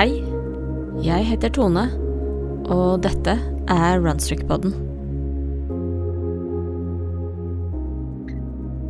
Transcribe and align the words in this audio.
Hei, 0.00 0.22
jeg 1.04 1.26
heter 1.28 1.50
Tone, 1.52 1.82
og 2.72 3.02
dette 3.04 3.34
er 3.68 3.98
Runstrick-podden. 4.00 4.72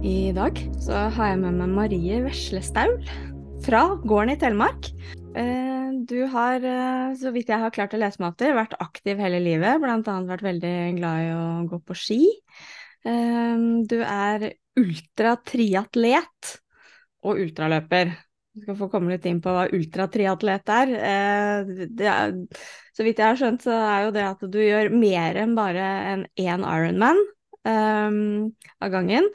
I 0.06 0.30
dag 0.36 0.60
så 0.78 1.00
har 1.16 1.32
jeg 1.32 1.40
med 1.40 1.58
meg 1.58 1.74
Marie 1.80 2.20
Veslestaul 2.22 2.94
fra 3.66 3.82
gården 4.04 4.36
i 4.36 4.38
Telemark. 4.38 4.92
Eh, 5.34 5.90
Du 6.06 6.28
har, 6.30 6.62
eh, 6.62 7.18
så 7.18 7.34
vidt 7.34 7.50
jeg 7.50 7.58
har 7.58 7.74
klart 7.74 7.98
å 7.98 7.98
lese 7.98 8.22
meg 8.22 8.30
opp 8.30 8.38
til, 8.38 8.54
vært 8.54 8.78
aktiv 8.78 9.18
hele 9.18 9.42
livet, 9.42 9.82
blant 9.82 10.06
annet 10.06 10.30
vært 10.30 10.46
veldig 10.46 10.96
glad 11.02 11.26
i 11.26 11.34
å 11.34 11.68
gå 11.74 11.82
på 11.90 11.98
ski. 12.06 12.22
Eh, 13.04 13.58
Du 13.82 13.98
er 13.98 14.52
ultratriatlet 14.78 16.58
og 17.24 17.34
ultraløper. 17.34 18.14
Du 18.50 18.64
skal 18.64 18.74
få 18.80 18.88
komme 18.90 19.12
litt 19.12 19.26
inn 19.30 19.38
på 19.42 19.52
hva 19.54 19.68
ultratriatlet 19.70 20.70
er. 20.74 20.88
Eh, 20.98 21.58
er. 22.02 22.32
Så 22.96 23.06
vidt 23.06 23.20
jeg 23.22 23.28
har 23.28 23.38
skjønt, 23.38 23.62
så 23.62 23.74
er 23.78 24.00
jo 24.04 24.14
det 24.16 24.24
at 24.26 24.40
du 24.42 24.58
gjør 24.58 24.90
mer 24.92 25.38
enn 25.38 25.54
bare 25.58 25.84
en 26.10 26.26
én 26.34 26.62
Ironman 26.66 27.18
um, 27.62 28.50
av 28.82 28.90
gangen. 28.92 29.30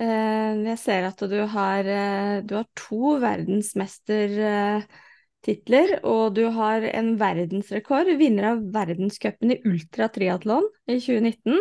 Eh, 0.00 0.56
jeg 0.70 0.78
ser 0.80 1.04
at 1.06 1.20
du 1.30 1.46
har, 1.52 1.84
eh, 1.86 2.40
du 2.42 2.54
har 2.56 2.64
to 2.74 3.18
verdensmestertitler, 3.22 6.00
og 6.02 6.34
du 6.34 6.50
har 6.56 6.82
en 6.88 7.18
verdensrekord, 7.20 8.06
vinner 8.18 8.44
av 8.54 8.62
verdenscupen 8.74 9.50
i 9.54 9.60
ultratriatlon 9.68 10.66
i 10.88 10.98
2019, 10.98 11.60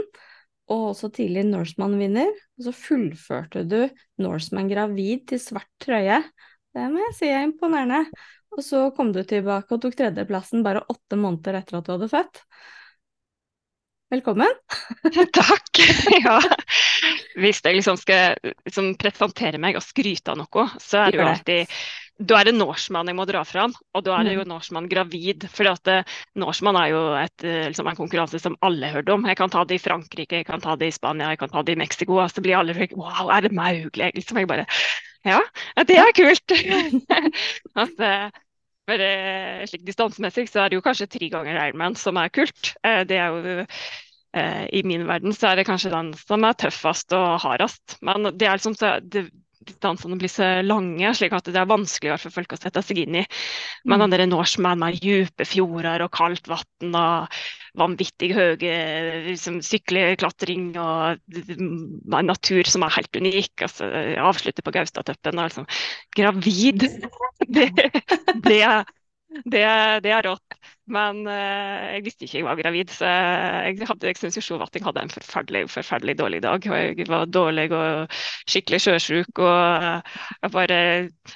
og 0.72 0.82
også 0.94 1.12
tidlig 1.14 1.44
Norseman-vinner. 1.52 2.32
Og 2.58 2.64
så 2.70 2.74
fullførte 2.74 3.64
du 3.68 3.90
Norseman 4.24 4.70
gravid 4.72 5.28
til 5.30 5.40
svart 5.44 5.70
trøye. 5.84 6.24
Det 6.74 6.86
må 6.90 7.02
jeg 7.08 7.18
si 7.18 7.30
er 7.30 7.48
imponerende. 7.48 8.04
Og 8.54 8.62
så 8.66 8.88
kom 8.98 9.12
du 9.14 9.24
tilbake 9.26 9.74
og 9.74 9.82
tok 9.82 9.98
tredjeplassen 9.98 10.64
bare 10.66 10.86
åtte 10.90 11.18
måneder 11.18 11.60
etter 11.62 11.80
at 11.80 11.88
du 11.88 11.94
hadde 11.96 12.10
født. 12.12 12.44
Velkommen. 14.14 14.52
Takk. 15.40 15.82
Ja. 16.22 16.38
Hvis 17.42 17.64
jeg 17.66 17.80
liksom 17.80 17.98
skal 17.98 18.38
liksom 18.44 18.92
presentere 19.02 19.58
meg 19.62 19.80
og 19.80 19.86
skryte 19.86 20.36
av 20.36 20.38
noe, 20.44 20.68
så 20.82 21.02
er 21.02 21.14
det 21.14 21.22
jo 21.22 21.30
alltid 21.32 21.78
da 22.22 22.38
er 22.38 22.46
det 22.46 22.54
Norseman 22.56 23.10
jeg 23.10 23.18
må 23.18 23.26
dra 23.26 23.42
fram, 23.42 23.72
og 23.74 24.04
da 24.06 24.20
er 24.20 24.28
det 24.28 24.36
jo 24.36 24.44
Mm. 24.44 24.52
Norseman 24.52 24.88
gravid. 24.88 25.48
For 25.50 25.66
eh, 25.66 26.04
Norseman 26.38 26.78
er 26.78 26.92
jo 26.92 27.00
et, 27.18 27.44
eh, 27.44 27.66
liksom 27.72 27.90
en 27.90 27.98
konkurranse 27.98 28.40
som 28.40 28.56
alle 28.62 28.86
har 28.86 29.02
hørt 29.02 29.10
om. 29.10 29.26
Jeg 29.26 29.38
kan 29.40 29.50
ta 29.50 29.64
det 29.66 29.80
i 29.80 29.82
Frankrike, 29.82 30.44
jeg 30.44 30.46
kan 30.46 30.62
ta 30.62 30.76
det 30.78 30.88
i 30.88 30.94
Spania, 30.94 31.32
jeg 31.34 31.40
kan 31.42 31.50
ta 31.50 31.64
det 31.64 31.74
i 31.74 31.82
Mexico. 31.82 32.20
Og 32.22 32.30
så 32.30 32.44
blir 32.46 32.60
alle 32.60 32.78
sånn 32.78 32.94
Wow, 32.96 33.34
er 33.34 33.42
det 33.42 33.52
mulig? 33.52 34.14
Liksom 34.14 34.38
jeg 34.38 34.48
bare 34.48 34.68
Ja, 35.24 35.40
det 35.88 35.98
er 35.98 36.12
kult! 36.16 36.52
altså, 37.76 38.10
for 38.90 39.04
eh, 39.06 39.64
slik 39.70 39.86
distansemessig 39.88 40.50
så 40.52 40.64
er 40.64 40.72
det 40.72 40.80
jo 40.80 40.86
kanskje 40.86 41.08
tre 41.12 41.30
ganger 41.32 41.60
Ironman 41.62 41.96
som 42.00 42.20
er 42.20 42.32
kult. 42.34 42.74
Eh, 42.84 43.04
det 43.08 43.20
er 43.22 43.32
jo 43.32 43.54
eh, 43.64 44.66
I 44.76 44.84
min 44.88 45.08
verden 45.08 45.36
så 45.36 45.52
er 45.52 45.62
det 45.62 45.68
kanskje 45.70 45.94
den 45.94 46.12
som 46.20 46.44
er 46.44 46.58
tøffest 46.60 47.16
og 47.16 47.40
hardest. 47.46 47.98
Men 48.04 48.34
det 48.36 48.50
er 48.50 48.60
liksom 48.60 48.76
det, 49.14 49.30
distansene 49.68 50.18
blir 50.20 50.32
så 50.32 50.48
lange, 50.66 51.14
slik 51.18 51.34
at 51.36 51.48
det 51.50 51.60
er 51.60 51.70
vanskelig 51.70 52.18
for 52.22 52.36
folk 52.36 52.56
å 52.56 52.60
sette 52.60 52.84
seg 52.86 53.04
inn 53.04 53.20
i. 53.22 53.26
Men 53.86 54.04
Mm. 54.04 54.30
Norseman 54.30 54.80
med 54.80 55.00
dype 55.02 55.46
fjorder 55.48 56.04
og 56.06 56.12
kaldt 56.16 56.48
vann 56.52 56.96
og 56.96 57.38
vanvittig 57.80 58.34
høye 58.36 58.76
liksom, 59.30 59.62
sykleklatring 59.66 60.74
og 60.78 61.20
en 61.34 62.30
natur 62.30 62.64
som 62.70 62.86
er 62.86 62.96
helt 62.98 63.16
unik. 63.16 63.54
Altså, 63.66 63.90
avslutte 64.22 64.66
på 64.66 64.74
Gaustatoppen 64.76 65.40
og 65.40 65.50
liksom 65.50 65.70
Gravid! 66.16 66.88
Det, 67.48 67.70
det, 68.48 68.62
det, 69.46 69.66
det 70.06 70.14
er 70.14 70.28
rått. 70.30 70.60
Men 70.92 71.22
eh, 71.32 71.84
jeg 71.96 72.04
visste 72.04 72.26
ikke 72.26 72.38
jeg 72.42 72.46
var 72.48 72.58
gravid, 72.60 72.90
så 72.92 73.08
jeg, 73.08 73.78
hadde- 73.88 74.10
jeg 74.10 74.18
syns 74.20 74.50
jo 74.50 74.58
at 74.62 74.74
jeg 74.76 74.84
hadde 74.84 75.04
en 75.06 75.12
forferdelig, 75.14 75.62
forferdelig 75.72 76.16
dårlig 76.20 76.42
dag. 76.44 76.66
Og 76.68 76.76
jeg 77.00 77.08
var 77.08 77.24
dårlig 77.32 77.70
og 77.72 78.12
skikkelig 78.52 78.82
sjøsjuk. 78.84 79.32
Og 79.40 79.86
eh, 79.88 80.18
jeg 80.44 80.52
bare 80.52 80.80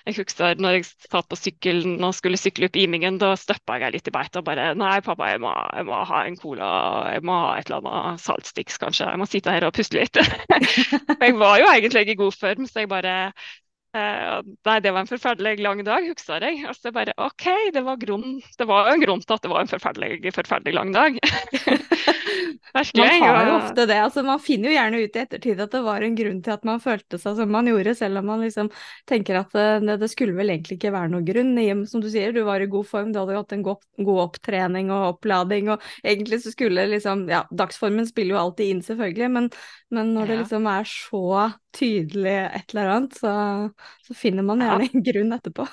Jeg 0.04 0.18
husker 0.18 0.60
når 0.60 0.76
jeg 0.78 0.88
satt 0.90 1.30
på 1.32 1.40
sykkelen 1.40 2.04
og 2.04 2.16
skulle 2.18 2.40
sykle 2.42 2.68
opp 2.68 2.76
Imingen, 2.82 3.18
da 3.24 3.32
støppa 3.40 3.80
jeg 3.86 3.96
litt 3.96 4.12
i 4.12 4.16
beit. 4.18 4.36
og 4.36 4.44
bare 4.50 4.74
Nei, 4.76 4.98
pappa, 5.06 5.32
jeg 5.32 5.40
må, 5.46 5.54
jeg 5.78 5.88
må 5.88 6.02
ha 6.12 6.24
en 6.28 6.38
cola. 6.44 6.72
Jeg 7.16 7.24
må 7.28 7.40
ha 7.46 7.54
et 7.62 7.72
eller 7.72 7.88
annet 7.88 8.24
saltstiks, 8.26 8.78
kanskje. 8.84 9.08
Jeg 9.14 9.22
må 9.24 9.30
sitte 9.32 9.56
her 9.56 9.70
og 9.70 9.74
puste 9.80 9.96
litt. 10.02 10.20
jeg 11.24 11.40
var 11.40 11.56
jo 11.64 11.72
egentlig 11.72 12.04
i 12.12 12.20
god 12.20 12.36
form, 12.36 12.68
så 12.68 12.84
jeg 12.84 12.92
bare 12.92 13.16
Eh, 13.28 13.32
nei, 14.68 14.78
det 14.84 14.94
var 14.94 15.04
en 15.04 15.10
forferdelig 15.10 15.62
lang 15.64 15.84
dag, 15.88 16.06
husker 16.12 16.44
jeg. 16.44 16.64
Og 16.70 16.78
så 16.78 16.94
bare 16.96 17.16
OK, 17.22 17.48
det 17.76 17.84
var, 17.86 18.00
grunn, 18.02 18.40
det 18.60 18.68
var 18.70 18.92
en 18.92 19.04
grunn 19.04 19.24
til 19.24 19.38
at 19.38 19.46
det 19.46 19.52
var 19.54 19.64
en 19.64 19.72
forferdelig, 19.72 20.34
forferdelig 20.36 20.78
lang 20.78 20.94
dag. 20.96 21.20
Virkelig. 22.78 23.20
Man 23.22 23.36
har 23.36 23.48
jo 23.48 23.56
ofte 23.58 23.86
det. 23.90 23.98
altså 24.02 24.24
Man 24.26 24.42
finner 24.44 24.70
jo 24.70 24.76
gjerne 24.76 25.02
ut 25.02 25.16
i 25.16 25.22
ettertid 25.22 25.62
at 25.64 25.74
det 25.74 25.82
var 25.86 26.04
en 26.06 26.18
grunn 26.18 26.42
til 26.46 26.54
at 26.54 26.66
man 26.68 26.82
følte 26.84 27.20
seg 27.22 27.38
som 27.40 27.52
man 27.54 27.70
gjorde, 27.70 27.96
selv 27.98 28.22
om 28.22 28.28
man 28.32 28.44
liksom 28.44 28.70
tenker 29.10 29.40
at 29.42 29.56
eh, 29.58 29.80
det, 29.84 29.98
det 30.04 30.10
skulle 30.12 30.36
vel 30.38 30.52
egentlig 30.54 30.78
ikke 30.78 30.94
være 30.96 31.12
noen 31.14 31.28
grunn. 31.28 31.54
Som 31.90 32.04
du 32.04 32.10
sier, 32.12 32.36
du 32.36 32.44
var 32.48 32.64
i 32.64 32.70
god 32.72 32.88
form, 32.90 33.14
du 33.14 33.22
hadde 33.22 33.38
jo 33.38 33.44
hatt 33.44 33.56
en 33.56 33.66
god, 33.66 33.86
god 34.10 34.24
opptrening 34.28 34.92
og 34.94 35.14
opplading, 35.14 35.72
og 35.74 35.88
egentlig 36.04 36.42
så 36.44 36.54
skulle 36.54 36.88
liksom 36.92 37.26
Ja, 37.32 37.44
dagsformen 37.50 38.08
spiller 38.08 38.36
jo 38.36 38.42
alltid 38.42 38.74
inn, 38.74 38.84
selvfølgelig, 38.86 39.32
men, 39.34 39.50
men 39.94 40.14
når 40.16 40.32
det 40.32 40.42
liksom 40.44 40.70
er 40.72 40.88
så 40.88 41.24
tydelig 41.78 42.36
et 42.48 42.74
eller 42.74 42.92
annet, 42.96 43.16
så, 43.22 43.32
så 44.08 44.18
finner 44.18 44.46
man 44.46 44.64
gjerne 44.64 44.90
en 44.90 45.06
grunn 45.06 45.36
etterpå. 45.38 45.66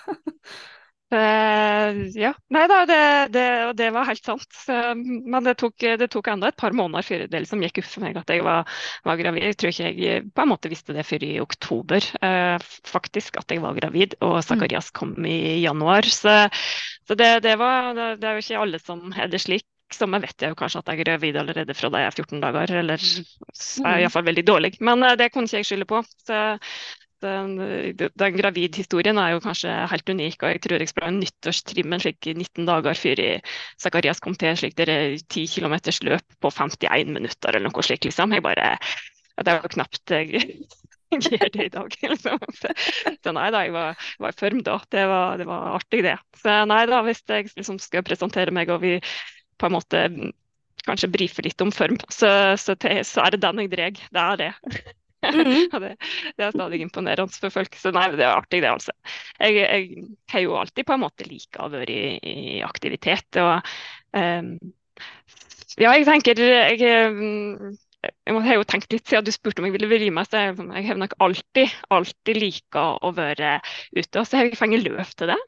Uh, 1.15 1.91
ja. 2.25 2.33
Nei 2.55 2.65
da, 2.71 2.79
det, 2.89 3.01
det, 3.35 3.47
det 3.79 3.91
var 3.95 4.09
helt 4.09 4.25
sant. 4.25 4.61
Uh, 4.69 4.93
men 4.97 5.47
det 5.47 5.57
tok, 5.63 5.87
det 6.01 6.09
tok 6.13 6.31
enda 6.33 6.51
et 6.51 6.61
par 6.61 6.77
måneder 6.77 7.07
før 7.07 7.27
det 7.31 7.45
liksom 7.45 7.63
gikk 7.65 7.83
opp 7.83 7.91
for 7.91 8.07
meg 8.07 8.19
at 8.21 8.33
jeg 8.35 8.45
var, 8.47 8.71
var 9.07 9.21
gravid. 9.21 9.49
Jeg 9.49 9.59
tror 9.61 9.75
ikke 9.75 9.93
jeg 10.07 10.25
på 10.35 10.45
en 10.45 10.53
måte 10.53 10.73
visste 10.73 10.97
det 10.97 11.07
før 11.09 11.27
i 11.27 11.35
oktober, 11.45 12.09
uh, 12.25 12.57
faktisk, 12.89 13.39
at 13.43 13.55
jeg 13.55 13.63
var 13.65 13.79
gravid. 13.79 14.19
Og 14.27 14.41
Zakarias 14.47 14.91
kom 14.95 15.17
i 15.29 15.61
januar. 15.65 16.09
Så, 16.09 16.41
så 17.09 17.19
det, 17.19 17.37
det, 17.47 17.59
var, 17.61 17.93
det, 17.97 18.11
det 18.23 18.31
er 18.31 18.41
jo 18.41 18.47
ikke 18.47 18.67
alle 18.67 18.83
som 18.83 19.07
er 19.15 19.31
det 19.33 19.45
slik. 19.45 19.69
Som 19.93 20.17
jeg 20.17 20.25
vet 20.25 20.43
jeg 20.43 20.55
jo 20.55 20.59
kanskje 20.59 20.81
at 20.81 20.91
jeg 20.91 21.01
er 21.01 21.05
gravid 21.05 21.37
allerede 21.39 21.77
fra 21.77 21.91
da 21.93 22.03
jeg 22.03 22.11
er 22.11 22.19
14 22.25 22.43
dager, 22.43 22.75
eller 22.81 23.03
så 23.05 23.85
er 23.85 23.99
jeg 23.99 24.07
iallfall 24.07 24.27
veldig 24.27 24.45
dårlig. 24.49 24.77
Men 24.81 25.05
eh, 25.05 25.17
det 25.21 25.31
kunne 25.33 25.51
ikke 25.51 25.61
jeg 25.61 25.69
skylde 25.71 25.89
på. 25.91 26.01
Så 26.25 26.41
den, 27.25 27.55
den 28.21 28.37
gravidhistorien 28.37 29.19
er 29.21 29.35
jo 29.35 29.43
kanskje 29.45 29.73
helt 29.89 30.11
unik, 30.13 30.43
og 30.43 30.53
jeg 30.53 30.63
tror 30.65 30.83
jeg 30.83 30.91
sprang 30.91 31.19
nyttårstrimmen 31.21 32.03
slik 32.03 32.29
19 32.29 32.67
dager 32.69 32.99
før 33.01 33.23
Zakarias 33.81 34.21
kom 34.25 34.37
til 34.37 34.59
slik 34.61 34.77
dere 34.77 35.17
10 35.23 35.47
km 35.55 35.79
løp 36.11 36.39
på 36.41 36.53
51 36.53 37.15
minutter 37.17 37.57
eller 37.57 37.71
noe 37.71 37.87
slikt, 37.87 38.09
liksom. 38.09 38.37
Jeg 38.37 38.45
bare 38.45 38.77
Det 39.41 39.51
er 39.51 39.63
jo 39.63 39.73
knapt 39.77 40.11
jeg 40.15 40.45
jeg 41.15 41.23
gjør 41.39 41.51
det 41.55 41.67
i 41.69 41.73
dag, 41.73 41.97
liksom. 42.13 42.39
Så 43.23 43.35
nei 43.35 43.49
da, 43.55 43.63
jeg 43.67 43.75
var, 43.75 44.05
var 44.23 44.35
i 44.35 44.39
form 44.39 44.63
da. 44.67 44.79
Det 44.91 45.05
var, 45.11 45.39
det 45.41 45.47
var 45.49 45.77
artig, 45.79 46.03
det. 46.07 46.17
Så 46.41 46.57
nei 46.69 46.83
da, 46.91 47.01
hvis 47.07 47.23
jeg 47.31 47.51
liksom 47.55 47.79
skal 47.83 48.05
presentere 48.07 48.55
meg 48.55 48.73
og 48.75 48.83
vi 48.85 48.97
på 49.59 49.69
en 49.69 49.77
måte 49.77 50.03
mm, 50.13 50.33
kanskje 50.85 51.13
brife 51.13 51.45
litt 51.45 51.61
om 51.65 51.73
form, 51.75 51.97
så, 52.09 52.31
så, 52.61 52.77
så 52.77 53.25
er 53.25 53.35
det 53.35 53.43
den 53.45 53.65
jeg 53.65 53.73
drar. 53.73 54.05
Det 54.11 54.27
er 54.27 54.45
det. 54.45 54.53
Mm 55.25 55.41
-hmm. 55.41 55.81
det, 55.81 55.97
det 56.37 56.45
er 56.45 56.51
stadig 56.51 56.81
imponerende 56.81 57.33
for 57.41 57.49
folk. 57.49 57.75
Så 57.75 57.91
nei, 57.91 58.11
det 58.13 58.25
er 58.25 58.37
artig, 58.37 58.61
det, 58.63 58.69
altså. 58.69 58.93
Jeg, 59.41 59.55
jeg 59.55 60.05
har 60.29 60.41
jo 60.41 60.57
alltid 60.57 60.87
på 60.87 60.93
en 60.93 61.01
måte 61.01 61.25
likt 61.25 61.57
å 61.57 61.69
være 61.73 61.93
i, 61.93 62.19
i 62.59 62.61
aktivitet. 62.61 63.37
Og 63.37 63.63
um, 64.13 64.59
ja, 65.81 65.95
jeg 65.97 66.05
tenker 66.05 66.39
jeg, 66.39 66.81
ehm, 66.83 67.73
jeg 68.25 68.43
har 68.47 68.59
jo 68.59 68.67
tenkt 68.69 68.93
litt 68.95 69.09
siden 69.09 69.27
du 69.27 69.33
spurte 69.35 69.63
om 69.63 69.67
jeg 69.69 69.75
ville 69.77 69.89
bli 69.91 70.11
med, 70.15 70.29
så 70.29 70.41
jeg, 70.41 70.57
jeg 70.59 70.87
har 70.89 70.99
nok 71.01 71.15
alltid, 71.25 71.75
alltid 71.95 72.41
lika 72.41 72.85
å 73.05 73.13
være 73.17 73.57
ute. 73.95 74.21
Og 74.21 74.27
så 74.27 74.39
har 74.39 74.49
jeg 74.49 74.59
fått 74.61 74.77
løp 74.85 75.13
til 75.19 75.33
det. 75.33 75.39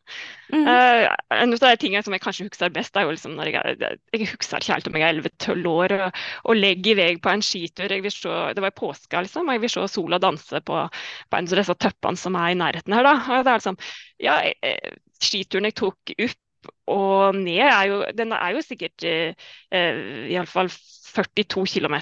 Mm. 0.53 0.63
Uh, 0.69 1.07
en 1.37 1.57
av 1.57 1.65
de 1.65 1.73
tingene 1.83 2.05
som 2.07 2.17
jeg 2.17 2.25
kanskje 2.25 2.47
husker 2.49 2.73
best, 2.75 2.97
er 2.97 3.07
jo 3.07 3.15
liksom 3.15 3.35
når 3.39 3.53
jeg, 3.53 3.91
jeg 4.15 4.31
husker 4.33 4.63
ikke 4.63 4.77
helt 4.77 4.91
om 4.91 4.99
jeg 5.01 5.07
er 5.09 5.21
11-12 5.23 5.71
år 5.73 5.97
og, 5.99 6.23
og 6.47 6.61
legger 6.61 6.93
i 6.95 6.99
vei 7.01 7.11
på 7.23 7.33
en 7.33 7.45
skitur. 7.45 7.97
Se, 8.07 8.39
det 8.57 8.65
var 8.65 8.73
i 8.73 8.79
påska, 8.81 9.25
liksom, 9.27 9.51
og 9.51 9.57
jeg 9.57 9.65
vil 9.67 9.75
se 9.77 9.87
sola 9.93 10.23
danse 10.23 10.63
på, 10.67 10.81
på 11.31 11.41
en 11.41 11.51
av 11.51 11.61
disse 11.61 11.79
tøppene 11.87 12.21
som 12.21 12.41
er 12.41 12.55
i 12.55 12.59
nærheten 12.63 12.97
her. 12.97 13.07
da. 13.07 13.15
Og 13.37 13.45
det 13.47 13.53
er 13.53 13.63
liksom, 13.63 13.81
ja, 14.23 14.41
eh, 14.65 14.97
Skituren 15.17 15.65
jeg 15.65 15.79
tok 15.79 16.13
opp 16.13 16.43
og 16.87 17.35
ned, 17.39 17.59
er 17.67 17.83
jo, 17.91 17.99
den 18.19 18.33
er 18.37 18.55
jo 18.57 18.63
sikkert 18.65 19.05
eh, 19.07 19.35
iallfall 20.33 20.71
42 20.71 21.67
km. 21.67 21.97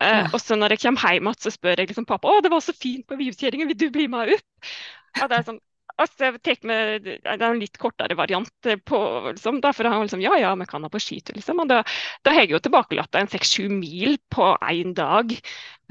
Eh, 0.00 0.24
Ja. 0.24 0.28
Og 0.32 0.40
så 0.40 0.56
når 0.56 0.74
jeg 0.74 0.80
kommer 0.86 1.12
hjem 1.12 1.28
igjen, 1.28 1.40
så 1.40 1.50
spør 1.54 1.76
jeg 1.82 1.88
liksom 1.92 2.06
pappa 2.08 2.28
å, 2.32 2.40
det 2.44 2.50
var 2.52 2.60
så 2.64 2.74
fint 2.76 3.06
på 3.08 3.18
Vivkjerringa, 3.20 3.66
vil 3.70 3.78
du 3.84 3.90
bli 3.94 4.06
med 4.08 4.34
opp? 4.36 4.70
Og 5.22 5.28
det 5.30 5.38
er 5.38 5.46
sånn, 5.46 5.60
Altså, 6.02 6.26
jeg 6.26 6.40
tar 6.42 6.66
med 6.66 7.06
en 7.30 7.60
litt 7.60 7.78
kortere 7.78 8.16
variant 8.18 8.68
på 8.88 8.98
liksom, 9.28 9.60
da, 9.62 9.70
for 9.76 9.86
han 9.86 10.02
liksom, 10.02 10.22
Ja, 10.24 10.34
ja, 10.40 10.50
vi 10.58 10.66
kan 10.66 10.82
ha 10.82 10.90
på 10.90 11.00
skitur, 11.02 11.36
liksom. 11.38 11.62
Og 11.62 11.70
da, 11.70 11.82
da 12.26 12.34
har 12.34 12.42
jeg 12.44 12.56
jo 12.56 12.62
tilbakelatt 12.64 13.14
en 13.20 13.30
seks-sju 13.30 13.68
mil 13.70 14.18
på 14.34 14.48
én 14.72 14.94
dag 14.98 15.30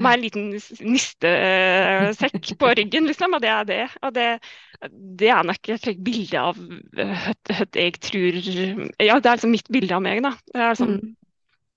med 0.04 0.10
en 0.10 0.24
liten 0.26 0.52
nistesekk 0.84 2.52
på 2.60 2.74
ryggen, 2.76 3.08
liksom. 3.08 3.38
Og 3.38 3.44
det 3.44 3.52
er 3.54 3.68
det. 3.70 3.82
Og 4.04 4.14
det, 4.18 4.28
det 5.22 5.32
er 5.32 5.48
nok 5.48 5.72
et 5.72 5.86
slikt 5.86 6.04
bilde 6.04 6.46
av 6.52 6.60
hva 6.60 7.68
jeg 7.72 7.98
tror 8.04 8.40
Ja, 9.00 9.16
det 9.16 9.28
er 9.28 9.36
liksom 9.38 9.56
mitt 9.56 9.72
bilde 9.72 9.96
av 9.96 10.04
meg, 10.04 10.20
da. 10.26 10.36
Det 10.52 10.60
er 10.60 10.74
liksom, 10.76 10.98
mm 11.00 11.12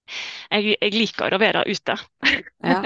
jeg, 0.07 0.75
jeg, 0.75 0.93
liker 0.95 1.35
å 1.35 1.39
være 1.41 1.63
ute. 1.67 1.95
ja, 2.63 2.79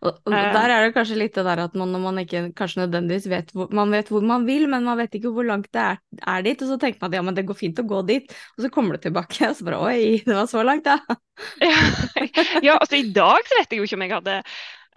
og, 0.00 0.10
og, 0.26 0.32
eh. 0.32 0.48
der 0.56 0.74
er 0.74 0.86
det 0.86 0.94
kanskje 0.96 1.18
litt 1.20 1.36
det 1.38 1.46
der 1.46 1.64
at 1.66 1.76
man, 1.78 1.92
når 1.94 2.04
man 2.06 2.20
ikke 2.22 2.44
kanskje 2.58 2.84
nødvendigvis 2.84 3.28
vet 3.32 3.54
hvor, 3.56 3.70
man 3.74 3.94
vet 3.94 4.12
hvor 4.12 4.26
man 4.26 4.46
vil, 4.48 4.66
men 4.70 4.86
man 4.88 5.00
vet 5.00 5.18
ikke 5.18 5.32
hvor 5.34 5.48
langt 5.48 5.70
det 5.74 5.84
er, 5.84 6.02
er, 6.22 6.44
dit, 6.46 6.64
og 6.64 6.74
så 6.74 6.78
tenker 6.82 7.02
man 7.02 7.12
at 7.12 7.18
ja, 7.20 7.24
men 7.28 7.38
det 7.38 7.46
går 7.48 7.58
fint 7.58 7.82
å 7.82 7.86
gå 7.88 8.02
dit, 8.08 8.36
og 8.56 8.66
så 8.66 8.72
kommer 8.74 8.96
du 8.96 9.06
tilbake, 9.06 9.40
og 9.50 9.58
så 9.58 9.68
bare 9.68 9.82
oi, 9.86 10.20
det 10.26 10.36
var 10.36 10.50
så 10.50 10.64
langt, 10.66 10.88
ja. 10.88 10.98
ja, 12.66 12.76
altså 12.78 12.98
i 12.98 13.08
dag 13.14 13.48
så 13.48 13.58
vet 13.58 13.72
jeg 13.72 13.82
jo 13.82 13.88
ikke 13.88 13.98
om 13.98 14.06
jeg 14.06 14.16
hadde 14.18 14.38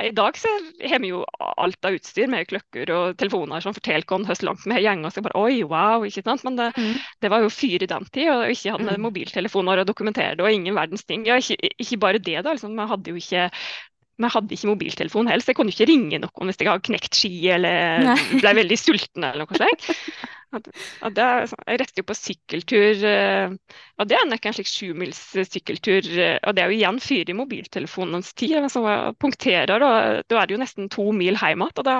i 0.03 0.11
dag 0.11 0.37
så 0.37 0.49
har 0.89 0.99
vi 0.99 1.09
jo 1.13 1.21
alt 1.39 1.87
av 1.87 1.95
utstyr 1.95 2.27
med 2.31 2.47
klokker 2.49 2.89
og 2.91 3.15
telefoner 3.19 3.63
som 3.63 3.75
forteller 3.75 4.03
hvor 4.09 4.43
langt 4.43 4.65
vi 4.67 4.75
har 4.75 4.99
og 4.99 5.13
Så 5.13 5.23
bare 5.23 5.39
oi, 5.39 5.63
wow, 5.63 6.03
ikke 6.03 6.23
sant. 6.25 6.43
Men 6.43 6.59
det, 6.59 6.69
mm. 6.75 6.93
det 7.23 7.31
var 7.31 7.45
jo 7.45 7.53
fyr 7.53 7.83
i 7.83 7.89
den 7.89 8.07
tid, 8.11 8.29
og 8.33 8.51
ikke 8.51 8.75
hadde 8.75 8.97
mm. 8.97 9.05
mobiltelefoner 9.07 9.81
å 9.81 9.87
dokumentere 9.87 10.35
det, 10.35 10.43
og 10.43 10.51
ingen 10.51 10.75
verdens 10.75 11.07
ting. 11.07 11.23
Ja, 11.27 11.39
ikke, 11.39 11.55
ikke 11.79 12.01
bare 12.03 12.19
det, 12.19 12.41
da. 12.43 12.55
Liksom. 12.55 12.75
Vi 12.75 12.89
hadde 12.91 13.13
jo 13.13 13.21
ikke 13.21 13.49
vi 14.15 14.31
hadde 14.31 14.55
ikke 14.55 14.69
mobiltelefon 14.71 15.27
helst. 15.27 15.49
Jeg 15.51 15.57
kunne 15.57 15.73
ikke 15.73 15.89
ringe 15.89 16.21
noen 16.23 16.49
hvis 16.49 16.59
jeg 16.61 16.69
hadde 16.69 16.87
knekt 16.87 17.17
ski 17.19 17.33
eller 17.51 18.15
ble 18.31 18.53
veldig 18.61 18.77
sulten 18.79 19.27
eller 19.27 19.43
noe 19.43 19.59
sånt. 19.59 19.89
At, 20.55 20.69
er, 21.17 21.47
sånn, 21.49 21.63
jeg 21.67 21.81
retter 21.81 22.01
jo 22.01 22.07
på 22.09 22.17
sykkeltur, 22.17 23.01
eh, 23.09 23.55
og 23.99 24.09
det 24.09 24.17
er 24.19 24.27
nok 24.29 24.45
en 24.45 24.55
slik 24.55 24.69
sjumils 24.69 25.21
sykkeltur. 25.35 26.07
Eh, 26.13 26.37
og 26.43 26.55
det 26.55 26.63
er 26.63 26.71
jo 26.71 26.77
igjen 26.77 26.99
fyr 27.03 27.31
i 27.31 27.37
mobiltelefonens 27.37 28.33
tid. 28.37 28.57
Som 28.71 28.85
punkterer, 29.19 29.73
og 29.75 29.81
da 30.29 30.37
er 30.39 30.47
det 30.47 30.55
jo 30.55 30.61
nesten 30.61 30.87
to 30.91 31.09
mil 31.15 31.35
hjem 31.35 31.63
igjen. 31.65 31.73
Og 31.75 31.85
da, 31.85 31.97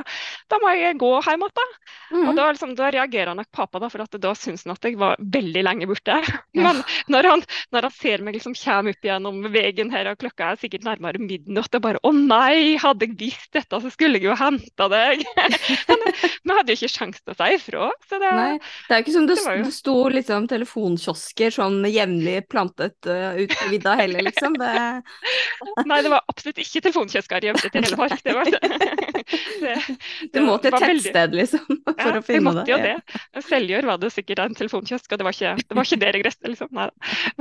da, 0.52 0.60
må 0.62 0.72
jeg 0.76 0.98
gå 1.02 1.12
hjem 1.26 1.46
igjen, 1.46 1.56
da. 1.60 1.66
Mm. 2.12 2.22
Og 2.22 2.32
da, 2.38 2.48
liksom, 2.54 2.76
da, 2.78 2.92
reagerer 2.96 3.38
nok 3.38 3.50
pappa, 3.56 3.82
da, 3.82 3.90
for 3.92 4.06
da 4.22 4.34
syns 4.38 4.66
han 4.66 4.76
at 4.76 4.88
jeg 4.88 5.00
var 5.02 5.20
veldig 5.20 5.66
lenge 5.66 5.90
borte. 5.90 6.20
Men 6.58 6.82
når 7.12 7.30
han, 7.32 7.46
når 7.76 7.90
han 7.90 7.96
ser 7.96 8.24
meg 8.26 8.38
liksom 8.38 8.56
komme 8.58 8.94
opp 8.94 9.08
gjennom 9.10 9.42
veien 9.54 9.92
her, 9.94 10.10
og 10.12 10.20
klokka 10.22 10.52
er 10.54 10.62
sikkert 10.62 10.86
nærmere 10.88 11.22
midnatt, 11.22 11.76
og 11.76 11.84
bare 11.84 12.02
å 12.06 12.14
nei, 12.16 12.76
hadde 12.82 13.10
jeg 13.10 13.18
visst 13.20 13.52
dette, 13.56 13.82
så 13.82 13.92
skulle 13.94 14.20
jeg 14.20 14.30
jo 14.30 14.38
henta 14.40 14.90
deg. 14.92 15.26
Men 15.90 16.06
vi 16.06 16.58
hadde 16.60 16.74
jo 16.74 16.80
ikke 16.80 16.94
sjanse 16.94 17.22
til 17.22 17.36
å 17.36 17.38
si 17.40 17.58
ifra. 17.58 17.90
Så 18.10 18.20
det, 18.22 18.32
Nei, 18.36 18.58
det 18.88 18.94
er 18.94 19.00
jo 19.00 19.06
ikke 19.06 19.16
som 19.16 19.28
det, 19.30 19.38
det, 19.42 19.56
det 19.66 19.74
sto 19.76 19.96
liksom 20.14 20.48
telefonkiosker 20.52 21.56
sånn 21.56 21.78
jevnlig 21.90 22.38
plantet 22.52 23.10
uh, 23.10 23.38
ut 23.40 23.54
på 23.56 23.70
vidda 23.72 23.96
heller, 24.00 24.26
liksom. 24.28 24.58
Det... 24.60 24.74
Nei, 25.90 26.00
det 26.06 26.12
var 26.14 26.26
absolutt 26.32 26.62
ikke 26.64 26.84
telefonkiosker 26.88 27.48
hjemme 27.50 27.64
i 27.64 27.74
Telemark. 27.74 28.18
Det 28.26 28.36
var 28.36 28.52
det, 29.64 29.78
Du 30.34 30.42
må 30.46 30.58
til 30.62 30.72
et 30.74 30.86
tettsted, 30.86 31.22
veldig... 31.22 31.40
liksom, 31.42 31.80
for 32.04 32.12
ja, 32.12 32.20
å 32.20 32.26
finne 32.26 32.26
det. 32.26 32.28
Ja, 32.28 32.36
jeg 32.36 32.46
måtte 32.50 32.76
jo 32.76 32.82
det. 32.84 33.46
Seljord 33.50 33.90
var 33.92 34.02
det 34.04 34.12
sikkert 34.16 34.44
en 34.46 34.60
telefonkiosk, 34.60 35.10
og 35.12 35.22
det 35.22 35.30
var 35.30 35.38
ikke, 35.38 35.56
det 35.64 35.80
var 35.80 35.90
ikke 35.90 36.02
det 36.04 36.12
jeg 36.14 36.28
liksom. 36.52 36.76
Nei. 36.76 36.90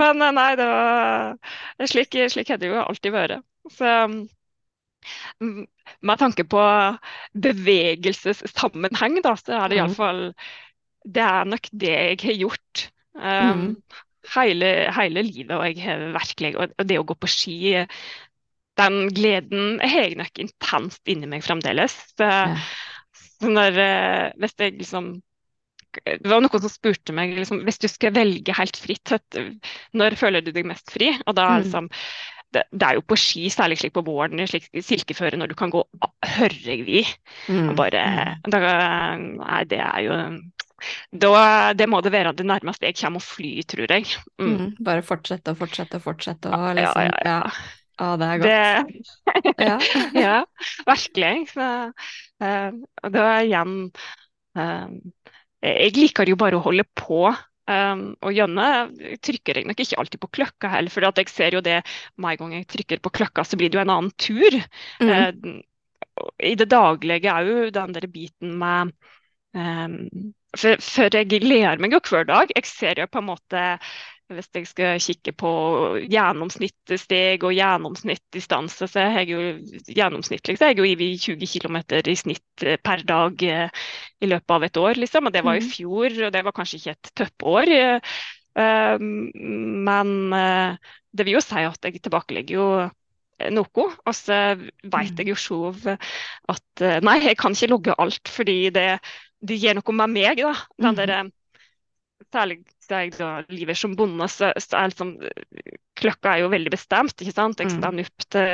Men 0.01 0.23
eh, 0.23 0.33
nei, 0.39 0.49
det 0.61 0.71
var 0.71 1.91
slik, 1.91 2.17
slik 2.33 2.55
har 2.55 2.63
det 2.63 2.73
jo 2.73 2.81
alltid 2.85 3.15
vært. 3.15 3.45
Så 3.73 3.93
med 6.01 6.19
tanke 6.19 6.45
på 6.49 6.61
bevegelsessammenheng, 7.47 9.21
da, 9.25 9.35
så 9.37 9.59
er 9.59 9.69
det 9.69 9.81
iallfall 9.81 10.23
Det 11.05 11.25
er 11.25 11.51
nok 11.51 11.69
det 11.73 11.95
jeg 11.95 12.21
har 12.25 12.39
gjort. 12.41 12.89
Um, 13.15 13.61
mm. 13.61 13.75
hele, 14.35 14.71
hele, 14.97 15.23
livet. 15.23 15.55
Og 15.57 15.67
jeg 15.69 15.85
har 15.85 16.09
virkelig 16.17 16.55
Og 16.59 16.89
det 16.89 16.99
å 16.99 17.07
gå 17.07 17.17
på 17.19 17.31
ski, 17.31 17.59
den 18.81 18.97
gleden 19.15 19.79
har 19.85 20.09
jeg 20.09 20.19
nok 20.19 20.43
intenst 20.43 21.11
inni 21.11 21.31
meg 21.31 21.45
fremdeles. 21.47 21.95
Så, 22.17 22.31
så 23.39 23.53
når, 23.53 23.79
eh, 23.79 24.27
hvis 24.43 24.59
jeg 24.59 24.79
liksom 24.81 25.15
det 25.95 26.27
var 26.27 26.41
noen 26.43 26.63
som 26.63 26.73
spurte 26.73 27.15
meg 27.15 27.37
liksom, 27.37 27.61
hvis 27.67 27.79
du 27.79 27.87
skal 27.87 28.15
velge 28.17 28.55
helt 28.57 28.79
fritt, 28.83 29.13
når 29.95 30.17
føler 30.19 30.43
du 30.43 30.51
deg 30.51 30.67
mest 30.67 30.91
fri? 30.91 31.13
Og 31.23 31.37
da 31.39 31.45
er 31.53 31.63
liksom, 31.63 31.87
det, 32.55 32.65
det, 32.73 32.87
er 32.87 32.99
jo 32.99 33.05
på 33.07 33.19
ski, 33.19 33.45
særlig 33.53 33.79
slik 33.81 33.95
på 33.95 34.05
våren, 34.07 34.43
slik 34.51 34.67
silkeføre, 34.75 35.39
når 35.39 35.53
du 35.53 35.57
kan 35.59 35.73
gå 35.75 35.85
hørevid. 36.37 37.15
Mm. 37.47 37.75
Bare 37.79 38.05
mm. 38.43 38.51
da, 38.51 38.75
Nei, 39.39 39.63
det 39.71 39.81
er 39.83 40.05
jo 40.07 40.19
da, 41.13 41.73
Det 41.77 41.87
må 41.91 42.01
det 42.05 42.13
være 42.15 42.35
det 42.37 42.47
nærmeste 42.49 42.89
jeg 42.89 42.99
kommer 43.01 43.23
å 43.23 43.25
fly, 43.25 43.53
tror 43.69 43.95
jeg. 43.97 44.11
Mm. 44.41 44.51
Mm. 44.51 44.69
Bare 44.85 45.07
fortsette 45.07 45.55
og 45.55 45.61
fortsette 45.63 46.01
og 46.01 46.07
fortsette 46.09 46.53
og 46.53 46.69
liksom 46.79 47.07
Ja, 47.07 47.09
ja, 47.09 47.23
ja. 47.25 47.39
ja. 48.01 48.11
det 48.21 48.29
er 48.29 48.43
godt. 48.43 48.51
Det, 48.51 49.65
ja. 49.69 49.79
ja, 50.27 50.37
virkelig. 50.89 51.33
Så, 51.55 51.71
uh, 52.45 52.71
og 53.03 53.17
da 53.17 53.27
igjen 53.45 53.75
uh, 54.59 54.87
Jeg 55.65 55.97
liker 55.99 56.29
jo 56.29 56.39
bare 56.41 56.61
å 56.61 56.65
holde 56.65 56.87
på. 56.99 57.27
Um, 57.65 58.11
og 58.21 58.35
gjerne 58.37 58.65
trykker 59.25 59.57
jeg 59.57 59.65
nok 59.65 59.79
ikke 59.81 59.97
alltid 59.97 60.21
på 60.21 60.29
klokka 60.37 60.69
heller, 60.69 60.93
for 60.93 61.07
jeg 61.07 61.31
ser 61.33 61.55
jo 61.57 61.63
det 61.65 61.79
med 62.21 62.35
en 62.35 62.43
gang 62.43 62.59
jeg 62.59 62.67
trykker 62.69 63.01
på 63.01 63.13
klokka, 63.23 63.41
så 63.49 63.57
blir 63.57 63.73
det 63.73 63.79
jo 63.79 63.85
en 63.87 63.93
annen 63.95 64.13
tur. 64.21 64.59
Mm. 65.01 65.09
Uh, 65.09 66.27
I 66.45 66.53
det 66.61 66.69
daglige 66.69 67.33
jo 67.49 67.71
den 67.73 67.97
der 67.97 68.07
biten 68.13 68.59
med 68.61 68.93
for, 69.55 70.81
for, 70.83 71.15
jeg 71.15 71.29
gleder 71.31 71.79
meg 71.83 71.95
jo 71.95 72.01
hver 72.09 72.27
dag. 72.27 72.51
Jeg 72.57 72.67
ser 72.67 72.99
jo 72.99 73.07
på 73.11 73.23
en 73.23 73.29
måte 73.29 73.65
hvis 74.33 74.49
jeg 74.57 74.69
skal 74.69 75.03
kikke 75.03 75.35
på 75.37 75.51
gjennomsnittssteg 76.09 77.45
og 77.45 77.53
gjennomsnittsdistanse, 77.53 78.89
så 78.89 79.03
er 79.03 79.19
jeg 79.21 79.35
jo 79.35 79.41
gjennomsnittlig 79.93 80.57
så 80.57 80.69
er 80.69 80.73
jeg 80.73 80.81
jo 80.81 80.89
i 80.89 81.11
20 81.21 81.51
km 81.53 81.79
i 82.01 82.17
snitt 82.17 82.65
eh, 82.65 82.79
per 82.81 83.05
dag 83.05 83.45
eh, 83.45 83.85
i 84.25 84.31
løpet 84.31 84.57
av 84.57 84.65
et 84.65 84.81
år. 84.81 85.01
Liksom. 85.03 85.29
Og 85.29 85.35
det 85.35 85.45
var 85.45 85.59
i 85.59 85.65
mm. 85.65 85.69
fjor, 85.69 86.19
og 86.27 86.33
det 86.33 86.45
var 86.47 86.57
kanskje 86.57 86.81
ikke 86.81 86.97
et 86.97 87.13
toppår. 87.21 87.75
Eh, 87.77 89.05
men 89.05 90.11
det 91.11 91.27
vil 91.27 91.37
jo 91.37 91.43
si 91.43 91.65
at 91.67 91.85
jeg 91.85 92.01
tilbakelegger 92.01 92.57
jo 92.57 92.69
noe. 93.53 93.87
Og 94.07 94.15
så 94.17 94.41
vet 94.57 95.13
mm. 95.13 95.21
jeg 95.21 95.33
jo 95.35 95.39
sjøl 95.43 95.77
at 95.93 96.85
nei, 97.05 97.19
jeg 97.27 97.39
kan 97.41 97.53
ikke 97.53 97.73
logge 97.75 97.99
alt, 97.99 98.31
fordi 98.31 98.71
det, 98.73 98.89
det 99.45 99.61
gir 99.61 99.75
noe 99.79 99.93
med 100.01 100.09
meg. 100.15 100.37
da, 100.43 100.55
den 100.81 100.95
mm. 100.95 100.99
der, 101.01 101.13
Særlig 102.33 102.57
da 102.89 102.97
jeg 103.05 103.13
da 103.19 103.29
lever 103.53 103.77
som 103.79 103.97
bonde, 103.99 104.27
så, 104.33 104.47
så 104.59 104.77
er 104.81 104.87
liksom 104.93 105.11
Klokka 105.99 106.29
er 106.35 106.41
jo 106.43 106.53
veldig 106.53 106.73
bestemt, 106.75 107.21
ikke 107.21 107.35
sant. 107.35 107.61
Jeg 107.63 107.71
står 107.71 108.01
opp 108.03 108.21
til 108.35 108.47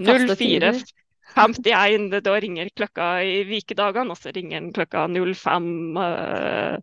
04.51, 0.00 2.20
da 2.24 2.32
ringer 2.40 2.66
klokka 2.76 3.06
i 3.26 3.28
vikedagene, 3.48 4.10
og 4.14 4.18
så 4.20 4.28
ringer 4.32 4.56
den 4.60 4.72
klokka 4.72 5.00
05. 5.12 5.96
Uh, 5.98 6.76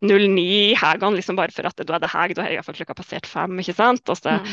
09 0.00 0.76
hegene, 0.80 1.16
liksom 1.18 1.36
bare 1.36 1.52
for 1.52 1.68
at 1.68 1.82
da 1.84 1.96
er 1.96 2.00
det 2.00 2.12
heg, 2.14 2.32
da 2.32 2.44
har 2.44 2.52
jeg 2.52 2.58
iallfall 2.60 2.78
klokka 2.78 2.96
passert 2.96 3.26
fem. 3.28 3.58
ikke 3.60 3.76
sant? 3.76 4.08
Og 4.08 4.16
så, 4.16 4.38
mm. 4.40 4.46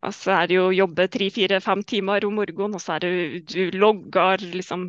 og 0.00 0.12
så 0.14 0.36
er 0.36 0.50
det 0.50 0.58
jo 0.58 0.68
jobbe 0.74 1.08
tre-fire-fem 1.10 1.82
timer 1.82 2.26
om 2.28 2.38
morgenen, 2.38 2.76
og 2.78 2.82
så 2.82 2.96
er 2.96 3.00
det 3.02 3.10
du 3.50 3.74
logger 3.74 4.44
liksom 4.54 4.86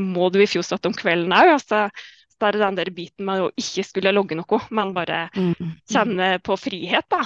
Må 0.00 0.30
du 0.32 0.40
i 0.42 0.48
fjos 0.50 0.72
om 0.76 0.96
kvelden 0.96 1.34
òg? 1.36 1.54
Altså, 1.56 1.86
så 2.32 2.48
er 2.48 2.56
det 2.56 2.64
den 2.64 2.78
der 2.80 2.90
biten 2.94 3.26
med 3.28 3.44
å 3.44 3.50
ikke 3.58 3.86
skulle 3.86 4.14
logge 4.14 4.38
noe, 4.38 4.60
men 4.74 4.94
bare 4.96 5.28
mm. 5.36 5.74
kjenne 5.92 6.34
på 6.42 6.58
frihet, 6.58 7.06
da. 7.12 7.22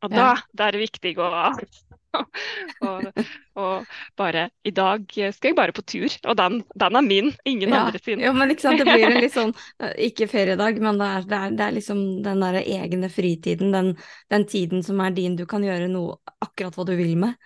Og 0.00 0.12
da, 0.14 0.32
da 0.56 0.68
er 0.68 0.76
det 0.76 0.86
viktig 0.86 1.16
å 1.20 1.30
og, 2.88 3.04
og, 3.60 3.90
bare 4.18 4.48
I 4.66 4.72
dag 4.74 5.04
skal 5.06 5.50
jeg 5.50 5.56
bare 5.58 5.74
på 5.74 5.84
tur, 5.86 6.08
og 6.26 6.36
den, 6.40 6.56
den 6.82 6.98
er 6.98 7.06
min, 7.06 7.30
ingen 7.46 7.70
ja, 7.70 7.84
andre 7.84 8.00
sin. 8.02 8.22
Ja, 8.22 8.32
men 8.34 8.50
ikke 8.50 8.64
sant, 8.64 8.82
det 8.82 8.88
blir 8.88 9.06
en 9.06 9.20
litt 9.22 9.36
sånn, 9.38 9.54
ikke 10.08 10.26
feriedag, 10.30 10.80
men 10.82 10.98
det 11.00 11.10
er, 11.10 11.28
det 11.30 11.38
er, 11.38 11.54
det 11.58 11.66
er 11.66 11.76
liksom 11.76 12.02
den 12.24 12.42
der 12.42 12.60
egne 12.62 13.10
fritiden, 13.12 13.70
den, 13.76 13.92
den, 14.32 14.46
tiden 14.50 14.82
som 14.86 15.02
er 15.04 15.14
din, 15.14 15.38
du 15.38 15.46
kan 15.50 15.64
gjøre 15.66 15.90
noe 15.92 16.18
akkurat 16.42 16.78
hva 16.78 16.88
du 16.88 16.96
vil 16.98 17.14
med. 17.20 17.38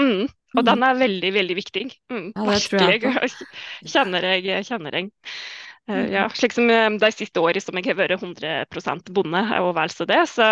Mm, 0.00 0.26
og 0.56 0.62
mm. 0.62 0.66
den 0.70 0.84
er 0.88 0.98
veldig, 0.98 1.30
veldig 1.36 1.56
viktig. 1.58 1.86
Mm, 2.12 2.26
ja, 2.32 2.58
tror 2.64 2.92
jeg. 2.94 3.30
Kjenner 3.92 4.28
jeg, 4.32 4.66
kjenner 4.68 4.98
jeg. 4.98 5.10
Uh, 5.86 6.02
ja, 6.10 6.26
slik 6.34 6.56
som 6.56 6.66
uh, 6.72 6.88
De 6.98 7.10
siste 7.14 7.38
årene 7.38 7.62
som 7.62 7.76
jeg 7.78 7.92
har 7.92 7.98
vært 8.00 8.16
100% 8.18 9.12
bonde, 9.14 9.42
og 9.62 9.74
vel 9.76 9.92
så 9.94 10.06
det, 10.08 10.24
så, 10.32 10.48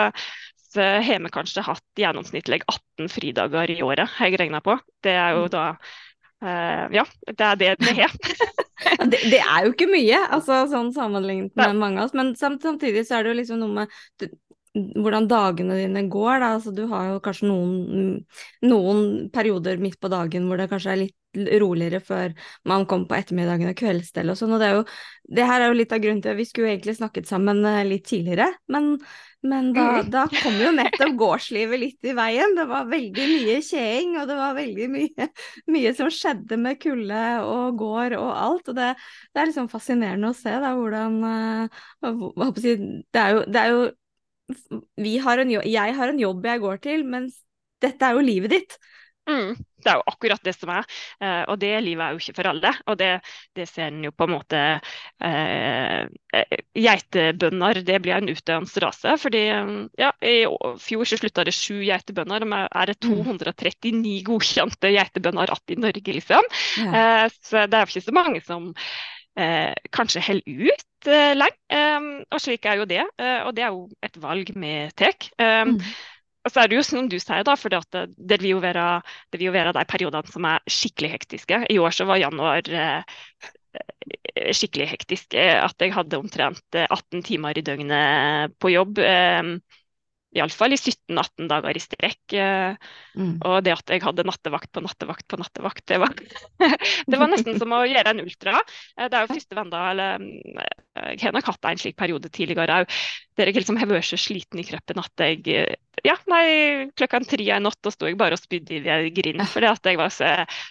så 0.71 0.91
har 1.03 1.23
vi 1.25 1.33
kanskje 1.35 1.65
hatt 1.67 1.85
gjennomsnittlig 1.99 2.61
18 2.63 3.11
fridager 3.11 3.73
i 3.75 3.81
året, 3.83 4.13
har 4.19 4.31
jeg 4.31 4.43
regna 4.45 4.63
på. 4.65 4.77
Det 5.03 5.17
er 5.17 5.39
jo 5.39 5.49
mm. 5.49 5.53
da 5.57 5.65
uh, 5.75 6.85
Ja, 6.95 7.07
det 7.33 7.49
er 7.49 7.61
det 7.65 7.73
vi 7.83 7.97
har. 7.99 8.15
det, 9.11 9.19
det, 9.33 9.41
er 9.41 9.67
jo 9.67 9.75
ikke 9.75 9.91
mye, 9.91 10.23
altså 10.37 10.65
sånn 10.71 10.93
sammenlignet 10.95 11.55
med 11.59 11.81
mange 11.81 12.03
av 12.03 12.09
oss, 12.09 12.17
men 12.17 12.35
samtidig 12.39 13.07
så 13.09 13.19
er 13.19 13.25
det 13.25 13.35
jo 13.35 13.39
liksom 13.41 13.63
noe 13.65 13.83
med 13.83 14.31
hvordan 14.75 15.29
dagene 15.31 15.79
dine 15.79 16.07
går. 16.11 16.39
Da. 16.43 16.55
Altså, 16.59 16.73
du 16.75 16.87
har 16.91 17.13
jo 17.13 17.21
kanskje 17.25 17.51
noen, 17.51 18.25
noen 18.67 19.05
perioder 19.35 19.83
midt 19.83 20.01
på 20.03 20.11
dagen 20.13 20.49
hvor 20.49 20.61
det 20.61 20.71
kanskje 20.73 20.95
er 20.95 21.03
litt 21.05 21.21
roligere 21.35 21.99
før 21.99 22.35
man 22.71 22.85
kommer 22.87 23.11
på 23.11 23.17
ettermiddagen 23.19 23.71
og 23.71 23.79
kveldsstell 23.79 24.31
og 24.31 24.39
sånn. 24.39 24.55
Og 24.55 24.63
det, 24.63 24.71
er 24.71 24.77
jo, 24.79 24.85
det 25.39 25.47
her 25.51 25.63
er 25.63 25.71
jo 25.73 25.79
litt 25.81 25.95
av 25.95 26.03
grunnen 26.03 26.23
til 26.23 26.35
at 26.35 26.39
vi 26.39 26.49
skulle 26.49 26.73
egentlig 26.73 26.97
snakket 26.99 27.31
sammen 27.31 27.65
eh, 27.67 27.85
litt 27.89 28.07
tidligere, 28.11 28.53
men 28.71 28.95
men 29.45 29.75
da, 29.77 29.83
mm. 30.01 30.07
da, 30.09 30.23
kom 30.33 30.55
jo 30.57 30.71
nettopp 30.73 31.11
gårdslivet 31.21 31.81
litt 31.81 32.07
i 32.09 32.15
veien. 32.17 32.55
Det 32.57 32.65
var 32.65 32.87
veldig 32.89 33.27
mye 33.29 33.59
kjeing, 33.61 34.15
og 34.17 34.31
det 34.31 34.37
var 34.39 34.55
veldig 34.57 34.87
mye, 34.89 35.27
mye 35.75 35.93
som 35.99 36.09
skjedde 36.13 36.57
med 36.61 36.79
kulde 36.81 37.25
og 37.45 37.77
gård 37.77 38.17
og 38.17 38.31
alt. 38.33 38.71
Og 38.73 38.79
det, 38.79 38.95
det 39.35 39.43
er 39.43 39.51
liksom 39.51 39.69
fascinerende 39.69 40.31
å 40.33 40.39
se 40.39 40.55
da, 40.65 40.73
hvordan 40.79 41.19
uh, 41.29 41.83
det, 42.57 43.21
er 43.21 43.37
jo, 43.37 43.45
det 43.45 43.61
er 43.61 43.75
jo 43.75 43.85
har 45.25 45.39
en, 45.39 45.51
Jeg 45.51 45.97
har 45.97 46.09
en 46.09 46.21
jobb 46.21 46.45
jeg 46.47 46.61
går 46.61 46.83
til, 46.85 47.07
mens 47.09 47.41
dette 47.83 48.05
er 48.05 48.17
jo 48.17 48.25
livet 48.25 48.51
ditt. 48.51 48.79
Mm, 49.25 49.55
det 49.81 49.89
er 49.89 49.97
jo 49.97 50.05
akkurat 50.11 50.43
det 50.45 50.53
som 50.53 50.71
er. 50.75 50.85
eh, 51.25 51.43
og 51.49 51.57
det 51.61 51.71
livet 51.81 52.05
er 52.05 52.13
jo 52.13 52.21
ikke 52.21 52.37
for 52.37 52.49
alle. 52.51 52.73
Og 52.93 52.99
det, 53.01 53.09
det 53.57 53.67
ser 53.71 53.89
en 53.89 54.05
jo 54.05 54.13
på 54.13 54.27
en 54.27 54.35
måte 54.35 54.61
eh, 55.25 56.03
Geitebønder 56.75 57.81
det 57.87 58.01
blir 58.05 58.19
en 58.19 58.29
utdøende 58.29 58.85
rase. 58.85 59.17
fordi 59.23 59.45
ja, 60.01 60.11
I 60.21 60.45
fjor 60.83 61.09
så 61.09 61.17
slutta 61.21 61.45
det 61.47 61.55
sju 61.57 61.81
geitebønder. 61.87 62.45
Det 62.45 62.61
er 62.69 62.93
det 62.93 62.99
239 63.07 63.95
mm. 63.95 64.25
godkjente 64.29 64.93
geitebønder 64.93 65.55
igjen 65.55 65.79
i 65.79 65.81
Norge, 65.87 66.17
liksom. 66.19 66.53
Ja. 66.85 66.93
Eh, 67.01 67.27
så 67.41 67.65
det 67.65 67.79
er 67.79 67.87
jo 67.87 67.95
ikke 67.95 68.09
så 68.11 68.19
mange 68.21 68.45
som 68.45 68.73
kanskje 69.35 70.23
holder 70.23 70.69
ut 70.71 71.09
lenge. 71.35 71.57
Um, 71.75 72.05
og 72.31 72.41
slik 72.41 72.65
er 72.71 72.79
jo 72.79 72.85
det. 72.89 73.03
og 73.45 73.51
det 73.57 73.65
er 73.65 73.73
jo 73.75 73.89
et 74.07 74.19
valg 74.23 74.53
vi 74.55 74.75
tar. 74.97 75.17
Um, 75.43 75.75
mm. 75.75 75.95
Og 76.45 76.53
så 76.53 76.61
er 76.61 76.69
det 76.69 76.77
jo 76.77 76.85
som 76.85 77.07
du 77.09 77.17
sier, 77.17 77.45
da, 77.47 77.55
for 77.57 77.73
det, 77.73 78.05
det, 78.17 78.39
vil 78.43 78.55
jo 78.55 78.61
være, 78.61 79.01
det 79.33 79.41
vil 79.41 79.49
jo 79.49 79.55
være 79.55 79.73
de 79.77 79.85
periodene 79.89 80.33
som 80.33 80.45
er 80.49 80.65
skikkelig 80.69 81.15
hektiske. 81.15 81.61
I 81.73 81.79
år 81.81 81.95
så 81.97 82.05
var 82.09 82.21
januar 82.21 82.69
eh, 82.69 83.23
skikkelig 84.53 84.91
hektisk. 84.93 85.35
Eh, 85.41 85.57
at 85.57 85.81
jeg 85.81 85.95
hadde 85.95 86.21
omtrent 86.21 86.79
18 86.85 86.91
eh, 87.19 87.25
timer 87.25 87.57
i 87.57 87.65
døgnet 87.65 88.59
på 88.61 88.75
jobb. 88.75 89.01
Eh, 89.01 89.55
Iallfall 90.35 90.75
i 90.75 90.79
17-18 90.79 91.49
dager 91.51 91.79
i 91.79 91.83
strekk. 91.83 92.37
Eh, 92.37 92.95
mm. 93.19 93.35
Og 93.47 93.59
det 93.67 93.75
at 93.77 93.95
jeg 93.95 94.03
hadde 94.05 94.27
nattevakt 94.27 94.73
på 94.75 94.83
nattevakt 94.85 95.27
på 95.31 95.39
nattevakt, 95.41 95.85
det 95.91 96.01
var, 96.03 96.15
det 97.11 97.21
var 97.21 97.31
nesten 97.31 97.61
som 97.61 97.75
å 97.77 97.85
gjøre 97.87 98.15
en 98.15 98.25
ultra. 98.25 98.59
Eh, 98.99 99.07
det 99.07 99.19
er 99.19 99.27
jo 99.27 99.35
første 99.35 99.59
venn 99.59 99.73
eller 99.75 100.27
Jeg 100.95 101.23
har 101.25 101.35
nok 101.35 101.49
hatt 101.51 101.71
en 101.71 101.81
slik 101.81 101.97
periode 101.99 102.31
tidligere 102.35 102.83
òg, 102.83 102.99
der 103.39 103.51
jeg 103.51 103.59
liksom 103.59 103.79
har 103.81 103.91
vært 103.91 104.11
så 104.11 104.21
sliten 104.21 104.61
i 104.63 104.67
kroppen 104.67 105.01
at 105.03 105.25
jeg 105.25 105.65
ja, 106.05 106.15
nei, 106.29 106.91
klokka 106.99 107.21
tre 107.25 107.47
en 107.55 107.65
natt 107.65 107.79
da 107.85 107.93
sto 107.93 108.09
jeg 108.09 108.19
bare 108.19 108.37
og 108.37 108.43
spydde 108.43 108.77
i 108.77 108.91
ei 108.93 109.13
grind. 109.15 109.41
at 109.41 109.87
jeg 109.87 109.99
var, 110.01 110.11
så, 110.13 110.27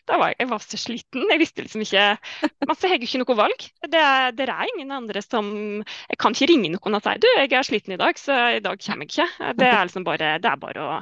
var 0.09 0.33
jeg, 0.35 0.47
var 0.49 0.61
så 0.61 0.77
sliten. 0.77 1.25
Jeg 1.31 1.41
visste 1.41 1.63
liksom 1.63 1.85
ikke 1.85 2.03
Men 2.43 2.75
så 2.75 2.89
har 2.89 2.97
jeg 2.97 3.07
ikke 3.07 3.21
noe 3.23 3.37
valg. 3.39 3.65
Det, 3.81 4.03
det, 4.37 4.47
er 4.49 4.73
ingen 4.75 4.91
andre 4.91 5.23
som 5.23 5.47
Jeg 5.81 6.19
kan 6.19 6.35
ikke 6.35 6.49
ringe 6.51 6.73
noen 6.75 6.99
og 6.99 7.05
si 7.05 7.15
du, 7.23 7.29
jeg 7.39 7.49
er 7.49 7.67
sliten 7.67 7.95
i 7.95 7.99
dag, 8.01 8.19
så 8.19 8.39
i 8.57 8.61
dag 8.63 8.81
kommer 8.83 9.07
jeg 9.07 9.13
ikke. 9.13 9.52
Det 9.57 9.69
er 9.69 9.87
liksom 9.89 10.05
bare, 10.07 10.35
det 10.43 10.51
er 10.51 10.61
bare 10.61 10.85
å 10.89 10.99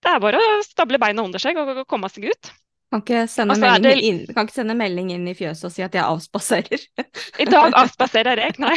det 0.00 0.08
er 0.08 0.20
bare 0.22 0.40
å 0.40 0.60
stable 0.64 0.96
beina 1.00 1.22
under 1.26 1.42
seg 1.42 1.58
og 1.60 1.84
komme 1.88 2.08
seg 2.08 2.30
ut. 2.32 2.52
Kan 2.90 3.04
ikke, 3.04 3.20
sende 3.30 3.54
det... 3.84 3.92
inn, 4.02 4.16
kan 4.34 4.48
ikke 4.48 4.56
sende 4.56 4.74
melding 4.74 5.12
inn 5.14 5.28
i 5.30 5.34
fjøset 5.38 5.68
og 5.68 5.70
si 5.70 5.82
at 5.84 5.94
jeg 5.94 6.02
avspaserer. 6.02 6.86
I 7.38 7.46
dag 7.46 7.76
avspaserer 7.84 8.40
jeg, 8.42 8.56
nei. 8.58 8.72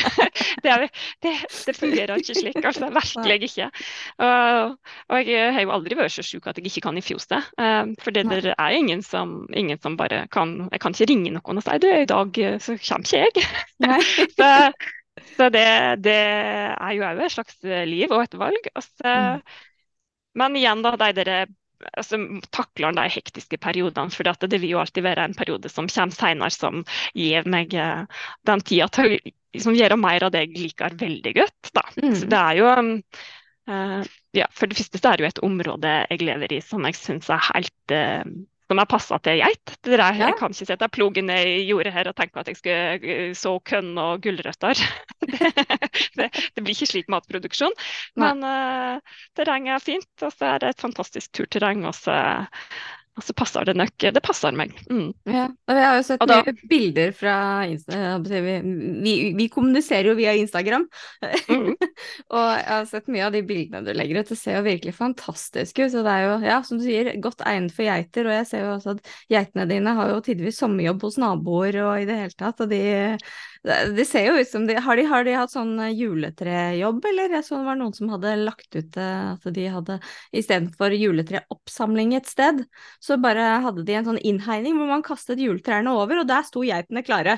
Det, 0.62 0.70
er, 0.70 0.84
det, 1.26 1.32
det, 1.50 1.74
fungerer 1.74 2.22
ikke 2.22 2.36
slik. 2.38 2.60
altså 2.62 2.92
Virkelig 2.94 3.50
ikke. 3.50 3.72
Og, 4.22 4.76
og, 5.10 5.32
jeg 5.32 5.56
har 5.56 5.66
jo 5.66 5.74
aldri 5.74 5.98
vært 5.98 6.14
så 6.14 6.26
syk 6.28 6.52
at 6.52 6.62
jeg 6.62 6.70
ikke 6.70 6.84
kan 6.86 7.02
i 7.02 7.06
fjøset. 7.06 7.50
Eh, 7.58 7.82
for 8.06 8.14
det 8.14 8.28
der 8.30 8.52
er 8.54 8.78
ingen 8.78 9.02
som, 9.02 9.48
ingen 9.50 9.82
som, 9.82 9.98
bare 9.98 10.28
kan 10.30 10.68
Jeg 10.70 10.84
kan 10.84 10.94
ikke 10.94 11.10
ringe 11.10 11.34
noen 11.34 11.64
og 11.64 11.66
si 11.66 11.82
du, 11.82 11.90
i 11.90 12.10
dag 12.14 12.38
eh, 12.44 12.60
så 12.62 12.78
kommer 12.86 13.10
ikke 13.10 13.24
jeg. 13.26 13.48
så, 14.38 14.52
så 15.36 15.50
det, 15.54 15.66
det, 16.06 16.16
er 16.16 16.94
jo 16.98 17.06
òg 17.06 17.22
et 17.26 17.36
slags 17.36 17.60
liv 17.90 18.12
og 18.12 18.24
et 18.24 18.38
valg. 18.40 18.70
Også, 18.74 19.04
mm. 19.04 19.44
Men 20.42 20.58
igjen, 20.58 20.82
da, 20.86 20.96
de 20.98 21.12
der 21.20 21.34
altså, 21.92 22.20
takler 22.54 22.96
de 22.96 23.06
hektiske 23.12 23.60
periodene. 23.62 24.14
For 24.14 24.48
det 24.48 24.60
vil 24.62 24.76
jo 24.76 24.82
alltid 24.82 25.06
være 25.06 25.28
en 25.28 25.38
periode 25.38 25.72
som 25.72 25.90
kommer 25.92 26.16
senere, 26.16 26.52
som 26.54 26.84
gir 27.18 27.48
meg 27.50 27.74
eh, 27.78 28.06
den 28.48 28.66
tida 28.66 28.90
til 28.94 29.06
å 29.06 29.20
liksom, 29.20 29.78
gjøre 29.78 30.00
mer 30.00 30.28
av 30.28 30.34
det 30.34 30.46
jeg 30.46 30.66
liker 30.68 30.98
veldig 31.00 31.36
godt. 31.40 31.74
Mm. 32.00 32.16
Så 32.20 32.30
det 32.32 32.40
er 32.40 32.60
jo 32.60 32.72
uh, 32.72 34.02
ja, 34.36 34.48
For 34.54 34.70
det 34.70 34.80
første 34.80 35.02
så 35.02 35.12
er 35.12 35.20
det 35.20 35.26
jo 35.26 35.32
et 35.32 35.46
område 35.46 35.94
jeg 36.10 36.24
lever 36.24 36.58
i 36.58 36.64
som 36.66 36.86
jeg 36.88 36.98
syns 37.00 37.30
er 37.34 37.48
helt 37.52 37.96
uh, 37.96 38.24
som 38.74 38.82
er 38.82 38.90
passa 38.90 39.20
til 39.22 39.38
geit. 39.38 39.76
Er, 39.86 40.02
ja. 40.02 40.10
Jeg 40.26 40.38
kan 40.40 40.54
ikke 40.56 40.68
sette 40.72 40.90
plogen 40.94 41.30
i 41.30 41.62
jordet 41.68 41.94
her 41.94 42.10
og 42.10 42.18
tenke 42.18 42.42
at 42.42 42.50
jeg 42.50 42.60
skulle 42.60 43.28
så 43.38 43.54
kønn 43.70 43.94
og 44.02 44.24
gulrøtter. 44.24 44.82
det, 45.34 45.52
det, 46.18 46.30
det, 46.34 46.64
blir 46.64 46.74
ikke 46.74 46.90
slik 46.90 47.12
matproduksjon. 47.14 47.76
Men 48.20 48.42
uh, 48.42 48.98
terrenget 49.38 49.78
er 49.78 49.86
fint, 49.86 50.12
og 50.26 50.34
så 50.34 50.56
er 50.56 50.64
det 50.64 50.74
et 50.74 50.84
fantastisk 50.84 51.34
turterreng. 51.38 51.86
Og 51.90 51.94
så 51.98 52.18
og 53.14 53.22
så 53.22 53.34
passer 53.38 53.68
det 53.68 53.76
nok. 53.78 53.94
Det 54.16 54.22
passer 54.26 54.56
meg. 54.58 54.72
Mm. 54.90 55.12
Ja, 55.30 55.46
og 55.70 55.78
har 55.78 56.00
jo 56.00 56.06
sett 56.08 56.24
da, 56.26 56.40
mye 56.42 56.54
bilder 56.70 57.12
fra 57.14 57.36
Instagram. 57.70 58.24
Vi, 58.26 58.56
vi, 59.06 59.14
vi, 59.38 59.48
kommuniserer 59.54 60.10
jo 60.10 60.16
via 60.18 60.34
Instagram. 60.40 60.88
Mm. 61.22 61.76
og 62.34 62.48
jeg 62.48 62.66
har 62.72 62.88
sett 62.90 63.12
mye 63.14 63.28
av 63.28 63.36
de 63.38 63.44
bildene 63.46 63.84
du 63.86 63.94
legger 63.94 64.24
ut. 64.24 64.32
Det 64.34 64.40
ser 64.40 64.58
jo 64.58 64.66
virkelig 64.66 64.96
fantastisk 64.98 65.84
ut. 65.84 65.92
Så 65.94 66.02
det 66.02 66.16
er 66.16 66.26
jo, 66.26 66.34
ja, 66.50 66.58
som 66.66 66.82
du 66.82 66.88
sier, 66.88 67.12
godt 67.22 67.46
egnet 67.46 67.76
for 67.78 67.86
geiter. 67.86 68.30
Og 68.30 68.38
jeg 68.40 68.50
ser 68.50 68.66
jo 68.66 68.74
også 68.80 68.98
at 68.98 69.14
geitene 69.36 69.70
dine 69.70 69.94
har 70.00 70.14
jo 70.16 70.24
tidvis 70.26 70.58
sommerjobb 70.64 71.06
hos 71.06 71.20
naboer 71.22 71.82
og 71.86 71.94
i 72.02 72.10
det 72.10 72.18
hele 72.18 72.38
tatt. 72.40 72.66
Og 72.66 72.74
de 72.74 72.82
det 73.64 74.04
ser 74.10 74.26
jo 74.28 74.40
ut 74.42 74.50
som 74.50 74.66
de 74.68 74.76
Har 74.76 75.00
de, 75.00 75.06
har 75.08 75.24
de 75.24 75.36
hatt 75.38 75.54
sånn 75.54 75.78
eh, 75.80 75.94
juletrejobb, 75.96 77.00
eller? 77.08 77.32
Jeg 77.38 77.46
så 77.48 77.62
det 77.62 77.68
var 77.70 77.78
noen 77.80 77.94
som 77.96 78.10
hadde 78.12 78.34
lagt 78.42 78.76
ut 78.76 78.98
eh, 79.00 79.30
at 79.32 79.46
de 79.56 79.68
hadde 79.72 79.98
istedenfor 80.36 80.96
juletreoppsamling 80.98 82.12
et 82.18 82.28
sted, 82.28 82.60
så 83.00 83.18
bare 83.24 83.62
hadde 83.64 83.86
de 83.88 83.96
en 83.96 84.10
sånn 84.10 84.20
innhegning 84.20 84.76
hvor 84.76 84.90
man 84.92 85.06
kastet 85.06 85.40
juletrærne 85.40 85.94
over, 85.96 86.22
og 86.22 86.28
der 86.28 86.44
sto 86.48 86.66
geitene 86.68 87.06
klare. 87.08 87.38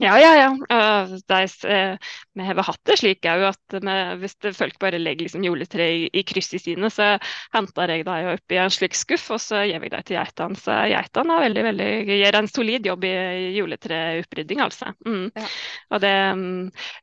Ja, 0.00 0.16
ja, 0.20 0.32
ja. 0.38 0.48
Uh, 0.72 1.12
de, 1.28 1.42
uh, 1.68 2.14
vi 2.32 2.48
har 2.48 2.62
hatt 2.64 2.80
det 2.88 2.98
slik 3.02 3.28
òg 3.28 3.44
at 3.50 3.76
vi, 3.76 3.98
hvis 4.22 4.38
folk 4.56 4.78
bare 4.82 5.00
legger 5.00 5.28
liksom 5.28 5.44
juletre 5.44 5.84
i, 5.84 6.08
i 6.16 6.24
kryss 6.26 6.52
i 6.56 6.62
sine, 6.62 6.88
så 6.92 7.12
henter 7.52 7.92
jeg 7.92 8.06
dem 8.08 8.32
i 8.32 8.60
en 8.62 8.72
slik 8.72 8.96
skuff, 8.96 9.28
og 9.36 9.42
så 9.42 9.66
gir 9.66 9.76
jeg 9.76 9.92
dem 9.92 10.08
til 10.08 10.18
geitene. 10.18 10.58
Så 10.58 10.80
geitene 10.94 11.38
veldig, 11.44 11.66
veldig, 11.68 11.90
gjør 12.22 12.40
en 12.40 12.50
solid 12.50 12.88
jobb 12.92 13.06
i 13.08 13.14
juletreopprydding, 13.58 14.64
altså. 14.64 14.94
Mm. 15.04 15.28
Og 15.92 16.00
det, 16.02 16.12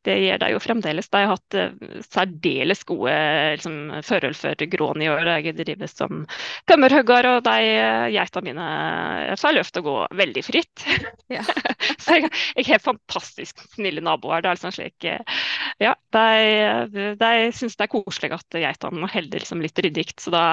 det 0.07 0.15
gjør 0.23 0.41
deg 0.43 0.53
jo 0.55 0.61
fremdeles. 0.63 1.09
De 1.11 1.21
har 1.23 1.33
hatt 1.33 1.57
eh, 1.57 1.99
særdeles 2.07 2.83
gode 2.89 3.15
liksom, 3.55 3.77
forhold 4.05 4.37
for 4.39 4.65
grån 4.73 5.03
i 5.03 5.09
år. 5.11 5.29
Jeg 5.39 5.57
driver 5.59 5.91
som 5.91 6.23
tømmerhogger, 6.69 7.29
og 7.35 7.43
de 7.47 7.69
eh, 7.75 8.07
geitene 8.15 8.49
mine 8.49 9.37
får 9.39 9.57
lov 9.57 9.69
til 9.69 9.83
å 9.83 9.87
gå 9.89 9.97
veldig 10.23 10.45
fritt. 10.45 10.85
Ja. 11.29 11.43
så 12.01 12.17
jeg, 12.17 12.31
jeg, 12.55 12.65
har 12.71 12.83
fantastisk 12.83 13.61
snille 13.75 14.03
naboer. 14.05 14.41
Det 14.41 14.51
er 14.51 14.59
liksom 14.59 14.75
slik 14.75 15.09
eh, 15.09 15.37
Ja, 15.83 15.93
de, 16.15 17.13
de 17.19 17.31
syns 17.55 17.77
det 17.79 17.85
er 17.85 17.93
koselig 17.93 18.33
at 18.35 18.59
geitene 18.59 19.09
holder 19.13 19.43
liksom 19.43 19.61
litt 19.63 19.79
ryddig, 19.79 20.09
så 20.19 20.33
da, 20.33 20.43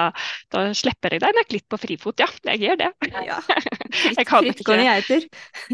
da 0.53 0.67
slipper 0.77 1.15
jeg 1.15 1.23
dem 1.23 1.41
litt 1.53 1.67
på 1.69 1.79
frifot. 1.81 2.21
Ja, 2.21 2.29
jeg 2.53 2.63
gjør 2.67 2.81
det. 2.85 2.91
Ja, 3.27 3.41
Fritt, 3.87 4.29
frittgående 4.29 4.85
geiter. 4.87 5.27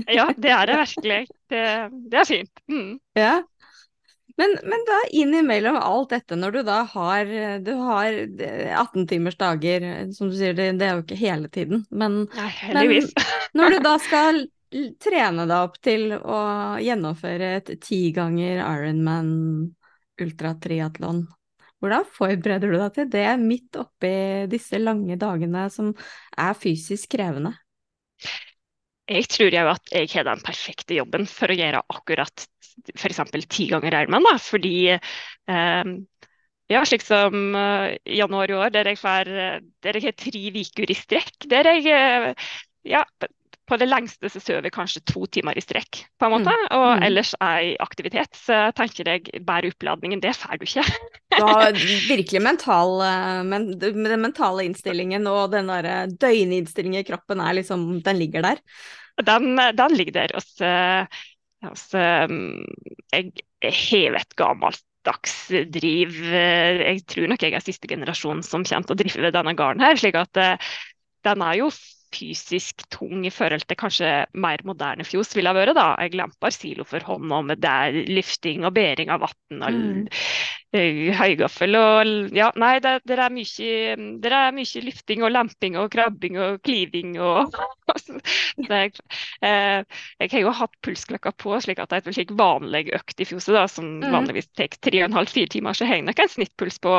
ja, 0.07 0.27
det 0.37 0.51
er 0.53 0.69
det 0.69 0.79
virkelig. 0.83 1.21
Det, 1.51 1.65
det 2.11 2.21
er 2.21 2.29
fint. 2.29 2.63
Mm. 2.71 2.93
Ja. 3.17 3.33
Men, 4.37 4.55
men, 4.63 4.85
da 4.87 4.97
innimellom 5.13 5.75
alt 5.77 6.09
dette, 6.09 6.37
når 6.39 6.55
du 6.55 6.61
da 6.65 6.79
har, 6.89 7.29
du 7.61 7.73
har 7.77 8.15
18 8.79 9.05
timers 9.11 9.37
dager, 9.37 9.85
som 10.15 10.31
du 10.31 10.37
sier, 10.39 10.55
det, 10.57 10.71
det 10.79 10.87
er 10.87 10.97
jo 10.97 11.03
ikke 11.03 11.19
hele 11.19 11.51
tiden, 11.53 11.83
men, 11.93 12.23
Nei, 12.33 12.49
men 12.73 13.11
når 13.59 13.75
du 13.75 13.83
da 13.85 13.93
skal 14.01 14.41
trene 15.03 15.45
deg 15.45 15.53
opp 15.59 15.77
til 15.85 16.15
å 16.17 16.39
gjennomføre 16.81 17.51
et 17.59 17.71
ti 17.83 18.07
ganger 18.15 18.63
Ironman 18.63 19.29
ultratriatlon, 20.23 21.27
hvordan 21.83 22.07
forbereder 22.15 22.71
du 22.71 22.79
deg 22.79 22.95
til 22.95 23.09
det 23.11 23.27
midt 23.43 23.77
oppi 23.77 24.15
disse 24.49 24.79
lange 24.81 25.17
dagene 25.19 25.67
som 25.73 25.91
er 26.39 26.57
fysisk 26.57 27.11
krevende? 27.13 27.53
Jeg 29.09 29.27
tror 29.31 29.51
jo 29.51 29.67
at 29.73 29.91
jeg 29.91 30.09
har 30.13 30.27
den 30.27 30.41
perfekte 30.45 30.97
jobben 30.97 31.27
for 31.29 31.51
å 31.51 31.57
gjøre 31.57 31.83
akkurat 31.91 32.45
f.eks. 32.95 33.21
ti 33.51 33.67
ganger 33.71 33.99
Ironman. 33.99 34.39
Fordi 34.41 34.75
eh, 34.95 35.93
ja, 36.71 36.83
slik 36.87 37.03
som 37.05 37.53
uh, 37.53 37.91
januar 38.07 38.49
i 38.49 38.55
år, 38.57 38.71
der 38.73 38.87
jeg, 38.89 38.97
får, 39.01 39.29
jeg 39.83 40.03
har 40.07 40.15
tre 40.17 40.43
uker 40.55 40.93
i 40.93 40.97
strekk. 40.97 41.47
Der 41.51 41.69
jeg 41.69 41.83
uh, 41.91 42.51
ja, 42.87 43.03
på 43.73 43.79
det 43.81 43.87
lengste 43.89 44.29
så 44.29 44.39
sover 44.41 44.67
jeg 44.69 44.75
kanskje 44.75 45.01
to 45.09 45.25
timer 45.33 45.57
i 45.57 45.63
strekk, 45.63 46.03
på 46.21 46.27
en 46.27 46.33
måte. 46.35 46.53
Og 46.77 46.99
Mm. 46.99 47.03
ellers 47.07 47.33
er 47.41 47.53
jeg 47.59 47.71
i 47.73 47.77
aktivitet. 47.81 48.29
Så 48.37 48.53
jeg 48.53 48.75
tenker 48.77 49.09
jeg 49.09 49.45
bare 49.47 49.71
oppladningen, 49.73 50.21
det 50.21 50.35
får 50.37 50.61
du 50.61 50.65
ikke. 50.67 50.83
Du 51.33 51.41
har 51.41 51.73
virkelig 52.13 52.41
mental, 52.45 53.01
eh, 53.01 53.41
men 53.49 53.71
den 53.81 54.21
mentale 54.21 54.67
innstillingen 54.67 55.25
og 55.31 55.51
den 55.55 55.71
der 55.71 55.87
eh, 55.89 56.11
døgninnstillingen 56.21 57.01
i 57.01 57.07
kroppen 57.07 57.41
er 57.41 57.57
liksom, 57.57 57.87
den 58.05 58.21
ligger 58.21 58.45
der. 58.45 58.61
Den, 59.25 59.57
den 59.57 59.97
ligger 59.97 60.13
der. 60.21 60.35
Og 60.37 60.45
så, 60.45 62.03
um, 62.29 62.65
Jeg 63.13 63.31
har 63.63 64.19
et 64.19 64.35
gammeldags 64.37 65.35
driv. 65.73 66.13
eh, 66.29 66.83
Jeg 66.93 67.05
tror 67.07 67.27
nok 67.33 67.41
jeg 67.45 67.53
er 67.57 67.65
siste 67.65 67.89
generasjon 67.89 68.43
som 68.45 68.65
kommer 68.65 68.85
til 68.89 68.95
å 68.97 69.01
drive 69.01 69.33
denne 69.33 69.55
gården 69.57 69.81
her. 69.81 69.95
slik 69.97 70.15
at 70.21 70.43
den 71.23 71.41
er 71.41 71.57
jo 71.61 71.69
fysisk 72.13 72.85
tung 72.93 73.25
i 73.27 73.33
forhold 73.33 73.65
til 73.67 73.79
kanskje 73.79 74.11
mer 74.33 74.63
moderne 74.67 75.05
fjos 75.07 75.33
ville 75.35 75.49
ha 75.51 75.57
vært. 75.57 75.75
da. 75.77 75.87
Jeg 76.05 76.15
lamper 76.19 76.53
silo 76.55 76.85
for 76.87 77.03
hånda, 77.03 77.41
med 77.49 77.63
det 77.63 77.73
er 77.73 77.99
og 78.69 78.75
bæring 78.77 79.13
av 79.13 79.25
vann 79.25 79.63
og 79.63 79.71
Mm. 79.73 80.07
Eh, 80.73 81.09
høygaffel 81.17 81.77
og 81.79 82.11
Ja, 82.35 82.49
nei, 82.59 82.75
det, 82.83 82.95
det, 83.07 83.17
er 83.19 83.33
mye, 83.33 83.95
det 84.23 84.31
er 84.33 84.55
mye 84.55 84.83
lyfting 84.87 85.23
og 85.25 85.33
lemping 85.33 85.77
og 85.79 85.89
krabbing 85.93 86.39
og 86.41 86.61
kliving 86.65 87.15
og 87.21 87.53
jeg, 88.69 88.93
eh, 89.45 89.83
jeg 90.19 90.31
har 90.33 90.43
jo 90.43 90.53
hatt 90.57 90.75
pulsklokka 90.85 91.33
på, 91.39 91.55
slik 91.63 91.81
at 91.83 91.93
det 91.93 92.01
et 92.03 92.17
slik 92.17 92.33
vanlig 92.39 92.87
økt 92.97 93.21
i 93.23 93.27
fjoset, 93.29 93.53
da, 93.57 93.67
som 93.69 93.91
Mm. 94.03 94.09
vanligvis 94.11 94.47
tar 94.57 94.67
3,5-4 94.83 95.47
timer, 95.53 95.73
så 95.77 95.85
har 95.87 95.99
jeg 95.99 96.05
nok 96.07 96.19
en 96.23 96.31
snittpuls 96.31 96.79
på, 96.83 96.93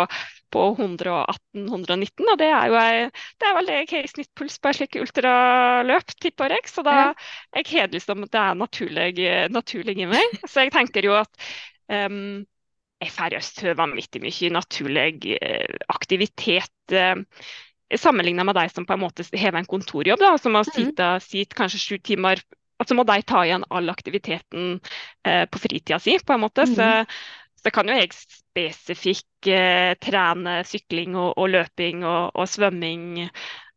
på 0.54 0.62
118-119, 0.78 2.28
og 2.31 2.38
det 2.40 2.49
er 2.49 2.71
jo 2.71 2.76
jeg, 2.78 3.11
det 3.40 3.49
er 3.49 3.57
vel 3.59 3.69
det 3.69 3.76
jeg 3.81 3.88
har 3.90 4.09
i 4.09 4.12
snittpuls 4.12 4.59
på 4.62 4.71
et 4.71 4.78
slikt 4.78 4.99
ultraløp, 5.02 6.14
tipper 6.23 6.54
jeg. 6.57 6.69
Så 6.71 6.85
da 6.87 6.97
jeg 7.57 7.66
har 7.73 7.93
liksom 7.93 8.25
det 8.31 8.40
er 8.40 8.54
naturlig, 8.59 9.28
naturlig 9.52 9.99
i 10.04 10.09
meg. 10.11 10.38
Så 10.49 10.64
jeg 10.64 10.73
tenker 10.75 11.07
jo 11.07 11.16
at 11.19 11.49
um, 11.90 12.45
østøve 13.09 13.87
midt 13.93 14.17
i 14.17 14.25
mye 14.25 14.51
naturlig 14.55 15.37
eh, 15.39 15.79
aktivitet. 15.89 16.73
Uh, 16.93 17.23
Sammenligna 17.95 18.43
med 18.45 18.57
de 18.57 18.69
som 18.73 18.87
på 18.89 18.95
en 18.97 19.03
måte 19.05 19.23
har 19.39 19.55
en 19.55 19.67
kontorjobb, 19.69 20.19
da, 20.19 20.33
som 20.41 20.55
må 20.57 20.65
sittet 20.65 20.97
sitte, 20.97 21.09
sitte 21.23 21.59
kanskje 21.59 21.79
sju 21.79 21.99
timer 22.03 22.41
altså 22.83 22.97
må 22.99 23.05
de 23.07 23.23
ta 23.23 23.45
igjen 23.47 23.65
all 23.71 23.91
aktiviteten 23.93 24.79
eh, 25.27 25.45
på 25.47 25.61
fritida 25.63 26.01
si, 26.03 26.19
på 26.19 26.35
en 26.35 26.43
måte. 26.47 26.67
Så, 26.67 26.83
Mhm. 26.83 27.07
så 27.65 27.71
kan 27.73 27.89
jo 27.89 27.95
jeg 27.97 28.11
spesifikt 28.13 29.49
eh, 29.49 29.95
trene 30.01 30.59
sykling 30.69 31.15
og, 31.17 31.33
og 31.39 31.49
løping 31.55 32.05
og, 32.05 32.35
og 32.35 32.49
svømming. 32.49 33.31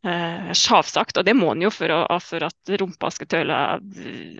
Eh, 0.06 0.52
Sjavsagt, 0.54 1.16
og 1.18 1.24
det 1.26 1.34
må 1.34 1.50
en 1.52 1.64
jo 1.66 1.70
for, 1.74 1.90
å, 1.90 2.18
for 2.22 2.44
at 2.46 2.70
rumpa 2.78 3.10
skal 3.10 3.26
tøle 3.32 3.56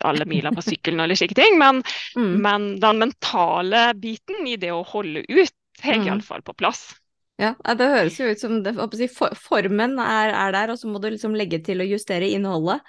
alle 0.07 0.27
miler 0.31 0.55
på 0.55 0.63
sykkelen 0.63 1.03
eller 1.03 1.19
slike 1.19 1.35
ting. 1.39 1.59
Men, 1.59 1.83
Mm. 2.15 2.37
men 2.43 2.69
den 2.81 3.01
mentale 3.03 3.89
biten 3.99 4.47
i 4.47 4.57
det 4.57 4.71
å 4.75 4.85
holde 4.87 5.25
ut, 5.27 5.55
har 5.83 5.99
Mm. 5.99 6.07
iallfall 6.07 6.43
på 6.43 6.55
plass. 6.59 6.95
Ja, 7.39 7.53
det 7.75 7.87
høres 7.87 8.19
jo 8.19 8.27
ut 8.27 8.41
som 8.41 8.63
det, 8.63 8.75
for, 9.15 9.35
formen 9.35 9.99
er, 10.03 10.33
er 10.35 10.53
der, 10.53 10.73
og 10.75 10.79
så 10.79 10.91
må 10.91 10.99
du 11.03 11.11
liksom 11.11 11.37
legge 11.39 11.61
til 11.63 11.79
å 11.79 11.87
justere 11.87 12.27
innholdet. 12.35 12.83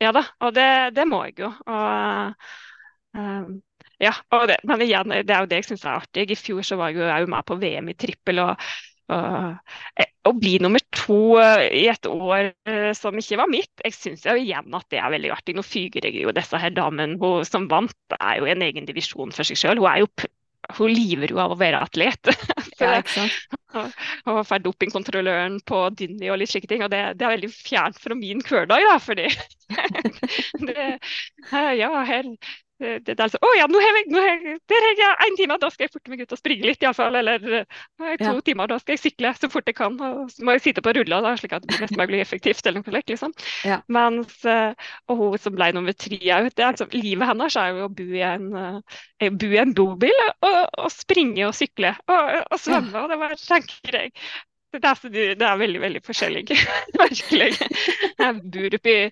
Ja 0.00 0.10
da, 0.16 0.24
og 0.40 0.54
det, 0.56 0.94
det 0.96 1.04
må 1.06 1.20
jeg 1.28 1.42
jo. 1.44 1.50
Og, 1.66 2.34
uh, 3.14 3.50
ja, 4.00 4.14
det, 4.48 4.56
men 4.64 4.82
igjen, 4.82 5.12
det 5.12 5.34
er 5.34 5.44
jo 5.44 5.50
det 5.50 5.60
jeg 5.60 5.68
syns 5.70 5.84
er 5.84 5.98
artig. 6.00 6.30
I 6.32 6.38
fjor 6.38 6.64
så 6.66 6.78
var 6.80 6.94
jeg 6.94 7.04
jo, 7.04 7.30
med 7.30 7.46
på 7.46 7.58
VM 7.60 7.90
i 7.92 7.94
trippel. 7.94 8.40
og 8.42 8.70
å 9.10 10.32
bli 10.36 10.56
nummer 10.62 10.82
to 10.94 11.38
eh, 11.40 11.66
i 11.82 11.84
et 11.90 12.06
år 12.08 12.50
eh, 12.68 12.90
som 12.96 13.16
ikke 13.18 13.38
var 13.40 13.50
mitt, 13.50 13.72
jeg 13.84 13.96
syns 13.96 14.26
igjen 14.30 14.76
at 14.76 14.86
det 14.92 15.00
er 15.00 15.14
veldig 15.14 15.32
artig. 15.34 15.56
Nå 15.56 15.64
fyger 15.66 16.06
jeg 16.06 16.24
jo 16.24 16.34
disse 16.36 16.60
her 16.60 16.74
damene 16.76 17.18
hun 17.20 17.46
som 17.48 17.68
vant, 17.70 17.96
er 18.18 18.40
jo 18.40 18.50
en 18.50 18.66
egen 18.66 18.88
divisjon 18.88 19.34
for 19.34 19.48
seg 19.48 19.58
sjøl. 19.60 19.82
Hun 19.82 20.28
hun 20.76 20.92
liver 20.92 21.32
jo 21.32 21.40
av 21.42 21.54
å 21.54 21.60
være 21.60 21.82
atlet. 21.86 22.30
Ja, 22.80 22.96
og 24.24 24.38
får 24.48 24.62
dopingkontrolløren 24.64 25.58
på 25.68 25.82
Dynni 25.92 26.30
og 26.32 26.38
litt 26.40 26.48
slike 26.48 26.70
ting. 26.70 26.80
Og 26.86 26.88
det, 26.92 27.02
det 27.20 27.26
er 27.26 27.34
veldig 27.34 27.50
fjernt 27.52 27.98
fra 28.00 28.16
min 28.16 28.40
hverdag, 28.40 28.86
da, 28.88 28.94
fordi 29.04 29.26
det, 30.70 30.86
eh, 31.52 31.72
Ja, 31.76 31.90
her 32.08 32.30
det, 32.80 32.92
det 33.06 33.14
er 33.16 33.24
altså, 33.26 33.38
Å 33.44 33.50
ja, 33.58 33.66
nå 33.70 33.80
har 33.82 33.98
jeg, 33.98 34.06
nå 34.12 34.20
har 34.24 34.30
jeg, 34.30 34.56
der 34.72 34.86
har 34.86 35.00
jeg 35.00 35.28
en 35.28 35.36
time, 35.38 35.58
da 35.60 35.70
skal 35.72 35.86
jeg 35.86 35.92
forte 35.94 36.12
meg 36.12 36.22
ut 36.24 36.34
og 36.34 36.40
springe 36.40 36.68
litt, 36.68 36.82
iallfall. 36.84 37.18
Eller 37.20 37.42
fall, 37.44 37.66
nå 38.00 38.06
har 38.06 38.14
jeg 38.14 38.22
to 38.22 38.30
Ja. 38.30 38.44
timer, 38.46 38.70
da 38.70 38.78
skal 38.80 38.96
jeg 38.96 39.02
sykle 39.04 39.32
så 39.36 39.50
fort 39.52 39.68
jeg 39.70 39.76
kan. 39.78 39.98
Og 40.08 40.32
så 40.32 40.46
må 40.46 40.56
jeg 40.56 40.64
sitte 40.68 40.84
på 40.84 40.94
rulla, 40.96 41.20
da, 41.26 41.34
slik 41.40 41.54
at 41.56 41.66
det 41.66 41.74
blir 41.74 41.84
mest 41.84 41.96
mulig 42.00 42.22
effektivt. 42.24 42.66
eller 42.66 42.84
noe 42.84 43.02
liksom. 43.12 43.34
Ja. 43.68 43.80
Mens, 43.88 44.44
eh, 44.44 44.74
og 45.08 45.22
hun 45.22 45.38
som 45.38 45.56
ble 45.56 45.70
nummer 45.76 45.96
tre 45.96 46.20
òg, 46.40 46.50
altså, 46.70 46.88
livet 46.96 47.28
hennes 47.30 47.56
er 47.60 47.72
jo 47.76 47.88
å 47.88 47.94
bo 48.00 48.08
i 48.16 48.24
en, 48.26 48.50
eh, 49.20 49.30
bo 49.30 49.50
i 49.52 49.60
en 49.60 49.74
bobil 49.76 50.26
og, 50.40 50.62
og 50.78 50.92
springe 50.94 51.46
og 51.48 51.56
sykle 51.56 51.94
og, 52.08 52.38
og 52.50 52.60
svømme. 52.60 52.96
Og 53.04 53.10
det 53.12 53.20
var, 53.20 53.36
tenker 53.36 54.00
jeg 54.04 54.14
det 54.70 54.86
er, 54.86 55.34
det 55.34 55.42
er 55.42 55.56
veldig, 55.58 55.80
veldig 55.82 56.00
forskjellig. 56.06 56.44
Virkelig. 57.00 57.48
Jeg 58.20 58.36
bor 58.54 58.76
oppe 58.78 58.92
i 58.92 59.08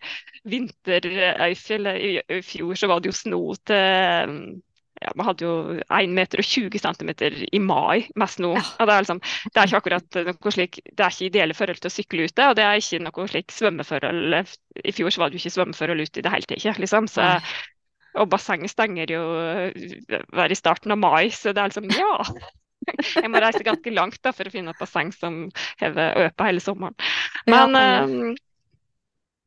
Vinterøyfjell. 0.53 1.91
I, 1.93 2.41
fjor 2.47 2.79
så 2.79 2.89
var 2.91 3.03
det 3.03 3.13
jo 3.13 3.19
sno 3.19 3.43
til 3.69 4.57
ja, 4.99 5.13
Man 5.15 5.29
hadde 5.29 5.47
jo 5.47 5.55
1 5.79 6.15
meter 6.15 6.43
og 6.43 6.49
20 6.49 6.83
cm 6.83 7.11
i 7.55 7.61
mai 7.63 8.09
med. 8.19 8.37
Og 8.43 8.59
det, 8.59 8.99
liksom, 9.05 9.21
det 9.23 9.61
er 9.61 9.71
ikke 9.71 9.81
akkurat 9.83 10.21
noe 10.27 10.55
slik, 10.55 10.81
det 10.91 11.05
er 11.05 11.15
ikke 11.15 11.29
ideelle 11.29 11.57
forhold 11.57 11.83
til 11.83 11.91
å 11.91 11.95
sykle 11.95 12.29
ute, 12.29 12.49
og 12.51 12.59
det 12.59 12.67
er 12.67 12.83
ikke 12.83 13.03
noe 13.05 13.27
slik 13.31 13.55
svømmeforhold. 13.55 14.39
I 14.85 14.95
fjor 14.97 15.15
så 15.15 15.23
var 15.23 15.31
det 15.31 15.39
jo 15.39 15.45
ikke 15.45 15.57
svømmeforhold 15.59 16.07
ute 16.07 16.23
i 16.23 16.27
det 16.27 16.35
hele 16.35 16.51
tatt. 16.51 16.81
Liksom. 16.83 17.11
Så, 17.11 17.29
og 18.19 18.31
bassenget 18.33 18.75
stenger 18.75 19.13
jo 19.13 19.23
hver 20.35 20.51
i 20.51 20.59
starten 20.59 20.95
av 20.95 20.99
mai, 21.03 21.29
så 21.35 21.55
det 21.55 21.63
er 21.63 21.71
liksom 21.71 21.93
ja. 21.95 22.17
Jeg 23.23 23.29
må 23.29 23.41
reise 23.43 23.61
ganske 23.67 23.93
langt 23.93 24.21
da, 24.25 24.33
for 24.33 24.49
å 24.49 24.53
finne 24.53 24.73
et 24.73 24.81
basseng 24.81 25.11
som 25.13 25.41
hever 25.81 26.23
øpe 26.25 26.47
hele 26.47 26.63
sommeren. 26.65 26.97
Men, 27.47 27.77
ja. 27.77 28.35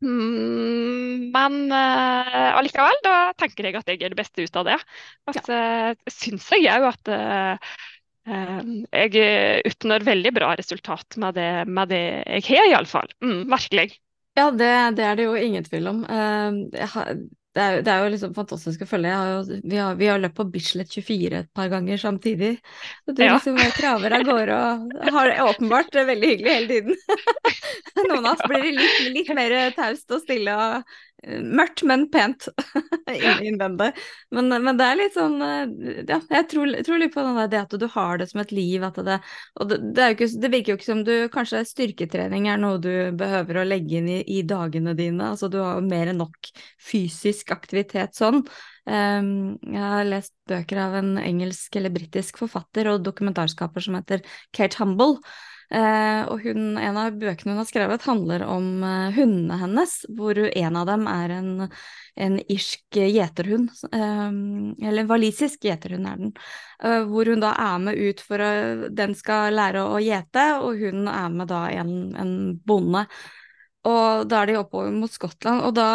Eh, 0.02 0.10
mm, 0.10 1.32
men 1.32 1.58
uh, 1.72 2.52
allikevel, 2.58 3.00
da 3.06 3.16
tenker 3.40 3.68
jeg 3.68 3.80
at 3.80 3.90
jeg 3.92 4.02
gjør 4.02 4.14
det 4.14 4.20
beste 4.20 4.46
ut 4.46 4.62
av 4.62 4.68
det. 4.68 4.78
Og 5.30 5.40
så 5.40 5.62
syns 6.12 6.50
jeg 6.58 6.70
òg 6.76 6.90
at 6.92 7.12
uh, 7.14 7.74
eh, 8.28 8.62
jeg 9.08 9.66
oppnår 9.72 10.08
veldig 10.08 10.36
bra 10.38 10.54
resultat 10.60 11.20
med 11.22 11.38
det, 11.40 11.52
med 11.68 11.94
det 11.94 12.06
jeg 12.42 12.48
har, 12.52 12.72
iallfall. 12.72 13.14
Mm, 13.24 13.44
virkelig. 13.52 14.02
Ja, 14.40 14.48
det, 14.52 14.72
det 14.96 15.04
er 15.04 15.18
det 15.20 15.28
jo 15.28 15.36
ingen 15.36 15.66
tvil 15.68 15.90
om. 15.92 16.04
Eh, 16.08 16.60
jeg 16.78 16.90
har, 16.94 17.16
det, 17.52 17.62
er, 17.62 17.82
det 17.84 17.92
er 17.92 18.04
jo 18.06 18.12
liksom 18.14 18.34
fantastisk 18.36 18.84
å 18.86 18.88
følge. 18.88 19.12
Har 19.12 19.30
jo, 19.34 19.60
vi, 19.68 19.76
har, 19.76 19.96
vi 20.00 20.08
har 20.08 20.22
løpt 20.24 20.38
på 20.38 20.46
Bislett 20.54 20.94
24 20.96 21.42
et 21.42 21.50
par 21.58 21.68
ganger 21.74 22.00
samtidig. 22.00 22.54
Og 23.08 23.16
du 23.18 23.24
Ja. 23.26 23.34
liksom 23.36 23.60
traver 23.76 24.16
av 24.16 24.24
gårde 24.28 24.60
og 24.72 25.12
har 25.18 25.32
det 25.34 25.42
åpenbart 25.44 26.00
veldig 26.12 26.30
hyggelig 26.32 26.54
hele 26.56 26.68
tiden. 26.72 26.96
Noen 28.08 28.26
av 28.26 28.32
oss 28.34 28.46
blir 28.48 28.70
litt, 28.72 29.02
litt 29.18 29.34
mer 29.36 29.56
taust 29.76 30.12
og 30.16 30.24
stille 30.24 30.56
og 30.56 30.96
mørkt, 31.22 31.84
men 31.86 32.08
pent 32.10 32.48
innvendig. 33.46 33.92
Men, 34.34 34.50
men 34.50 34.80
det 34.80 34.88
er 34.88 34.98
litt 34.98 35.14
sånn 35.18 35.36
eh, 35.46 36.02
Ja, 36.10 36.18
jeg 36.32 36.48
tror, 36.50 36.74
tror 36.86 37.02
litt 37.02 37.14
på 37.14 37.26
den 37.26 37.38
der, 37.38 37.52
det 37.52 37.62
at 37.62 37.76
du 37.78 37.86
har 37.94 38.18
det 38.22 38.28
som 38.32 38.42
et 38.42 38.54
liv. 38.56 38.82
At 38.88 38.98
det, 39.06 39.20
og 39.60 39.70
det, 39.70 39.80
det, 39.94 40.04
er 40.06 40.16
ikke, 40.16 40.30
det 40.42 40.52
virker 40.56 40.74
jo 40.74 40.80
ikke 40.80 40.90
som 40.90 41.06
du 41.08 41.14
Kanskje 41.34 41.64
styrketrening 41.70 42.50
er 42.50 42.62
noe 42.62 42.82
du 42.82 42.92
behøver 43.18 43.62
å 43.62 43.68
legge 43.68 44.00
inn 44.02 44.10
i, 44.10 44.20
i 44.40 44.42
dagene 44.48 44.96
dine. 44.98 45.32
Altså 45.36 45.52
du 45.52 45.60
har 45.62 45.78
jo 45.78 45.86
mer 45.86 46.12
enn 46.12 46.22
nok 46.24 46.52
fysisk 46.82 47.54
aktivitet 47.54 48.18
sånn. 48.18 48.42
Um, 48.90 49.60
jeg 49.62 49.78
har 49.78 50.08
lest 50.10 50.34
bøker 50.50 50.80
av 50.82 50.98
en 50.98 51.14
engelsk 51.22 51.76
eller 51.78 51.94
britisk 51.94 52.42
forfatter 52.42 52.90
og 52.90 53.04
dokumentarskaper 53.06 53.86
som 53.86 54.00
heter 54.00 54.26
Kate 54.58 54.82
Humble. 54.82 55.20
Eh, 55.72 56.22
og 56.28 56.42
hun, 56.44 56.76
en 56.76 56.98
av 57.00 57.16
bøkene 57.16 57.54
hun 57.54 57.62
har 57.62 57.68
skrevet, 57.70 58.04
handler 58.04 58.44
om 58.44 58.84
eh, 58.84 59.14
hundene 59.16 59.56
hennes, 59.62 59.94
hvor 60.18 60.36
en 60.36 60.80
av 60.82 60.90
dem 60.90 61.06
er 61.08 61.34
en, 61.38 61.52
en 62.26 62.36
irsk 62.52 63.00
gjeterhund, 63.00 63.70
eh, 63.88 64.26
eller 64.84 65.06
en 65.06 65.12
walisisk 65.12 65.64
gjeterhund 65.70 66.10
er 66.12 66.20
den, 66.20 66.34
eh, 66.84 67.06
hvor 67.08 67.32
hun 67.32 67.44
da 67.44 67.54
er 67.56 67.80
med 67.88 68.04
ut 68.04 68.24
for 68.28 68.44
å 68.44 68.52
Den 68.92 69.16
skal 69.16 69.56
lære 69.56 69.86
å 69.88 70.02
gjete, 70.04 70.46
og 70.60 70.84
hun 70.84 71.08
er 71.08 71.32
med 71.40 71.48
da 71.54 71.64
en, 71.72 71.96
en 72.20 72.36
bonde. 72.68 73.06
Og 73.88 74.28
da 74.28 74.44
er 74.44 74.52
de 74.52 74.60
oppover 74.60 74.92
mot 74.92 75.12
Skottland, 75.12 75.64
og 75.66 75.78
da 75.80 75.90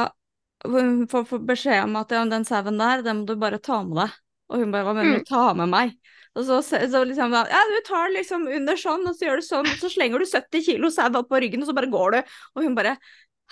får, 0.64 1.28
hun 1.30 1.46
beskjed 1.52 1.84
om 1.84 2.00
at 2.00 2.16
ja, 2.16 2.24
den 2.24 2.48
sauen 2.48 2.80
der, 2.80 3.04
den 3.04 3.20
må 3.20 3.28
du 3.28 3.36
bare 3.38 3.60
ta 3.60 3.82
med 3.84 4.00
deg. 4.06 4.20
Og 4.48 4.62
hun 4.62 4.72
bare 4.72 4.88
hva 4.88 4.96
mener 4.96 5.20
du, 5.20 5.26
ta 5.28 5.50
med 5.58 5.68
meg? 5.68 5.98
Og 6.36 6.44
så, 6.44 6.60
så 6.62 7.02
liksom 7.08 7.32
ja, 7.32 7.60
du 7.72 7.76
tar 7.86 8.12
liksom 8.12 8.46
under 8.58 8.78
sånn, 8.80 9.06
og 9.08 9.16
så 9.16 9.28
gjør 9.28 9.40
du 9.40 9.46
sånn, 9.46 9.68
og 9.70 9.80
så 9.80 9.90
slenger 9.92 10.20
du 10.20 10.28
70 10.28 10.64
kilo 10.68 10.90
sau 10.92 11.08
opp 11.08 11.30
på 11.32 11.40
ryggen, 11.42 11.64
og 11.64 11.70
så 11.70 11.76
bare 11.76 11.90
går 11.92 12.16
du. 12.18 12.34
Og 12.56 12.66
hun 12.66 12.76
bare 12.76 12.96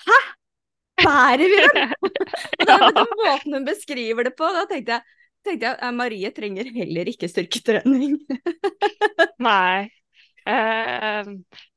Hæ? 0.05 0.19
Bærer 1.01 1.51
vi 1.51 1.59
den? 1.63 1.93
Og 2.05 2.69
den, 2.69 2.85
den 2.97 3.13
måten 3.19 3.57
hun 3.57 3.67
beskriver 3.67 4.27
det 4.29 4.35
på, 4.39 4.47
da 4.55 4.63
tenkte 4.71 4.97
jeg, 4.97 5.19
tenkte 5.47 5.73
jeg 5.73 5.97
Marie 5.99 6.31
trenger 6.35 6.71
heller 6.77 7.11
ikke 7.11 7.31
styrketrening. 7.31 8.15
Nei. 9.49 9.91
Uh, 10.45 11.31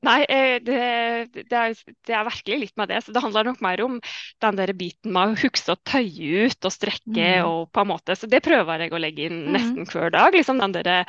nei, 0.04 0.18
det, 0.28 0.78
det, 1.32 1.56
er, 1.56 1.76
det, 1.78 2.12
er, 2.14 2.26
virkelig 2.28 2.60
litt 2.66 2.76
med 2.80 2.92
det. 2.92 3.02
Så 3.06 3.16
det 3.16 3.24
handler 3.24 3.48
nok 3.48 3.64
mer 3.64 3.84
om 3.86 3.98
den 4.44 4.60
der 4.60 4.74
biten 4.78 5.16
med 5.16 5.34
å 5.34 5.40
huske 5.40 5.74
å 5.74 5.82
tøye 5.88 6.48
ut 6.48 6.68
og 6.68 6.74
strekke. 6.76 7.16
Mm. 7.18 7.48
og 7.48 7.72
på 7.72 7.84
en 7.84 7.92
måte, 7.94 8.16
Så 8.20 8.30
det 8.30 8.44
prøver 8.46 8.86
jeg 8.86 8.94
å 8.94 9.02
legge 9.02 9.28
inn 9.30 9.44
mm. 9.48 9.52
nesten 9.56 9.92
hver 9.92 10.12
dag. 10.14 10.36
liksom 10.36 10.60
Den 10.62 10.76
der 10.76 11.06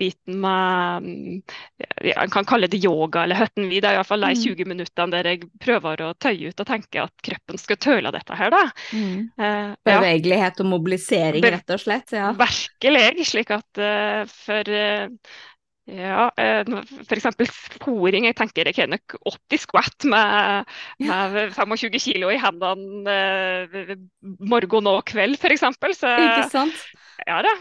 biten 0.00 0.40
med 0.40 1.42
Jeg 2.00 2.32
kan 2.32 2.46
kalle 2.48 2.70
det 2.70 2.80
yoga 2.80 3.24
eller 3.24 3.42
høtten 3.42 3.68
vi. 3.70 3.82
Det 3.82 3.90
er 3.90 3.98
iallfall 3.98 4.24
de 4.24 4.32
20 4.38 4.56
mm. 4.56 4.72
minuttene 4.72 5.14
der 5.14 5.30
jeg 5.32 5.50
prøver 5.62 6.04
å 6.06 6.12
tøye 6.20 6.50
ut 6.50 6.62
og 6.62 6.68
tenke 6.70 7.04
at 7.04 7.26
kroppen 7.26 7.60
skal 7.60 7.80
tøle 7.80 8.14
dette 8.14 8.38
her. 8.38 8.54
da. 8.54 8.64
Mm. 8.96 9.28
Uh, 9.40 9.76
Bevegelighet 9.86 10.64
og 10.64 10.70
mobilisering, 10.72 11.44
rett 11.56 11.76
og 11.76 11.84
slett? 11.84 12.16
ja. 12.16 12.32
Virkelig. 12.38 13.28
slik 13.30 13.52
at 13.54 13.82
uh, 13.82 14.24
for 14.30 14.72
uh, 14.72 15.08
ja, 15.90 16.28
f.eks. 16.36 17.28
fòring. 17.82 18.28
Jeg 18.28 18.36
tenker 18.38 18.70
jeg 18.70 18.78
har 18.78 18.90
nok 18.90 19.16
80 19.50 19.64
squat 19.64 20.06
med, 20.10 20.70
med 21.02 21.54
25 21.56 22.00
kilo 22.00 22.30
i 22.30 22.38
hendene 22.40 23.16
morgen 24.50 24.90
og 24.90 25.04
kveld, 25.10 25.38
f.eks. 25.40 25.66
Ikke 25.82 26.48
sant? 26.52 26.84
Ja 27.26 27.40
da. 27.44 27.52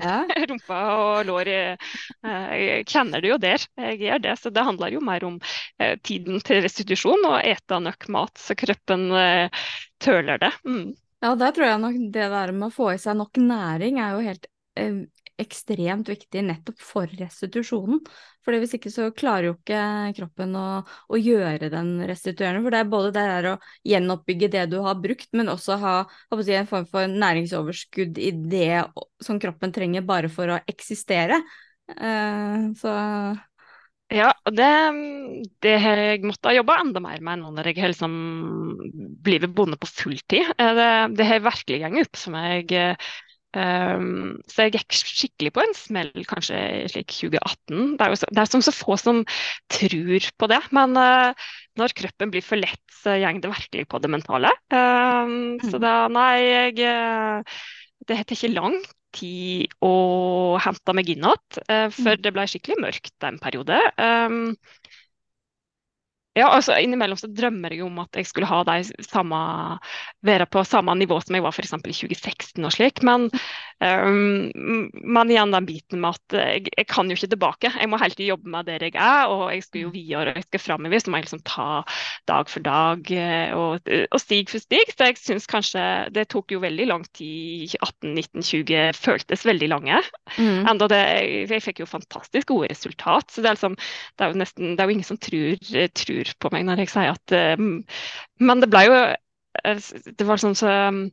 Ja. 0.00 0.16
Rumpa 0.48 0.80
og 0.94 1.28
lår 1.28 1.50
Jeg 1.50 2.86
kjenner 2.90 3.22
det 3.22 3.30
jo 3.32 3.38
der. 3.42 3.64
Jeg 3.78 4.00
gjør 4.02 4.24
det. 4.26 4.34
Så 4.40 4.52
det 4.54 4.66
handler 4.66 4.94
jo 4.94 5.02
mer 5.04 5.26
om 5.26 5.38
eh, 5.78 5.96
tiden 6.02 6.42
til 6.44 6.62
restitusjon 6.64 7.26
og 7.30 7.40
ete 7.42 7.80
nok 7.82 8.08
mat, 8.14 8.36
så 8.40 8.56
kroppen 8.58 9.10
eh, 9.18 9.64
tøler 10.02 10.40
det. 10.42 10.52
Mm. 10.66 10.94
Ja, 11.24 11.34
der 11.40 11.54
tror 11.56 11.70
jeg 11.70 11.80
nok 11.80 12.00
det 12.12 12.30
der 12.34 12.52
med 12.52 12.68
å 12.68 12.74
få 12.74 12.90
i 12.92 13.00
seg 13.00 13.16
nok 13.16 13.38
næring 13.40 14.00
er 14.02 14.16
jo 14.16 14.24
helt 14.26 14.48
eh, 14.76 15.04
ekstremt 15.40 16.08
viktig 16.08 16.42
nettopp 16.46 16.82
for 16.82 17.10
restitusjonen. 17.18 18.00
For 18.44 18.56
hvis 18.60 18.76
ikke 18.76 18.92
så 18.92 19.08
klarer 19.16 19.48
jo 19.48 19.54
ikke 19.56 19.80
kroppen 20.18 20.54
å, 20.58 20.66
å, 20.84 21.18
gjøre 21.18 21.70
den 21.72 21.96
restituerende. 22.06 22.62
For 22.64 22.74
det 22.74 22.82
er 22.82 22.92
både 22.92 23.12
det 23.16 23.24
der 23.30 23.48
å 23.52 23.56
gjenoppbygge 23.88 24.50
det 24.52 24.66
du 24.74 24.78
har 24.84 25.00
brukt, 25.00 25.30
men 25.34 25.50
også 25.52 25.78
ha 25.82 25.96
si, 26.40 26.54
en 26.54 26.70
form 26.70 26.86
for 26.90 27.10
næringsoverskudd 27.10 28.20
i 28.20 28.30
det 28.52 28.84
som 29.24 29.40
kroppen 29.42 29.74
trenger 29.74 30.06
bare 30.06 30.30
for 30.32 30.54
å 30.54 30.60
eksistere. 30.70 31.40
Uh, 31.90 32.70
så 32.80 32.92
ja, 34.12 34.30
det, 34.52 34.70
det 35.64 35.74
har 35.80 35.98
jeg 35.98 36.24
måttet 36.28 36.54
jobbe 36.58 36.76
enda 36.78 37.00
mer 37.02 37.22
med 37.24 37.40
nå 37.40 37.50
når 37.56 37.70
jeg 37.70 37.80
har 37.80 37.90
liksom 37.90 38.12
blitt 39.24 39.46
bonde 39.56 39.78
på 39.80 39.88
fulltid. 39.88 40.52
Eh, 40.58 40.72
det, 40.76 40.90
det 41.18 41.28
har 41.28 41.44
virkelig 41.46 41.80
gått 41.82 42.10
opp 42.12 42.20
som 42.20 42.36
meg 42.36 42.74
Um, 43.54 44.40
så 44.50 44.66
jeg 44.66 44.74
gikk 44.74 44.96
skikkelig 44.98 45.52
på 45.54 45.62
en 45.62 45.76
smell 45.78 46.10
kanskje 46.26 46.58
slik 46.90 47.12
2018. 47.14 47.94
Det 48.00 48.06
er, 48.06 48.16
så, 48.18 48.28
det 48.34 48.42
er 48.42 48.50
som 48.50 48.64
så 48.66 48.74
få 48.74 48.96
som 48.98 49.22
tror 49.70 50.28
på 50.40 50.50
det. 50.50 50.60
Men 50.74 50.98
uh, 50.98 51.46
når 51.78 51.94
kroppen 51.98 52.34
blir 52.34 52.44
for 52.44 52.58
lett, 52.60 52.82
så 53.02 53.14
går 53.20 53.40
det 53.44 53.52
virkelig 53.52 53.86
på 53.90 54.00
det 54.02 54.10
mentale. 54.10 54.50
Um, 54.74 55.54
mm. 55.60 55.70
Så 55.70 55.80
da, 55.82 55.94
nei, 56.12 56.34
jeg 56.42 56.84
eh, 56.88 57.56
Det 58.04 58.20
tar 58.20 58.36
ikke 58.36 58.54
lang 58.54 58.78
tid 59.14 59.70
å 59.84 60.58
hente 60.60 60.94
meg 60.96 61.12
inn 61.12 61.22
igjen, 61.22 61.62
uh, 61.70 61.88
for 61.94 62.16
mm. 62.16 62.22
det 62.24 62.32
ble 62.34 62.48
skikkelig 62.50 62.80
mørkt 62.82 63.28
en 63.28 63.38
periode. 63.42 63.78
Um, 63.94 64.56
ja, 66.34 66.48
altså 66.50 66.74
Innimellom 66.82 67.18
så 67.18 67.28
drømmer 67.30 67.70
jeg 67.76 67.84
om 67.86 68.00
at 68.02 68.18
jeg 68.18 68.26
skulle 68.26 68.48
ha 68.50 68.64
de 68.66 68.80
samme, 69.06 69.38
være 70.26 70.48
på 70.50 70.64
samme 70.66 70.96
nivå 70.98 71.20
som 71.22 71.36
jeg 71.36 71.44
var 71.44 71.54
f.eks. 71.54 71.74
i 71.78 71.94
2016 71.94 72.66
og 72.66 72.74
slik. 72.74 73.02
Men, 73.06 73.28
um, 73.78 74.50
men 74.90 75.30
igjen 75.30 75.54
den 75.54 75.68
biten 75.68 76.02
med 76.02 76.18
at 76.18 76.36
jeg, 76.40 76.72
jeg, 76.72 76.88
kan 76.90 77.10
jo 77.10 77.14
ikke 77.14 77.30
tilbake. 77.36 77.70
Jeg 77.78 77.90
må 77.90 78.00
hele 78.02 78.18
tiden 78.18 78.32
jobbe 78.32 78.50
med 78.50 78.66
der 78.66 78.82
jeg 78.82 78.96
er, 78.98 79.30
og 79.30 79.44
jeg 79.54 79.62
skal 79.62 79.84
jo 79.84 79.92
mm. 79.92 79.94
videre 79.94 80.32
og 80.34 80.40
jeg 80.40 80.48
skal 80.48 80.64
framover. 80.64 81.04
Så 81.04 81.12
må 81.12 81.20
jeg 81.20 81.28
liksom 81.28 81.44
ta 81.46 81.68
dag 82.32 82.50
for 82.50 82.66
dag 82.66 83.14
eh, 83.14 83.54
og, 83.54 83.94
og 84.10 84.22
stig 84.24 84.50
for 84.50 84.66
stig. 84.66 84.90
Så 84.90 85.10
jeg 85.12 85.20
syns 85.22 85.46
kanskje 85.50 85.86
det 86.18 86.26
tok 86.34 86.56
jo 86.56 86.64
veldig 86.66 86.88
lang 86.90 87.06
tid. 87.14 87.76
18, 87.78 88.10
19, 88.10 88.42
20 88.42 88.98
føltes 88.98 89.46
veldig 89.46 89.70
lange. 89.70 90.02
Mm. 90.34 90.66
Enda 90.74 90.90
det, 90.90 91.02
jeg 91.46 91.62
fikk 91.62 91.84
jo 91.84 91.90
fantastisk 91.94 92.50
gode 92.50 92.74
resultat. 92.74 93.30
Så 93.30 93.38
det 93.38 93.52
er, 93.52 93.60
liksom, 93.60 93.78
det 94.18 94.26
er 94.26 94.34
jo 94.34 94.42
nesten, 94.42 94.74
det 94.74 94.82
er 94.82 94.90
jo 94.90 94.98
ingen 94.98 95.10
som 95.12 95.22
tror, 95.22 95.70
tror 95.94 96.23
sur 96.28 96.38
på 96.42 96.52
meg 96.54 96.66
når 96.68 96.84
jeg 96.84 96.92
sier 96.94 97.14
at 97.14 97.34
uh, 97.36 97.64
Men 98.42 98.62
det 98.62 98.70
ble 98.72 98.84
jo 98.88 99.00
uh, 99.00 99.90
Det 100.06 100.28
var 100.28 100.42
sånn 100.42 100.56
så 100.58 100.70
um, 100.90 101.04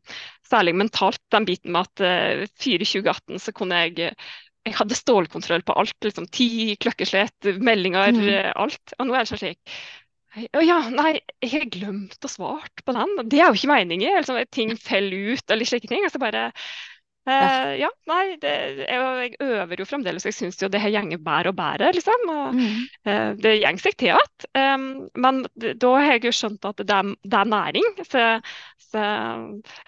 Særlig 0.52 0.76
mentalt, 0.76 1.22
den 1.32 1.48
biten 1.48 1.72
med 1.72 1.88
at 1.88 2.04
uh, 2.04 2.46
4 2.60 2.88
2018 2.88 3.40
så 3.40 3.56
kunne 3.56 3.86
jeg 3.86 4.14
jeg 4.62 4.76
hadde 4.78 4.94
stålkontroll 4.94 5.64
på 5.66 5.74
alt. 5.74 5.96
liksom 6.06 6.28
Tid, 6.30 6.76
klokkeslett, 6.84 7.48
meldinger, 7.66 8.12
mm. 8.14 8.52
alt. 8.62 8.92
Og 9.00 9.08
nå 9.08 9.16
er 9.16 9.24
det 9.24 9.32
sånn 9.32 9.40
slik 9.42 9.72
å 10.32 10.62
ja, 10.64 10.78
nei, 10.94 11.18
jeg 11.44 11.52
har 11.52 11.66
glemt 11.74 12.24
å 12.24 12.30
svart 12.32 12.84
på 12.86 12.94
den. 12.96 13.18
Det 13.28 13.42
er 13.42 13.50
jo 13.50 13.58
ikke 13.58 13.72
meningen. 13.74 14.16
Liksom, 14.22 14.38
ting 14.54 14.72
faller 14.80 15.34
ut 15.36 15.52
eller 15.52 15.68
slike 15.68 15.90
ting. 15.92 16.06
Altså 16.08 16.22
bare 16.24 16.46
Uh, 17.22 17.78
ja, 17.78 17.86
nei, 18.10 18.34
det, 18.42 18.52
jeg, 18.82 18.98
jeg, 18.98 19.36
øver 19.46 19.78
jo 19.78 19.86
fremdeles. 19.86 20.26
Jeg 20.26 20.34
syns 20.34 20.58
jo 20.58 20.66
det 20.74 20.82
her 20.82 20.90
gjenger 20.96 21.20
bedre 21.22 21.52
og 21.54 21.58
bedre, 21.60 21.92
liksom. 21.94 22.24
Og, 22.34 22.58
mm. 22.58 22.80
uh, 23.06 23.30
det 23.38 23.62
går 23.62 23.78
seg 23.84 23.94
til 24.00 24.10
igjen. 24.10 24.30
Um, 24.58 25.06
men 25.22 25.44
da 25.54 25.92
har 26.00 26.16
jeg 26.16 26.26
jo 26.26 26.34
skjønt 26.40 26.66
at 26.66 26.82
det 26.82 26.96
er, 26.96 27.06
det 27.22 27.38
er 27.38 27.52
næring. 27.52 27.86
Så, 28.10 28.24
så, 28.92 29.02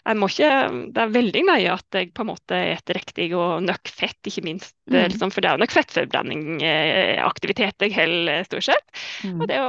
jeg 0.06 0.16
må 0.20 0.26
ikke 0.30 0.52
Det 0.94 1.02
er 1.02 1.18
veldig 1.18 1.44
nøye 1.50 1.72
at 1.74 1.90
jeg 1.98 2.14
på 2.14 2.22
en 2.24 2.30
måte 2.30 2.56
spiser 2.84 3.00
riktig 3.00 3.28
og 3.38 3.64
nok 3.66 3.86
fett, 3.90 4.22
ikke 4.30 4.46
minst. 4.46 4.76
Mm. 4.92 5.10
Liksom, 5.16 5.30
for 5.34 5.40
det 5.42 5.50
er 5.50 5.56
jo 5.58 5.64
nok 5.64 5.74
fettforbrenningaktivitet 5.74 7.78
jeg 7.88 7.98
holder, 7.98 8.46
stort 8.46 8.70
sett. 8.70 8.88
Mm. 9.26 9.40
Og 9.40 9.44
det 9.50 9.58
å 9.64 9.68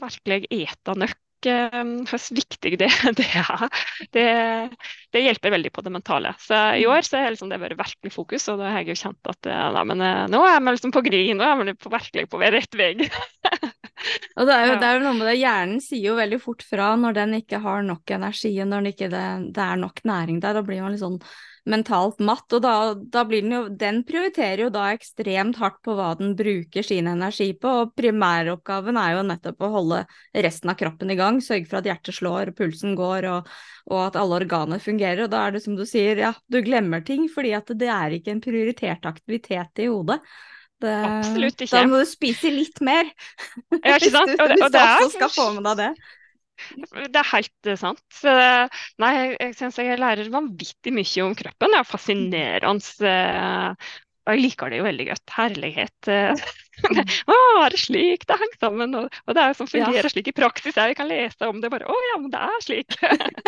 virkelig 0.00 0.48
ete 0.48 0.96
nok 1.04 1.18
hvor 1.44 2.22
viktig 2.36 2.72
det, 2.80 2.88
det 3.18 3.26
er. 3.40 3.64
Det, 4.14 4.24
det, 5.12 5.22
hjelper 5.24 5.54
veldig 5.54 5.72
på 5.74 5.84
det 5.84 5.92
mentale. 5.94 6.34
Så 6.40 6.58
i 6.80 6.86
år 6.90 7.04
så 7.06 7.20
har 7.20 7.34
liksom 7.34 7.52
det 7.52 7.60
vært 7.62 7.78
virkelig 7.78 8.14
fokus, 8.14 8.48
og 8.52 8.60
da 8.62 8.72
har 8.72 8.82
jeg 8.82 8.94
jo 8.94 9.00
kjent 9.04 9.32
at 9.32 9.50
nei, 9.76 9.84
men, 9.92 10.04
eh, 10.04 10.24
nå 10.32 10.42
er 10.48 10.60
vi 10.60 10.76
liksom 10.76 10.94
på 10.94 11.04
gli, 11.06 11.24
nå 11.36 11.46
er 11.46 11.62
vi 11.62 11.76
på, 11.78 11.92
virkelig 11.92 12.28
på 12.32 12.42
rett 12.42 12.78
vei. 12.78 12.92
og 14.38 14.46
det 14.48 14.58
er, 14.58 14.68
jo, 14.68 14.76
det 14.80 14.90
er 14.90 14.98
jo 14.98 15.06
noe 15.06 15.16
med 15.18 15.28
det, 15.30 15.38
Hjernen 15.40 15.82
sier 15.84 16.10
jo 16.10 16.20
veldig 16.20 16.42
fort 16.42 16.64
fra 16.66 16.92
når 17.00 17.18
den 17.20 17.40
ikke 17.40 17.62
har 17.64 17.82
nok 17.86 18.16
energi, 18.18 18.54
og 18.62 18.70
når 18.70 18.86
det 18.86 18.94
ikke 18.96 19.10
det, 19.12 19.26
det 19.56 19.66
er 19.66 19.82
nok 19.82 20.04
næring 20.08 20.40
der. 20.44 20.58
Da 20.58 20.64
blir 20.66 20.84
man 20.84 20.94
litt 20.94 21.04
sånn 21.04 21.20
mentalt 21.70 22.20
matt. 22.24 22.46
Og 22.52 22.62
da, 22.64 22.74
da, 22.94 23.24
blir 23.28 23.44
den 23.44 23.54
jo 23.54 23.60
Den 23.80 24.02
prioriterer 24.06 24.66
jo 24.66 24.70
da 24.72 24.86
ekstremt 24.94 25.58
hardt 25.60 25.80
på 25.84 25.96
hva 25.96 26.12
den 26.18 26.34
bruker 26.38 26.86
sin 26.86 27.08
energi 27.10 27.50
på, 27.60 27.74
og 27.84 27.94
primæroppgaven 27.98 28.98
er 29.00 29.16
jo 29.16 29.26
nettopp 29.30 29.64
å 29.64 29.72
holde 29.78 30.00
resten 30.46 30.72
av 30.72 30.78
kroppen 30.80 31.12
i 31.14 31.18
gang, 31.18 31.40
sørge 31.44 31.68
for 31.70 31.80
at 31.80 31.90
hjertet 31.90 32.18
slår, 32.18 32.54
pulsen 32.58 32.96
går, 32.98 33.28
og, 33.32 33.52
og 33.90 34.00
at 34.06 34.18
alle 34.20 34.40
organer 34.42 34.82
fungerer. 34.82 35.26
Og 35.26 35.32
da 35.34 35.46
er 35.46 35.56
det 35.56 35.64
som 35.64 35.78
du 35.78 35.86
sier, 35.88 36.20
ja, 36.26 36.34
du 36.48 36.60
glemmer 36.64 37.04
ting 37.06 37.28
fordi 37.32 37.54
at 37.56 37.72
det 37.74 37.92
er 37.92 38.18
ikke 38.18 38.34
en 38.34 38.44
prioritert 38.44 39.08
aktivitet 39.08 39.84
i 39.84 39.88
hodet. 39.90 40.20
Det, 40.82 40.92
Absolutt 40.92 41.62
ikke. 41.64 41.78
Da 41.78 41.86
må 41.88 42.02
du 42.02 42.08
spise 42.08 42.50
litt 42.52 42.82
mer. 42.84 43.08
Ja, 43.80 43.96
ikke 43.96 44.12
sant? 44.18 44.34
hvis 44.34 44.38
du, 44.38 44.52
hvis 44.52 44.74
du 44.74 44.78
også 44.82 45.10
skal 45.16 45.32
få 45.32 45.48
med 45.56 45.66
deg 45.70 45.80
det. 45.84 46.12
Det 46.94 47.20
er 47.20 47.30
helt 47.32 47.68
eh, 47.68 47.78
sant. 47.80 48.20
Nei, 49.02 49.12
jeg, 49.34 49.54
syns 49.58 49.78
jeg 49.80 50.00
lærer 50.00 50.32
vanvittig 50.32 50.94
mye 50.94 51.26
om 51.26 51.36
kroppen. 51.38 51.74
Det 51.74 51.80
er 51.80 51.88
fascinerende. 51.88 53.10
Eh, 53.10 53.92
og 54.24 54.38
jeg 54.38 54.40
liker 54.40 54.72
det 54.72 54.78
jo 54.78 54.86
veldig 54.86 55.04
godt. 55.10 55.32
Herlighet. 55.36 56.08
Eh. 56.08 56.44
Å, 56.88 57.34
er 57.64 57.74
det 57.74 57.80
slik 57.82 58.24
det 58.28 58.38
henger 58.40 58.56
sammen? 58.62 58.96
Og, 58.96 59.18
og 59.28 59.36
det 59.36 59.42
er 59.42 59.50
jo 59.52 59.58
som 59.58 59.68
fungerer 59.68 60.08
ja. 60.08 60.12
slik 60.14 60.30
i 60.32 60.36
praksis. 60.36 60.78
Jeg 60.80 60.96
kan 60.96 61.10
lese 61.10 61.50
om 61.50 61.60
det 61.60 61.68
bare. 61.74 61.90
Å 61.92 61.98
ja, 62.08 62.16
men 62.22 62.32
det 62.32 62.40
er 62.40 62.64
slik. 62.64 62.96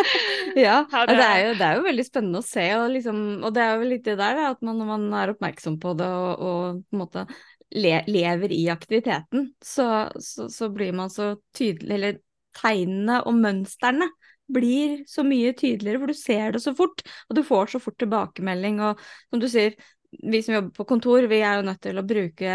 ja, 0.67 0.77
det 0.85 1.17
er, 1.17 1.39
jo, 1.47 1.57
det 1.57 1.65
er, 1.65 1.79
jo, 1.79 1.85
veldig 1.87 2.05
spennende 2.05 2.43
å 2.43 2.45
se. 2.45 2.67
Og, 2.77 2.85
liksom, 2.93 3.23
og 3.41 3.57
det 3.57 3.65
er 3.65 3.73
jo 3.73 3.89
litt 3.89 4.05
det 4.05 4.19
der 4.21 4.43
at 4.51 4.61
man, 4.61 4.77
når 4.77 4.91
man 4.93 5.07
er 5.17 5.33
oppmerksom 5.33 5.79
på 5.81 5.97
det 5.97 6.11
og, 6.13 6.29
og 6.37 6.81
på 6.85 6.97
en 6.97 7.01
måte 7.01 7.25
le, 7.73 7.97
lever 8.07 8.53
i 8.53 8.61
aktiviteten, 8.69 9.49
så, 9.65 9.89
så, 10.21 10.45
så, 10.53 10.69
blir 10.69 10.93
man 10.93 11.09
så 11.09 11.33
tydelig, 11.57 11.93
eller 11.97 12.21
tegnene 12.57 13.21
og 13.27 13.37
mønstrene 13.37 14.09
blir 14.51 15.01
så 15.11 15.25
mye 15.27 15.51
tydeligere, 15.57 15.99
for 16.01 16.13
du 16.13 16.17
ser 16.17 16.55
det 16.55 16.61
så 16.63 16.71
fort, 16.75 17.03
og 17.27 17.35
du 17.35 17.43
får 17.43 17.73
så 17.73 17.81
fort 17.83 17.97
tilbakemelding. 17.99 18.79
Og 18.85 19.01
som 19.27 19.43
du 19.43 19.47
sier, 19.51 19.75
vi 20.23 20.39
som 20.43 20.55
jobber 20.55 20.71
på 20.77 20.87
kontor, 20.87 21.27
vi 21.27 21.41
er 21.43 21.59
jo 21.59 21.67
nødt 21.67 21.81
til 21.83 21.99
å 21.99 22.05
bruke 22.07 22.53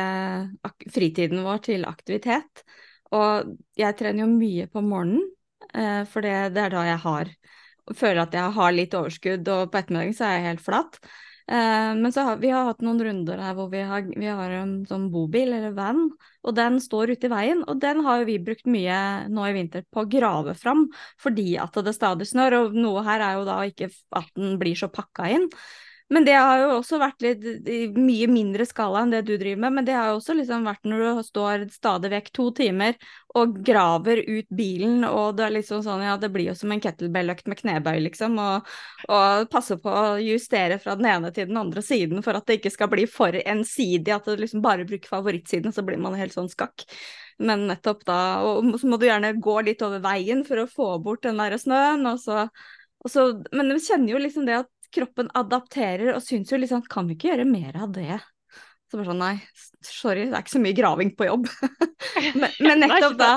fritiden 0.95 1.45
vår 1.45 1.61
til 1.69 1.85
aktivitet. 1.89 2.65
Og 3.13 3.53
jeg 3.77 3.99
trener 3.99 4.25
jo 4.25 4.33
mye 4.33 4.71
på 4.73 4.81
morgenen, 4.87 5.27
eh, 5.75 6.01
for 6.09 6.25
det, 6.25 6.55
det 6.57 6.65
er 6.65 6.73
da 6.79 6.87
jeg 6.89 7.03
har 7.05 7.35
føler 7.91 8.23
at 8.25 8.37
jeg 8.37 8.55
har 8.57 8.75
litt 8.75 8.95
overskudd, 8.95 9.49
og 9.51 9.71
på 9.71 9.81
ettermiddagen 9.81 10.17
så 10.17 10.29
er 10.29 10.37
jeg 10.37 10.49
helt 10.51 10.65
flat. 10.65 10.99
Eh, 11.49 11.93
men 11.99 12.13
så 12.15 12.25
har 12.27 12.41
vi 12.43 12.51
har 12.55 12.69
hatt 12.69 12.83
noen 12.85 13.01
runder 13.03 13.41
her 13.43 13.55
hvor 13.59 13.71
vi 13.73 13.83
har, 13.87 14.05
vi 14.07 14.29
har 14.29 14.55
en 14.61 14.75
sånn 14.89 15.09
bobil 15.13 15.53
eller 15.53 15.75
van, 15.77 16.05
og 16.43 16.57
den 16.57 16.79
står 16.83 17.15
ute 17.15 17.29
i 17.29 17.33
veien. 17.33 17.63
Og 17.67 17.81
den 17.83 18.03
har 18.07 18.21
jo 18.21 18.29
vi 18.31 18.39
brukt 18.43 18.69
mye 18.71 18.99
nå 19.33 19.47
i 19.49 19.55
vinter 19.57 19.87
på 19.91 20.05
å 20.05 20.11
grave 20.11 20.55
fram, 20.59 20.87
fordi 21.23 21.57
at 21.63 21.79
det 21.83 21.97
stadig 21.97 22.29
snør. 22.31 22.61
Og 22.63 22.79
noe 22.79 23.05
her 23.07 23.25
er 23.25 23.39
jo 23.41 23.49
da 23.49 23.63
ikke 23.69 23.91
at 24.19 24.31
den 24.39 24.59
blir 24.63 24.79
så 24.79 24.91
pakka 24.93 25.31
inn. 25.35 25.49
Men 26.13 26.27
det 26.27 26.35
har 26.37 26.59
jo 26.61 26.67
også 26.75 26.99
vært 27.01 27.23
litt 27.25 27.69
i 27.73 27.79
mye 27.97 28.27
mindre 28.29 28.67
skala 28.69 29.01
enn 29.01 29.13
det 29.15 29.23
du 29.25 29.33
driver 29.41 29.63
med. 29.65 29.77
Men 29.79 29.87
det 29.87 29.95
har 29.97 30.11
jo 30.11 30.19
også 30.19 30.35
liksom 30.37 30.67
vært 30.69 30.85
når 30.85 31.05
du 31.05 31.21
står 31.25 31.63
stadig 31.73 32.11
vekk 32.13 32.29
to 32.37 32.49
timer 32.59 32.99
og 33.39 33.55
graver 33.65 34.21
ut 34.27 34.49
bilen, 34.53 35.07
og 35.09 35.39
det 35.39 35.47
er 35.47 35.55
liksom 35.55 35.81
sånn 35.87 36.05
ja, 36.05 36.19
det 36.21 36.29
blir 36.35 36.51
jo 36.51 36.57
som 36.59 36.75
en 36.75 36.83
kettlebell-økt 36.85 37.49
med 37.49 37.63
knebøy, 37.63 37.97
liksom. 38.11 38.37
Og, 38.43 38.69
og 39.09 39.47
passe 39.53 39.79
på 39.81 39.95
å 40.03 40.19
justere 40.21 40.77
fra 40.83 40.99
den 41.01 41.09
ene 41.15 41.31
til 41.33 41.49
den 41.49 41.61
andre 41.63 41.81
siden 41.87 42.21
for 42.27 42.37
at 42.37 42.45
det 42.45 42.59
ikke 42.61 42.75
skal 42.77 42.93
bli 42.93 43.07
for 43.09 43.39
ensidig, 43.41 44.13
at 44.13 44.29
du 44.29 44.37
liksom 44.37 44.61
bare 44.65 44.85
bruker 44.89 45.15
favorittsiden, 45.15 45.73
så 45.73 45.87
blir 45.87 46.03
man 46.03 46.19
helt 46.21 46.37
sånn 46.37 46.53
skakk. 46.53 46.85
Men 47.43 47.65
nettopp 47.71 48.05
da 48.07 48.19
Og 48.45 48.69
så 48.79 48.87
må 48.87 48.99
du 49.01 49.07
gjerne 49.09 49.33
gå 49.41 49.57
litt 49.65 49.81
over 49.83 50.03
veien 50.05 50.45
for 50.45 50.61
å 50.61 50.69
få 50.69 50.93
bort 51.03 51.25
den 51.25 51.41
der 51.41 51.57
snøen, 51.59 52.05
og 52.13 52.21
så, 52.21 52.45
og 53.01 53.11
så 53.11 53.31
Men 53.49 53.73
du 53.73 53.81
kjenner 53.81 54.13
jo 54.13 54.21
liksom 54.21 54.45
det 54.47 54.61
at 54.61 54.71
kroppen 54.95 55.31
adapterer 55.39 56.13
og 56.17 56.23
syns 56.25 56.53
jo 56.53 56.61
liksom 56.61 56.85
Kan 56.91 57.09
vi 57.09 57.17
ikke 57.17 57.33
gjøre 57.33 57.49
mer 57.49 57.79
av 57.85 57.93
det? 57.97 58.21
Så 58.93 58.99
bare 58.99 59.09
sånn 59.09 59.23
nei, 59.23 59.37
sorry, 59.89 60.27
det 60.29 60.37
er 60.37 60.43
ikke 60.45 60.53
så 60.53 60.61
mye 60.61 60.77
graving 60.77 61.11
på 61.17 61.25
jobb. 61.25 61.47
men, 62.43 62.51
men, 62.61 62.83
nettopp 62.83 63.15
da 63.17 63.31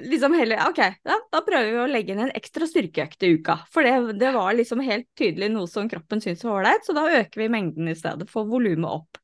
liksom 0.00 0.32
heller 0.38 0.62
OK, 0.70 0.80
ja, 0.80 1.18
da 1.34 1.42
prøver 1.44 1.68
vi 1.68 1.82
å 1.82 1.90
legge 1.90 2.14
inn 2.14 2.22
en 2.24 2.32
ekstra 2.32 2.64
styrkeøkt 2.70 3.26
i 3.28 3.34
uka. 3.36 3.58
For 3.74 3.84
det, 3.84 4.16
det 4.22 4.30
var 4.32 4.56
liksom 4.56 4.80
helt 4.86 5.10
tydelig 5.20 5.50
noe 5.52 5.68
som 5.68 5.90
kroppen 5.92 6.24
syntes 6.24 6.46
var 6.48 6.62
ålreit, 6.62 6.88
så 6.88 6.96
da 6.96 7.04
øker 7.18 7.44
vi 7.44 7.50
mengden 7.52 7.92
i 7.92 7.96
stedet, 7.98 8.30
får 8.32 8.48
volumet 8.48 8.88
opp. 8.88 9.20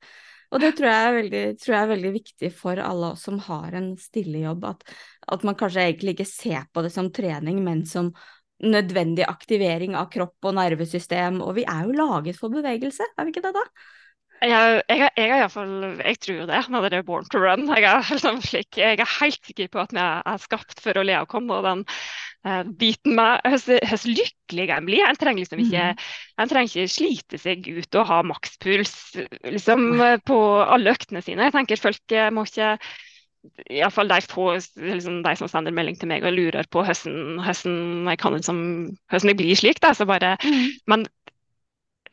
Og 0.52 0.60
det 0.60 0.74
tror 0.76 0.88
jeg, 0.88 1.14
veldig, 1.22 1.42
tror 1.60 1.74
jeg, 1.74 1.80
er 1.80 1.90
veldig, 1.94 2.12
viktig 2.14 2.50
for 2.56 2.80
alle 2.84 3.12
oss 3.14 3.24
som 3.24 3.40
har 3.48 3.80
en 3.80 3.90
stille 4.00 4.44
jobb, 4.44 4.68
at, 4.68 4.84
at 5.32 5.48
man 5.48 5.56
kanskje 5.56 5.88
egentlig 5.88 6.18
ikke 6.18 6.28
ser 6.28 6.68
på 6.72 6.84
det 6.84 6.92
som 6.92 7.08
trening, 7.12 7.64
men 7.64 7.84
som 7.88 8.12
nødvendig 8.64 9.26
aktivering 9.28 9.94
av 9.98 10.10
kropp 10.12 10.50
og 10.50 10.56
nervesystem, 10.58 11.42
og 11.44 11.54
vi 11.60 11.66
er 11.68 11.86
jo 11.86 11.96
laget 11.98 12.40
for 12.40 12.52
bevegelse, 12.52 13.06
er 13.14 13.26
vi 13.26 13.34
ikke 13.34 13.44
det 13.46 13.54
da? 13.56 13.64
Jeg, 14.38 14.82
jeg, 14.86 15.08
jeg, 15.16 15.24
er 15.24 15.40
iallfall, 15.40 15.72
jeg 15.98 16.18
tror 16.22 16.44
det, 16.46 16.58
når 16.70 16.84
det 16.92 17.00
born 17.06 17.26
to 17.26 17.40
run. 17.42 17.64
Jeg 17.74 17.86
er, 17.90 18.04
liksom 18.12 18.38
slik, 18.44 18.78
jeg 18.78 19.00
er 19.02 19.14
helt 19.18 19.40
sikker 19.42 19.70
på 19.72 19.80
at 19.82 19.94
vi 19.94 20.02
er 20.04 20.42
skapt 20.42 20.78
for 20.84 20.98
å 20.98 21.02
le 21.06 21.16
og 21.18 21.30
komme. 21.32 21.56
og 21.56 21.66
den 21.66 21.82
uh, 22.46 22.62
biten 22.78 23.16
med 23.18 23.42
hvor 23.42 24.06
lykkelig 24.06 24.68
en 24.76 24.86
blir. 24.86 25.02
En 25.08 25.18
trenger 25.18 25.42
liksom 25.42 25.64
ikke, 25.64 25.88
mm. 25.90 26.06
en 26.38 26.52
trenger 26.52 26.70
ikke 26.70 26.94
slite 26.94 27.42
seg 27.42 27.66
ut 27.66 27.98
og 27.98 28.08
ha 28.12 28.20
makspuls 28.30 28.94
liksom, 29.42 29.88
på 30.28 30.38
alle 30.62 30.94
øktene 30.94 31.24
sine. 31.24 31.48
Jeg 31.48 31.56
tenker 31.58 31.82
Folk 31.88 32.14
eh, 32.14 32.30
må 32.34 32.46
ikke 32.46 32.76
iallfall 33.70 34.10
de 34.10 34.18
få 34.28 34.50
liksom, 34.56 35.22
de 35.24 35.34
som 35.38 35.50
sender 35.50 35.74
melding 35.74 35.98
til 35.98 36.10
meg 36.10 36.26
og 36.26 36.34
lurer 36.34 36.66
på 36.70 36.82
hvordan, 36.84 38.08
jeg 38.10 38.20
kan 38.20 38.36
liksom, 38.36 38.60
hvordan 39.10 39.32
jeg 39.32 39.38
blir 39.38 39.60
slik. 39.60 39.82
Da, 39.84 39.94
så 39.94 40.08
bare, 40.08 40.36
mm. 40.42 40.66
Men 40.90 41.06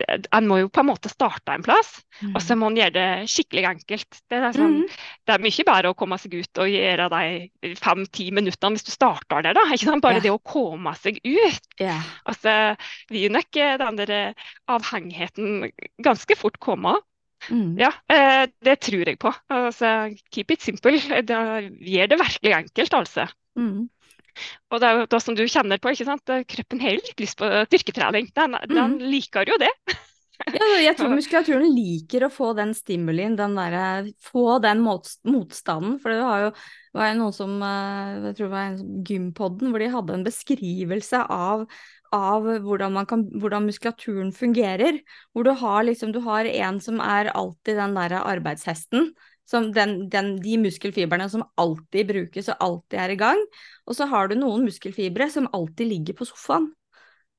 en 0.05 0.47
må 0.47 0.57
jo 0.59 0.69
på 0.73 0.81
en 0.81 0.89
måte 0.89 1.09
starte 1.11 1.53
en 1.53 1.63
plass, 1.63 2.01
mm. 2.19 2.33
og 2.35 2.41
så 2.43 2.57
må 2.59 2.69
en 2.69 2.79
gjøre 2.79 2.95
det 2.95 3.07
skikkelig 3.31 3.65
enkelt. 3.69 4.19
Det 4.31 4.39
er, 4.39 4.47
sånn, 4.55 4.81
mm. 4.81 4.97
det 5.25 5.35
er, 5.35 5.45
mye 5.45 5.67
bedre 5.69 5.93
å 5.93 5.97
komme 5.97 6.19
seg 6.21 6.35
ut 6.35 6.61
og 6.61 6.71
gjøre 6.71 7.07
de 7.13 7.73
fem-ti 7.79 8.27
minuttene 8.35 8.75
hvis 8.75 8.87
du 8.87 8.93
starter 8.93 9.45
der. 9.45 9.57
da, 9.57 9.65
ikke 9.71 9.89
sant? 9.89 10.03
Bare 10.05 10.19
yeah. 10.19 10.27
det 10.27 10.35
å 10.35 10.43
komme 10.43 10.95
seg 10.99 11.19
ut. 11.23 11.71
Yeah. 11.81 12.13
Altså, 12.27 12.75
vil 13.13 13.31
nok 13.33 13.61
den 13.85 14.01
der 14.01 14.15
avhengigheten 14.71 15.69
ganske 16.03 16.39
fort 16.39 16.59
komme. 16.63 16.97
Mm. 17.49 17.75
Ja, 17.79 17.91
eh, 18.11 18.45
det 18.65 18.79
tror 18.85 19.05
jeg 19.05 19.19
på. 19.21 19.33
Altså, 19.53 19.91
keep 20.33 20.53
it 20.55 20.65
simple. 20.65 20.95
Det 21.29 21.41
gjør 21.85 22.11
det 22.11 22.21
virkelig 22.21 22.55
enkelt, 22.61 22.97
altså. 23.01 23.27
Mm. 23.59 23.85
Og 24.73 24.81
det 24.81 24.87
er 24.87 24.97
jo 24.99 25.05
det 25.13 25.21
som 25.23 25.35
du 25.37 25.45
kjenner 25.47 25.79
på, 25.79 25.93
ikke 25.93 26.07
sant? 26.09 26.33
kroppen 26.51 26.81
har 26.83 26.97
litt 26.97 27.21
lyst 27.21 27.39
på 27.39 27.47
styrketrening. 27.69 28.27
Den, 28.35 28.57
mm. 28.59 28.73
den 28.75 28.97
liker 29.13 29.47
jo 29.47 29.55
det. 29.61 29.71
ja, 30.57 30.65
jeg 30.83 30.97
tror 30.99 31.13
muskulaturen 31.13 31.69
liker 31.71 32.25
å 32.27 32.31
få 32.33 32.51
den 32.57 32.73
stimulien, 32.75 33.37
den 33.39 33.55
der, 33.55 34.09
få 34.23 34.57
den 34.63 34.83
motstanden. 34.83 35.95
For 36.03 36.11
det 36.11 36.25
var 36.25 36.47
jo 36.47 36.51
var 36.95 37.15
noen 37.17 37.35
som 37.35 37.55
eh, 37.63 38.29
jeg 38.29 38.37
tror 38.37 38.47
det 38.47 38.53
var 38.53 38.69
en 38.69 39.03
Gympodden, 39.07 39.71
hvor 39.71 39.83
de 39.83 39.91
hadde 39.91 40.15
en 40.15 40.25
beskrivelse 40.25 41.23
av 41.31 41.65
av 42.15 42.47
hvordan, 42.63 42.97
kan, 43.09 43.25
hvordan, 43.35 43.67
muskulaturen 43.69 44.31
fungerer. 44.35 44.99
Hvor 45.33 45.47
du 45.47 45.51
har 45.59 45.85
liksom, 45.87 46.13
du 46.15 46.21
har 46.25 46.47
en 46.49 46.79
som 46.81 47.01
er 47.03 47.31
alltid 47.35 47.79
den 47.81 47.97
derre 47.97 48.23
arbeidshesten. 48.25 49.11
Den, 49.51 49.97
den, 50.09 50.31
de 50.41 50.55
muskelfibrene 50.57 51.27
som 51.29 51.45
alltid 51.61 52.09
brukes 52.09 52.49
og 52.49 52.63
alltid 52.67 53.01
er 53.03 53.13
i 53.13 53.19
gang. 53.19 53.43
Og 53.85 53.97
så 53.97 54.07
har 54.09 54.31
du 54.31 54.39
noen 54.39 54.65
muskelfibre 54.65 55.29
som 55.29 55.51
alltid 55.53 55.91
ligger 55.91 56.17
på 56.17 56.27
sofaen. 56.31 56.71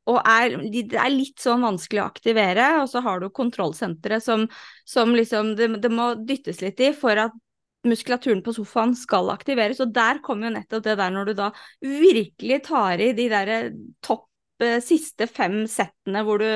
Og 0.06 0.20
er, 0.22 0.54
det 0.70 1.00
er 1.02 1.10
litt 1.10 1.42
sånn 1.42 1.64
vanskelig 1.66 2.04
å 2.04 2.06
aktivere. 2.06 2.68
Og 2.82 2.90
så 2.92 3.02
har 3.02 3.20
du 3.20 3.26
kontrollsenteret 3.34 4.22
som, 4.22 4.46
som 4.86 5.16
liksom 5.18 5.56
det, 5.58 5.72
det 5.82 5.90
må 5.90 6.12
dyttes 6.28 6.62
litt 6.62 6.80
i 6.84 6.92
for 6.94 7.18
at 7.26 7.34
muskulaturen 7.86 8.42
på 8.42 8.54
sofaen 8.56 8.94
skal 8.98 9.30
aktiveres. 9.34 9.80
Og 9.82 9.92
der 9.94 10.22
kommer 10.24 10.48
jo 10.48 10.56
nettopp 10.56 10.86
det 10.86 10.96
der 11.00 11.12
når 11.14 11.30
du 11.30 11.36
da 11.38 11.50
virkelig 11.82 12.62
tar 12.68 13.02
i 13.02 13.12
de 13.16 13.28
der 13.32 13.52
topp 14.04 14.28
siste 14.85 15.27
fem 15.29 15.64
settene 15.69 16.23
hvor 16.25 16.40
du 16.40 16.49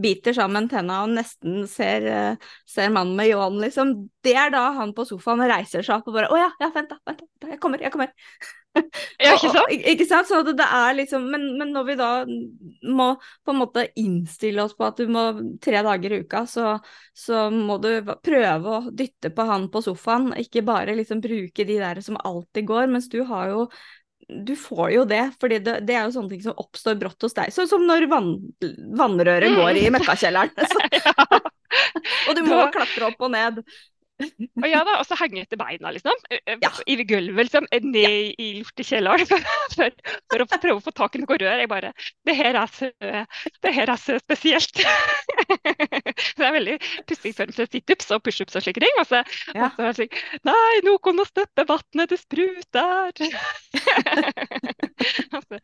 biter 0.00 0.36
sammen 0.36 0.68
tenna 0.70 1.02
og 1.04 1.14
nesten 1.16 1.64
ser, 1.70 2.06
eh, 2.06 2.52
ser 2.68 2.92
mannen 2.94 3.16
med 3.18 3.30
ljåen, 3.32 3.58
liksom. 3.64 3.94
Det 4.22 4.36
er 4.36 4.52
da 4.54 4.68
han 4.76 4.94
på 4.94 5.06
sofaen 5.08 5.42
reiser 5.50 5.82
seg 5.82 5.98
opp 5.98 6.10
og 6.10 6.16
bare 6.18 6.30
Å 6.30 6.40
ja, 6.40 6.48
ja, 6.60 6.70
vent 6.74 6.92
da, 6.92 7.00
vent 7.08 7.22
da, 7.24 7.52
jeg 7.54 7.60
kommer, 7.62 7.82
jeg 7.82 7.94
kommer. 7.94 8.14
Ja, 9.20 9.32
ikke 9.34 9.50
sant? 9.50 9.58
og, 9.64 9.72
ikke 9.92 10.06
sant? 10.06 10.28
Så 10.30 10.40
det 10.46 10.64
er 10.64 10.94
liksom, 10.94 11.26
men, 11.32 11.46
men, 11.58 11.72
når 11.74 11.86
vi 11.88 11.96
da 11.98 12.10
må 12.86 13.08
på 13.18 13.52
en 13.52 13.58
måte 13.58 13.86
innstille 13.98 14.62
oss 14.62 14.76
på 14.78 14.86
at 14.86 15.00
du 15.00 15.10
må 15.10 15.24
tre 15.62 15.82
dager 15.84 16.14
i 16.14 16.20
uka, 16.22 16.44
så, 16.48 16.76
så 17.16 17.48
må 17.50 17.80
du 17.82 17.90
prøve 18.22 18.76
å 18.76 18.94
dytte 18.94 19.32
på 19.34 19.46
han 19.48 19.68
på 19.72 19.82
sofaen, 19.84 20.30
ikke 20.38 20.62
bare 20.66 20.94
liksom 20.98 21.22
bruke 21.24 21.66
de 21.66 21.80
der 21.82 22.02
som 22.04 22.20
alltid 22.22 22.68
går, 22.70 22.86
mens 22.94 23.10
du 23.10 23.20
har 23.28 23.50
jo 23.50 23.66
du 24.28 24.52
får 24.58 24.90
jo 24.94 25.04
det, 25.08 25.22
for 25.40 25.50
det, 25.50 25.62
det, 25.64 25.94
er 25.94 26.04
jo 26.04 26.14
sånne 26.14 26.30
ting 26.34 26.42
som 26.44 26.58
oppstår 26.60 26.98
brått 27.00 27.26
hos 27.26 27.34
deg. 27.36 27.52
Sånn 27.54 27.70
som 27.70 27.86
når 27.86 28.06
vann, 28.10 28.34
vannrøret 28.98 29.56
går 29.56 29.80
i 29.80 29.86
mm. 29.88 29.96
møkkakjelleren. 29.98 30.52
og 32.28 32.36
du 32.36 32.42
må 32.46 32.60
klatre 32.74 33.10
opp 33.10 33.26
og 33.26 33.32
ned. 33.34 33.62
Og 34.20 34.66
ja 34.68 34.82
da, 34.86 34.96
og 35.00 35.06
så 35.08 35.16
henge 35.20 35.44
etter 35.44 35.60
beina, 35.60 35.92
liksom. 35.94 36.16
Ja. 36.60 36.70
I 36.86 36.96
gulvet, 37.04 37.48
liksom. 37.48 37.68
Ned 37.70 38.00
ja. 38.00 38.10
i 38.40 38.48
lortekjelleren 38.60 39.28
for, 39.76 39.96
for, 40.30 40.44
å 40.44 40.48
prøve 40.50 40.78
å 40.78 40.84
få 40.84 40.94
tak 40.96 41.16
i 41.16 41.22
noe 41.22 41.38
rør. 41.40 41.62
Jeg 41.62 41.70
bare 41.70 41.92
Det 42.26 42.36
her 42.36 42.58
er 42.60 42.74
så, 42.74 42.90
det 43.64 43.74
her 43.76 43.94
er 43.94 44.00
så 44.00 44.18
spesielt. 44.22 44.82
det 46.38 46.46
er 46.46 46.56
veldig 46.56 46.76
pussig 47.08 47.34
form 47.36 47.54
for 47.56 47.70
situps 47.70 48.10
og 48.14 48.22
pushups 48.26 48.58
og 48.58 48.66
slike 48.66 48.84
ting. 48.84 49.00
Og 49.02 49.08
så, 49.08 49.22
ja. 49.54 49.70
og 49.70 49.80
så 49.80 49.94
slik, 50.00 50.18
Nei, 50.46 50.80
noen 50.86 51.18
må 51.18 51.26
stoppe 51.28 51.66
vannet, 51.68 52.12
det 52.12 52.20
spruter! 52.20 53.12
altså, 55.36 55.60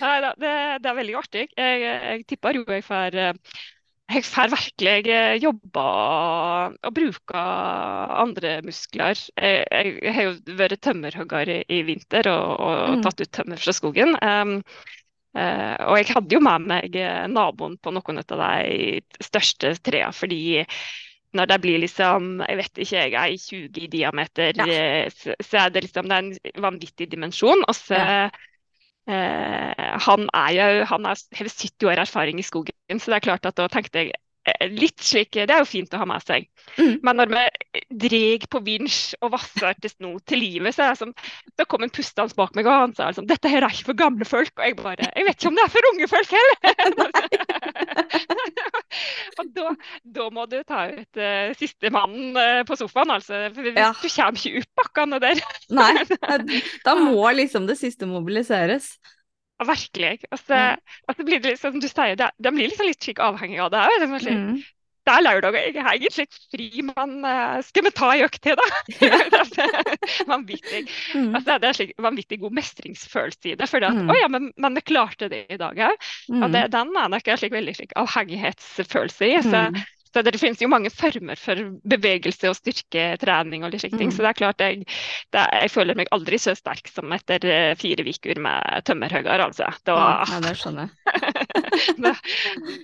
nei 0.00 0.16
da, 0.24 0.32
det, 0.38 0.56
det, 0.82 0.90
er 0.90 0.98
veldig 0.98 1.16
artig. 1.20 1.46
Jeg, 1.56 1.84
jeg 1.84 2.26
tipper 2.32 2.60
jo 2.60 2.66
jeg 2.72 2.84
får 2.86 3.18
jeg 4.12 4.24
får 4.28 4.52
virkelig 4.52 5.42
jobba 5.42 5.84
og 6.70 6.94
bruka 6.96 7.42
andre 8.22 8.56
muskler. 8.66 9.18
Jeg, 9.36 9.62
jeg, 9.70 9.94
jeg, 9.98 10.14
har 10.16 10.28
jo 10.28 10.56
vært 10.58 10.82
tømmerhogger 10.84 11.52
i, 11.52 11.60
i 11.72 11.82
vinter 11.86 12.28
og, 12.32 12.48
og 12.56 12.96
mm. 12.96 13.04
tatt 13.06 13.22
ut 13.24 13.32
tømmer 13.38 13.62
fra 13.62 13.76
skogen. 13.76 14.16
Um, 14.22 14.58
uh, 15.38 15.76
og 15.88 16.00
jeg 16.00 16.10
hadde 16.12 16.36
jo 16.36 16.42
med 16.44 16.68
meg 16.72 16.98
naboen 17.32 17.78
på 17.82 17.94
noen 17.94 18.22
av 18.22 18.36
de 18.36 19.00
største 19.24 19.76
trærne, 19.80 20.12
fordi 20.16 20.60
når 21.32 21.48
det 21.48 21.58
blir 21.64 21.80
liksom, 21.80 22.42
jeg 22.44 22.58
vet 22.60 22.80
ikke, 22.84 23.04
jeg 23.08 23.14
er 23.16 23.36
20 23.40 23.80
i 23.80 23.90
diameter, 23.92 24.58
ja. 24.58 24.66
Eh, 24.68 25.12
så, 25.16 25.36
så, 25.40 25.62
er 25.64 25.72
det 25.72 25.86
liksom 25.86 26.08
det 26.10 26.16
er 26.18 26.26
en 26.26 26.64
vanvittig 26.66 27.08
dimensjon. 27.12 27.64
Og 27.68 27.76
så 27.76 27.96
ja. 27.96 28.26
Eh, 29.10 29.94
han 30.06 30.28
er 30.34 30.50
jo, 30.54 30.84
han 30.86 31.04
har 31.04 31.18
70 31.34 31.88
år 31.90 32.02
erfaring 32.04 32.38
i 32.38 32.46
skogen, 32.46 33.00
så 33.00 33.10
det 33.10 33.16
er 33.18 33.26
klart 33.26 33.46
at 33.46 33.56
da 33.58 33.66
tenkte 33.70 33.98
jeg 34.04 34.12
litt 34.72 34.98
slik, 35.02 35.30
Det 35.36 35.54
er 35.54 35.62
jo 35.62 35.68
fint 35.68 35.92
å 35.94 36.00
ha 36.00 36.06
med 36.08 36.24
seg. 36.26 36.48
Mm. 36.76 36.96
Men 37.06 37.20
når 37.20 37.28
vi 37.30 37.42
drar 38.04 38.46
på 38.50 38.62
vinsj 38.66 39.14
og 39.22 39.34
vasser 39.36 39.76
til 39.78 39.92
sno 39.92 40.12
til 40.26 40.42
livet, 40.42 40.74
så, 40.74 40.86
er 40.86 40.96
det 40.96 41.02
som, 41.02 41.14
Da 41.58 41.66
kom 41.68 41.84
en 41.86 41.94
pustende 41.94 42.34
bak 42.38 42.56
meg 42.58 42.66
og 42.66 42.74
han 42.74 42.96
sa 42.96 43.10
liksom, 43.10 43.28
dette 43.30 43.50
her 43.52 43.62
er 43.62 43.70
ikke 43.70 43.90
for 43.92 44.00
gamle 44.02 44.26
folk. 44.28 44.52
Og 44.58 44.64
jeg 44.66 44.78
bare 44.80 45.10
Jeg 45.12 45.28
vet 45.28 45.38
ikke 45.38 45.52
om 45.52 45.58
det 45.58 45.66
er 45.66 45.74
for 45.76 45.90
unge 45.92 46.10
folk 46.10 46.30
heller! 46.36 46.58
og 49.38 49.50
da, 49.56 49.72
da, 50.02 50.28
må 50.34 50.46
du 50.50 50.58
ta 50.66 50.84
ut 50.90 51.20
uh, 51.20 51.52
siste 51.58 51.90
mannen 51.94 52.36
uh, 52.36 52.60
på 52.68 52.76
sofaen, 52.78 53.14
altså. 53.16 53.46
For 53.54 53.70
ja. 53.70 53.90
du 53.96 54.08
kommer 54.08 54.38
ikke 54.38 54.62
opp 54.62 54.82
bakkene 54.82 55.20
der. 55.22 55.42
Nei, 55.72 55.92
da 56.86 56.96
må 56.98 57.24
liksom 57.36 57.68
det 57.70 57.78
siste 57.80 58.08
mobiliseres. 58.10 58.94
Ja, 59.60 59.66
virkelig. 59.68 60.14
Altså, 60.30 60.54
mm. 60.54 60.94
altså 61.12 61.26
blir 61.28 61.42
det 61.42 61.56
liksom, 61.56 61.80
du 61.82 61.88
sier, 61.88 62.16
det, 62.18 62.30
det 62.42 62.54
blir 62.54 62.70
liksom 62.70 62.88
litt 62.88 63.04
slik 63.04 63.20
avhengig 63.22 63.60
av 63.62 63.74
det 63.74 63.82
òg 63.84 64.62
det 65.02 65.10
er 65.10 65.24
lørdag, 65.24 65.56
og 65.56 65.56
jeg 65.58 65.82
er 65.82 65.96
egentlig 65.96 66.26
fri, 66.52 66.66
men 66.86 67.14
uh, 67.26 67.58
skal 67.66 67.86
vi 67.88 67.90
ta 67.94 68.10
ei 68.14 68.22
økt 68.22 68.38
til, 68.44 68.58
da? 68.58 68.66
vanvittig. 70.32 70.84
Mm. 71.16 71.32
Altså, 71.34 71.56
det 71.58 71.68
er 71.68 71.78
slik 71.78 71.90
vanvittig 72.02 72.38
god 72.44 72.54
mestringsfølelse 72.58 73.50
i 73.50 73.56
det. 73.58 73.66
For 73.70 73.82
at, 73.82 73.98
mm. 73.98 74.12
ja, 74.20 74.28
men, 74.30 74.52
men 74.62 74.78
vi 74.78 74.84
klarte 74.92 75.30
det 75.32 75.42
i 75.50 75.58
dag 75.58 75.80
òg. 75.88 76.06
Mm. 76.30 76.44
Og 76.44 76.54
det, 76.54 76.68
den 76.76 76.94
er 77.02 77.10
nok 77.16 77.32
en 77.32 77.40
slik 77.42 77.56
veldig 77.56 77.74
slik 77.80 77.96
avhengighetsfølelse 77.98 79.32
i. 79.32 79.34
Så, 79.48 79.64
mm. 79.74 79.82
Så 80.12 80.22
det 80.24 80.36
finnes 80.36 80.60
jo 80.60 80.68
mange 80.68 80.90
former 80.92 81.38
for 81.40 81.58
bevegelse 81.88 82.50
og 82.50 82.56
styrketrening. 82.58 83.64
og 83.64 83.72
litt 83.72 83.86
ting, 83.86 84.10
mm. 84.10 84.14
Så 84.14 84.24
det 84.24 84.30
er 84.30 84.38
klart 84.38 84.60
jeg, 84.60 84.82
det, 85.32 85.44
jeg 85.62 85.72
føler 85.72 85.96
meg 85.98 86.10
aldri 86.12 86.38
så 86.40 86.54
sterk 86.58 86.90
som 86.92 87.12
etter 87.16 87.46
eh, 87.48 87.72
fire 87.80 88.04
uker 88.04 88.40
med 88.44 88.84
tømmerhugger. 88.88 89.44
Altså. 89.46 89.70
Da, 89.88 89.96
ja, 90.28 90.40
det 90.44 90.52
skjønner 90.60 90.90
jeg. 90.90 90.92
da, 92.04 92.12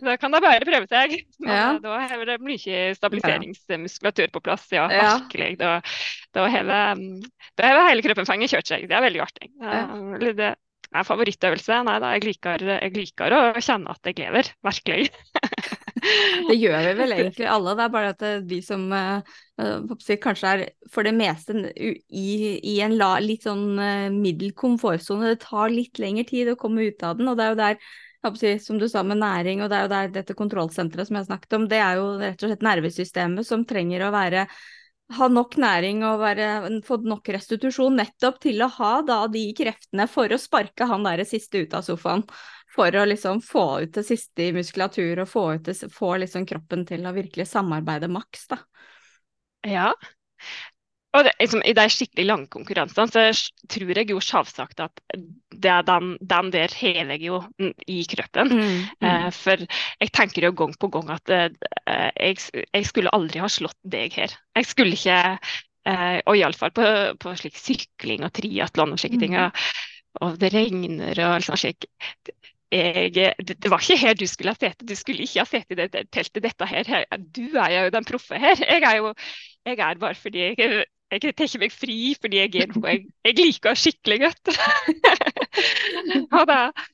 da, 0.07 0.17
kan 0.21 0.35
det 0.35 0.43
bare 0.45 0.69
prøve 0.69 0.89
seg. 0.89 1.19
Men 1.45 1.53
ja. 1.53 1.67
da 1.85 1.99
har 2.09 2.25
det 2.31 2.39
mye 2.45 2.87
stabiliseringsmuskulatur 2.97 4.33
på 4.33 4.45
plass. 4.49 4.65
Ja, 4.73 4.89
virkelig. 4.89 5.59
Da, 5.61 5.79
da 6.37 6.49
har 6.49 7.91
hele 7.91 8.07
kroppen 8.07 8.29
fanget 8.29 8.55
kjørt 8.55 8.73
seg. 8.73 8.89
Det 8.89 8.97
er 8.97 9.05
veldig 9.05 9.23
artig. 9.27 9.53
Det, 9.61 10.33
det, 10.41 10.55
er 10.89 11.05
favorittøvelse? 11.05 11.83
Nei 11.85 11.99
da, 12.01 12.15
jeg 12.17 12.25
liker, 12.31 12.65
jeg 12.79 12.95
liker 12.97 13.37
å 13.37 13.43
kjenne 13.61 13.93
at 13.93 14.09
jeg 14.09 14.17
lever. 14.23 14.49
Virkelig. 14.65 15.13
det 16.49 16.57
gjør 16.57 16.79
vi 16.87 16.95
vel 17.01 17.15
egentlig 17.17 17.49
alle, 17.51 17.75
det 17.79 17.85
er 17.85 17.95
bare 17.95 18.13
at 18.15 18.25
vi 18.49 18.61
som 18.65 18.87
uh, 18.93 19.21
kanskje 20.25 20.53
er 20.55 20.65
for 20.93 21.07
det 21.07 21.15
meste 21.17 21.57
i, 21.77 22.29
i 22.59 22.79
en 22.85 22.97
la, 23.01 23.15
litt 23.23 23.47
sånn 23.49 23.79
uh, 23.79 24.09
middel 24.15 24.55
komfortsone, 24.59 25.35
det 25.35 25.45
tar 25.47 25.73
litt 25.75 26.01
lengre 26.03 26.27
tid 26.29 26.53
å 26.53 26.59
komme 26.61 26.89
ut 26.89 27.07
av 27.07 27.19
den. 27.19 27.31
og 27.31 27.39
det 27.39 27.47
er 27.47 27.55
jo 27.55 27.63
der 27.63 28.59
som 28.63 28.81
du 28.81 28.89
sa 28.91 29.05
med 29.07 29.21
næring, 29.23 29.63
og 29.63 29.71
det 29.71 29.77
er 29.79 29.87
jo 29.87 29.93
der 29.93 30.11
dette 30.17 30.35
kontrollsenteret 30.39 31.09
som 31.09 31.21
jeg 31.21 31.29
snakket 31.29 31.55
om, 31.55 31.69
det 31.71 31.79
er 31.79 32.01
jo 32.01 32.11
rett 32.19 32.43
og 32.43 32.51
slett 32.51 32.67
nervesystemet 32.67 33.47
som 33.47 33.63
trenger 33.69 34.09
å 34.09 34.13
være 34.15 34.49
ha 35.17 35.29
nok 35.33 35.57
næring 35.61 36.03
og 36.05 36.21
være, 36.21 36.47
få 36.85 36.99
nok 37.09 37.31
restitusjon 37.33 37.97
nettopp 37.97 38.41
til 38.45 38.61
å 38.61 38.69
ha 38.75 38.93
da 39.07 39.23
de 39.33 39.47
kreftene 39.57 40.05
for 40.11 40.33
å 40.33 40.41
sparke 40.41 40.89
han 40.89 41.07
der 41.07 41.25
siste 41.29 41.63
ut 41.65 41.77
av 41.77 41.87
sofaen. 41.87 42.27
For 42.75 42.95
å 42.95 43.07
liksom 43.09 43.41
få 43.45 43.67
ut 43.85 43.95
det 43.97 44.05
siste 44.07 44.49
i 44.49 44.55
muskulatur 44.55 45.25
og 45.25 45.31
få, 45.31 45.45
det, 45.65 45.79
få 45.95 46.17
liksom 46.23 46.45
kroppen 46.49 46.85
til 46.89 47.07
å 47.09 47.15
virkelig 47.17 47.49
samarbeide 47.51 48.11
maks, 48.13 48.47
da. 48.53 48.61
Ja, 49.67 49.93
og 51.17 51.25
det, 51.25 51.33
liksom, 51.41 51.63
I 51.65 51.73
de 51.77 51.85
skikkelig 51.91 52.25
lange 52.29 52.51
konkurransene 52.53 53.09
så 53.09 53.69
tror 53.73 53.97
jeg 53.97 54.11
jo 54.13 54.21
selvsagt 54.23 54.83
at 54.85 55.01
det 55.57 55.71
er 55.73 55.87
den, 55.89 56.13
den, 56.21 56.51
der 56.53 56.75
har 56.77 57.13
jeg 57.15 57.23
jo 57.25 57.41
i 57.89 58.03
kroppen. 58.13 58.53
Mm, 58.53 58.75
mm. 59.01 59.07
Eh, 59.09 59.29
for 59.35 59.65
jeg 59.65 60.13
tenker 60.15 60.47
jo 60.47 60.53
gang 60.59 60.75
på 60.77 60.91
gang 60.93 61.15
at 61.17 61.33
eh, 61.33 61.49
jeg, 61.89 62.37
jeg, 62.61 62.85
skulle 62.91 63.15
aldri 63.17 63.41
ha 63.41 63.49
slått 63.51 63.79
deg 63.89 64.19
her. 64.21 64.37
Jeg 64.59 64.69
skulle 64.69 64.99
ikke 64.99 65.19
eh, 65.89 66.21
Og 66.27 66.37
iallfall 66.37 66.75
på, 66.77 66.87
på 67.25 67.35
slik 67.41 67.57
sykling 67.57 68.29
og 68.29 68.35
triatlon 68.37 68.93
og 68.93 69.01
slike 69.01 69.17
mm. 69.17 69.25
ting. 69.25 69.39
Og, 69.41 69.65
og, 70.21 70.39
det 70.43 70.53
regner 70.53 71.25
og 71.25 71.39
liksom 71.41 71.59
slik. 71.65 71.89
Jeg, 72.73 73.35
det, 73.49 73.71
var 73.71 73.81
ikke 73.81 73.97
her 73.97 74.17
du 74.19 74.27
skulle 74.29 74.53
ha 74.53 74.59
sete, 74.61 74.85
Du 74.85 74.95
skulle 74.95 75.25
ikke 75.25 75.41
ha 75.41 75.49
sete 75.49 75.73
i 75.73 75.79
det, 75.79 76.03
teltet. 76.13 76.43
Dette 76.45 76.67
her. 76.69 77.05
Du 77.17 77.57
er 77.57 77.85
jo 77.85 77.95
den 77.95 78.05
proffe 78.05 78.39
her. 78.39 78.61
Jeg 78.61 78.83
er 78.85 78.97
jo 78.97 79.15
jeg 79.67 79.79
er 79.79 80.01
bare 80.01 80.15
fordi 80.15 80.39
jeg 80.39 80.85
jeg 81.09 81.35
tar 81.37 81.61
meg 81.61 81.73
fri 81.73 82.15
fordi 82.21 82.41
jeg 82.43 82.63
er 82.63 82.73
noe 82.73 82.93
jeg, 82.93 83.05
jeg 83.25 83.37
liker 83.39 83.79
skikkelig 83.79 84.19
godt. 84.27 84.49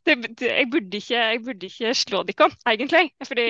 det, 0.07 0.15
det, 0.39 0.51
jeg, 0.51 0.69
burde 0.71 1.01
ikke, 1.01 1.19
jeg, 1.19 1.41
burde 1.43 1.67
ikke, 1.67 1.95
slå 1.99 2.23
dere, 2.29 2.51
egentlig. 2.71 3.09
Fordi 3.27 3.49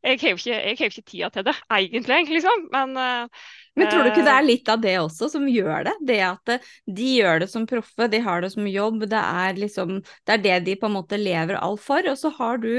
jeg 0.00 0.20
har 0.22 0.30
jo 0.32 0.38
ikke, 0.40 0.86
ikke, 0.88 1.02
tida 1.04 1.28
til 1.32 1.44
det, 1.44 1.54
egentlig. 1.76 2.22
liksom. 2.30 2.62
Men, 2.72 2.94
uh, 2.96 3.50
Men 3.76 3.90
tror 3.90 4.06
du 4.06 4.12
ikke 4.12 4.24
det 4.24 4.32
er 4.32 4.46
litt 4.46 4.70
av 4.72 4.80
det 4.80 4.96
også 5.00 5.28
som 5.34 5.44
gjør 5.48 5.90
det? 5.90 5.94
Det 6.08 6.18
at 6.24 6.54
de 6.86 7.10
gjør 7.18 7.42
det 7.44 7.50
som 7.52 7.68
proffe, 7.68 8.08
de 8.08 8.22
har 8.24 8.40
det 8.40 8.52
som 8.54 8.66
jobb. 8.66 9.04
Det 9.10 9.20
er 9.20 9.60
liksom, 9.60 10.00
det 10.00 10.36
er 10.36 10.42
det 10.46 10.58
de 10.70 10.78
på 10.80 10.88
en 10.88 10.96
måte 10.96 11.20
lever 11.20 11.60
alt 11.60 11.84
for. 11.84 12.08
Og 12.08 12.16
så 12.16 12.32
har 12.38 12.62
du 12.64 12.72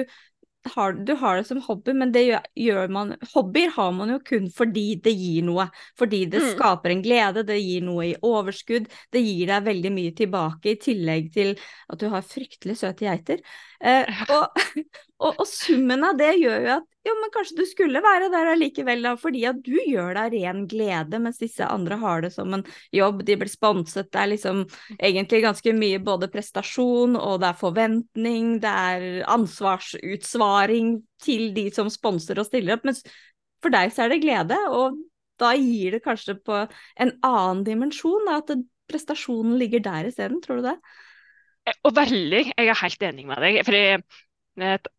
har, 0.75 0.93
du 0.93 1.13
har 1.17 1.37
det 1.37 1.47
som 1.47 1.61
hobby, 1.61 1.93
men 1.97 2.11
det 2.13 2.21
gjør, 2.27 2.43
gjør, 2.55 2.91
man 2.93 3.15
Hobbyer 3.33 3.71
har 3.75 3.91
man 3.97 4.11
jo 4.13 4.19
kun 4.25 4.49
fordi 4.53 4.85
det 5.03 5.13
gir 5.17 5.45
noe. 5.47 5.67
Fordi 5.97 6.23
det 6.29 6.41
mm. 6.43 6.49
skaper 6.55 6.93
en 6.93 7.01
glede, 7.05 7.45
det 7.47 7.57
gir 7.61 7.85
noe 7.85 8.11
i 8.11 8.15
overskudd. 8.17 8.89
Det 9.13 9.23
gir 9.25 9.49
deg 9.49 9.65
veldig 9.65 9.93
mye 9.95 10.13
tilbake, 10.17 10.73
i 10.73 10.79
tillegg 10.81 11.31
til 11.33 11.55
at 11.89 12.01
du 12.01 12.09
har 12.13 12.25
fryktelig 12.25 12.77
søte 12.81 13.07
geiter. 13.07 13.41
Eh, 13.81 14.23
og, 14.29 14.61
og, 15.23 15.39
og, 15.41 15.45
summen 15.49 16.03
av 16.05 16.17
det 16.19 16.35
gjør 16.37 16.65
jo 16.67 16.73
at 16.75 16.87
jo, 17.01 17.15
men 17.17 17.31
kanskje 17.33 17.57
du 17.57 17.63
skulle 17.65 18.01
være 18.03 18.27
der 18.29 18.51
allikevel, 18.51 19.01
da, 19.01 19.15
fordi 19.17 19.41
at 19.49 19.57
du 19.65 19.73
gjør 19.73 20.13
deg 20.19 20.35
ren 20.35 20.59
glede, 20.69 21.17
mens 21.23 21.39
disse 21.41 21.65
andre 21.65 21.97
har 21.97 22.21
det 22.21 22.29
som 22.35 22.53
en 22.53 22.61
jobb, 22.93 23.23
de 23.25 23.39
blir 23.41 23.49
sponset, 23.49 24.11
det 24.13 24.19
er 24.21 24.29
liksom 24.35 24.61
egentlig 24.99 25.41
ganske 25.47 25.73
mye 25.73 26.01
både 26.05 26.29
prestasjon, 26.29 27.17
og 27.17 27.39
det 27.41 27.49
er 27.49 27.57
forventning, 27.63 28.51
det 28.61 28.75
er 28.93 29.07
ansvarsutsvaring 29.33 30.99
til 31.25 31.49
de 31.57 31.65
som 31.73 31.89
sponser 31.89 32.37
og 32.37 32.45
stiller 32.51 32.77
opp, 32.77 32.85
mens 32.85 33.01
for 33.65 33.73
deg 33.73 33.89
så 33.95 34.05
er 34.05 34.13
det 34.13 34.21
glede, 34.21 34.59
og 34.69 35.01
da 35.41 35.55
gir 35.57 35.97
det 35.97 36.03
kanskje 36.05 36.37
på 36.37 36.67
en 37.01 37.15
annen 37.25 37.65
dimensjon, 37.65 38.29
da, 38.29 38.43
at 38.43 38.61
prestasjonen 38.91 39.57
ligger 39.57 39.81
der 39.89 40.11
isteden, 40.11 40.37
tror 40.43 40.61
du 40.61 40.69
det? 40.69 40.77
Og 41.85 41.93
veldig, 41.95 42.43
jeg 42.57 42.69
er 42.71 42.81
helt 42.81 43.03
enig 43.05 43.27
med 43.29 43.41
deg. 43.43 43.61
fordi 43.65 43.83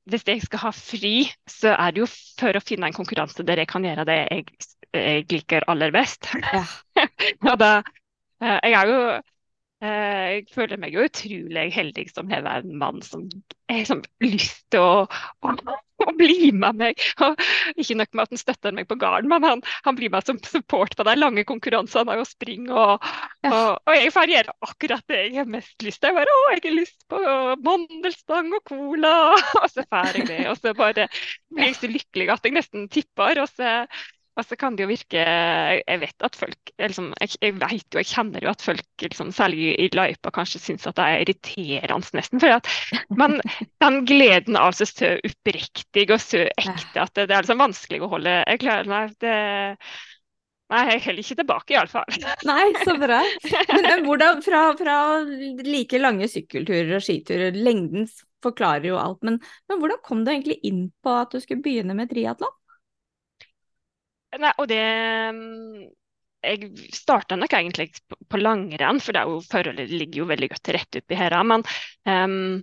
hvis 0.09 0.27
jeg 0.27 0.43
skal 0.43 0.63
ha 0.63 0.71
fri, 0.73 1.17
så 1.51 1.75
er 1.75 1.93
det 1.93 2.03
jo 2.03 2.07
for 2.09 2.57
å 2.57 2.63
finne 2.65 2.89
en 2.89 2.97
konkurranse 2.97 3.45
der 3.45 3.63
jeg 3.63 3.69
kan 3.69 3.85
gjøre 3.85 4.07
det 4.09 4.17
jeg, 4.23 4.47
jeg 4.95 5.27
liker 5.33 5.67
aller 5.69 5.93
best. 5.95 6.31
Ja. 6.41 6.65
da, 7.61 7.73
eh, 8.43 8.59
jeg 8.71 8.79
er 8.79 8.89
jo 8.89 9.01
eh, 9.11 9.32
jeg 9.83 10.45
føler 10.55 10.79
meg 10.79 10.95
jo 10.95 11.03
utrolig 11.03 11.65
heldig 11.75 12.05
som 12.13 12.29
har 12.31 12.47
en 12.47 12.77
mann 12.79 13.01
som 13.03 13.25
har 13.73 14.05
lyst 14.23 14.61
til 14.71 14.79
å, 14.79 15.07
å, 15.43 15.55
å, 16.05 16.13
bli 16.19 16.53
med 16.55 16.79
meg. 16.79 17.03
Og 17.25 17.41
ikke 17.75 17.97
nok 17.99 18.13
med 18.13 18.23
at 18.23 18.35
han 18.37 18.43
støtter 18.43 18.77
meg 18.77 18.87
på 18.91 18.99
gården, 19.01 19.27
men 19.33 19.47
han, 19.47 19.65
han 19.83 19.99
blir 19.99 20.13
med 20.15 20.29
som 20.29 20.39
support 20.47 20.95
på 20.99 21.07
de 21.09 21.17
lange 21.19 21.43
konkurransene 21.49 22.15
og 22.21 22.31
springer. 22.31 22.71
Og, 22.77 23.11
ja. 23.43 23.51
og, 23.51 23.83
og, 23.83 23.93
jeg 23.99 24.15
får 24.15 24.35
gjøre 24.37 24.57
akkurat 24.69 25.07
det 25.11 25.21
jeg 25.25 25.37
har 25.41 25.53
mest 25.59 25.87
lyst 25.89 26.03
til. 26.03 26.13
Jeg 26.13 26.21
bare, 26.21 26.39
å, 26.39 26.49
jeg 26.55 26.65
har 26.69 26.79
lyst 26.79 26.99
på 27.11 27.23
mandelstang 27.67 28.55
og 28.55 28.67
cola, 28.71 29.15
og 29.65 29.71
så 29.73 29.87
får 29.89 30.19
jeg 30.21 30.31
det. 30.31 30.43
Og 30.53 30.63
så 30.63 30.79
bare 30.79 31.11
blir 31.51 31.73
jeg 31.73 31.79
så 31.81 31.91
lykkelig 31.91 32.33
at 32.37 32.47
jeg 32.47 32.61
nesten 32.61 32.91
tipper. 32.93 33.43
og 33.43 33.51
så 33.51 33.81
og 34.33 34.47
så 34.49 34.57
kan 34.57 34.77
det 34.77 34.87
jo 34.87 34.89
virke 34.89 35.23
Jeg 35.23 36.01
vet 36.01 36.25
at 36.25 36.37
folk 36.39 36.71
liksom, 36.81 37.11
jeg, 37.21 37.35
jeg, 37.43 37.57
vet 37.61 37.85
jo, 37.85 38.01
jeg 38.01 38.09
kjenner 38.09 38.45
jo 38.45 38.53
at 38.53 38.65
folk, 38.65 38.87
liksom, 39.05 39.33
særlig 39.35 39.75
i 39.77 39.91
løypa, 39.93 40.33
kanskje 40.33 40.63
syns 40.63 40.89
at 40.89 40.97
det 40.97 41.09
er 41.09 41.25
irriterende 41.27 42.17
nesten. 42.17 42.41
For 42.41 42.57
at, 42.57 42.71
men 43.13 43.39
den 43.85 44.01
gleden 44.09 44.57
altså 44.57 44.89
så 44.89 45.15
oppriktig 45.19 46.07
og 46.09 46.19
så 46.23 46.47
ekte 46.49 47.05
at 47.05 47.13
det, 47.19 47.29
det 47.29 47.37
er 47.37 47.45
liksom 47.45 47.63
vanskelig 47.63 48.01
å 48.03 48.11
holde 48.15 48.41
Jeg 48.41 48.65
klarer 48.65 48.91
nei, 48.91 49.05
det 49.23 49.37
Nei, 50.73 50.87
jeg 50.89 51.03
heller 51.05 51.21
ikke 51.21 51.37
tilbake, 51.37 51.75
iallfall. 51.75 52.15
Nei, 52.49 52.63
så 52.81 52.95
bra. 52.97 53.19
Men 53.85 54.07
hvordan, 54.07 54.39
fra, 54.41 54.63
fra, 54.79 54.95
like 55.67 56.01
lange 56.01 56.25
sykkelturer 56.33 56.95
og 56.97 57.05
skiturer, 57.05 57.53
lengden 57.53 58.07
forklarer 58.41 58.89
jo 58.89 58.97
alt, 58.97 59.21
men, 59.23 59.37
men 59.69 59.79
hvordan 59.79 60.01
kom 60.03 60.25
du 60.25 60.33
egentlig 60.33 60.57
inn 60.67 60.87
på 61.05 61.13
at 61.15 61.35
du 61.35 61.39
skulle 61.43 61.63
begynne 61.63 61.95
med 61.95 62.11
triatlon? 62.11 62.51
Nei, 64.41 64.53
og 64.57 64.69
det 64.71 64.81
mm, 65.37 65.83
Jeg 66.43 66.71
starta 66.97 67.37
nok 67.39 67.53
egentlig 67.55 67.91
på 68.31 68.41
langrenn, 68.41 69.01
for 69.03 69.15
det, 69.15 69.27
jo, 69.29 69.39
forholdet 69.47 69.93
ligger 69.93 70.25
jo 70.25 70.31
veldig 70.33 70.49
godt 70.55 70.65
til 70.67 70.79
rett 70.79 70.99
oppi 71.03 71.19
her. 71.19 71.37
Men 71.47 71.63
um, 72.09 72.63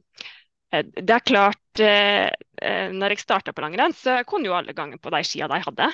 det 0.70 1.14
er 1.16 1.26
klart 1.26 1.82
uh, 1.82 2.28
Når 2.94 3.16
jeg 3.16 3.24
starta 3.24 3.54
på 3.56 3.64
langrenn, 3.64 3.96
så 3.96 4.20
kunne 4.28 4.50
jo 4.50 4.58
alle 4.58 4.76
ganger 4.78 5.00
på 5.02 5.14
de 5.14 5.24
skia 5.28 5.48
de 5.52 5.62
hadde. 5.64 5.90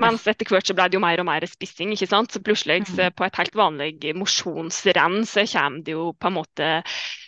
Mens 0.00 0.24
etter 0.30 0.48
hvert 0.48 0.66
så 0.66 0.74
ble 0.76 0.86
det 0.88 0.96
jo 0.96 1.04
mer 1.04 1.20
og 1.20 1.28
mer 1.28 1.44
spissing. 1.48 1.92
ikke 1.92 2.08
sant? 2.08 2.32
Så 2.32 2.40
plutselig 2.44 2.86
så 2.88 3.10
mm. 3.10 3.16
på 3.18 3.26
et 3.26 3.38
helt 3.42 3.58
vanlig 3.58 4.14
mosjonsrenn 4.16 5.26
så 5.28 5.44
kommer 5.52 5.84
det 5.84 5.94
jo 5.94 6.06
på 6.16 6.30
en 6.30 6.38
måte 6.38 6.70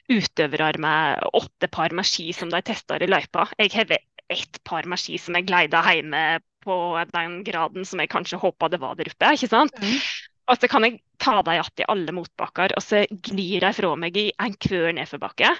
utøvere 0.08 0.80
med 0.80 1.28
åtte 1.36 1.68
par 1.72 1.92
med 1.96 2.08
ski 2.08 2.32
som 2.36 2.50
de 2.52 2.60
tester 2.64 3.04
i 3.04 3.08
løypa. 3.08 3.46
Jeg 3.60 3.72
har 3.76 3.94
ett 4.32 4.60
par 4.64 4.88
med 4.88 5.00
ski 5.00 5.18
som 5.20 5.36
jeg 5.36 5.48
gleida 5.48 5.82
hjemme 5.92 6.24
på 6.64 6.76
den 7.12 7.40
graden 7.46 7.86
som 7.88 8.02
jeg 8.02 8.12
kanskje 8.12 8.40
håpa 8.42 8.70
det 8.72 8.80
var 8.82 8.96
der 8.98 9.12
oppe. 9.12 9.34
ikke 9.36 9.50
sant? 9.52 9.76
Mm. 9.80 9.98
Og 10.50 10.60
så 10.60 10.68
kan 10.68 10.84
jeg 10.84 11.00
ta 11.22 11.38
dem 11.40 11.54
igjen 11.54 11.80
i 11.84 11.88
alle 11.94 12.14
motbakker, 12.16 12.74
og 12.76 12.84
så 12.84 13.04
glir 13.08 13.64
de 13.64 13.72
fra 13.76 13.94
meg 13.96 14.18
i 14.20 14.28
enhver 14.44 14.92
nedforbakke. 14.96 15.54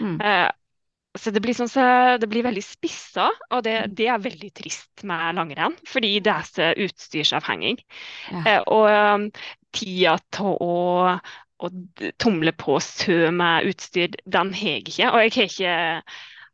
Mm. 0.00 0.16
Uh, 0.22 0.48
så 1.18 1.32
det 1.34 1.42
blir, 1.42 1.56
sånn, 1.58 1.68
så 1.68 1.84
det 2.22 2.28
blir 2.30 2.46
veldig 2.46 2.62
spissa, 2.62 3.26
og 3.50 3.64
det, 3.66 3.74
det, 3.98 4.06
er 4.12 4.22
veldig 4.22 4.50
trist 4.54 5.04
med 5.08 5.36
langrenn. 5.36 5.76
Fordi 5.90 6.14
det 6.22 6.32
er 6.32 6.48
så 6.48 6.70
utstyrsavhengig. 6.86 7.76
Ja. 8.30 8.42
Uh, 8.46 8.60
og 8.78 8.86
um, 8.94 9.28
tida 9.76 10.16
til 10.32 10.54
å, 10.54 10.74
å 11.60 11.72
tumle 12.22 12.54
på 12.56 12.78
sø 12.84 13.26
med 13.34 13.68
utstyr, 13.72 14.16
den 14.24 14.54
har 14.56 14.76
jeg 14.78 14.86
ikke. 14.86 15.10
Og 15.10 15.24
jeg 15.26 15.34
har 15.36 15.50
ikke 15.50 15.74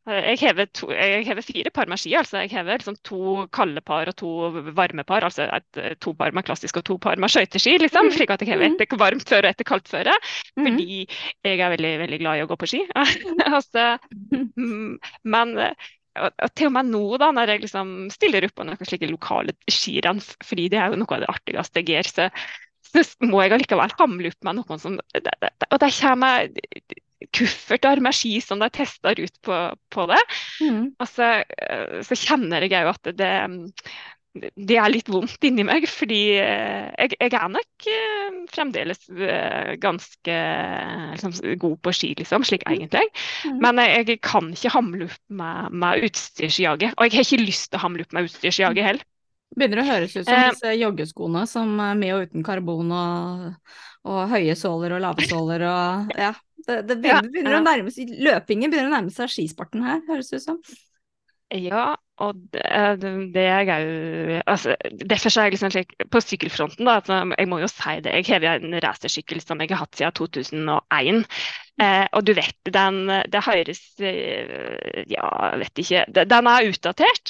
jeg 0.07 0.39
hever, 0.39 0.69
to, 0.71 0.89
jeg 0.95 1.25
hever, 1.27 1.43
fire 1.43 1.73
par 1.75 1.89
med 1.91 1.99
ski. 1.99 2.13
altså 2.15 2.45
Jeg 2.45 2.53
hever 2.55 2.79
liksom 2.79 2.97
to 3.05 3.47
kalde 3.53 3.83
par 3.83 4.07
og 4.07 4.17
to 4.21 4.31
varme 4.77 5.05
par. 5.05 5.25
Altså 5.27 5.49
et, 5.51 5.99
to 6.01 6.13
par 6.15 6.31
med 6.37 6.47
klassisk 6.47 6.79
og 6.79 6.85
to 6.87 6.99
par 7.03 7.19
med 7.19 7.33
skøyteski. 7.33 7.77
Liksom, 7.83 8.13
slik 8.15 8.31
at 8.31 8.45
jeg 8.45 8.53
hever 8.55 8.69
mm. 8.71 8.79
etter 8.79 9.01
varmt 9.01 9.29
føre 9.29 9.49
og 9.49 9.57
etter 9.57 9.67
kaldt 9.67 9.91
føre. 9.91 10.15
Mm. 10.57 10.65
Fordi 10.69 11.09
jeg 11.45 11.59
er 11.59 11.75
veldig 11.75 11.93
veldig 12.05 12.21
glad 12.23 12.39
i 12.39 12.47
å 12.47 12.51
gå 12.51 12.59
på 12.61 12.71
ski. 12.71 12.83
altså, 13.59 13.87
men 15.27 15.57
og, 16.17 16.47
til 16.57 16.71
og 16.71 16.77
med 16.77 16.93
nå, 16.93 17.03
da, 17.21 17.31
når 17.35 17.53
jeg 17.53 17.65
liksom 17.67 17.91
stiller 18.15 18.47
opp 18.47 18.57
på 18.57 18.67
noen 18.67 18.89
slike 18.89 19.11
lokale 19.11 19.57
skirenn, 19.71 20.23
fordi 20.45 20.69
det 20.73 20.81
er 20.81 20.93
jo 20.93 21.01
noe 21.03 21.19
av 21.19 21.25
det 21.25 21.33
artigste 21.33 21.83
jeg 21.83 21.93
gjør, 21.93 22.13
så, 22.13 22.29
så 22.95 23.05
må 23.27 23.43
jeg 23.45 23.57
allikevel 23.57 23.97
hamle 23.99 24.33
opp 24.33 24.49
med 24.49 24.61
noen 24.61 24.83
som 24.83 24.97
Og 25.03 25.79
der 25.83 25.99
kommer 25.99 26.49
kufferter 27.35 28.03
med 28.05 28.17
ski 28.17 28.37
som 28.45 28.61
de 28.63 28.69
tester 28.73 29.21
ut 29.21 29.41
på, 29.45 29.63
på 29.93 30.11
det. 30.11 30.21
Mm. 30.65 30.83
Og 30.99 31.09
så, 31.11 31.31
eh, 31.43 31.97
så, 32.07 32.19
kjenner 32.19 32.67
jeg 32.67 32.77
òg 32.83 32.93
at 32.93 33.11
det, 33.19 33.33
det 34.55 34.77
er 34.79 34.93
litt 34.93 35.09
vondt 35.13 35.45
inni 35.49 35.65
meg, 35.67 35.87
fordi 35.89 36.21
eh, 36.43 36.87
jeg, 36.93 37.17
jeg 37.17 37.35
er 37.39 37.51
nok 37.53 37.89
eh, 37.93 38.39
fremdeles 38.53 39.03
ganske 39.83 40.39
liksom, 41.17 41.37
god 41.63 41.77
på 41.83 41.97
ski, 41.97 42.15
liksom, 42.21 42.47
slik 42.47 42.67
mm. 42.67 42.73
egentlig. 42.77 43.11
Mm. 43.49 43.59
Men 43.65 43.83
jeg, 43.85 44.07
jeg, 44.13 44.23
kan 44.27 44.53
ikke 44.55 44.75
hamle 44.77 45.11
opp 45.11 45.21
med, 45.43 45.77
med 45.85 46.09
utstyrsjaget. 46.09 46.97
Og 46.97 47.07
jeg 47.07 47.19
har 47.19 47.29
ikke 47.29 47.45
lyst 47.45 47.71
til 47.71 47.81
å 47.81 47.87
hamle 47.87 48.07
opp 48.07 48.17
med 48.17 48.31
utstyrsjaget 48.31 48.83
mm. 48.83 48.89
heller. 48.91 49.13
Begynner 49.57 49.81
å 49.81 49.87
høres 49.87 50.17
ut 50.17 50.27
som 50.27 50.49
disse 50.51 50.73
joggeskoene 50.75 51.45
som 51.49 51.77
er 51.81 51.95
med 51.97 52.17
og 52.17 52.27
uten 52.27 52.43
karbon 52.45 52.91
og, 52.93 53.77
og 54.05 54.19
høye 54.33 54.57
såler 54.59 54.97
og 54.97 55.05
lave 55.05 55.29
såler 55.31 55.65
og 55.71 56.19
ja. 56.19 56.33
Det, 56.67 56.81
det 56.89 56.97
begynner, 56.99 57.31
begynner 57.31 57.61
å 57.61 57.63
nærme 57.63 57.93
seg 57.95 58.11
Løpingen 58.27 58.73
begynner 58.73 58.91
å 58.91 58.97
nærme 58.97 59.15
seg 59.15 59.31
skisporten 59.31 59.85
her, 59.87 60.01
høres 60.09 60.33
det 60.33 60.43
ut 60.43 60.47
som. 60.49 60.59
Ja, 61.55 61.95
og 62.19 62.41
det, 62.51 62.63
det 63.35 63.43
er 63.45 63.81
jo 63.85 64.41
altså, 64.51 64.75
Derfor 64.99 65.31
er 65.31 65.43
jeg 65.47 65.53
liksom 65.55 65.71
slik 65.71 65.93
på 66.11 66.21
sykkelfronten, 66.25 66.87
da, 66.89 66.93
altså, 66.99 67.15
jeg 67.39 67.49
må 67.51 67.59
jo 67.61 67.69
si 67.71 68.01
det. 68.03 68.13
Jeg 68.19 68.43
har 68.43 68.57
en 68.57 68.75
racersykkel 68.83 69.41
som 69.45 69.61
jeg 69.63 69.71
har 69.71 69.79
hatt 69.85 69.97
siden 69.99 70.17
2001. 70.19 71.23
Eh, 71.77 72.07
og 72.17 72.25
du 72.25 72.33
vet, 72.33 72.57
den 72.73 73.05
Det 73.29 73.45
høres 73.45 74.01
eh, 74.01 75.05
Ja, 75.13 75.53
vet 75.61 75.79
ikke. 75.85 76.05
Den 76.17 76.47
er 76.51 76.69
utdatert. 76.71 77.27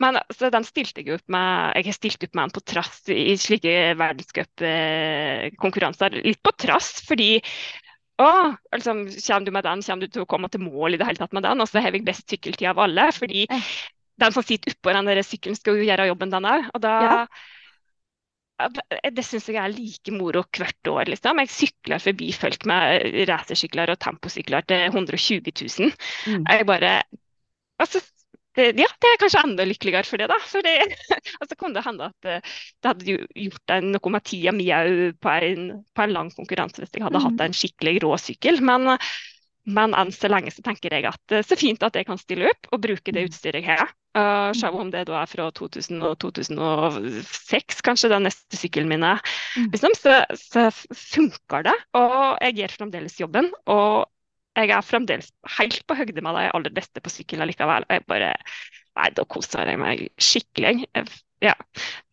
Men 0.00 0.16
altså, 0.22 0.48
den 0.54 0.64
stilte 0.64 1.02
jeg 1.02 1.12
opp 1.18 1.26
med 1.34 1.76
Jeg 1.76 1.84
har 1.90 1.96
stilt 1.98 2.24
opp 2.24 2.34
med 2.38 2.44
den 2.46 2.56
på 2.56 2.66
trass 2.72 2.96
i 3.12 3.36
slike 3.36 3.74
verdenscupkonkurranser. 4.00 6.10
Litt 6.24 6.42
på 6.46 6.52
trass, 6.56 6.90
fordi 7.10 7.30
å, 8.18 8.30
liksom, 8.74 9.04
kommer 9.14 9.46
du 9.46 9.52
med 9.54 9.66
den, 9.66 9.84
kommer 9.86 10.06
du 10.06 10.14
til 10.14 10.24
å 10.24 10.30
komme 10.30 10.50
til 10.50 10.64
mål 10.64 10.96
i 10.96 10.98
det 11.00 11.06
hele 11.06 11.20
tatt 11.20 11.36
med 11.36 11.46
den? 11.46 11.62
Og 11.62 11.70
så 11.70 11.82
har 11.82 11.94
jeg 11.94 12.06
best 12.06 12.26
sykkeltid 12.30 12.70
av 12.72 12.80
alle. 12.82 13.10
fordi 13.14 13.44
eh. 13.46 13.70
den 14.18 14.34
som 14.34 14.46
sitter 14.46 14.74
oppå 14.74 14.94
den 14.96 15.10
der 15.10 15.22
sykkelen, 15.26 15.58
skal 15.58 15.78
jo 15.78 15.86
gjøre 15.86 16.08
jobben, 16.10 16.34
den 16.34 16.50
òg. 16.50 16.66
Og 16.74 16.82
da 16.82 16.96
ja. 17.06 17.22
Det 18.58 19.22
syns 19.22 19.44
jeg 19.46 19.54
er 19.62 19.70
like 19.70 20.10
moro 20.10 20.40
hvert 20.42 20.88
år. 20.90 21.04
liksom. 21.12 21.38
Jeg 21.44 21.50
sykler 21.54 22.02
forbi 22.02 22.32
folk 22.34 22.64
med 22.66 23.04
racersykler 23.30 23.92
og 23.92 24.00
temposykler 24.02 24.66
til 24.66 24.88
120 24.88 25.52
000. 25.54 25.92
Mm. 26.26 26.42
Jeg 26.42 26.66
bare 26.66 26.94
altså, 27.78 28.02
ja, 28.58 28.88
det 29.02 29.10
er 29.12 29.20
kanskje 29.20 29.42
enda 29.46 29.66
lykkeligere 29.68 30.08
for 30.08 30.20
det, 30.20 30.28
da. 30.30 30.38
For 30.48 30.64
det, 30.64 30.74
altså, 31.40 31.58
kan 31.58 31.74
det 31.76 31.84
hende 31.86 32.10
at 32.10 32.28
eh, 32.28 32.58
det 32.82 32.92
hadde 32.92 33.16
gjort 33.46 33.74
noe 33.86 34.14
med 34.14 34.26
tida 34.26 34.54
mi 34.54 34.68
på, 34.68 35.38
på, 35.94 36.04
en 36.04 36.14
lang 36.14 36.30
konkurranse 36.34 36.82
hvis 36.82 36.94
jeg 36.94 37.06
hadde 37.06 37.20
mm. 37.20 37.26
hatt 37.28 37.44
en 37.46 37.58
skikkelig 37.60 37.98
rå 38.04 38.14
sykkel. 38.22 38.60
Men, 38.64 38.96
men 39.68 39.96
enn 39.98 40.12
så 40.14 40.30
lenge 40.32 40.52
så 40.54 40.64
tenker 40.66 40.94
jeg 40.94 41.08
at 41.10 41.36
eh, 41.36 41.46
så 41.46 41.58
fint 41.60 41.82
at 41.86 41.96
jeg 41.98 42.08
kan 42.08 42.20
stille 42.20 42.50
opp 42.50 42.70
og 42.72 42.84
bruke 42.84 43.14
det 43.14 43.24
mm. 43.26 43.30
utstyret 43.30 43.62
jeg 43.62 43.78
har. 43.78 43.94
Uh, 44.18 44.50
se 44.56 44.66
om 44.72 44.88
det 44.90 45.04
da 45.06 45.20
er 45.20 45.28
fra 45.30 45.44
2000 45.54 46.00
og 46.02 46.16
2006, 46.24 47.82
kanskje, 47.86 48.08
den 48.10 48.24
neste 48.26 48.58
sykkelen 48.58 48.88
min 48.90 49.04
er. 49.06 49.20
Mm. 49.54 49.68
Liksom, 49.74 49.94
så, 49.94 50.20
så 50.34 50.68
funker 50.90 51.68
det. 51.68 51.76
Og 52.00 52.40
jeg 52.42 52.56
gjør 52.62 52.78
fremdeles 52.80 53.20
jobben. 53.20 53.52
og 53.70 54.08
jeg 54.58 54.74
er 54.74 54.84
fremdeles 54.86 55.30
helt 55.58 55.82
på 55.86 55.96
høyde 55.98 56.22
med 56.24 56.36
de 56.38 56.48
aller 56.56 56.74
beste 56.74 57.02
på 57.04 57.12
sykkel 57.12 57.44
likevel. 57.46 57.86
Jeg 57.90 58.06
bare 58.10 58.34
Nei, 58.98 59.10
da 59.14 59.22
koser 59.30 59.68
jeg 59.70 59.78
meg 59.78 60.00
skikkelig. 60.18 60.88
Ja. 61.44 61.52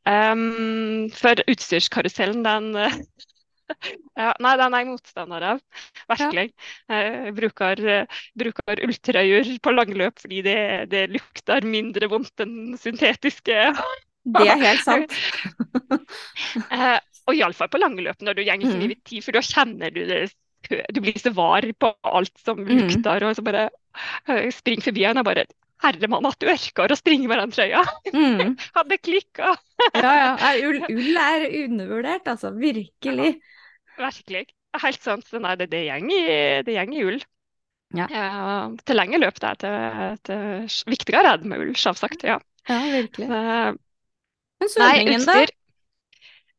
Um, 0.05 1.07
for 1.09 1.39
utstyrskarusellen, 1.49 2.43
den 2.45 2.67
ja, 4.21 4.35
Nei, 4.43 4.51
den 4.61 4.75
er 4.77 4.83
jeg 4.83 4.89
motstander 4.91 5.47
av. 5.55 5.63
Virkelig. 6.11 6.51
Jeg 6.93 7.33
bruker, 7.39 7.81
bruker 8.37 8.83
ulltrøyer 8.85 9.49
på 9.65 9.73
langløp 9.73 10.21
fordi 10.21 10.43
det, 10.45 10.59
det 10.93 11.07
lukter 11.15 11.65
mindre 11.65 12.11
vondt 12.11 12.45
enn 12.45 12.77
syntetiske. 12.77 13.65
Det 14.25 14.45
er 14.45 14.61
helt 14.61 14.85
sant. 14.85 15.17
uh, 16.69 16.97
og 17.25 17.33
iallfall 17.33 17.69
på 17.73 17.81
langløp 17.81 18.21
når 18.21 18.37
du 18.37 18.45
går 18.45 18.61
i 18.61 18.73
livet 18.83 19.01
tid, 19.05 19.25
for 19.25 19.33
da 19.33 19.41
kjenner 19.45 19.93
du 19.93 20.03
det 20.05 20.27
du 20.69 21.01
blir 21.03 21.19
så 21.21 21.31
var 21.35 21.67
på 21.79 21.91
alt 22.07 22.33
som 22.43 22.59
mm. 22.61 22.71
lukter, 22.71 23.27
og 23.27 23.37
så 23.37 23.45
bare 23.45 23.67
uh, 23.69 24.47
springer 24.53 24.89
forbi 24.89 25.05
henne 25.07 25.23
og 25.23 25.29
bare 25.29 25.45
Herremann, 25.83 26.25
at 26.29 26.39
du 26.39 26.47
orker 26.49 26.93
å 26.93 26.97
springe 26.97 27.29
med 27.29 27.41
den 27.41 27.53
trøya! 27.53 27.83
Mm. 28.15 28.55
Hadde 28.77 28.97
klikka! 29.03 29.53
ja, 29.91 30.13
ja. 30.21 30.51
Ull, 30.65 30.79
ull, 30.87 31.19
er 31.19 31.47
undervurdert, 31.65 32.29
altså. 32.31 32.53
Virkelig. 32.55 33.35
Ja, 33.99 34.09
virkelig. 34.09 34.45
Helt 34.81 35.03
sant. 35.03 35.27
Så 35.29 35.39
nei, 35.43 35.55
det, 35.59 35.69
det 35.71 35.85
gjeng 35.85 36.09
i 36.11 37.03
ull. 37.05 37.19
Ja. 37.95 38.07
Ja, 38.11 38.29
til 38.83 38.97
lenge 38.97 39.19
løp 39.21 39.37
det 39.43 39.51
til, 39.61 40.17
til 40.25 40.65
viktigere 40.89 41.35
er 41.35 41.43
det 41.43 41.51
med 41.51 41.61
ull, 41.63 41.75
selvsagt. 41.79 42.25
Ja, 42.27 42.39
ja 42.71 42.79
virkelig. 42.95 43.29
Så, 43.29 43.75
Men 44.63 44.73
svømmingen, 44.73 45.27
da? 45.27 45.37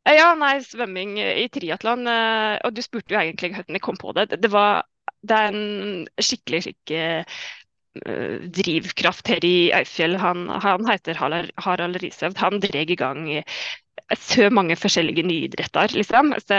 Ja, 0.07 0.31
nei, 0.39 0.61
svømming 0.63 1.17
i 1.19 1.47
triatlon. 1.51 2.07
Eh, 2.07 2.57
og 2.63 2.75
du 2.77 2.83
spurte 2.85 3.17
jo 3.17 3.21
egentlig 3.21 3.55
hvordan 3.57 3.79
jeg 3.79 3.83
kom 3.85 3.99
på 3.99 4.15
det. 4.15 4.29
Det, 4.39 4.51
var, 4.53 4.85
det 5.27 5.39
er 5.39 5.55
en 5.55 6.05
skikkelig, 6.23 6.61
skikkelig 6.69 7.07
uh, 8.07 8.45
drivkraft 8.61 9.33
her 9.33 9.47
i 9.47 9.73
Øyfjell. 9.75 10.15
Han, 10.23 10.47
han 10.63 10.87
heter 10.87 11.19
Harald 11.19 11.99
Risøvd. 12.03 12.39
Han 12.39 12.63
drar 12.63 12.95
i 12.95 12.99
gang 12.99 13.27
så 14.15 14.47
mange 14.55 14.77
forskjellige 14.79 15.25
nyidretter, 15.27 15.91
liksom. 15.99 16.31
Så, 16.39 16.59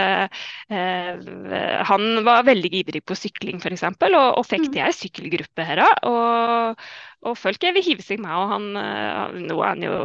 eh, 0.68 1.84
han 1.88 2.24
var 2.26 2.44
veldig 2.44 2.70
ivrig 2.82 3.00
på 3.08 3.16
sykling, 3.16 3.62
f.eks., 3.62 3.86
og, 3.88 4.16
og 4.18 4.44
fikk 4.44 4.66
mm. 4.66 4.72
til 4.74 4.82
ei 4.84 4.92
sykkelgruppe 4.92 5.64
her. 5.64 5.80
Og, 6.10 6.88
og 7.24 7.38
folk 7.40 7.64
vil 7.64 7.80
hive 7.86 8.04
seg 8.04 8.20
med, 8.20 8.34
og 8.36 8.52
han, 8.52 8.68
nå 9.46 9.62
er 9.62 9.72
han 9.72 9.86
jo 9.86 9.96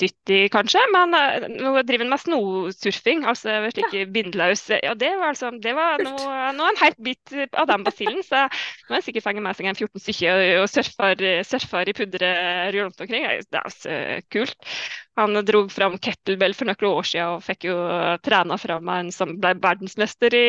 70 0.00 0.48
kanskje, 0.54 0.82
men 0.94 1.16
uh, 1.16 1.46
nå 1.50 1.74
driver 1.86 2.06
han 2.06 2.12
med 2.14 2.22
snosurfing, 2.22 3.26
altså 3.28 3.58
slik 3.74 3.96
ja. 3.96 4.06
bindløs. 4.10 4.64
Og 4.78 4.96
det 5.00 5.12
var, 5.20 5.34
altså, 5.34 5.52
det 5.62 5.74
var 5.76 6.02
nå, 6.04 6.14
noe 6.56 6.72
en 6.72 6.80
helt 6.80 7.00
bit 7.04 7.36
av 7.50 7.68
den 7.70 7.84
basillen, 7.86 8.22
så 8.26 8.46
nå 8.46 8.94
har 8.94 9.00
jeg 9.00 9.10
sikkert 9.10 9.28
fått 9.28 9.42
med 9.44 9.58
seg 9.58 9.70
en 9.70 9.78
14 9.78 10.04
stykker 10.06 10.32
og, 10.34 10.64
og 10.64 10.72
surfer, 10.72 11.26
surfer 11.46 11.92
i 11.92 11.96
pudderet 11.96 12.74
rundt 12.78 13.04
omkring. 13.04 13.28
Det 13.46 13.60
er 13.60 13.70
altså 13.70 14.00
kult. 14.32 14.72
Han 15.20 15.36
dro 15.44 15.62
fram 15.72 15.98
kettlebell 16.00 16.54
for 16.56 16.68
noen 16.70 16.86
år 16.88 17.06
siden 17.06 17.36
og 17.36 17.44
fikk 17.44 17.66
jo 17.68 17.76
trena 18.24 18.56
fram 18.60 18.88
en 18.94 19.10
som 19.14 19.34
ble 19.40 19.52
verdensmester 19.60 20.34
i, 20.36 20.46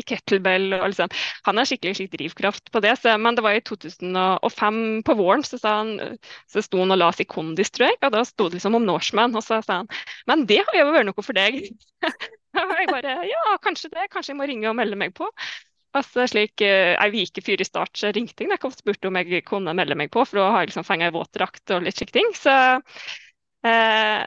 i 0.00 0.02
kettlebell. 0.06 0.70
Liksom. 0.74 1.12
Han 1.48 1.60
har 1.60 1.68
skikkelig, 1.68 1.94
skikkelig 2.00 2.18
drivkraft 2.18 2.72
på 2.74 2.82
det. 2.82 2.96
Så, 3.00 3.14
men 3.22 3.38
det 3.38 3.44
var 3.46 3.58
i 3.58 3.64
2005 3.68 4.82
på 5.06 5.18
våren 5.18 5.46
så, 5.46 5.60
han, 5.64 5.94
så 6.50 6.64
sto 6.64 6.82
han 6.82 6.94
og 6.96 7.00
la 7.00 7.12
seg 7.14 7.28
i 7.28 7.32
kondis, 7.32 7.70
tror 7.70 7.90
jeg. 7.90 8.00
Og 8.02 8.14
da 8.16 8.24
sto 8.26 8.48
det 8.48 8.58
liksom 8.58 8.78
om 8.80 8.86
Norseman. 8.88 9.36
Og 9.38 9.46
så 9.46 9.62
sa 9.62 9.82
han 9.82 9.90
men 10.30 10.46
det 10.50 10.62
har 10.62 10.78
jo 10.78 10.92
vært 10.92 11.08
noe 11.08 11.24
for 11.24 11.36
deg. 11.36 11.60
og 12.58 12.78
jeg 12.78 12.90
bare 12.90 13.18
ja, 13.28 13.42
kanskje 13.64 13.92
det. 13.92 14.08
Kanskje 14.12 14.34
jeg 14.34 14.40
må 14.40 14.48
ringe 14.50 14.70
og 14.70 14.78
melde 14.78 14.98
meg 14.98 15.14
på. 15.16 15.28
Altså 15.92 16.24
slik 16.30 16.62
uh, 16.64 16.94
Ei 17.04 17.24
uke 17.26 17.42
før 17.44 17.60
i 17.60 17.68
start 17.68 17.98
så 18.00 18.12
ringte 18.16 18.46
jeg 18.46 18.56
og 18.64 18.72
spurte 18.72 19.10
om 19.10 19.18
jeg 19.20 19.42
kunne 19.44 19.74
melde 19.76 19.98
meg 19.98 20.08
på, 20.12 20.24
for 20.24 20.40
da 20.40 20.46
har 20.54 20.64
jeg 20.64 20.72
liksom 20.72 20.86
fengt 20.88 21.04
ei 21.04 21.12
våtdrakt 21.12 21.74
og 21.76 21.84
litt 21.84 22.00
slike 22.00 22.16
ting. 22.16 22.30
Så 22.38 22.54
Eh, 23.66 24.22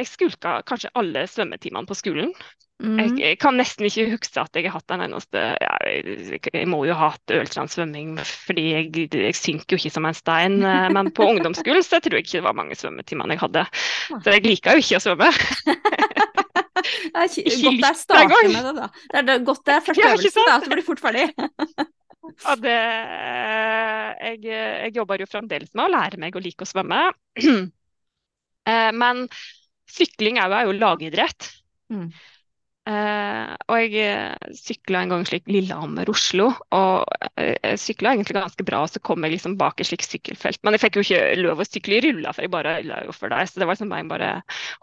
jeg 0.00 0.08
skulka 0.08 0.60
kanskje 0.68 0.92
alle 0.96 1.26
svømmetimene 1.28 1.88
på 1.88 1.96
skolen. 1.98 2.32
Mm. 2.80 2.96
Jeg, 2.96 3.10
jeg, 3.20 3.38
kan 3.42 3.58
nesten 3.60 3.84
ikke 3.90 4.06
huske 4.14 4.40
at 4.40 4.56
jeg 4.56 4.70
har 4.70 4.78
hatt 4.78 4.88
den 4.88 5.02
eneste 5.04 5.40
ja, 5.60 5.72
jeg, 5.84 6.38
jeg, 6.40 6.68
må 6.70 6.78
jo 6.88 6.94
ha 6.96 7.10
hatt 7.12 7.32
øltransvømming 7.36 8.14
fordi 8.24 8.62
jeg, 8.70 8.86
jeg, 9.12 9.34
synker 9.36 9.76
jo 9.76 9.80
ikke 9.82 9.92
som 9.92 10.08
en 10.08 10.16
stein. 10.16 10.56
Eh, 10.64 10.86
men 10.96 11.10
på 11.16 11.26
ungdomsskolen 11.28 11.84
så 11.84 12.00
tror 12.00 12.16
jeg 12.16 12.28
ikke 12.28 12.38
det 12.38 12.46
var 12.46 12.56
mange 12.56 12.78
svømmetimer 12.80 13.34
jeg 13.34 13.42
hadde. 13.42 13.66
Så 14.08 14.36
jeg 14.36 14.46
liker 14.46 14.78
jo 14.78 14.84
ikke 14.86 15.00
å 15.00 15.04
svømme. 15.04 15.28
det 16.80 17.26
er 17.26 17.28
ikke 17.28 17.58
godt 17.66 17.82
det 17.82 17.90
er 17.90 17.98
starten 18.00 18.54
med 18.54 18.70
det, 18.70 18.74
da. 18.78 18.88
Det 19.12 19.34
er 19.34 19.44
godt 19.50 19.66
det 19.66 19.74
er 19.74 19.88
første 19.90 20.12
øvelse, 20.14 20.46
da, 20.48 20.54
så 20.62 20.72
blir 20.72 20.86
fort 20.86 21.02
ferdig. 21.04 21.26
ja, 22.46 22.56
det, 22.64 22.78
jeg, 24.24 24.40
jeg 24.48 24.96
jobber 24.96 25.20
jo 25.20 25.28
fremdeles 25.28 25.74
med 25.74 25.84
å 25.84 25.92
lære 25.98 26.22
meg 26.22 26.38
å 26.38 26.44
like 26.46 26.64
å 26.64 26.70
svømme. 26.70 27.02
Eh, 28.68 28.90
men 28.96 29.26
sykling 29.90 30.38
er 30.40 30.50
jo, 30.50 30.58
er 30.58 30.68
jo 30.68 30.76
lagidrett. 30.80 31.50
Mm. 31.90 32.10
Eh, 32.90 33.50
og 33.68 33.76
jeg 33.76 34.06
uh, 34.08 34.52
sykla 34.56 35.02
en 35.04 35.10
gang 35.12 35.24
slik 35.28 35.44
Lillehammer-Oslo, 35.52 36.46
og 36.74 37.04
uh, 37.04 37.50
jeg 37.60 37.78
sykla 37.78 38.14
egentlig 38.14 38.38
ganske 38.38 38.64
bra. 38.66 38.80
Og 38.86 38.90
så 38.90 39.02
kom 39.04 39.26
jeg 39.26 39.36
liksom 39.36 39.58
bak 39.60 39.82
et 39.82 39.90
slikt 39.90 40.08
sykkelfelt. 40.08 40.62
Men 40.64 40.74
jeg 40.74 40.82
fikk 40.86 40.98
jo 40.98 41.04
ikke 41.04 41.20
lov 41.42 41.62
å 41.62 41.68
sykle 41.68 41.98
i 41.98 42.02
rulla, 42.08 42.32
for 42.34 42.46
jeg 42.46 42.54
bare 42.54 42.78
ødela 42.80 43.02
jo 43.06 43.14
for 43.14 43.32
deg. 43.32 43.46
Så 43.50 43.60
det 43.60 43.68
var 43.68 43.76
liksom 43.76 43.94
jeg 43.94 44.10
bare 44.10 44.32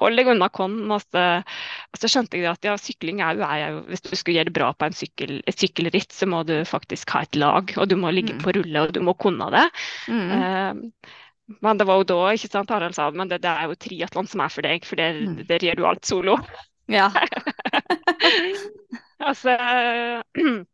hold 0.03 0.21
deg 0.21 0.31
unna 0.35 0.49
kon. 0.53 0.79
Og 0.93 1.03
så, 1.03 1.25
og 1.41 2.01
så 2.01 2.11
skjønte 2.13 2.39
jeg 2.39 2.49
at 2.53 2.69
ja, 2.69 2.77
sykling 2.79 3.23
er 3.25 3.41
jo, 3.41 3.47
er 3.47 3.63
jo 3.65 3.85
Hvis 3.89 4.05
du 4.05 4.11
skulle 4.13 4.39
gjøre 4.39 4.51
det 4.51 4.57
bra 4.59 4.71
på 4.77 4.87
en 4.87 4.99
sykkel, 5.01 5.37
et 5.49 5.65
sykkelritt, 5.65 6.15
så 6.15 6.29
må 6.29 6.43
du 6.47 6.55
faktisk 6.69 7.17
ha 7.17 7.25
et 7.25 7.39
lag. 7.39 7.75
Og 7.81 7.89
du 7.89 7.97
må 7.99 8.13
ligge 8.15 8.37
mm. 8.37 8.43
på 8.45 8.55
rulle, 8.59 8.85
og 8.85 8.95
du 8.95 9.01
må 9.03 9.17
kunne 9.19 9.49
det. 9.57 9.67
Mm. 10.07 10.93
Men 11.63 11.79
det 11.79 11.87
var 11.87 12.01
jo 12.01 12.07
da 12.09 12.21
ikke 12.35 12.49
sant, 12.51 12.71
Harald 12.73 12.95
sa 12.97 13.07
men 13.15 13.29
det, 13.31 13.41
det 13.43 13.51
er 13.51 13.69
jo 13.69 13.77
triatlon 13.79 14.27
som 14.27 14.43
er 14.43 14.53
for 14.53 14.67
deg, 14.67 14.87
for 14.87 14.99
der, 14.99 15.19
mm. 15.23 15.43
der 15.49 15.63
gjør 15.63 15.79
du 15.79 15.85
alt 15.87 16.09
solo. 16.09 16.39
Ja. 16.91 17.11
altså 19.29 19.55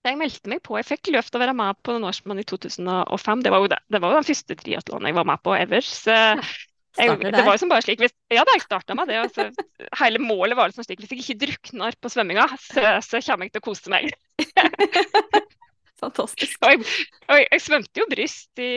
Jeg 0.00 0.16
meldte 0.16 0.48
meg 0.48 0.62
på. 0.64 0.78
Jeg 0.78 0.88
fikk 0.88 1.10
løft 1.12 1.34
å 1.36 1.40
være 1.42 1.52
med 1.52 1.76
på 1.84 1.98
Norseman 2.00 2.40
i 2.40 2.44
2005. 2.48 3.42
Det 3.44 3.50
var 3.52 3.60
jo, 3.60 3.68
det, 3.68 3.76
det 3.92 4.00
var 4.00 4.14
jo 4.14 4.20
den 4.22 4.28
første 4.30 4.56
triatlonen 4.56 5.10
jeg 5.10 5.16
var 5.18 5.26
med 5.28 5.42
på 5.44 5.52
ever. 5.58 5.84
Så 5.84 6.14
jeg, 6.96 7.18
det 7.20 7.44
var 7.44 7.52
jo 7.52 7.60
som 7.60 7.70
bare 7.70 7.84
slik, 7.84 8.00
hvis, 8.00 8.14
Ja, 8.32 8.46
da 8.48 8.56
jeg 8.56 8.64
starta 8.64 8.96
med 8.96 9.12
det. 9.12 9.20
Altså, 9.20 9.50
hele 10.00 10.22
målet 10.24 10.56
var 10.56 10.72
liksom 10.72 10.88
slik 10.88 11.04
hvis 11.04 11.12
jeg 11.12 11.20
ikke 11.20 11.38
drukner 11.44 12.00
på 12.00 12.12
svømminga, 12.12 12.48
så, 12.64 12.96
så 13.04 13.20
kommer 13.28 13.50
jeg 13.50 13.58
til 13.58 13.62
å 13.62 13.68
kose 13.68 13.92
meg. 13.92 14.08
Fantastisk. 16.00 16.56
Og 16.64 16.72
jeg, 16.72 16.84
og 17.28 17.36
jeg, 17.36 17.46
jeg, 17.52 17.62
svømte 17.64 18.00
jo 18.00 18.06
bryst 18.10 18.62
i 18.62 18.70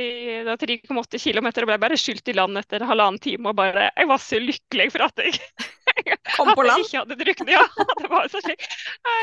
3,8 0.49 1.21
km 1.23 1.49
og 1.49 1.69
ble 1.69 1.77
bare 1.85 1.99
skylt 1.99 2.31
i 2.31 2.35
land 2.35 2.59
etter 2.59 2.83
halvannen 2.87 3.21
time. 3.23 3.51
og 3.51 3.57
bare, 3.59 3.89
Jeg 3.95 4.09
var 4.09 4.21
så 4.21 4.39
lykkelig 4.43 4.89
for 4.91 5.05
at 5.07 5.23
jeg, 5.23 5.39
Kom 6.35 6.51
på 6.51 6.65
land. 6.65 6.83
jeg 6.83 6.89
ikke 6.89 7.03
hadde 7.03 7.19
druknet. 7.21 7.53
Ja, 7.53 7.63
det 8.01 8.11
var 8.11 8.29
så 8.31 8.41
slik. 8.43 8.67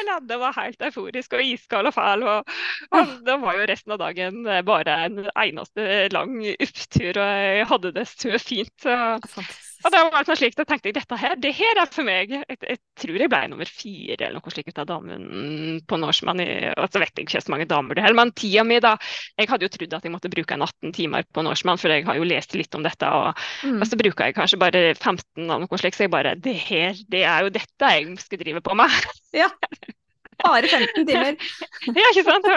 Landet 0.08 0.40
var 0.40 0.56
helt 0.60 0.86
euforisk 0.88 1.36
og 1.36 1.44
iskald 1.44 1.90
og 1.90 1.96
fæl. 1.96 2.24
Og, 2.24 2.54
og 2.96 3.16
det 3.26 3.40
var 3.44 3.58
jo 3.58 3.70
resten 3.72 3.96
av 3.96 4.04
dagen 4.04 4.44
bare 4.68 5.00
en 5.06 5.24
eneste 5.30 6.06
lang 6.14 6.38
opptur, 6.56 7.20
og 7.20 7.34
jeg 7.44 7.66
hadde 7.74 7.96
det 7.98 8.06
så 8.12 8.38
fint. 8.40 8.76
Så. 8.80 8.96
Fantastisk. 9.28 9.69
Og 9.80 9.92
det 9.94 10.00
var 10.12 10.26
sånn 10.28 10.38
slik, 10.38 10.56
Da 10.58 10.66
tenkte 10.68 10.90
jeg 10.90 10.96
dette 10.98 11.18
her, 11.20 11.36
det 11.40 11.52
her 11.56 11.80
er 11.80 11.90
for 11.90 12.06
meg. 12.06 12.32
Jeg, 12.34 12.58
jeg 12.66 12.80
tror 13.00 13.22
jeg 13.22 13.32
ble 13.32 13.40
nummer 13.52 13.70
fire 13.70 14.18
eller 14.18 14.38
noe 14.38 14.54
slikt 14.54 14.80
av 14.82 14.88
damen 14.90 15.80
på 15.88 16.00
Norseman. 16.00 16.42
Og 16.74 16.90
så 16.92 17.02
vet 17.02 17.14
jeg 17.14 17.28
ikke 17.28 17.42
så 17.44 17.54
mange 17.54 17.68
damer 17.70 17.96
det 17.96 18.04
heller, 18.04 18.18
men 18.20 18.34
tida 18.36 18.64
mi 18.66 18.80
da 18.82 18.96
Jeg 19.38 19.48
hadde 19.50 19.66
jo 19.66 19.72
trodd 19.76 19.96
at 19.96 20.06
jeg 20.06 20.14
måtte 20.14 20.32
bruke 20.32 20.56
en 20.56 20.66
18 20.66 20.94
timer 20.96 21.26
på 21.32 21.44
Norseman, 21.46 21.80
for 21.80 21.92
jeg 21.92 22.06
har 22.08 22.18
jo 22.18 22.28
lest 22.28 22.56
litt 22.58 22.76
om 22.76 22.84
dette. 22.86 23.08
Og, 23.08 23.40
mm. 23.64 23.80
og 23.80 23.88
så 23.88 24.00
bruker 24.00 24.28
jeg 24.28 24.38
kanskje 24.38 24.60
bare 24.60 24.84
15 24.94 25.48
av 25.48 25.64
noe 25.64 25.80
slikt, 25.80 25.98
så 25.98 26.06
jeg 26.06 26.14
bare 26.14 26.36
Det 26.40 26.56
her, 26.68 27.00
det 27.10 27.24
er 27.24 27.46
jo 27.46 27.54
dette 27.54 27.94
jeg 27.96 28.20
skal 28.20 28.44
drive 28.44 28.64
på 28.64 28.76
med. 28.78 29.00
Ja. 29.36 29.48
Bare 30.44 30.70
15 30.70 31.06
timer. 31.08 31.36
ja, 32.00 32.06
ikke 32.12 32.24
sant. 32.26 32.48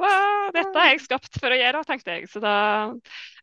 Hva, 0.00 0.12
dette 0.54 0.78
har 0.78 0.92
jeg 0.92 1.02
skapt 1.04 1.40
for 1.40 1.54
å 1.54 1.58
gjøre, 1.58 1.82
tenkte 1.88 2.16
jeg. 2.16 2.28
Så 2.32 2.42
da, 2.42 2.54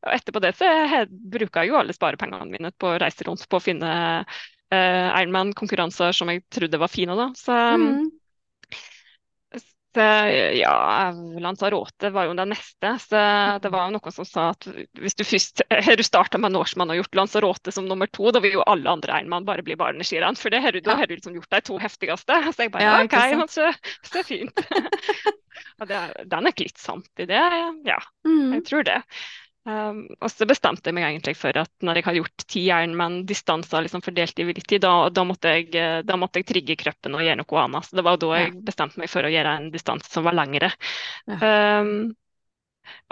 og 0.05 0.13
etterpå 0.15 0.43
det 0.43 0.55
så 0.59 0.69
bruker 1.09 1.63
jeg 1.63 1.73
jo 1.73 1.79
alle 1.81 1.95
sparepengene 1.95 2.49
mine 2.51 2.73
på 2.79 2.93
å 2.93 2.99
reise 3.01 3.27
rundt 3.27 3.45
på 3.49 3.59
å 3.59 3.63
finne 3.63 3.91
uh, 4.23 5.09
Ironman-konkurranser 5.19 6.15
som 6.15 6.31
jeg 6.31 6.45
trodde 6.53 6.81
var 6.81 6.91
fine. 6.91 7.17
da. 7.19 7.29
Så, 7.37 7.55
mm. 7.55 8.07
Så, 9.89 10.05
ja, 10.53 11.09
Lanzarote 11.41 12.11
var 12.13 12.27
jo 12.27 12.35
den 12.37 12.51
neste. 12.53 12.91
Så 13.01 13.21
det 13.63 13.71
var 13.73 13.87
jo 13.87 13.95
noen 13.95 14.13
som 14.13 14.27
sa 14.27 14.49
at 14.53 14.67
hvis 15.01 15.17
du 15.17 15.23
først 15.25 15.63
har 15.87 16.03
starta 16.05 16.41
med 16.41 16.53
Norseman 16.53 16.93
og 16.93 17.01
gjort 17.01 17.17
Lanzarote 17.17 17.73
som 17.73 17.89
nummer 17.89 18.09
to, 18.13 18.29
da 18.35 18.41
vil 18.43 18.59
jo 18.59 18.65
alle 18.69 18.91
andre 18.91 19.17
Ironman 19.17 19.47
bare 19.47 19.65
bli 19.65 19.77
barneskirenn. 19.79 20.37
For 20.37 20.53
det 20.53 20.61
har 20.61 20.77
du, 20.77 20.81
du 20.83 21.15
liksom 21.15 21.37
gjort 21.39 21.57
de 21.57 21.63
to 21.71 21.79
heftigste. 21.81 22.37
Så 22.53 22.67
jeg 22.67 22.73
bare 22.75 22.85
ja, 22.85 22.95
OK, 23.05 23.17
men 23.39 23.49
så, 23.49 23.71
så 24.05 24.23
fint. 24.25 24.65
og 25.81 25.89
det, 25.89 25.99
den 26.21 26.37
er 26.37 26.47
nok 26.51 26.61
litt 26.61 26.81
sant 26.81 27.21
i 27.21 27.27
det. 27.29 27.45
Ja, 27.87 27.99
mm. 28.27 28.59
jeg 28.59 28.65
tror 28.69 28.85
det. 28.85 29.01
Um, 29.67 30.05
og 30.23 30.31
så 30.31 30.47
bestemte 30.49 30.87
jeg 30.89 30.95
meg 30.95 31.05
egentlig 31.09 31.35
for 31.37 31.57
at 31.59 31.69
når 31.85 31.99
jeg 31.99 32.05
hadde 32.07 32.21
gjort 32.21 32.45
ti 32.49 32.61
Ironman-distanser 32.71 33.83
liksom 33.85 34.01
fordelt 34.05 34.39
i 34.39 34.47
litt 34.47 34.63
tid, 34.63 34.81
da, 34.85 34.93
da, 35.13 35.25
måtte 35.27 35.51
jeg, 35.57 35.67
da, 36.07 36.17
måtte 36.17 36.41
jeg, 36.41 36.47
trigge 36.49 36.77
kroppen 36.79 37.17
og 37.17 37.25
gjøre 37.25 37.41
noe 37.41 37.59
annet. 37.65 37.89
Så 37.89 37.99
det 37.99 38.05
var 38.07 38.21
da 38.21 38.31
jeg 38.39 38.55
bestemte 38.65 39.01
meg 39.01 39.11
for 39.11 39.27
å 39.27 39.33
gjøre 39.33 39.57
en 39.59 39.69
distanse 39.73 40.09
som 40.13 40.25
var 40.25 40.37
lengre. 40.39 40.71
Ja. 41.27 41.53
Um, 41.83 41.93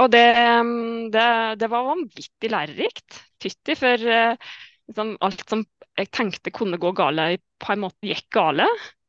og 0.01 0.09
det, 0.09 0.25
um, 0.57 1.09
det, 1.13 1.27
det, 1.61 1.69
var 1.69 1.89
vanvittig 1.91 2.49
lærerikt. 2.49 3.19
Fytti 3.43 3.75
for 3.77 4.07
uh, 4.09 4.53
liksom, 4.89 5.17
alt 5.27 5.43
som 5.49 5.65
jeg 5.97 6.11
tenkte 6.13 6.53
kunne 6.53 6.79
gå 6.81 6.91
gale, 6.97 7.35
på 7.61 7.73
en 7.73 7.83
måte 7.83 8.09
gikk 8.09 8.27
gale. 8.37 8.67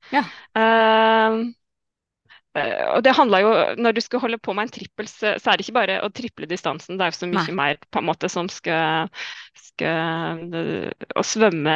Ja. 0.08 0.22
Eh, 0.56 1.34
og 2.94 3.02
det 3.04 3.14
handler 3.16 3.42
jo, 3.44 3.50
Når 3.78 3.96
du 3.96 4.00
skal 4.04 4.22
holde 4.22 4.38
på 4.42 4.54
med 4.56 4.68
en 4.68 4.72
trippel, 4.74 5.08
så, 5.10 5.34
er 5.36 5.58
det 5.58 5.66
ikke 5.66 5.78
bare 5.78 5.98
å 6.04 6.12
triple 6.14 6.48
distansen. 6.50 6.98
Det 6.98 7.06
er 7.06 7.12
jo 7.12 7.18
så 7.18 7.28
mye 7.30 7.44
Nei. 7.48 7.56
mer 7.58 7.80
på 7.90 8.02
en 8.02 8.08
måte 8.08 8.30
som 8.32 8.48
skal, 8.52 9.10
skal 9.56 10.54
Å 11.18 11.24
svømme 11.26 11.74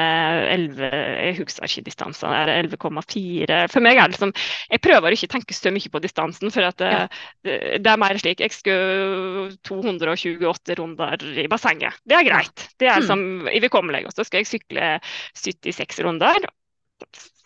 11 0.53 0.87
Jeg 0.93 1.37
husker 1.41 1.68
ikke 1.68 1.87
distansen. 1.91 2.30
Er 2.37 2.51
det 2.51 2.76
11,4? 2.76 3.61
For 3.72 3.85
meg 3.85 3.99
er 3.99 4.07
det 4.07 4.16
liksom 4.16 4.35
Jeg 4.70 4.85
prøver 4.85 5.16
ikke 5.16 5.30
å 5.30 5.35
tenke 5.37 5.57
så 5.57 5.74
mye 5.74 5.93
på 5.93 6.03
distansen, 6.05 6.55
for 6.55 6.70
at 6.70 6.87
ja. 6.87 7.05
det, 7.47 7.59
det 7.83 7.93
er 7.93 8.01
mer 8.01 8.18
slik 8.22 8.43
Jeg 8.45 8.55
skal 8.55 9.53
228 9.68 10.78
runder 10.78 11.28
i 11.43 11.49
bassenget. 11.51 12.01
Det 12.07 12.18
er 12.18 12.26
greit. 12.26 12.68
Det 12.80 12.91
er 12.91 13.03
mm. 13.03 13.49
i 13.51 13.62
overkommelig. 13.62 14.07
Og 14.09 14.16
så 14.16 14.26
skal 14.26 14.43
jeg 14.43 14.53
sykle 14.53 14.97
76 15.39 16.03
runder 16.07 16.51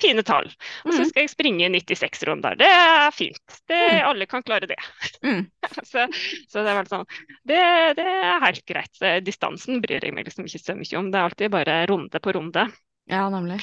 fine 0.01 0.23
tall. 0.27 0.49
Og 0.85 0.93
så 0.93 1.03
mm. 1.03 1.09
skal 1.11 1.25
jeg 1.25 1.33
springe 1.33 1.69
96 1.73 2.25
runder. 2.29 2.57
Det 2.61 2.69
er 2.69 3.11
fint. 3.15 3.59
Det, 3.69 3.79
mm. 3.79 4.01
alle 4.11 4.29
kan 4.31 4.45
klare 4.47 4.69
det. 4.71 4.79
Mm. 5.25 5.45
så, 5.91 6.07
så, 6.49 6.63
det 6.63 6.73
er 6.73 6.79
vel 6.81 6.91
sånn 6.91 7.07
det, 7.49 7.61
det, 7.99 8.07
er 8.07 8.43
helt 8.45 8.65
greit. 8.69 9.05
Distansen 9.27 9.81
bryr 9.85 10.05
jeg 10.05 10.17
meg 10.17 10.29
liksom 10.29 10.49
ikke 10.49 10.63
så 10.63 10.77
mye 10.79 11.01
om. 11.01 11.13
Det 11.13 11.21
er 11.21 11.31
alltid 11.31 11.55
bare 11.55 11.79
runde 11.91 12.23
på 12.23 12.35
runde. 12.37 12.67
Ja, 13.11 13.29
nemlig. 13.33 13.61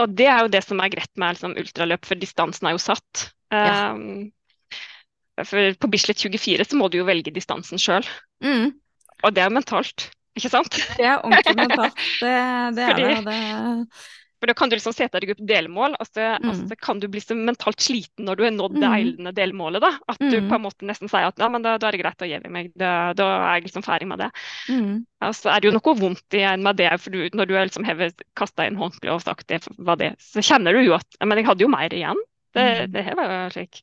Og 0.00 0.16
det 0.18 0.26
er 0.26 0.42
jo 0.42 0.50
det 0.50 0.64
som 0.66 0.80
er 0.82 0.90
greit 0.90 1.12
med 1.20 1.36
liksom, 1.36 1.54
ultraløp, 1.60 2.08
for 2.08 2.18
distansen 2.18 2.68
er 2.68 2.74
jo 2.74 2.82
satt. 2.82 3.28
Ja. 3.54 3.92
Um, 3.94 4.32
for 5.42 5.74
på 5.82 5.90
Bislett 5.90 6.20
24 6.22 6.66
så 6.70 6.78
må 6.78 6.88
du 6.90 7.00
jo 7.00 7.06
velge 7.06 7.32
distansen 7.34 7.80
sjøl. 7.80 8.06
Mm. 8.42 8.74
Og 9.24 9.34
det 9.34 9.44
er 9.44 9.54
mentalt, 9.54 10.08
ikke 10.38 10.50
sant? 10.52 10.76
Det 10.98 11.06
er 11.06 11.22
ordentlig 11.22 11.56
mentalt. 11.58 12.04
Det, 12.24 12.34
det 12.76 12.84
er 12.90 13.00
det. 13.00 13.16
det 13.26 13.38
for 14.44 14.50
da 14.52 14.54
kan 14.54 14.68
du 14.68 14.74
liksom 14.76 14.92
sette 14.92 15.20
deg 15.22 15.30
opp 15.32 15.38
delmål, 15.48 15.94
og 15.96 16.08
så, 16.10 16.34
mm. 16.36 16.48
og 16.50 16.56
så, 16.58 16.76
kan 16.76 16.98
du 17.00 17.06
bli 17.08 17.22
så 17.22 17.32
mentalt 17.38 17.80
sliten 17.80 18.26
når 18.28 18.36
du 18.36 18.42
har 18.44 18.52
nådd 18.52 18.74
det 18.76 18.82
mm. 18.84 18.96
eilende 18.98 19.32
delmålet. 19.32 19.80
da, 19.80 19.94
At 20.12 20.20
du 20.20 20.36
mm. 20.36 20.50
på 20.50 20.58
en 20.58 20.64
måte 20.66 20.88
nesten 20.88 21.08
sier 21.08 21.30
at 21.30 21.40
men 21.54 21.64
da, 21.64 21.78
da 21.80 21.88
er 21.88 21.96
det 21.96 22.02
greit 22.02 22.24
å 22.24 22.28
gi 22.28 22.40
meg, 22.52 22.68
da, 22.76 22.90
da, 23.16 23.30
er 23.38 23.56
jeg 23.56 23.70
liksom 23.70 23.86
ferdig 23.86 24.10
med 24.10 24.20
det. 24.20 24.28
Mm. 24.68 24.98
Og 25.24 25.32
så 25.38 25.54
er 25.54 25.64
det 25.64 25.70
jo 25.70 25.74
noe 25.78 25.96
vondt 26.02 26.36
igjen 26.36 26.66
med 26.66 26.76
det, 26.82 26.90
for 27.00 27.16
du, 27.16 27.24
når 27.32 27.48
du 27.48 27.56
liksom 27.56 27.88
har 27.88 28.04
kasta 28.36 28.68
inn 28.68 28.76
håndkleet 28.76 29.14
og 29.14 29.24
sagt 29.24 29.48
det 29.48 29.62
var 29.78 29.96
det, 30.02 30.12
så 30.20 30.44
kjenner 30.44 30.76
du 30.76 30.84
jo 30.84 30.98
at 30.98 31.20
Men 31.24 31.40
jeg 31.40 31.48
hadde 31.48 31.64
jo 31.64 31.72
mer 31.72 31.96
igjen. 31.96 32.20
Det, 32.52 32.68
mm. 32.68 32.92
det 32.92 33.08
her 33.08 33.16
var 33.16 33.32
jo 33.32 33.42
slik. 33.56 33.80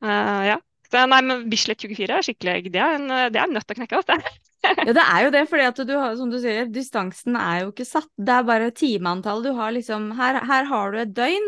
Uh, 0.00 0.48
ja. 0.48 0.58
Så 0.90 1.06
nei, 1.06 1.20
men 1.22 1.44
Bislett 1.50 1.82
24 1.86 2.16
er 2.16 2.26
skikkelig 2.26 2.72
Det 2.74 2.80
er 2.82 2.96
en, 2.98 3.08
det 3.30 3.38
er 3.38 3.44
en 3.46 3.52
nøtt 3.54 3.70
å 3.70 3.76
knekke. 3.78 4.00
Altså. 4.00 4.18
ja, 4.88 4.92
det 4.96 5.04
er 5.04 5.24
jo 5.24 5.32
det, 5.36 5.44
fordi 5.50 5.66
at 5.68 5.82
du 5.86 5.92
har, 5.94 6.16
som 6.18 6.32
du 6.32 6.38
sier, 6.42 6.66
distansen 6.70 7.38
er 7.38 7.64
jo 7.64 7.72
ikke 7.72 7.86
satt. 7.88 8.10
Det 8.18 8.34
er 8.34 8.48
bare 8.48 8.72
timeantall. 8.74 9.44
Du 9.46 9.52
har 9.56 9.74
liksom 9.76 10.10
her, 10.18 10.40
her, 10.50 10.66
har 10.70 10.94
du 10.94 11.00
et 11.04 11.14
døgn, 11.16 11.46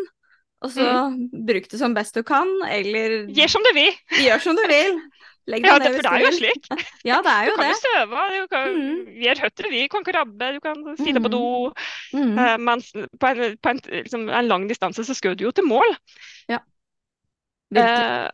og 0.62 0.70
så 0.70 0.86
mm. 0.86 1.18
bruk 1.49 1.66
det 1.72 1.80
som 1.80 1.97
best 1.97 2.14
du 2.14 2.22
kan, 2.26 2.49
eller 2.70 3.24
Gjør 3.34 3.57
som 3.57 3.66
du 3.66 3.72
vil. 3.76 3.99
Gjør 4.22 4.47
som 4.47 4.59
du 4.59 4.62
vil. 4.70 5.03
Legg 5.51 5.64
deg 5.64 5.72
ja, 5.72 5.78
ned 5.82 5.97
for 5.97 6.07
det 6.07 6.11
er 6.12 6.22
jo 6.22 6.32
slik. 6.36 6.68
Ja, 7.09 7.16
det 7.24 7.32
er 7.32 7.49
jo 7.49 7.55
du 7.55 7.59
kan 7.59 7.64
det. 7.64 7.72
jo 7.72 7.80
søve, 7.82 8.26
du 8.30 8.45
kan 8.53 8.76
mm. 8.76 8.99
gjøre 9.24 9.43
høtter, 9.43 9.68
vi 9.72 9.80
kan 9.90 10.07
krabbe, 10.07 10.51
du 10.55 10.61
kan 10.62 10.84
sitte 11.01 11.18
mm. 11.18 11.24
på 11.26 11.32
do. 11.32 11.47
Mm. 12.14 12.36
Uh, 12.38 12.55
mens 12.62 12.93
på, 12.95 13.32
en, 13.32 13.57
på 13.59 13.72
en, 13.72 13.82
liksom, 13.90 14.28
en, 14.30 14.51
lang 14.53 14.68
distanse 14.70 15.05
så 15.09 15.16
skal 15.18 15.34
du 15.34 15.49
jo 15.49 15.55
til 15.57 15.66
mål. 15.66 15.97
Ja. 16.53 16.62
Uh, 17.74 18.30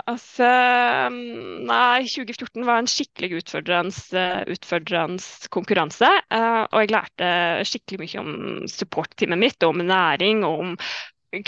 Altså 0.00 0.48
Nei, 1.12 2.06
2014 2.08 2.64
var 2.64 2.80
en 2.80 2.88
skikkelig 2.88 3.42
utfordrende, 3.42 5.16
konkurranse. 5.52 6.08
Uh, 6.32 6.64
og 6.64 6.78
jeg 6.80 6.92
lærte 6.94 7.32
skikkelig 7.68 8.00
mye 8.00 8.22
om 8.22 8.30
supportteamet 8.72 9.42
mitt, 9.42 9.58
og 9.60 9.74
om 9.74 9.84
næring 9.84 10.46
og 10.48 10.62
om 10.64 10.72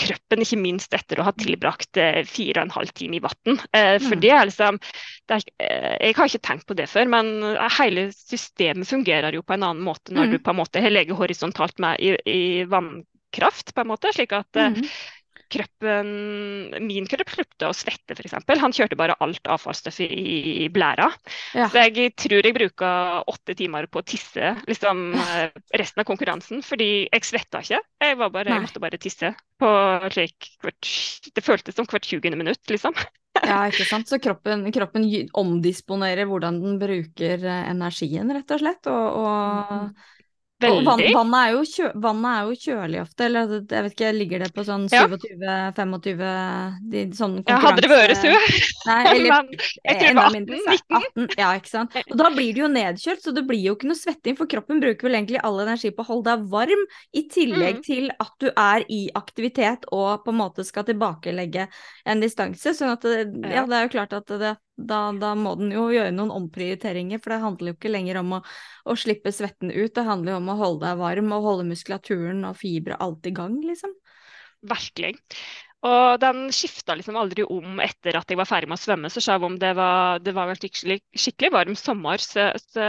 kroppen, 0.01 0.41
ikke 0.41 0.57
minst 0.57 0.93
etter 0.97 1.21
å 1.21 1.25
ha 1.27 1.33
tilbrakt 1.37 1.97
uh, 1.97 2.21
fire 2.29 2.61
og 2.61 2.67
en 2.67 2.75
halv 2.77 2.93
time 2.97 3.17
i 3.17 3.23
vann. 3.25 3.57
Uh, 3.73 3.97
for 3.97 4.13
mm. 4.13 4.21
det 4.21 4.31
er 4.37 4.47
liksom 4.51 4.79
det 5.25 5.39
er, 5.39 5.49
Jeg 6.05 6.19
har 6.19 6.29
ikke 6.29 6.45
tenkt 6.51 6.69
på 6.69 6.77
det 6.77 6.87
før, 6.91 7.09
men 7.17 7.33
hele 7.79 8.07
systemet 8.13 8.89
fungerer 8.93 9.33
jo 9.33 9.41
på 9.41 9.57
en 9.57 9.65
annen 9.71 9.85
måte 9.85 10.13
når 10.13 10.29
mm. 10.29 10.37
du 10.37 10.45
på 10.45 10.53
en 10.53 10.61
måte 10.61 10.85
har 10.85 10.93
ligget 10.93 11.17
horisontalt 11.17 11.81
med 11.81 11.97
i, 11.97 12.13
i 12.29 12.41
vannkraft, 12.69 13.73
på 13.73 13.81
en 13.81 13.93
måte. 13.95 14.13
slik 14.13 14.37
at 14.37 14.53
mm 14.53 14.83
kroppen, 15.51 16.07
min 16.85 17.07
kropp 17.09 17.31
sluttet 17.33 17.65
å 17.67 17.73
svette, 17.75 18.15
f.eks. 18.15 18.35
Han 18.61 18.75
kjørte 18.75 18.97
bare 18.99 19.17
alt 19.23 19.49
avfallsstoffet 19.51 20.11
i, 20.11 20.67
blæra. 20.73 21.09
Ja. 21.57 21.67
Så 21.71 21.83
jeg 21.85 22.13
tror 22.19 22.45
jeg 22.45 22.55
bruka 22.57 22.89
åtte 23.31 23.55
timer 23.57 23.89
på 23.91 24.01
å 24.01 24.07
tisse 24.07 24.55
liksom, 24.69 25.05
eh, 25.19 25.51
resten 25.77 26.03
av 26.03 26.07
konkurransen, 26.09 26.63
fordi 26.65 26.89
jeg 27.05 27.27
svetta 27.27 27.61
ikke. 27.65 27.81
Jeg, 28.05 28.17
var 28.21 28.33
bare, 28.33 28.55
jeg 28.55 28.65
måtte 28.65 28.83
bare 28.83 29.01
tisse. 29.01 29.33
På, 29.61 29.69
like, 30.17 30.55
hvert, 30.63 30.89
det 31.35 31.45
føltes 31.45 31.77
som 31.77 31.87
hvert 31.87 32.09
20. 32.09 32.35
minutt, 32.35 32.63
liksom. 32.71 32.97
Ja, 33.43 33.61
ikke 33.69 33.87
sant. 33.87 34.09
Så 34.11 34.19
kroppen, 34.23 34.65
kroppen 34.75 35.07
omdisponerer 35.37 36.27
hvordan 36.29 36.59
den 36.63 36.81
bruker 36.81 37.39
eh, 37.39 37.71
energien, 37.71 38.33
rett 38.35 38.51
og 38.55 38.61
slett. 38.63 38.91
Og, 38.91 39.21
og, 39.23 39.73
og 39.79 40.11
vann, 40.61 41.01
vannet, 41.13 41.35
er 41.51 41.65
kjø, 41.67 41.89
vannet 41.99 42.31
er 42.31 42.43
jo 42.47 42.55
kjølig 42.63 42.99
ofte, 43.01 43.25
eller 43.25 43.41
altså, 43.45 43.57
jeg 43.75 43.83
vet 43.85 43.95
ikke, 43.95 44.11
ligger 44.15 44.39
det 44.45 44.49
på 44.55 44.63
sånn 44.67 44.85
27-25 44.91 46.21
de, 46.93 47.01
sånn 47.17 47.35
Ja, 47.47 47.57
hadde 47.63 47.83
det 47.83 47.89
vært 47.91 48.15
så, 48.21 48.31
Nei, 48.87 48.99
eller 49.11 49.25
men 49.25 49.49
jeg 49.57 49.99
tror 49.99 50.07
det 50.07 50.15
var 50.19 50.35
mindre, 50.35 50.59
18, 50.61 50.63
så 50.63 50.71
er 50.71 51.07
18, 51.25 51.27
ja, 51.41 51.49
ikke 51.59 51.71
sant. 51.71 51.97
Og 52.05 52.15
da 52.21 52.29
blir 52.35 52.53
det 52.55 52.61
jo 52.63 52.69
nedkjølt, 52.71 53.23
så 53.25 53.33
det 53.35 53.43
blir 53.49 53.61
jo 53.65 53.75
ikke 53.75 53.89
noe 53.91 53.99
svetting, 53.99 54.37
for 54.39 54.49
kroppen 54.51 54.81
bruker 54.83 55.09
vel 55.09 55.17
egentlig 55.19 55.41
all 55.45 55.59
energi 55.65 55.91
på 55.95 56.05
å 56.05 56.09
holde 56.13 56.31
deg 56.35 56.47
varm, 56.55 56.85
i 57.15 57.25
tillegg 57.31 57.75
Mm. 57.75 57.81
til 57.83 58.05
at 58.21 58.31
du 58.39 58.47
er 58.55 58.83
i 58.93 59.01
aktivitet 59.17 59.87
og 59.91 60.23
på 60.23 60.31
en 60.31 60.37
måte 60.39 60.63
skal 60.63 60.85
tilbakelegge 60.87 61.65
en 62.07 62.21
distanse. 62.23 62.71
Sånn 62.77 62.93
at 62.93 63.01
det, 63.03 63.25
ja, 63.43 63.63
Ja. 63.63 63.65
det 63.65 63.75
er 63.75 63.87
jo 63.87 63.91
klart 63.97 64.13
at 64.15 64.27
det, 64.39 64.53
da, 64.75 64.99
da 65.15 65.33
må 65.39 65.55
den 65.59 65.71
jo 65.73 65.87
gjøre 65.93 66.13
noen 66.15 66.33
omprioriteringer, 66.35 67.21
for 67.23 67.33
det 67.33 67.41
handler 67.43 67.71
jo 67.71 67.77
ikke 67.77 67.91
lenger 67.93 68.19
om 68.21 68.33
å, 68.37 68.41
å 68.91 68.95
slippe 68.99 69.31
svetten 69.33 69.71
ut, 69.71 69.93
det 69.95 70.07
handler 70.07 70.35
jo 70.35 70.39
om 70.41 70.49
å 70.51 70.57
holde 70.59 70.87
deg 70.87 70.99
varm 70.99 71.31
og 71.37 71.47
holde 71.49 71.67
muskulaturen 71.69 72.43
og 72.49 72.57
fibre 72.59 72.97
alt 73.03 73.29
i 73.29 73.33
gang, 73.35 73.55
liksom. 73.63 73.93
Virkelig. 74.65 75.13
Og 75.85 76.15
den 76.21 76.47
skifta 76.55 76.95
liksom 76.97 77.17
aldri 77.19 77.45
om 77.45 77.79
etter 77.83 78.17
at 78.17 78.31
jeg 78.31 78.39
var 78.39 78.49
ferdig 78.49 78.71
med 78.71 78.79
å 78.79 78.81
svømme. 78.81 79.11
Så 79.13 79.21
selv 79.21 79.45
om 79.45 79.59
det 79.61 79.75
var, 79.77 80.19
det 80.23 80.33
var 80.33 80.53
skikkelig, 80.57 80.97
skikkelig 81.13 81.51
varm 81.53 81.77
sommer, 81.77 82.23
så, 82.23 82.47
så, 82.73 82.87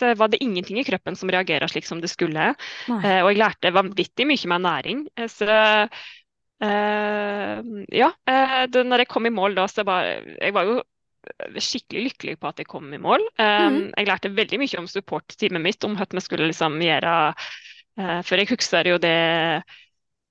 så 0.00 0.10
var 0.18 0.32
det 0.32 0.42
ingenting 0.42 0.80
i 0.80 0.86
kroppen 0.86 1.14
som 1.16 1.30
reagerte 1.30 1.70
slik 1.70 1.86
som 1.86 2.02
det 2.02 2.10
skulle. 2.10 2.50
Eh, 2.98 3.20
og 3.22 3.30
jeg 3.30 3.40
lærte 3.40 3.74
vanvittig 3.74 4.26
mye 4.26 4.50
med 4.50 4.66
næring. 4.66 5.06
Eh, 5.14 5.30
Så 5.30 5.46
eh, 6.62 7.62
ja, 7.98 8.10
uh, 8.30 8.64
det, 8.70 8.84
når 8.86 9.04
jeg 9.04 9.08
kom 9.10 9.26
i 9.26 9.34
mål 9.34 9.56
da, 9.58 9.66
så 9.70 9.84
var 9.86 10.06
jeg 10.06 10.54
var 10.54 10.68
jo 10.68 10.82
skikkelig 11.56 12.02
lykkelig 12.08 12.34
på 12.40 12.48
at 12.50 12.58
jeg 12.60 12.68
kom 12.68 12.90
i 12.92 12.98
mål. 13.00 13.22
Eh, 13.40 13.70
Mhm. 13.70 13.92
Jeg 13.96 14.06
lærte 14.08 14.30
veldig 14.36 14.58
mye 14.60 14.78
om 14.78 14.86
supportteamet 14.88 15.62
mitt, 15.62 15.84
om 15.84 15.96
hva 15.96 16.06
vi 16.10 16.20
skulle 16.20 16.48
liksom 16.50 16.80
gjøre. 16.82 17.34
Uh, 17.98 18.20
for 18.26 18.36
jeg 18.36 18.48
husker 18.50 18.88
jo 18.90 18.98
det 18.98 19.10
eh, 19.10 19.62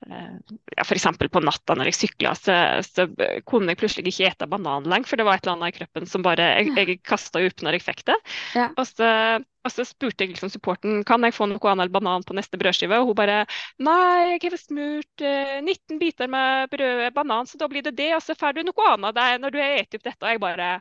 ja, 0.10 0.84
F.eks. 0.84 1.06
på 1.32 1.42
natta 1.44 1.76
når 1.78 1.90
jeg 1.92 1.98
sykla, 1.98 2.34
så, 2.38 2.56
så 2.86 3.06
kunne 3.48 3.74
jeg 3.74 3.80
plutselig 3.80 4.12
ikke 4.12 4.30
ete 4.32 4.48
banan 4.50 4.88
lenger, 4.90 5.10
for 5.10 5.20
det 5.20 5.28
var 5.28 5.40
et 5.40 5.48
eller 5.48 5.58
annet 5.58 5.74
i 5.74 5.78
kroppen 5.80 6.10
som 6.10 6.26
bare 6.26 6.50
Jeg, 6.60 6.74
jeg 6.78 7.00
kasta 7.06 7.44
opp 7.44 7.64
når 7.66 7.78
jeg 7.78 7.86
fikk 7.86 8.04
det. 8.10 8.18
Ja. 8.58 8.70
Og, 8.76 8.88
så, 8.90 9.10
og 9.40 9.74
så 9.74 9.86
spurte 9.88 10.26
jeg 10.26 10.34
liksom 10.34 10.52
supporten 10.54 11.04
kan 11.08 11.24
jeg 11.26 11.36
få 11.36 11.48
noe 11.52 11.72
annet 11.72 11.94
banan 11.94 12.26
på 12.28 12.36
neste 12.38 12.60
brødskive, 12.62 13.00
og 13.00 13.12
hun 13.12 13.20
bare 13.20 13.44
Nei, 13.84 14.36
jeg 14.36 14.44
har 14.50 14.60
smurt 14.62 15.26
eh, 15.26 15.60
19 15.62 16.02
biter 16.02 16.32
med 16.32 16.74
brød, 16.74 17.08
banan, 17.16 17.50
så 17.50 17.62
da 17.62 17.70
blir 17.72 17.86
det 17.86 17.96
det, 18.00 18.12
og 18.18 18.24
så 18.26 18.38
får 18.38 18.58
du 18.58 18.66
noe 18.68 18.92
annet 18.96 19.18
der 19.18 19.40
når 19.42 19.56
du 19.56 19.62
har 19.62 19.80
spist 19.84 20.02
opp 20.02 20.12
dette. 20.12 20.26
Og 20.26 20.36
jeg 20.36 20.44
bare 20.44 20.76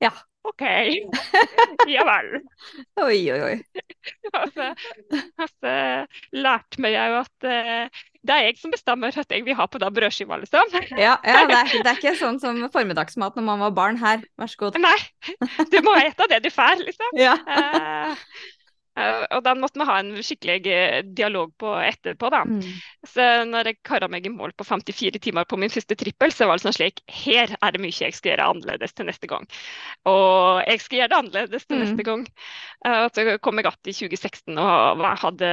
Ja. 0.00 0.12
OK. 0.42 0.62
ja 1.94 2.04
vel. 2.08 2.30
Oi, 3.04 3.18
oi, 3.32 3.40
oi. 3.44 3.56
Og 4.40 4.52
så, 4.54 5.74
lærte 6.32 6.80
vi 6.80 6.92
jo 6.94 7.18
at 7.18 7.48
eh, 7.48 8.00
det 8.26 8.34
er 8.36 8.46
jeg 8.50 8.58
som 8.60 8.72
bestemmer 8.72 9.14
hva 9.14 9.24
jeg 9.24 9.44
vil 9.46 9.56
ha 9.56 9.66
på 9.70 9.80
den 9.80 9.94
brødskiva, 9.96 10.36
liksom. 10.42 10.74
Ja, 10.92 11.14
ja 11.24 11.44
det, 11.48 11.56
er, 11.56 11.70
det 11.72 11.88
er 11.88 12.00
ikke 12.00 12.14
sånn 12.22 12.40
som 12.42 12.58
formiddagsmat 12.72 13.38
når 13.38 13.46
man 13.46 13.64
var 13.64 13.76
barn 13.76 14.00
her. 14.02 14.24
Vær 14.40 14.50
så 14.52 14.66
god. 14.66 14.80
Nei, 14.82 14.98
du 15.72 15.78
må 15.86 15.96
ete 16.02 16.28
det 16.32 16.42
du 16.44 16.50
får, 16.52 16.84
liksom. 16.84 17.20
Ja. 17.20 17.38
Eh, 18.98 19.22
og 19.36 19.44
den 19.46 19.60
måtte 19.62 19.78
vi 19.78 19.86
ha 19.86 19.98
en 20.00 20.10
skikkelig 20.18 20.66
eh, 20.66 21.02
dialog 21.06 21.52
på 21.60 21.74
etterpå, 21.78 22.30
da. 22.32 22.40
Mm. 22.44 22.58
Så 23.06 23.26
når 23.46 23.70
jeg 23.70 23.78
kara 23.86 24.08
meg 24.10 24.26
i 24.26 24.32
mål 24.34 24.52
på 24.58 24.66
54 24.66 25.20
timer 25.22 25.46
på 25.46 25.56
min 25.60 25.70
første 25.70 25.94
trippel, 25.96 26.32
så 26.34 26.48
var 26.50 26.58
det 26.58 26.64
sånn 26.66 26.74
slik 26.74 27.00
Her 27.06 27.54
er 27.62 27.70
det 27.72 27.80
mye 27.80 27.94
jeg 27.94 28.16
skal 28.18 28.32
gjøre 28.32 28.48
annerledes 28.50 28.92
til 28.96 29.06
neste 29.06 29.30
gang. 29.30 29.46
Og 30.10 30.62
jeg 30.66 30.82
skal 30.82 30.98
gjøre 30.98 31.12
det 31.12 31.18
annerledes 31.20 31.66
til 31.66 31.78
Mm. 31.78 31.84
neste 31.84 32.02
gang. 32.10 32.26
Eh, 32.84 33.00
Og 33.04 33.10
så 33.14 33.38
kom 33.38 33.56
jeg 33.58 33.66
att 33.66 33.86
i 33.86 33.92
2016 33.92 34.58
og 34.58 35.04
hadde 35.18 35.50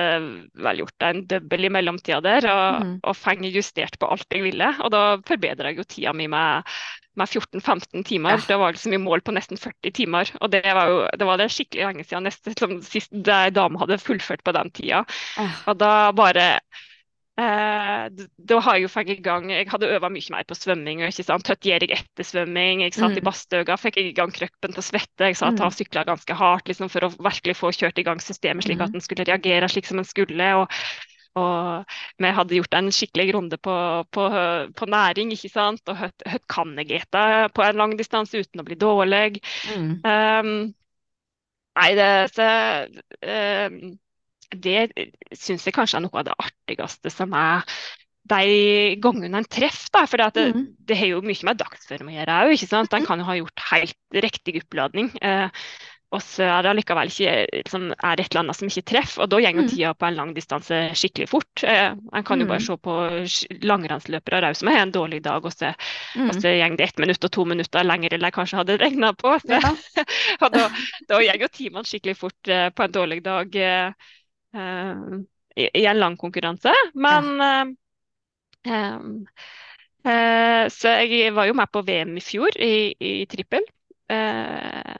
vel 0.55 0.77
gjort 0.77 1.01
en 1.01 1.25
double 1.27 1.65
i 1.65 1.69
mellomtida 1.69 2.21
der, 2.21 2.47
og, 2.49 2.81
Mm. 2.83 2.99
og 3.03 3.15
feng 3.15 3.43
justert 3.45 3.99
på 3.99 4.09
alt 4.11 4.25
jeg 4.31 4.43
ville. 4.43 4.75
Og 4.81 4.91
da 4.91 5.17
forbedra 5.17 5.69
jeg 5.69 5.77
jo 5.77 5.83
tida 5.83 6.13
mi 6.13 6.27
med, 6.27 6.63
med 7.17 7.27
14-15 7.29 8.03
timer. 8.07 8.37
Det 8.47 8.57
var 8.61 8.71
liksom 8.75 8.93
i 8.93 9.01
mål 9.01 9.21
på 9.25 9.33
nesten 9.35 9.57
40 9.59 9.91
timer. 9.91 10.31
Og 10.41 10.51
det 10.53 10.63
var 10.65 10.87
jo 10.91 10.99
det, 11.17 11.25
var 11.27 11.37
det 11.41 11.49
skikkelig 11.51 11.85
lenge 11.89 12.05
siden 12.07 12.23
neste, 12.29 12.53
som 12.59 12.77
sist 12.85 13.11
dame 13.25 13.79
hadde 13.81 13.97
fullført 14.01 14.43
på 14.45 14.53
den 14.55 14.69
tida. 14.71 15.03
Ah, 15.37 15.57
Og 15.67 15.77
da 15.81 16.11
bare 16.15 16.59
eh, 17.37 18.07
Da 18.49 18.59
har 18.65 18.77
jeg 18.77 18.85
jo 18.87 18.91
fått 18.91 19.09
i 19.13 19.17
gang 19.21 19.49
Jeg 19.53 19.67
hadde 19.69 19.89
øvd 19.97 20.09
mye 20.13 20.31
mer 20.33 20.45
på 20.49 20.55
svømming. 20.57 21.03
ikke 21.05 21.25
sant, 21.27 21.45
Tøtt 21.45 21.65
gjør 21.67 21.85
jeg 21.85 21.97
etter 21.99 22.23
svømming. 22.25 22.81
ikke 22.85 22.97
sant, 23.01 23.13
Mm. 23.13 23.21
I 23.21 23.25
badstuga 23.29 23.77
fikk 23.77 23.97
jeg 23.97 24.09
i 24.11 24.15
gang 24.17 24.31
kroppen 24.31 24.73
til 24.73 24.81
å 24.81 24.87
svette. 24.87 25.27
Jeg 25.31 25.37
sa 25.37 25.49
at 25.49 25.59
jeg 25.59 25.77
sykla 25.85 26.05
ganske 26.05 26.33
hardt 26.33 26.67
liksom, 26.67 26.89
for 26.89 27.01
å 27.07 27.13
virkelig 27.17 27.55
få 27.57 27.71
kjørt 27.73 27.99
i 27.99 28.03
gang 28.03 28.19
systemet, 28.19 28.63
slik 28.65 28.81
at 28.81 28.89
Mm. 28.89 28.93
den 28.97 29.01
skulle 29.01 29.25
reagere 29.25 29.69
slik 29.69 29.85
som 29.85 29.97
den 29.97 30.05
skulle. 30.05 30.53
og 30.55 30.69
og 31.37 31.95
vi 32.23 32.31
hadde 32.39 32.57
gjort 32.59 32.77
en 32.79 32.89
skikkelig 32.93 33.35
runde 33.37 33.59
på, 33.63 33.75
på, 34.15 34.25
på 34.77 34.89
næring, 34.93 35.31
ikke 35.35 35.51
sant. 35.53 35.83
Og 35.91 35.99
hva 36.01 36.09
kan 36.51 36.73
jeg 36.81 36.91
ete 37.01 37.23
på 37.55 37.65
en 37.67 37.79
lang 37.83 37.95
distanse 37.99 38.41
uten 38.41 38.63
å 38.63 38.67
bli 38.67 38.79
dårlig? 38.81 39.41
mm. 39.63 40.07
Um, 40.07 40.51
nei, 41.77 41.91
det, 41.97 42.09
så, 42.33 42.47
um, 43.21 43.79
det 44.63 44.79
syns 45.37 45.67
jeg 45.67 45.75
kanskje 45.75 45.99
er 45.99 46.05
noe 46.07 46.21
av 46.21 46.27
det 46.29 46.37
artigste 46.41 47.11
som 47.13 47.35
er 47.37 47.65
de 48.27 48.95
gangene 49.03 49.39
en 49.41 49.47
treffer. 49.47 49.91
da, 49.93 50.05
For 50.07 50.17
det, 50.35 50.55
Mm. 50.55 50.65
det 50.87 50.97
har 50.99 51.07
jo 51.13 51.21
mye 51.23 51.45
med 51.47 51.59
dagsform 51.61 52.09
å 52.11 52.15
gjøre 52.17 52.39
òg, 52.43 52.53
ikke 52.55 52.67
sant. 52.71 52.93
En 52.93 53.05
kan 53.05 53.19
jo 53.19 53.27
ha 53.29 53.37
gjort 53.39 53.63
helt 53.71 53.97
riktig 54.25 54.61
oppladning. 54.63 55.11
Eh, 55.21 55.49
og 56.15 56.21
så 56.23 56.45
er 56.47 56.63
det 56.63 56.69
allikevel 56.71 57.09
ikke 57.11 57.31
liksom, 57.51 57.89
er 57.91 58.21
et 58.21 58.29
eller 58.31 58.39
annet 58.45 58.55
som 58.55 58.69
ikke 58.71 58.83
treffer, 58.87 59.21
og 59.25 59.29
da 59.29 59.39
går 59.43 59.57
Mm. 59.57 59.67
tida 59.67 59.93
på 59.93 60.05
en 60.07 60.15
lang 60.15 60.29
distanse 60.33 60.77
skikkelig 60.95 61.27
fort. 61.27 61.63
Eh, 61.63 61.91
en 62.13 62.23
kan 62.23 62.39
jo 62.39 62.45
bare 62.47 62.61
Mm. 62.61 62.65
se 62.65 62.77
på 62.77 62.93
langrennsløpere 63.67 64.39
òg 64.47 64.55
som 64.55 64.69
har 64.71 64.79
en 64.85 64.91
dårlig 64.91 65.21
dag, 65.23 65.43
og 65.45 65.51
så, 65.51 65.73
Mm. 66.15 66.29
og 66.29 66.35
så 66.35 66.47
går 66.47 66.77
det 66.77 66.83
ett 66.87 66.97
minutt 66.99 67.23
og 67.23 67.31
to 67.31 67.45
minutter 67.45 67.83
lenger 67.83 68.13
enn 68.13 68.21
de 68.23 68.31
kanskje 68.31 68.57
hadde 68.57 68.77
regna 68.79 69.11
på. 69.13 69.35
Så, 69.39 69.51
Ja. 69.51 69.59
og 70.41 70.51
da, 70.53 70.69
da 71.09 71.15
går 71.19 71.41
jo 71.41 71.47
timene 71.47 71.83
skikkelig 71.83 72.15
fort 72.17 72.47
eh, 72.47 72.69
på 72.69 72.83
en 72.83 72.91
dårlig 72.91 73.23
dag 73.23 73.55
eh, 73.55 73.91
eh, 74.55 74.95
i, 75.57 75.69
i 75.75 75.85
en 75.85 75.99
lang 75.99 76.15
konkurranse. 76.17 76.71
Men 76.95 77.41
eh, 77.41 77.65
eh, 80.05 80.69
Så 80.69 80.87
jeg 80.87 81.33
var 81.35 81.45
jo 81.47 81.53
med 81.53 81.67
på 81.71 81.81
VM 81.83 82.15
i 82.17 82.21
fjor 82.21 82.55
i, 82.59 82.95
i 82.99 83.25
trippel. 83.25 83.63
Eh, 84.09 84.95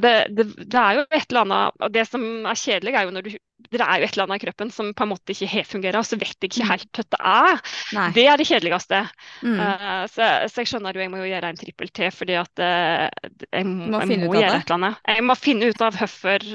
det, 0.00 0.12
det, 0.36 0.46
det 0.72 0.78
er 0.80 0.98
jo 0.98 1.02
et 1.10 1.26
eller 1.28 1.40
annet 1.44 1.82
Og 1.84 1.92
det 1.94 2.06
som 2.08 2.22
er 2.48 2.58
kjedelig, 2.58 2.94
er 2.94 3.08
jo 3.08 3.14
når 3.14 3.26
du 3.26 3.32
det 3.70 3.80
er 3.84 4.00
jo 4.00 4.08
et 4.08 4.16
eller 4.16 4.26
annet 4.26 4.40
i 4.40 4.44
kroppen 4.46 4.72
som 4.74 4.90
på 4.96 5.06
en 5.06 5.12
måte 5.12 5.34
ikke 5.34 5.50
helt 5.52 5.70
fungerer, 5.70 5.98
og 6.00 6.08
så 6.08 6.18
vet 6.20 6.36
jeg 6.36 6.50
ikke 6.50 6.68
helt 6.70 6.88
hva 6.98 7.04
det 7.14 7.20
er. 7.32 7.62
Nei. 7.96 8.08
Det 8.16 8.26
er 8.26 8.40
det 8.40 8.48
kjedeligste. 8.48 9.02
Mm. 9.44 9.58
Uh, 9.60 10.02
så, 10.10 10.30
så 10.50 10.62
jeg 10.62 10.72
skjønner 10.72 10.96
jo 10.96 11.04
jeg 11.04 11.12
må 11.12 11.22
jo 11.22 11.30
gjøre 11.30 11.52
en 11.52 11.60
trippel 11.60 11.92
til, 11.94 12.10
fordi 12.14 12.38
at 12.40 12.62
uh, 12.64 13.06
jeg, 13.52 13.68
må 13.68 14.02
jeg 14.02 14.20
må 14.24 14.36
gjøre 14.38 14.58
et 14.58 14.66
eller 14.66 14.78
annet. 14.78 15.00
Jeg 15.14 15.26
må 15.28 15.38
finne 15.38 15.70
ut 15.70 15.84
av 15.84 15.98
hvorfor 16.00 16.48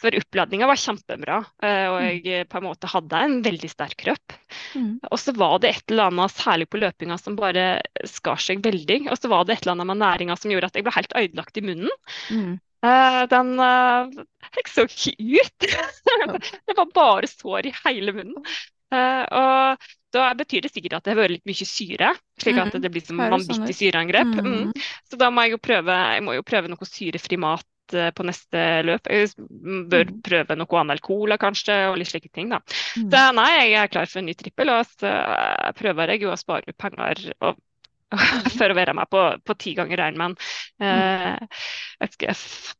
For 0.00 0.20
oppladninga 0.20 0.68
var 0.70 0.80
kjempebra, 0.80 1.40
uh, 1.64 1.86
og 1.94 1.98
Mm. 2.00 2.20
jeg 2.24 2.48
på 2.50 2.58
en 2.58 2.66
måte 2.66 2.88
hadde 2.90 3.20
en 3.24 3.36
veldig 3.44 3.70
sterk 3.70 3.98
kropp. 4.00 4.34
Mm. 4.74 4.98
Og 5.10 5.18
så 5.20 5.34
var 5.36 5.58
det 5.62 5.70
et 5.74 5.92
eller 5.92 6.10
annet, 6.10 6.34
særlig 6.34 6.68
på 6.70 6.80
løpinga, 6.80 7.18
som 7.20 7.36
bare 7.38 7.82
skar 8.08 8.40
seg 8.40 8.64
veldig. 8.64 9.02
Og 9.10 9.18
så 9.18 9.30
var 9.30 9.44
det 9.44 9.56
et 9.58 9.64
eller 9.64 9.76
annet 9.76 9.90
med 9.92 10.02
næringa 10.02 10.36
som 10.38 10.52
gjorde 10.52 10.70
at 10.70 10.78
jeg 10.78 10.86
ble 10.86 10.96
helt 10.96 11.16
ødelagt 11.16 11.60
i 11.60 11.64
munnen. 11.66 11.94
Mm. 12.30 12.58
Uh, 12.80 13.26
den 13.28 13.58
uh, 13.60 14.08
Jeg 14.56 14.70
så 14.72 14.86
ikke 14.88 15.12
ut. 15.20 15.66
det 16.66 16.76
var 16.76 16.92
bare 16.94 17.30
sår 17.30 17.66
i 17.70 17.74
hele 17.84 18.12
munnen. 18.16 18.44
Uh, 18.90 19.22
og 19.38 19.90
da 20.10 20.24
betyr 20.34 20.64
det 20.64 20.72
sikkert 20.74 20.96
at 20.98 21.04
det 21.06 21.12
har 21.12 21.20
vært 21.20 21.36
litt 21.36 21.46
mye 21.46 21.66
syre, 21.68 22.08
slik 22.42 22.56
at 22.58 22.72
Mm, 22.74 22.80
det 22.82 22.90
blir 22.90 23.04
som 23.06 23.20
sånn 23.20 23.34
vanvittig 23.36 23.76
syreangrep. 23.78 24.32
Mm. 24.40 24.48
Mm. 24.72 24.72
Så 25.06 25.18
da 25.20 25.28
må 25.30 25.44
jeg 25.46 25.52
jo 25.54 25.60
prøve, 25.62 25.98
jeg 26.16 26.24
må 26.26 26.34
jo 26.34 26.42
prøve 26.42 26.72
noe 26.72 26.88
syrefri 26.88 27.38
mat 27.38 27.94
eh, 27.94 28.10
på 28.10 28.26
neste 28.26 28.64
løp. 28.88 29.06
Jeg 29.06 29.30
bør 29.38 30.10
Mm. 30.10 30.18
prøve 30.26 30.56
noe 30.58 30.80
annet 30.82 31.00
cola 31.06 31.38
kanskje, 31.38 31.76
og 31.92 31.98
litt 32.02 32.10
slike 32.10 32.32
ting. 32.34 32.50
da. 32.50 32.58
Mm. 32.98 33.06
Så 33.14 33.22
nei, 33.38 33.50
jeg 33.70 33.78
er 33.84 33.92
klar 33.94 34.10
for 34.10 34.18
en 34.18 34.26
ny 34.26 34.34
trippel, 34.34 34.74
og 34.74 34.82
så 34.98 35.06
eh, 35.14 35.70
prøver 35.78 36.10
jeg 36.16 36.22
jo 36.26 36.34
å 36.34 36.40
spare 36.42 36.74
penger 36.74 37.22
og, 37.46 37.54
for 38.58 38.66
å 38.66 38.74
være 38.74 38.94
med 38.98 39.06
på, 39.06 39.22
på 39.46 39.54
ti 39.54 39.76
ganger 39.78 40.02
Ironman. 40.08 40.34
Uh, 40.82 41.38
jeg 42.02 42.34
f- 42.34 42.74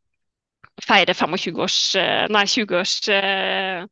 feire 0.85 1.15
25-års, 1.17 1.79
eh, 2.01 2.25
nei 2.33 2.47
20-års 2.49 2.97
eh, 3.17 3.85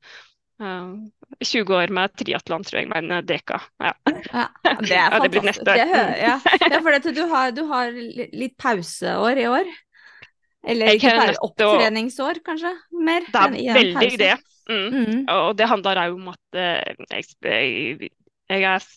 Uh, 0.58 1.06
20 1.38 1.70
år 1.70 1.92
med 1.94 2.14
triatlon, 2.18 2.64
tror 2.66 2.80
jeg, 2.80 2.88
men 2.90 3.12
en 3.14 3.26
deka. 3.26 3.60
Ja. 3.78 3.92
ja 4.10 4.46
det 4.82 4.90
er 4.90 5.12
ja, 5.14 5.20
det 5.22 5.28
fantastisk. 5.36 5.68
Det 5.68 5.84
hører, 5.86 6.16
ja. 6.18 6.32
ja, 6.72 6.80
for 6.82 6.96
det, 6.96 7.12
du, 7.18 7.20
har, 7.30 7.52
du 7.54 7.60
har 7.68 7.92
litt 7.94 8.56
pauseår 8.58 9.38
i 9.38 9.44
år? 9.46 9.70
Eller 10.66 10.98
ikke 10.98 11.12
bare 11.14 11.36
opptreningsår, 11.46 12.42
kanskje? 12.42 12.72
Mer? 13.06 13.28
Det 13.30 13.44
er 13.62 13.78
veldig 13.78 14.10
det. 14.18 14.32
Mm. 14.66 14.88
Mm. 14.96 15.20
Og 15.30 15.52
det 15.60 15.70
handler 15.70 16.02
òg 16.02 16.18
om 16.18 16.32
at 16.34 16.58
jeg, 16.58 17.30
jeg, 17.46 18.10
jeg 18.50 18.66
er 18.72 18.88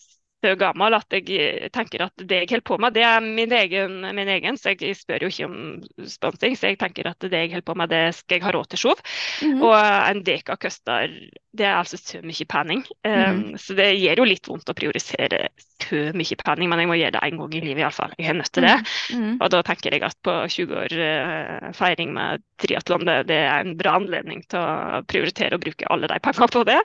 så 0.42 0.54
gammel 0.58 0.96
at 0.98 1.14
jeg 1.14 1.28
eh, 1.38 1.68
tenker 1.74 2.06
at 2.08 2.24
det 2.28 2.42
jeg 2.42 2.50
holder 2.50 2.66
på 2.66 2.78
med, 2.82 2.96
det 2.96 3.04
er 3.06 3.20
min 3.22 3.52
egen, 3.56 4.00
min 4.16 4.32
egen, 4.36 4.58
så 4.58 4.74
jeg 4.74 4.96
spør 4.98 5.26
jo 5.26 5.30
ikke 5.32 5.48
om 5.48 6.08
sponsing. 6.10 6.56
Så 6.58 6.72
jeg 6.72 6.80
tenker 6.82 7.10
at 7.10 7.22
det 7.22 7.44
jeg 7.44 7.54
holder 7.54 7.68
på 7.68 7.78
med, 7.78 7.92
det 7.92 8.02
skal 8.18 8.38
jeg 8.40 8.46
ha 8.46 8.54
råd 8.56 8.72
til 8.72 8.82
sjøl. 8.82 8.98
Mm 9.42 9.52
-hmm. 9.54 9.64
Og 9.68 10.10
en 10.10 10.24
deka 10.26 10.56
koster 10.56 11.08
det 11.52 11.66
er 11.68 11.76
altså 11.76 11.98
så 12.00 12.20
mye 12.24 12.46
penning. 12.48 12.84
Um, 13.04 13.12
mm 13.12 13.42
-hmm. 13.42 13.56
Så 13.56 13.74
det 13.74 14.00
gjør 14.00 14.18
jo 14.18 14.24
litt 14.24 14.48
vondt 14.48 14.70
å 14.70 14.74
priorisere 14.74 15.48
så 15.82 15.96
mye 16.14 16.36
penning, 16.44 16.68
men 16.68 16.78
jeg 16.78 16.88
må 16.88 16.94
gjøre 16.94 17.10
det 17.10 17.20
én 17.22 17.36
gang 17.38 17.54
i 17.54 17.60
livet 17.60 17.82
iallfall. 17.82 18.14
Jeg 18.18 18.28
er 18.28 18.32
nødt 18.32 18.52
til 18.52 18.62
det. 18.62 18.78
Mm 19.12 19.22
-hmm. 19.22 19.36
Og 19.40 19.50
da 19.50 19.62
tenker 19.62 19.92
jeg 19.92 20.02
at 20.02 20.16
på 20.22 20.48
20 20.48 20.76
år 20.76 20.92
uh, 20.92 21.72
feiring 21.72 22.14
med 22.14 22.42
triatlon, 22.58 23.06
det, 23.06 23.28
det, 23.28 23.36
er 23.36 23.60
en 23.60 23.76
bra 23.76 23.96
anledning 23.96 24.42
til 24.48 24.58
å 24.58 25.02
prioritere 25.08 25.56
å 25.56 25.58
bruke 25.58 25.86
alle 25.90 26.06
de 26.08 26.18
pengene 26.20 26.48
på 26.48 26.64
det. 26.64 26.80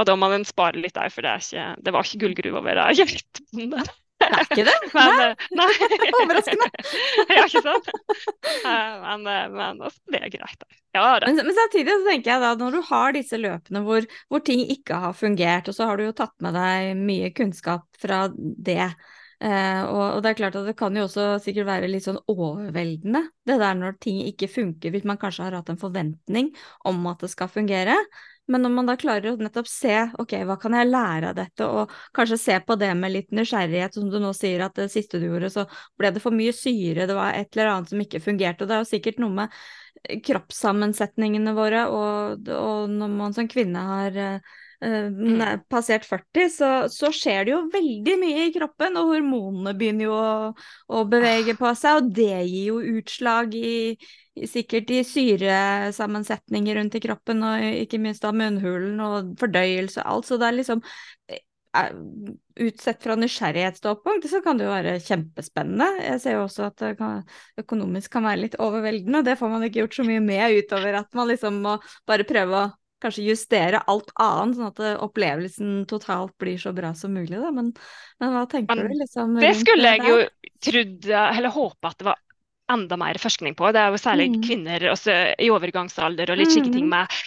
Og 0.00 0.06
da 0.08 0.16
må 0.16 0.30
man 0.32 0.46
spare 0.48 0.80
litt 0.80 0.96
der, 0.96 1.12
for 1.12 1.26
det, 1.26 1.36
ikke, 1.44 1.66
det 1.84 1.92
var 1.92 2.06
ikke 2.06 2.22
gullgruve 2.24 2.62
å 2.62 2.64
være 2.64 2.86
jektbonde. 2.96 3.84
Det 4.20 4.28
er 4.28 4.42
ikke 4.44 4.64
det? 4.68 4.74
Men, 4.96 5.14
nei. 5.16 5.28
nei. 5.60 5.68
Overraskende. 6.20 6.68
ja, 7.36 7.44
ikke 7.46 7.62
sant? 7.64 7.88
Eh, 7.90 8.96
men, 9.00 9.22
eh, 9.24 9.46
men 9.52 9.80
altså, 9.86 10.02
det 10.12 10.20
er 10.20 10.32
greit. 10.34 10.66
Ja, 10.96 11.04
det. 11.22 11.30
Men, 11.30 11.40
men, 11.46 11.56
samtidig 11.56 11.94
så 11.94 12.10
tenker 12.10 12.34
jeg 12.34 12.42
da, 12.44 12.50
når 12.60 12.76
du 12.76 12.82
har 12.90 13.14
disse 13.16 13.40
løpene 13.40 13.82
hvor, 13.86 14.04
hvor, 14.28 14.42
ting 14.44 14.66
ikke 14.74 14.98
har 15.04 15.16
fungert, 15.16 15.70
og 15.70 15.76
så 15.76 15.88
har 15.88 15.96
du 15.96 16.04
jo 16.08 16.16
tatt 16.16 16.36
med 16.44 16.56
deg 16.58 17.00
mye 17.00 17.32
kunnskap 17.36 17.86
fra 18.02 18.26
det. 18.36 18.92
Eh, 19.40 19.82
og, 19.86 20.02
og, 20.04 20.18
det 20.20 20.34
er 20.34 20.40
klart 20.42 20.58
at 20.60 20.68
det 20.68 20.76
kan 20.76 20.96
jo 20.96 21.06
også 21.06 21.30
sikkert 21.40 21.70
være 21.70 21.88
litt 21.88 22.04
sånn 22.04 22.20
overveldende, 22.28 23.24
det 23.48 23.56
der 23.62 23.78
når 23.78 23.96
ting 24.04 24.20
ikke 24.28 24.50
funker, 24.52 24.92
hvis 24.92 25.08
man 25.08 25.20
kanskje 25.20 25.46
har 25.46 25.56
hatt 25.56 25.72
en 25.72 25.80
forventning 25.80 26.52
om 26.90 27.00
at 27.08 27.24
det 27.24 27.32
skal 27.32 27.48
fungere. 27.52 27.96
Men 28.50 28.64
når 28.64 28.72
man 28.74 28.88
da 28.88 28.96
klarer 28.98 29.30
å 29.30 29.38
nettopp 29.38 29.68
se 29.70 29.96
ok, 30.18 30.32
hva 30.48 30.56
kan 30.58 30.74
jeg 30.74 30.88
lære 30.88 31.28
av 31.30 31.36
dette, 31.38 31.66
og 31.66 31.92
kanskje 32.16 32.38
se 32.40 32.56
på 32.66 32.76
det 32.80 32.88
med 32.98 33.12
litt 33.14 33.34
nysgjerrighet, 33.36 33.94
som 33.94 34.08
du 34.10 34.18
nå 34.22 34.32
sier 34.34 34.64
at 34.64 34.78
det 34.78 34.88
siste 34.90 35.20
du 35.22 35.28
gjorde, 35.28 35.52
så 35.54 35.66
ble 36.00 36.10
det 36.14 36.22
for 36.24 36.34
mye 36.34 36.54
syre, 36.56 37.06
det 37.06 37.18
var 37.18 37.36
et 37.36 37.54
eller 37.54 37.74
annet 37.74 37.92
som 37.92 38.02
ikke 38.02 38.22
fungerte. 38.24 38.64
Og 38.64 38.70
det 38.70 38.78
er 38.78 38.82
jo 38.82 38.90
sikkert 38.90 39.22
noe 39.22 39.36
med 39.42 39.60
kroppssammensetningene 40.26 41.54
våre, 41.54 41.84
og, 41.92 42.50
og 42.56 42.90
når 42.90 43.14
man 43.20 43.36
som 43.36 43.48
kvinne 43.50 43.86
har 43.92 44.18
Uh, 44.80 45.58
passert 45.68 46.06
40, 46.08 46.46
så, 46.48 46.68
så, 46.88 47.10
skjer 47.12 47.44
det 47.44 47.52
jo 47.52 47.58
veldig 47.68 48.14
mye 48.16 48.46
i 48.46 48.52
kroppen, 48.54 48.94
og 48.96 49.10
hormonene 49.12 49.74
begynner 49.76 50.06
jo 50.06 50.14
å, 50.16 50.30
å 50.96 51.02
bevege 51.04 51.52
på 51.58 51.68
seg, 51.76 51.98
og 52.00 52.08
det 52.16 52.38
gir 52.48 52.70
jo 52.70 52.78
utslag 52.96 53.52
i, 53.58 53.98
sikkert 54.48 54.88
i 54.96 55.02
syresammensetninger 55.04 56.80
rundt 56.80 56.96
i 56.96 57.04
kroppen, 57.04 57.44
og 57.44 57.68
ikke 57.82 58.00
minst 58.00 58.24
av 58.24 58.32
munnhulen 58.40 58.96
og 59.04 59.36
fordøyelse 59.42 60.00
og 60.00 60.14
alt. 60.14 60.30
Så 60.30 60.40
det 60.40 60.48
er 60.48 60.58
liksom 60.62 60.82
eh, 61.28 61.44
Utsett 62.60 63.04
fra 63.04 63.14
nysgjerrighetsståpunkt 63.20 64.26
så 64.28 64.40
kan 64.44 64.58
det 64.58 64.64
jo 64.66 64.72
være 64.72 64.96
kjempespennende. 65.04 65.86
Jeg 66.02 66.24
ser 66.24 66.34
jo 66.34 66.42
også 66.48 66.66
at 66.66 66.80
det 66.82 66.96
kan, 66.98 67.20
økonomisk 67.60 68.16
kan 68.16 68.26
være 68.26 68.42
litt 68.42 68.56
overveldende. 68.60 69.22
Det 69.28 69.36
får 69.38 69.52
man 69.52 69.68
ikke 69.68 69.84
gjort 69.84 70.00
så 70.00 70.08
mye 70.08 70.24
med 70.24 70.58
utover 70.58 70.98
at 71.04 71.16
man 71.16 71.30
liksom 71.30 71.62
må 71.64 71.78
bare 72.10 72.26
prøve 72.28 72.58
å 72.58 72.68
kanskje 73.02 73.26
justere 73.28 73.82
alt 73.90 74.10
annet, 74.20 74.58
sånn 74.58 74.70
at 74.70 75.02
opplevelsen 75.06 75.84
totalt 75.90 76.34
blir 76.40 76.60
så 76.60 76.72
bra 76.76 76.92
som 76.96 77.14
mulig. 77.16 77.36
Da. 77.36 77.52
Men, 77.54 77.72
men 78.20 78.34
hva 78.34 78.46
tenker 78.50 78.76
men, 78.76 78.90
du 78.92 79.02
liksom? 79.02 79.38
Det 79.40 79.54
skulle 79.60 79.94
jeg 79.94 80.04
jo 80.08 80.18
trodd, 80.60 81.08
eller 81.20 81.54
håpe 81.54 81.92
at 81.92 82.00
det 82.00 82.10
var 82.10 82.20
enda 82.70 82.96
mer 83.00 83.18
forskning 83.18 83.56
på. 83.58 83.72
Det 83.74 83.82
er 83.82 83.90
jo 83.90 84.00
særlig 84.00 84.28
mm. 84.34 84.40
kvinner 84.46 84.88
i 85.40 85.50
overgangsalder 85.50 86.30
og 86.30 86.38
litt 86.38 86.52
slike 86.54 86.72
ting 86.74 86.86
mm. 86.86 86.92
med, 86.92 87.20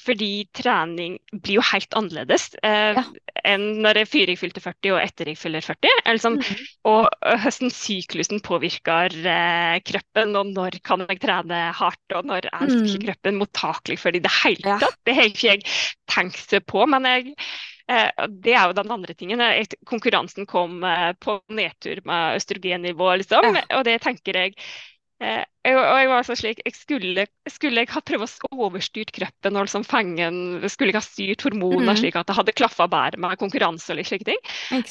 fordi 0.00 0.46
trening 0.54 1.18
blir 1.32 1.58
jo 1.58 1.64
helt 1.72 1.96
annerledes 1.98 2.52
eh, 2.62 2.94
ja. 2.98 3.02
enn 3.50 3.82
når 3.84 4.02
jeg 4.02 4.10
før 4.12 4.32
jeg 4.32 4.40
fylte 4.40 4.62
40 4.64 4.94
og 4.94 5.00
etter 5.02 5.30
jeg 5.32 5.40
fyller 5.40 5.66
40. 5.66 6.00
Liksom, 6.06 6.38
mm. 6.38 6.62
Og 6.92 7.08
hvordan 7.24 7.74
syklusen 7.74 8.42
påvirker 8.44 9.18
eh, 9.18 9.76
kroppen, 9.84 10.34
og 10.38 10.54
når 10.54 10.80
kan 10.86 11.04
jeg 11.08 11.20
trene 11.24 11.60
hardt, 11.74 12.16
og 12.16 12.30
når 12.30 12.50
er 12.52 12.70
mm. 12.70 12.88
kroppen 13.06 13.38
mottakelig 13.42 14.00
for 14.02 14.14
det 14.14 14.22
i 14.22 14.26
det 14.28 14.34
hele 14.40 14.64
tatt. 14.78 14.88
Ja. 14.88 15.04
Det 15.08 15.18
har 15.18 15.30
ikke 15.30 15.54
jeg 15.54 15.64
tenkt 16.10 16.58
på. 16.68 16.86
men 16.90 17.08
jeg 17.10 17.38
Eh, 17.84 18.26
det 18.28 18.54
er 18.56 18.68
jo 18.70 18.76
den 18.76 18.92
andre 18.94 19.14
tingen. 19.14 19.42
Konkurransen 19.84 20.46
kom 20.48 20.80
eh, 20.88 21.10
på 21.20 21.36
nedtur 21.52 22.00
med 22.08 22.38
østrogennivå, 22.38 23.10
liksom. 23.20 23.58
Ja. 23.58 23.64
Og 23.78 23.84
det 23.88 23.98
tenker 24.04 24.40
jeg 24.40 24.56
Eh, 25.64 25.78
og 25.78 25.96
jeg 25.96 26.08
var 26.10 26.26
så 26.26 26.36
slik, 26.36 26.60
jeg 26.66 26.76
skulle, 26.76 27.24
skulle 27.48 27.84
jeg 27.84 27.90
ha 27.94 28.02
prøvd 28.04 28.44
å 28.48 28.50
overstyrt 28.66 29.12
kroppen 29.16 29.56
og 29.56 29.66
liksom 29.66 29.86
fangen, 29.88 30.36
skulle 30.68 30.92
jeg 30.92 30.98
ha 30.98 31.04
styrt 31.04 31.44
hormoner 31.46 31.94
mm. 31.94 32.00
slik 32.02 32.18
at 32.20 32.28
det 32.28 32.36
hadde 32.36 32.56
klaffa 32.56 32.86
bedre 32.90 33.20
med 33.24 33.40
konkurranse 33.40 33.92
og 33.92 33.98
litt 34.00 34.10
slike 34.10 34.28
ting. 34.28 34.40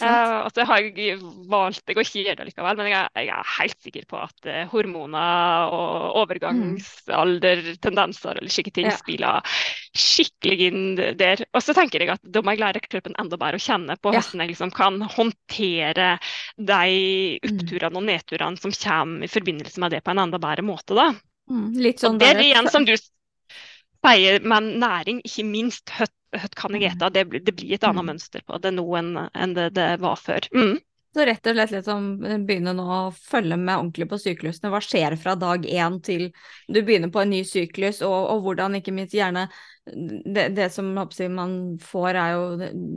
Uh, 0.02 0.44
og 0.44 0.50
så 0.56 0.66
har 0.70 0.82
jeg 0.82 1.20
valgt 1.52 1.86
jeg 1.86 2.00
å 2.00 2.06
ikke 2.06 2.24
gjøre 2.24 2.40
det 2.42 2.50
likevel, 2.50 2.80
men 2.80 2.90
jeg, 2.90 3.12
jeg, 3.20 3.30
er 3.38 3.54
helt 3.60 3.80
sikker 3.86 4.10
på 4.10 4.22
at 4.24 4.50
uh, 4.50 4.64
hormoner 4.74 5.76
og 5.78 6.20
overgangsalder, 6.24 7.64
tendenser 7.84 8.42
eller 8.42 8.54
slike 8.54 8.74
ting 8.74 8.90
ja. 8.90 8.98
spiller 8.98 9.54
skikkelig 9.94 10.70
inn 10.72 10.84
der. 11.20 11.46
Og 11.54 11.62
så 11.62 11.76
tenker 11.78 12.02
jeg 12.02 12.16
at 12.16 12.24
da 12.26 12.42
må 12.42 12.56
jeg 12.56 12.64
lære 12.64 12.82
kroppen 12.88 13.14
enda 13.22 13.38
bedre 13.38 13.62
å 13.62 13.64
kjenne 13.64 13.98
på 14.02 14.10
hvordan 14.10 14.42
ja. 14.42 14.48
jeg 14.48 14.54
liksom 14.56 14.74
kan 14.74 14.98
håndtere 15.06 16.10
de 16.58 16.98
mm. 17.38 17.52
oppturene 17.52 18.02
og 18.02 18.08
nedturene 18.10 18.62
som 18.62 18.74
kommer 18.74 19.28
i 19.28 19.32
forbindelse 19.32 19.84
med 19.84 19.94
det 19.94 20.02
på 20.02 20.14
en 20.14 20.24
enda 20.26 20.42
bedre 20.42 20.63
måte. 20.68 20.96
da. 20.98 21.12
Mm, 21.52 21.68
litt 21.84 22.04
sånn 22.04 22.16
og 22.16 22.24
det 22.24 22.32
er 22.32 22.40
det 22.40 22.50
igjen 22.52 22.70
som 22.72 22.86
du 22.88 22.94
sier 22.96 24.44
med 24.48 24.70
næring, 24.84 25.20
ikke 25.28 25.46
minst 25.48 25.92
høtt 25.98 26.56
kan 26.58 26.74
jeg 26.78 26.94
ete. 26.94 27.12
Det, 27.14 27.26
det, 27.44 27.54
blir 27.54 27.76
et 27.76 27.86
annet 27.86 28.04
mm. 28.04 28.10
mønster 28.14 28.44
på 28.48 28.58
det 28.64 28.74
nå 28.76 28.86
enn, 29.00 29.14
enn 29.34 29.54
det 29.58 29.70
det 29.78 29.90
var 30.04 30.18
før. 30.20 30.48
Mm. 30.56 30.80
Så 31.14 31.26
rett 31.30 31.46
og 31.46 31.54
slett 31.54 31.74
liksom 31.76 32.06
begynne 32.48 32.74
nå 32.74 32.84
å 32.90 33.02
følge 33.14 33.58
med 33.60 33.76
ordentlig 33.76 34.08
på 34.10 34.18
syklusene. 34.18 34.72
Hva 34.74 34.80
skjer 34.82 35.14
fra 35.22 35.36
dag 35.38 35.68
én 35.70 36.00
til 36.02 36.32
du 36.66 36.80
begynner 36.82 37.14
på 37.14 37.22
en 37.22 37.30
ny 37.36 37.44
syklus, 37.46 38.02
og, 38.02 38.18
og 38.34 38.48
hvordan 38.48 38.80
ikke 38.80 38.96
minst 38.96 39.14
gjerne 39.14 39.46
det, 39.86 40.48
det, 40.56 40.70
som 40.72 40.94
man 40.94 41.78
får 41.82 42.16
er 42.16 42.30
jo 42.32 42.44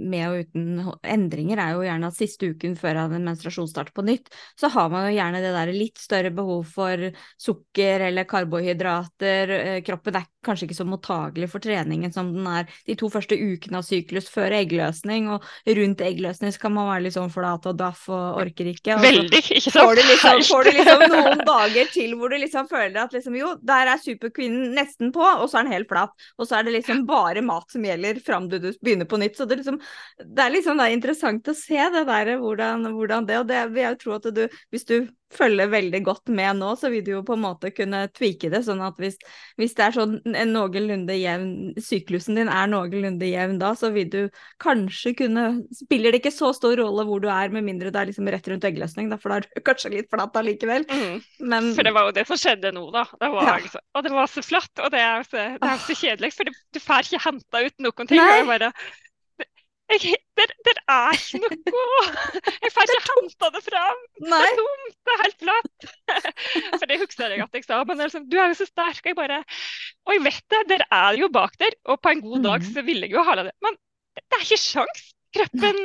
med 0.06 0.22
og 0.28 0.44
uten 0.44 0.90
endringer, 1.02 1.58
er 1.58 1.74
jo 1.74 1.82
gjerne 1.82 2.10
at 2.12 2.18
siste 2.18 2.50
uken 2.54 2.76
før 2.78 3.00
en 3.02 3.26
menstruasjon 3.26 3.66
starter 3.70 3.94
på 3.96 4.04
nytt, 4.06 4.30
så 4.58 4.70
har 4.70 4.92
man 4.92 5.08
jo 5.08 5.16
gjerne 5.16 5.40
det 5.42 5.50
der 5.56 5.72
litt 5.74 5.98
større 5.98 6.30
behov 6.34 6.62
for 6.76 7.08
sukker 7.42 8.06
eller 8.06 8.28
karbohydrater. 8.30 9.54
Eh, 9.56 9.80
kroppen 9.86 10.20
er 10.20 10.28
kanskje 10.46 10.68
ikke 10.68 10.78
så 10.78 10.86
mottagelig 10.86 11.48
for 11.50 11.64
treningen 11.64 12.14
som 12.14 12.30
den 12.30 12.46
er 12.46 12.70
de 12.86 12.94
to 12.98 13.10
første 13.10 13.34
ukene 13.34 13.80
av 13.80 13.86
syklus 13.86 14.30
før 14.30 14.54
eggløsning, 14.60 15.26
og 15.34 15.42
rundt 15.66 16.06
eggløsning 16.06 16.54
så 16.54 16.62
kan 16.62 16.76
man 16.76 16.90
være 16.92 17.08
litt 17.08 17.16
sånn 17.18 17.34
flat 17.34 17.66
og 17.66 17.80
daff 17.82 18.06
og 18.12 18.40
orker 18.44 18.70
ikke. 18.70 18.94
Og 18.94 19.02
Veldig, 19.02 19.42
ikke 19.42 19.64
sant? 19.64 19.80
Får 19.80 19.98
du, 19.98 20.04
liksom, 20.12 20.44
får 20.52 20.70
du 20.70 20.72
liksom 20.78 21.04
noen 21.16 21.44
dager 21.50 21.90
til 21.90 22.14
hvor 22.14 22.30
du 22.30 22.38
liksom 22.38 22.70
føler 22.70 23.02
at 23.02 23.18
liksom 23.18 23.34
jo, 23.40 23.56
der 23.66 23.90
er 23.90 24.06
superkvinnen 24.06 24.70
nesten 24.78 25.10
på, 25.14 25.26
og 25.26 25.48
så 25.50 25.60
er 25.60 25.66
den 25.66 25.74
helt 25.80 25.90
flat. 25.90 26.14
Og 26.38 26.46
så 26.46 26.60
er 26.60 26.66
det 26.68 26.75
liksom 26.76 27.04
bare 27.08 27.42
mat 27.44 27.70
som 27.72 27.84
gjelder 27.84 28.20
fram 28.24 28.48
til 28.50 28.62
du 28.62 28.70
begynner 28.80 29.08
på 29.08 29.20
nytt. 29.20 29.36
Så 29.38 29.48
det, 29.48 29.60
liksom, 29.62 29.80
det 30.22 30.44
er 30.44 30.54
liksom 30.54 30.80
det 30.80 30.88
er 30.88 30.96
interessant 30.96 31.52
å 31.52 31.56
se 31.56 31.88
det 31.96 32.06
der, 32.08 32.36
hvordan, 32.42 32.88
hvordan 32.96 33.28
det 33.28 33.40
Og 33.40 33.48
det 33.50 33.62
vil 33.72 33.82
jeg 33.84 33.96
jo 33.96 34.02
tro 34.04 34.18
at 34.18 34.30
du, 34.36 34.44
hvis 34.74 34.88
du 34.88 34.96
følger 35.34 35.70
veldig 35.72 36.00
godt 36.06 36.30
med 36.32 36.60
nå, 36.60 36.72
så 36.78 36.90
vil 36.92 37.02
du 37.04 37.10
jo 37.16 37.22
på 37.26 37.34
en 37.36 37.42
måte 37.42 37.72
kunne 37.74 38.04
tweake 38.14 38.50
det. 38.52 38.62
Sånn 38.66 38.82
at 38.84 38.98
hvis, 39.02 39.18
hvis 39.58 39.74
det 39.78 39.86
er 39.86 39.96
sånn 39.96 40.16
en 40.30 40.52
noenlunde 40.54 41.16
jevn 41.18 41.74
Syklusen 41.82 42.38
din 42.38 42.50
er 42.52 42.70
noenlunde 42.70 43.28
jevn 43.28 43.58
da, 43.60 43.72
så 43.78 43.90
vil 43.94 44.10
du 44.12 44.20
kanskje 44.62 45.14
kunne 45.18 45.46
Spiller 45.74 46.14
det 46.14 46.20
ikke 46.20 46.34
så 46.34 46.52
stor 46.56 46.76
rolle 46.78 47.04
hvor 47.06 47.20
du 47.22 47.28
er, 47.32 47.50
med 47.52 47.64
mindre 47.66 47.90
det 47.92 48.00
er 48.00 48.10
liksom 48.10 48.28
rett 48.32 48.46
rundt 48.50 48.64
eggløsning, 48.66 49.10
da, 49.10 49.18
for 49.20 49.32
da 49.32 49.40
er 49.40 49.46
du 49.46 49.62
kanskje 49.68 49.92
litt 49.96 50.10
flat 50.12 50.36
allikevel. 50.38 50.86
Mm. 50.88 51.18
Men 51.52 51.72
For 51.76 51.86
det 51.86 51.94
var 51.96 52.08
jo 52.08 52.14
det 52.16 52.26
som 52.28 52.40
skjedde 52.40 52.72
nå, 52.76 52.86
da. 52.94 53.06
Det 53.20 53.30
var, 53.32 53.50
ja. 53.50 53.56
liksom, 53.64 53.84
og 53.96 54.06
det 54.06 54.14
var 54.14 54.30
så 54.32 54.44
flatt, 54.46 54.72
og 54.82 54.92
det 54.94 55.02
er 55.02 55.26
så, 55.26 55.48
det 55.56 55.72
er 55.72 55.82
så 55.86 55.98
kjedelig, 55.98 56.32
for 56.36 56.52
du 56.52 56.80
får 56.82 57.10
ikke 57.10 57.24
henta 57.26 57.64
ut 57.66 57.84
noen 57.86 58.10
ting. 58.10 58.22
Nei. 58.22 58.38
Og 58.42 58.54
bare 58.54 58.72
jeg, 59.86 60.16
det, 60.36 60.46
der, 60.66 60.78
er 60.90 61.14
ikke 61.14 61.40
noe 61.42 62.06
Jeg 62.64 62.72
får 62.74 62.90
ikke 62.90 63.02
henta 63.06 63.50
det 63.54 63.62
fram. 63.66 64.00
Nei. 64.26 64.40
Det 64.42 64.48
er 64.48 64.60
tomt, 64.60 64.96
det 65.06 65.14
er 65.14 65.22
helt 65.22 65.44
flatt. 65.44 65.88
For 66.80 66.86
det 66.90 67.00
husker 67.02 67.34
jeg 67.34 67.44
at 67.44 67.58
jeg 67.58 67.66
sa. 67.66 67.80
Men 67.88 68.02
liksom, 68.02 68.28
du 68.30 68.38
er 68.40 68.50
jo 68.50 68.58
så 68.58 68.68
sterk. 68.68 69.02
Og 69.04 69.12
jeg 69.12 69.18
bare 69.18 69.42
Og 70.06 70.16
jeg 70.16 70.24
vet 70.26 70.54
det, 70.54 70.62
der 70.74 70.86
er 70.90 71.20
jo 71.20 71.30
bak 71.32 71.58
der. 71.62 71.76
Og 71.86 72.00
på 72.02 72.14
en 72.14 72.24
god 72.24 72.48
dag 72.48 72.64
mm. 72.64 72.72
så 72.74 72.86
ville 72.86 73.06
jeg 73.06 73.16
jo 73.16 73.26
hale 73.26 73.46
det. 73.48 73.54
Men 73.64 73.78
det 74.18 74.40
er 74.40 74.46
ikke 74.48 74.62
sjans. 74.64 75.04
Kroppen 75.36 75.80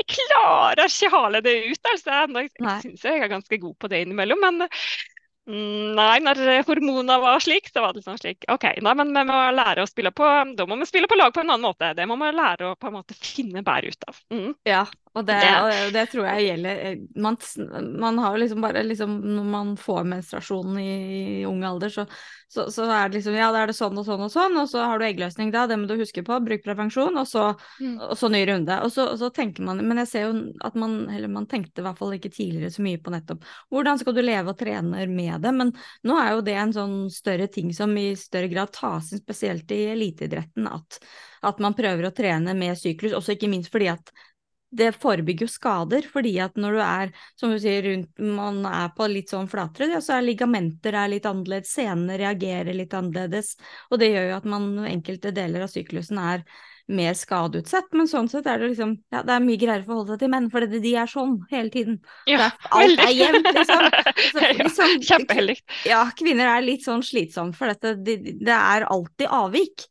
Jeg 0.00 0.06
klarer 0.12 0.84
ikke 0.86 1.12
hale 1.14 1.42
det 1.44 1.56
ut. 1.70 1.90
altså. 1.94 2.20
Jeg, 2.26 2.52
jeg 2.60 2.84
syns 2.84 3.08
jeg 3.08 3.24
er 3.24 3.34
ganske 3.34 3.62
god 3.62 3.74
på 3.80 3.90
det 3.90 4.04
innimellom. 4.04 4.46
Men 4.46 4.68
nei, 5.50 6.20
når 6.22 6.40
hormonene 6.68 7.16
var 7.22 7.42
slik, 7.42 7.70
så 7.72 7.82
var 7.84 7.94
det 7.94 8.02
liksom 8.02 8.18
slik 8.20 8.46
OK, 8.52 8.66
nei, 8.84 8.94
men 8.98 9.12
vi 9.14 9.24
må 9.28 9.38
lære 9.56 9.84
å 9.84 9.90
spille 9.90 10.12
på 10.14 10.28
Da 10.56 10.66
må 10.68 10.78
vi 10.80 10.88
spille 10.88 11.10
på 11.10 11.18
lag 11.18 11.34
på 11.34 11.42
en 11.42 11.52
annen 11.52 11.66
måte. 11.66 11.92
Det 11.96 12.06
må 12.08 12.16
vi 12.20 12.30
lære 12.34 12.70
å 12.70 12.78
på 12.78 12.90
en 12.90 12.98
måte 13.00 13.16
finne 13.18 13.64
bedre 13.66 13.92
ut 13.92 14.08
av. 14.10 14.20
Mm. 14.34 14.50
Ja, 14.68 14.84
og 15.10 15.24
det, 15.26 15.36
og 15.42 15.88
det, 15.90 16.04
tror 16.12 16.26
jeg 16.28 16.44
gjelder 16.44 16.80
eh, 16.86 17.00
man, 17.18 17.36
man, 17.98 18.18
har 18.22 18.36
jo 18.36 18.42
liksom 18.44 18.60
bare 18.62 18.84
liksom 18.86 19.16
Når 19.26 19.46
man 19.50 19.72
får 19.78 20.04
menstruasjon 20.06 20.76
i, 20.78 20.92
i 21.40 21.46
ung 21.50 21.64
alder, 21.66 21.90
så, 21.90 22.04
så, 22.46 22.68
så, 22.70 22.84
er 22.86 23.08
det 23.08 23.18
liksom 23.18 23.34
Ja, 23.34 23.48
da 23.50 23.64
er 23.64 23.72
det 23.72 23.74
sånn 23.74 23.98
og 23.98 24.06
sånn 24.06 24.22
og 24.22 24.30
sånn, 24.30 24.54
og 24.60 24.68
så 24.70 24.84
har 24.86 25.00
du 25.00 25.06
eggløsning 25.08 25.50
da, 25.50 25.64
det 25.66 25.80
må 25.80 25.88
du 25.90 25.96
huske 25.98 26.22
på, 26.26 26.38
bruk 26.46 26.62
prevensjon, 26.62 27.18
og 27.18 27.26
så, 27.26 27.48
mm. 27.82 27.96
og 28.06 28.14
så 28.20 28.30
ny 28.30 28.44
runde. 28.52 28.76
Og 28.86 28.92
så, 28.94 29.08
og 29.10 29.18
så, 29.18 29.32
tenker 29.34 29.66
man 29.66 29.82
Men 29.82 30.02
jeg 30.04 30.10
ser 30.12 30.28
jo 30.28 30.44
at 30.66 30.78
man 30.78 30.94
Eller 31.10 31.32
man 31.32 31.50
tenkte 31.50 31.82
i 31.82 31.88
hvert 31.88 31.98
fall 31.98 32.14
ikke 32.14 32.30
tidligere 32.30 32.70
så 32.70 32.86
mye 32.86 33.02
på 33.02 33.10
nettopp 33.14 33.42
hvordan 33.70 33.98
skal 33.98 34.14
du 34.14 34.22
leve 34.22 34.52
og 34.52 34.58
trene 34.58 35.04
med 35.10 35.42
det, 35.42 35.50
men 35.54 35.72
nå 36.06 36.16
er 36.20 36.32
jo 36.36 36.44
det 36.44 36.54
en 36.58 36.72
sånn 36.74 36.96
større 37.12 37.48
ting 37.50 37.70
som 37.74 37.92
i 37.98 38.12
større 38.18 38.50
grad 38.52 38.70
tas 38.74 39.10
inn, 39.14 39.22
spesielt 39.22 39.70
i 39.74 39.82
eliteidretten, 39.94 40.66
at, 40.70 40.98
at 41.46 41.62
man 41.62 41.76
prøver 41.78 42.08
å 42.08 42.14
trene 42.14 42.54
med 42.58 42.78
syklus, 42.78 43.14
også 43.16 43.34
ikke 43.36 43.50
minst 43.50 43.72
fordi 43.72 43.90
at 43.92 44.12
det 44.70 44.92
forebygger 45.02 45.46
jo 45.46 45.50
skader, 45.50 46.06
fordi 46.12 46.36
at 46.42 46.58
når 46.60 46.76
du 46.76 46.80
er, 46.84 47.12
som 47.38 47.52
du 47.52 47.58
sier, 47.62 47.82
rundt, 47.86 48.10
man 48.22 48.62
er 48.68 48.90
på 48.96 49.08
litt 49.10 49.32
sånn 49.32 49.50
flatere, 49.50 49.90
ja, 49.96 50.00
så 50.04 50.16
er 50.16 50.26
ligamenter 50.28 50.94
er 50.94 51.10
litt 51.10 51.26
annerledes, 51.28 51.74
senene 51.74 52.18
reagerer 52.20 52.76
litt 52.76 52.94
annerledes, 52.94 53.56
og 53.90 54.02
det 54.02 54.12
gjør 54.12 54.28
jo 54.30 54.36
at 54.38 54.50
man 54.54 54.68
enkelte 54.90 55.34
deler 55.34 55.66
av 55.66 55.72
syklusen 55.72 56.20
er 56.22 56.44
mer 56.90 57.14
skadeutsatt, 57.14 57.90
men 57.94 58.08
sånn 58.10 58.28
sett 58.30 58.48
er 58.50 58.58
det 58.58 58.72
liksom 58.72 58.96
Ja, 59.14 59.22
det 59.26 59.34
er 59.36 59.44
mye 59.44 59.60
greiere 59.60 59.84
å 59.84 59.88
forholde 59.88 60.14
seg 60.14 60.24
til 60.24 60.32
menn, 60.32 60.48
for 60.52 60.66
de 60.66 60.94
er 60.98 61.10
sånn 61.10 61.36
hele 61.52 61.70
tiden. 61.74 62.00
Ja, 62.30 62.48
er, 62.48 62.56
alt 62.80 63.02
er 63.04 63.12
jevnt, 63.14 63.50
liksom. 63.54 63.86
Så, 64.30 64.46
liksom. 64.46 65.76
Ja, 65.88 66.02
kvinner 66.18 66.50
er 66.56 66.64
litt 66.66 66.86
sånn 66.86 67.04
slitsomme, 67.06 67.54
for 67.56 67.70
dette, 67.70 67.94
det, 68.06 68.18
det 68.42 68.56
er 68.56 68.88
alltid 68.90 69.30
avvik. 69.30 69.86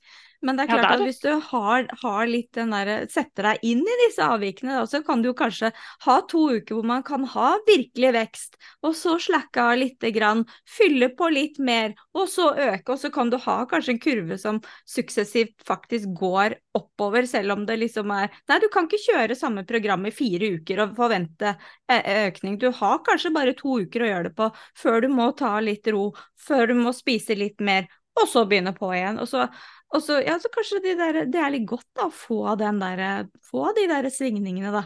Men 0.46 0.56
det 0.56 0.66
er 0.66 0.72
klart 0.72 0.86
ja, 0.86 0.92
at 0.96 1.04
hvis 1.04 1.20
du 1.20 1.32
har, 1.50 1.88
har, 2.02 2.22
litt 2.30 2.54
den 2.56 2.72
der, 2.72 2.92
setter 3.12 3.50
deg 3.50 3.66
inn 3.68 3.82
i 3.84 3.98
disse 4.06 4.24
avvikene, 4.24 4.78
da, 4.78 4.86
så 4.88 5.02
kan 5.04 5.24
du 5.24 5.34
kanskje 5.36 5.72
ha 6.06 6.16
to 6.32 6.46
uker 6.56 6.78
hvor 6.78 6.88
man 6.88 7.04
kan 7.04 7.26
ha 7.34 7.50
virkelig 7.68 8.14
vekst, 8.16 8.56
og 8.88 8.96
så 8.96 9.18
slakke 9.20 9.66
av 9.66 9.82
lite 9.82 10.14
grann, 10.16 10.46
fylle 10.64 11.12
på 11.18 11.28
litt 11.36 11.60
mer, 11.60 11.92
og 12.16 12.30
så 12.32 12.54
øke. 12.56 12.96
Og 12.96 13.02
så 13.02 13.12
kan 13.14 13.32
du 13.34 13.36
ha 13.44 13.58
kanskje 13.70 13.96
en 13.98 14.02
kurve 14.04 14.40
som 14.40 14.62
suksessivt 14.88 15.60
faktisk 15.68 16.16
går 16.20 16.56
oppover, 16.80 17.28
selv 17.28 17.58
om 17.58 17.68
det 17.68 17.80
liksom 17.84 18.16
er 18.16 18.32
Nei, 18.50 18.60
du 18.64 18.70
kan 18.72 18.88
ikke 18.88 19.02
kjøre 19.04 19.36
samme 19.38 19.66
program 19.68 20.08
i 20.08 20.14
fire 20.16 20.54
uker 20.56 20.84
og 20.86 20.96
forvente 20.98 21.54
økning. 21.90 22.58
Du 22.62 22.70
har 22.76 23.04
kanskje 23.06 23.34
bare 23.36 23.56
to 23.58 23.80
uker 23.84 24.06
å 24.06 24.10
gjøre 24.10 24.30
det 24.30 24.36
på 24.38 24.50
før 24.80 25.04
du 25.04 25.10
må 25.12 25.32
ta 25.38 25.58
litt 25.64 25.88
ro, 25.92 26.10
før 26.40 26.72
du 26.72 26.78
må 26.80 26.94
spise 26.96 27.36
litt 27.38 27.60
mer, 27.64 27.90
og 28.20 28.28
så 28.30 28.46
begynne 28.48 28.74
på 28.76 28.92
igjen. 28.96 29.20
Og 29.22 29.30
så 29.30 29.46
og 29.90 30.04
så, 30.06 30.20
ja, 30.22 30.36
så 30.42 30.52
kanskje 30.54 30.82
de 30.84 30.96
der, 31.00 31.24
det 31.34 31.40
er 31.42 31.54
litt 31.54 31.66
godt 31.70 31.88
da, 31.98 32.10
å 32.10 32.14
få, 32.14 32.44
den 32.60 32.78
der, 32.82 33.30
få 33.46 33.72
de 33.78 33.88
der 33.90 34.10
svingningene, 34.14 34.74
da. 34.76 34.84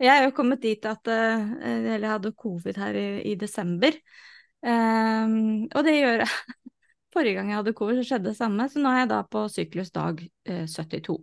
Jeg 0.00 0.12
er 0.12 0.26
jo 0.26 0.36
kommet 0.36 0.60
dit 0.60 0.82
at 0.84 1.08
uh, 1.08 1.44
Eller 1.64 2.02
jeg 2.04 2.10
hadde 2.10 2.32
covid 2.36 2.80
her 2.80 2.96
i, 3.00 3.06
i 3.30 3.36
desember. 3.40 3.96
Um, 4.60 5.68
og 5.70 5.86
det 5.86 5.94
gjør 5.96 6.24
jeg. 6.24 6.56
Forrige 7.16 7.38
gang 7.38 7.52
jeg 7.52 7.60
hadde 7.62 7.76
covid, 7.76 8.00
så 8.00 8.10
skjedde 8.10 8.30
det 8.30 8.36
samme. 8.36 8.68
Så 8.68 8.82
nå 8.82 8.92
er 8.92 9.02
jeg 9.02 9.12
da 9.12 9.22
på 9.28 9.46
syklus 9.52 9.92
dag 9.94 10.20
uh, 10.20 10.64
72. 10.68 11.16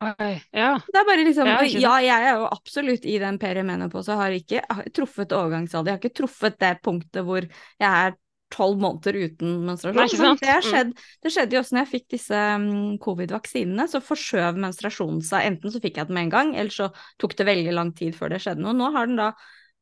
Oi, 0.00 0.32
ja. 0.56 0.70
Det 0.86 0.96
er 0.96 1.06
bare 1.10 1.24
liksom, 1.26 1.50
ja, 1.50 1.60
ja, 1.76 1.96
jeg 2.00 2.28
er 2.30 2.38
jo 2.40 2.46
absolutt 2.48 3.04
i 3.04 3.18
den 3.20 3.36
perimenopause, 3.42 4.16
har 4.16 4.32
ikke 4.32 4.62
truffet 4.96 5.34
overgangsalder. 5.36 5.90
Jeg 5.90 5.98
har 5.98 6.00
ikke 6.06 6.18
truffet 6.22 6.56
det 6.62 6.70
punktet 6.86 7.26
hvor 7.26 7.44
jeg 7.44 7.90
er 7.90 8.16
tolv 8.50 8.80
måneder 8.82 9.16
uten 9.16 9.60
menstruasjon. 9.68 10.24
Men 10.24 10.40
det, 10.40 10.56
skjedd, 10.66 10.92
det, 11.22 11.32
skjedde 11.32 11.56
jo 11.56 11.62
også 11.62 11.76
når 11.76 11.84
jeg 11.84 11.90
fikk 11.92 12.06
disse 12.16 12.42
um, 12.58 12.98
covid-vaksinene, 13.02 13.86
så 13.90 14.02
forskjøv 14.04 14.58
menstruasjonen 14.64 15.22
seg. 15.26 15.46
Enten 15.52 15.74
så 15.74 15.82
fikk 15.82 16.00
jeg 16.00 16.10
den 16.10 16.18
med 16.18 16.28
en 16.28 16.34
gang, 16.34 16.52
eller 16.58 16.74
så 16.74 16.90
tok 17.22 17.36
det 17.38 17.48
veldig 17.48 17.74
lang 17.76 17.94
tid 17.96 18.16
før 18.18 18.34
det 18.34 18.42
skjedde 18.44 18.64
noe. 18.64 18.76
Nå 18.76 18.90
har 18.96 19.10
den 19.10 19.20
da 19.20 19.30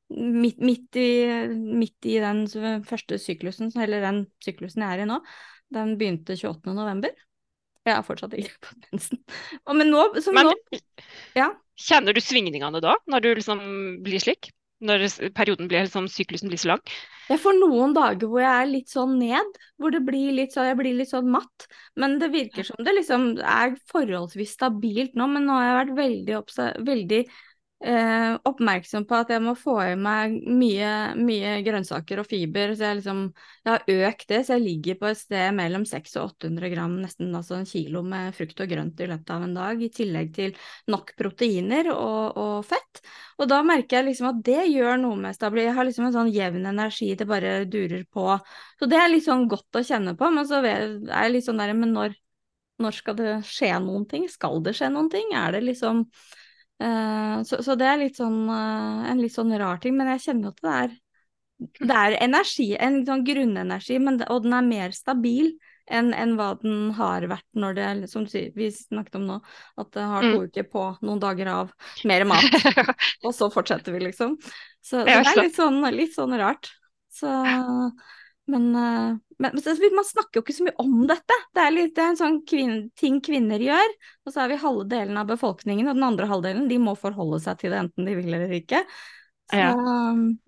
midt, 0.08 0.60
midt, 0.64 0.96
i, 0.96 1.08
midt 1.54 2.08
i, 2.08 2.18
den 2.24 2.44
første 2.88 3.20
syklusen, 3.20 3.72
eller 3.76 4.04
den 4.04 4.20
syklusen 4.44 4.84
jeg 4.84 4.98
er 4.98 5.04
i 5.04 5.08
nå, 5.08 5.20
den 5.74 5.96
begynte 6.00 6.36
28. 6.36 6.76
november. 6.76 7.12
Jeg 7.88 7.96
har 7.96 8.04
fortsatt 8.04 8.36
ikke 8.36 8.60
på 8.64 8.76
mensen. 8.90 9.20
Men 9.80 9.92
nå, 9.92 10.04
men, 10.36 10.50
nå 10.50 10.80
ja. 11.38 11.50
Kjenner 11.78 12.16
du 12.16 12.20
svingningene 12.20 12.82
da, 12.82 12.96
når 13.08 13.24
du 13.24 13.28
liksom 13.38 13.60
blir 14.04 14.20
slik? 14.22 14.50
Når 14.78 15.06
perioden 15.34 15.66
blir, 15.70 15.86
liksom, 15.86 16.06
syklusen 16.12 16.52
blir 16.52 16.60
så 16.60 16.74
lang? 16.74 16.82
Jeg 17.28 17.42
får 17.42 17.58
noen 17.58 17.92
dager 17.96 18.30
hvor 18.30 18.40
jeg 18.40 18.60
er 18.62 18.70
litt 18.70 18.92
sånn 18.92 19.18
ned, 19.20 19.58
hvor 19.76 19.92
det 19.92 20.00
blir 20.06 20.30
litt 20.36 20.54
sånn, 20.54 20.68
jeg 20.70 20.78
blir 20.78 20.96
litt 20.96 21.10
sånn 21.10 21.28
matt. 21.32 21.66
Men 21.98 22.16
det 22.22 22.30
virker 22.32 22.64
som 22.64 22.78
det 22.86 22.94
liksom 22.96 23.26
er 23.42 23.74
forholdsvis 23.90 24.54
stabilt 24.56 25.18
nå, 25.18 25.26
men 25.34 25.44
nå 25.48 25.58
har 25.58 25.66
jeg 25.66 25.78
vært 25.80 25.94
veldig, 25.98 26.38
veldig 26.88 27.20
eh, 27.84 28.34
oppmerksom 28.48 29.04
på 29.08 29.16
at 29.18 29.30
jeg 29.32 29.42
må 29.42 29.54
få 29.58 29.76
i 29.84 29.94
meg 29.98 30.34
mye, 30.50 30.90
mye 31.18 31.52
grønnsaker 31.66 32.22
og 32.22 32.26
fiber. 32.28 32.72
Så 32.74 32.88
jeg, 32.88 32.98
liksom, 33.00 33.22
jeg 33.64 33.72
har 33.74 34.08
økt 34.08 34.26
det, 34.32 34.40
så 34.46 34.56
jeg 34.56 34.64
ligger 34.64 34.98
på 35.00 35.08
et 35.10 35.20
sted 35.20 35.54
mellom 35.56 35.84
600 35.88 36.22
og 36.22 36.34
800 36.34 36.72
gram, 36.74 36.96
nesten 37.02 37.34
altså 37.38 37.58
en 37.58 37.68
kilo 37.68 38.02
med 38.06 38.34
frukt 38.36 38.62
og 38.64 38.70
grønt 38.72 39.02
i 39.02 39.08
løpet 39.10 39.34
av 39.34 39.46
en 39.46 39.56
dag, 39.58 39.82
i 39.82 39.90
tillegg 39.94 40.32
til 40.36 40.56
nok 40.90 41.14
proteiner 41.18 41.90
og, 41.94 42.38
og 42.38 42.54
fett. 42.66 43.02
Og 43.38 43.50
da 43.50 43.60
merker 43.66 44.00
jeg 44.00 44.10
liksom 44.10 44.32
at 44.32 44.42
det 44.48 44.64
gjør 44.72 44.98
noe 45.02 45.18
med 45.20 45.36
stabilitet. 45.36 45.70
Jeg 45.70 45.78
har 45.78 45.88
liksom 45.88 46.08
en 46.08 46.16
sånn 46.16 46.32
jevn 46.34 46.70
energi, 46.72 47.12
det 47.18 47.28
bare 47.30 47.60
durer 47.70 48.02
på. 48.10 48.26
Så 48.80 48.90
det 48.90 48.98
er 48.98 49.12
litt 49.12 49.26
sånn 49.26 49.46
godt 49.50 49.78
å 49.78 49.84
kjenne 49.86 50.16
på, 50.18 50.32
men 50.34 50.48
så 50.48 50.62
er 50.64 50.98
jeg 50.98 51.34
litt 51.34 51.46
sånn 51.46 51.62
der, 51.62 51.76
men 51.78 51.94
når, 51.94 52.18
når 52.82 52.98
skal 52.98 53.16
det 53.18 53.38
skje 53.46 53.70
noen 53.84 54.06
ting? 54.10 54.26
Skal 54.30 54.62
det 54.66 54.74
skje 54.78 54.90
noen 54.94 55.10
ting? 55.12 55.30
Er 55.38 55.54
det 55.54 55.62
liksom 55.66 56.06
så, 56.78 57.60
så, 57.64 57.74
det 57.78 57.88
er 57.90 58.00
litt 58.02 58.18
sånn, 58.18 58.44
uh, 58.50 59.08
en 59.10 59.22
litt 59.22 59.34
sånn 59.34 59.54
rar 59.58 59.80
ting, 59.82 59.96
men 59.98 60.12
jeg 60.14 60.28
kjenner 60.28 60.52
at 60.52 60.62
det 60.62 60.74
er, 60.82 60.94
det 61.80 61.96
er 61.96 62.18
energi, 62.22 62.68
en 62.78 63.00
sånn 63.06 63.24
grunnenergi, 63.26 63.98
det, 63.98 64.28
og 64.30 64.44
den 64.46 64.54
er 64.58 64.68
mer 64.68 64.94
stabil 64.94 65.52
enn 65.88 66.12
en 66.12 66.34
hva 66.36 66.50
den 66.60 66.90
har 66.98 67.24
vært 67.30 67.46
når 67.56 67.76
det, 67.78 67.88
som 68.12 68.26
vi 68.28 68.68
snakket 68.74 69.16
om 69.18 69.24
nå, 69.30 69.38
at 69.80 69.90
det 69.96 70.04
har 70.10 70.26
to 70.26 70.34
mm. 70.34 70.48
uker 70.50 70.66
på 70.68 70.84
noen 71.00 71.22
dager 71.22 71.50
av 71.52 71.72
mer 72.08 72.26
mat, 72.28 72.58
og 73.26 73.32
så 73.34 73.48
fortsetter 73.52 73.96
vi, 73.96 74.04
liksom. 74.10 74.36
Så, 74.78 75.00
så 75.00 75.06
det 75.08 75.16
er 75.16 75.42
litt 75.42 75.56
sånn, 75.56 75.80
litt 75.96 76.14
sånn 76.14 76.36
rart. 76.38 76.70
Så 77.08 77.30
men, 78.48 78.70
men, 78.72 79.52
men, 79.52 79.92
man 79.94 80.06
snakker 80.08 80.40
jo 80.40 80.44
ikke 80.44 80.56
så 80.56 80.66
mye 80.66 80.80
om 80.82 81.02
dette. 81.08 81.36
Det 81.54 81.62
er, 81.62 81.74
litt, 81.74 81.92
det 81.96 82.04
er 82.04 82.14
en 82.14 82.20
sånn 82.20 82.40
kvinne, 82.48 82.80
ting 82.98 83.20
kvinner 83.24 83.62
gjør. 83.62 83.94
Og 84.24 84.34
så 84.34 84.44
er 84.44 84.52
vi 84.52 84.62
halve 84.62 84.88
delen 84.90 85.20
av 85.20 85.28
befolkningen, 85.30 85.88
og 85.88 85.98
den 85.98 86.08
andre 86.08 86.28
halvdelen 86.30 86.66
de 86.70 86.80
må 86.82 86.96
forholde 86.98 87.40
seg 87.44 87.60
til 87.60 87.74
det 87.74 87.84
enten 87.84 88.08
de 88.08 88.16
vil 88.18 88.32
eller 88.32 88.58
ikke. 88.58 88.82
Så, 89.48 89.60
ja. 89.60 89.70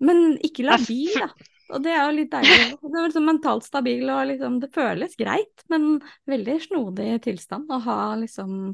Men 0.01 0.35
ikke 0.45 0.67
labil, 0.67 1.13
da. 1.17 1.31
Og 1.71 1.83
det 1.85 1.93
er 1.95 2.01
jo 2.03 2.15
litt 2.17 2.31
deilig. 2.33 2.63
Det 2.83 2.91
er 2.91 3.05
liksom 3.05 3.27
mentalt 3.29 3.65
stabil, 3.65 4.03
og 4.11 4.25
liksom, 4.27 4.59
det 4.59 4.73
føles 4.75 5.17
greit, 5.19 5.65
men 5.71 5.91
veldig 6.29 6.57
snodig 6.65 7.11
tilstand 7.23 7.71
å 7.71 7.79
ha 7.85 7.99
liksom 8.19 8.73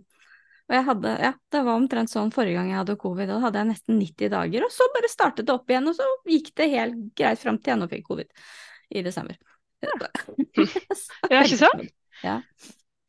og 0.67 0.75
jeg 0.75 0.83
hadde, 0.83 1.11
ja, 1.23 1.29
det 1.53 1.59
var 1.63 1.79
omtrent 1.79 2.11
sånn 2.11 2.31
forrige 2.35 2.57
gang 2.57 2.73
jeg 2.73 2.81
hadde 2.81 2.97
covid, 2.99 3.29
da 3.29 3.37
hadde 3.39 3.61
jeg 3.61 3.69
nesten 3.69 3.99
90 4.01 4.31
dager, 4.33 4.65
og 4.67 4.73
så 4.75 4.87
bare 4.91 5.07
startet 5.07 5.47
det 5.47 5.53
opp 5.53 5.71
igjen, 5.71 5.87
og 5.87 5.95
så 5.95 6.07
gikk 6.27 6.49
det 6.59 6.67
helt 6.73 6.97
greit 7.15 7.39
fram 7.39 7.59
til 7.61 7.71
jeg 7.71 7.79
nå 7.79 7.87
fikk 7.93 8.03
covid 8.09 8.27
i 8.91 9.03
desember. 9.05 9.37
Ja, 11.31 11.43
ikke 11.43 11.59
sant? 11.59 11.83
Ja. 12.23 12.39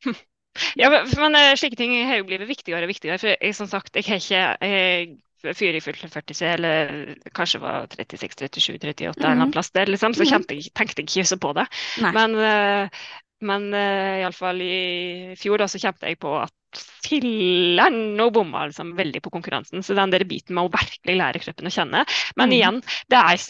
ja, 0.80 0.90
men 0.90 1.36
uh, 1.38 1.54
slike 1.56 1.78
ting 1.78 1.94
har 2.08 2.20
jo 2.20 2.26
blitt 2.28 2.44
viktigere 2.48 2.84
og 2.84 2.90
viktigere. 2.92 3.18
For 3.22 3.32
jeg, 3.32 3.54
som 3.56 3.70
sagt, 3.70 3.96
jeg 3.96 4.04
har 4.08 4.20
ikke 4.20 4.42
jeg 4.68 5.54
fyr 5.54 5.78
i 5.78 5.82
fullt 5.82 6.02
40 6.10 6.34
C, 6.34 6.50
eller 6.50 6.92
kanskje 7.36 7.62
var 7.62 7.86
36, 7.94 8.48
37, 8.58 8.74
38 8.82 9.14
mm. 9.14 9.22
eller 9.22 9.30
annen 9.30 9.54
plass 9.54 9.70
der, 9.70 9.90
liksom, 9.90 10.14
så 10.14 10.26
mhm. 10.26 10.46
jeg, 10.50 10.72
tenkte 10.74 11.02
jeg 11.02 11.08
ikke 11.08 11.30
så 11.30 11.38
på 11.40 11.54
det. 11.56 11.68
Nei. 12.02 12.12
Men, 12.16 12.34
uh, 12.34 13.10
men 13.48 13.68
uh, 13.70 14.18
iallfall 14.24 14.62
i 14.64 15.34
fjor 15.38 15.62
da, 15.62 15.68
så 15.70 15.80
kjente 15.82 16.10
jeg 16.10 16.18
på 16.18 16.34
at 16.40 16.54
filler'n 16.76 17.96
nå 18.18 18.28
bomma 18.34 18.66
liksom, 18.68 18.92
veldig 18.98 19.22
på 19.24 19.32
konkurransen. 19.32 19.82
Så 19.84 19.96
den 19.96 20.12
der 20.12 20.24
biten 20.28 20.56
med 20.56 20.68
å 20.68 20.72
virkelig 20.72 21.16
lære 21.20 21.42
kroppen 21.42 21.70
å 21.70 21.72
kjenne. 21.72 22.04
Men 22.36 22.50
mm. 22.50 22.56
igjen, 22.58 22.80
er, 23.14 23.44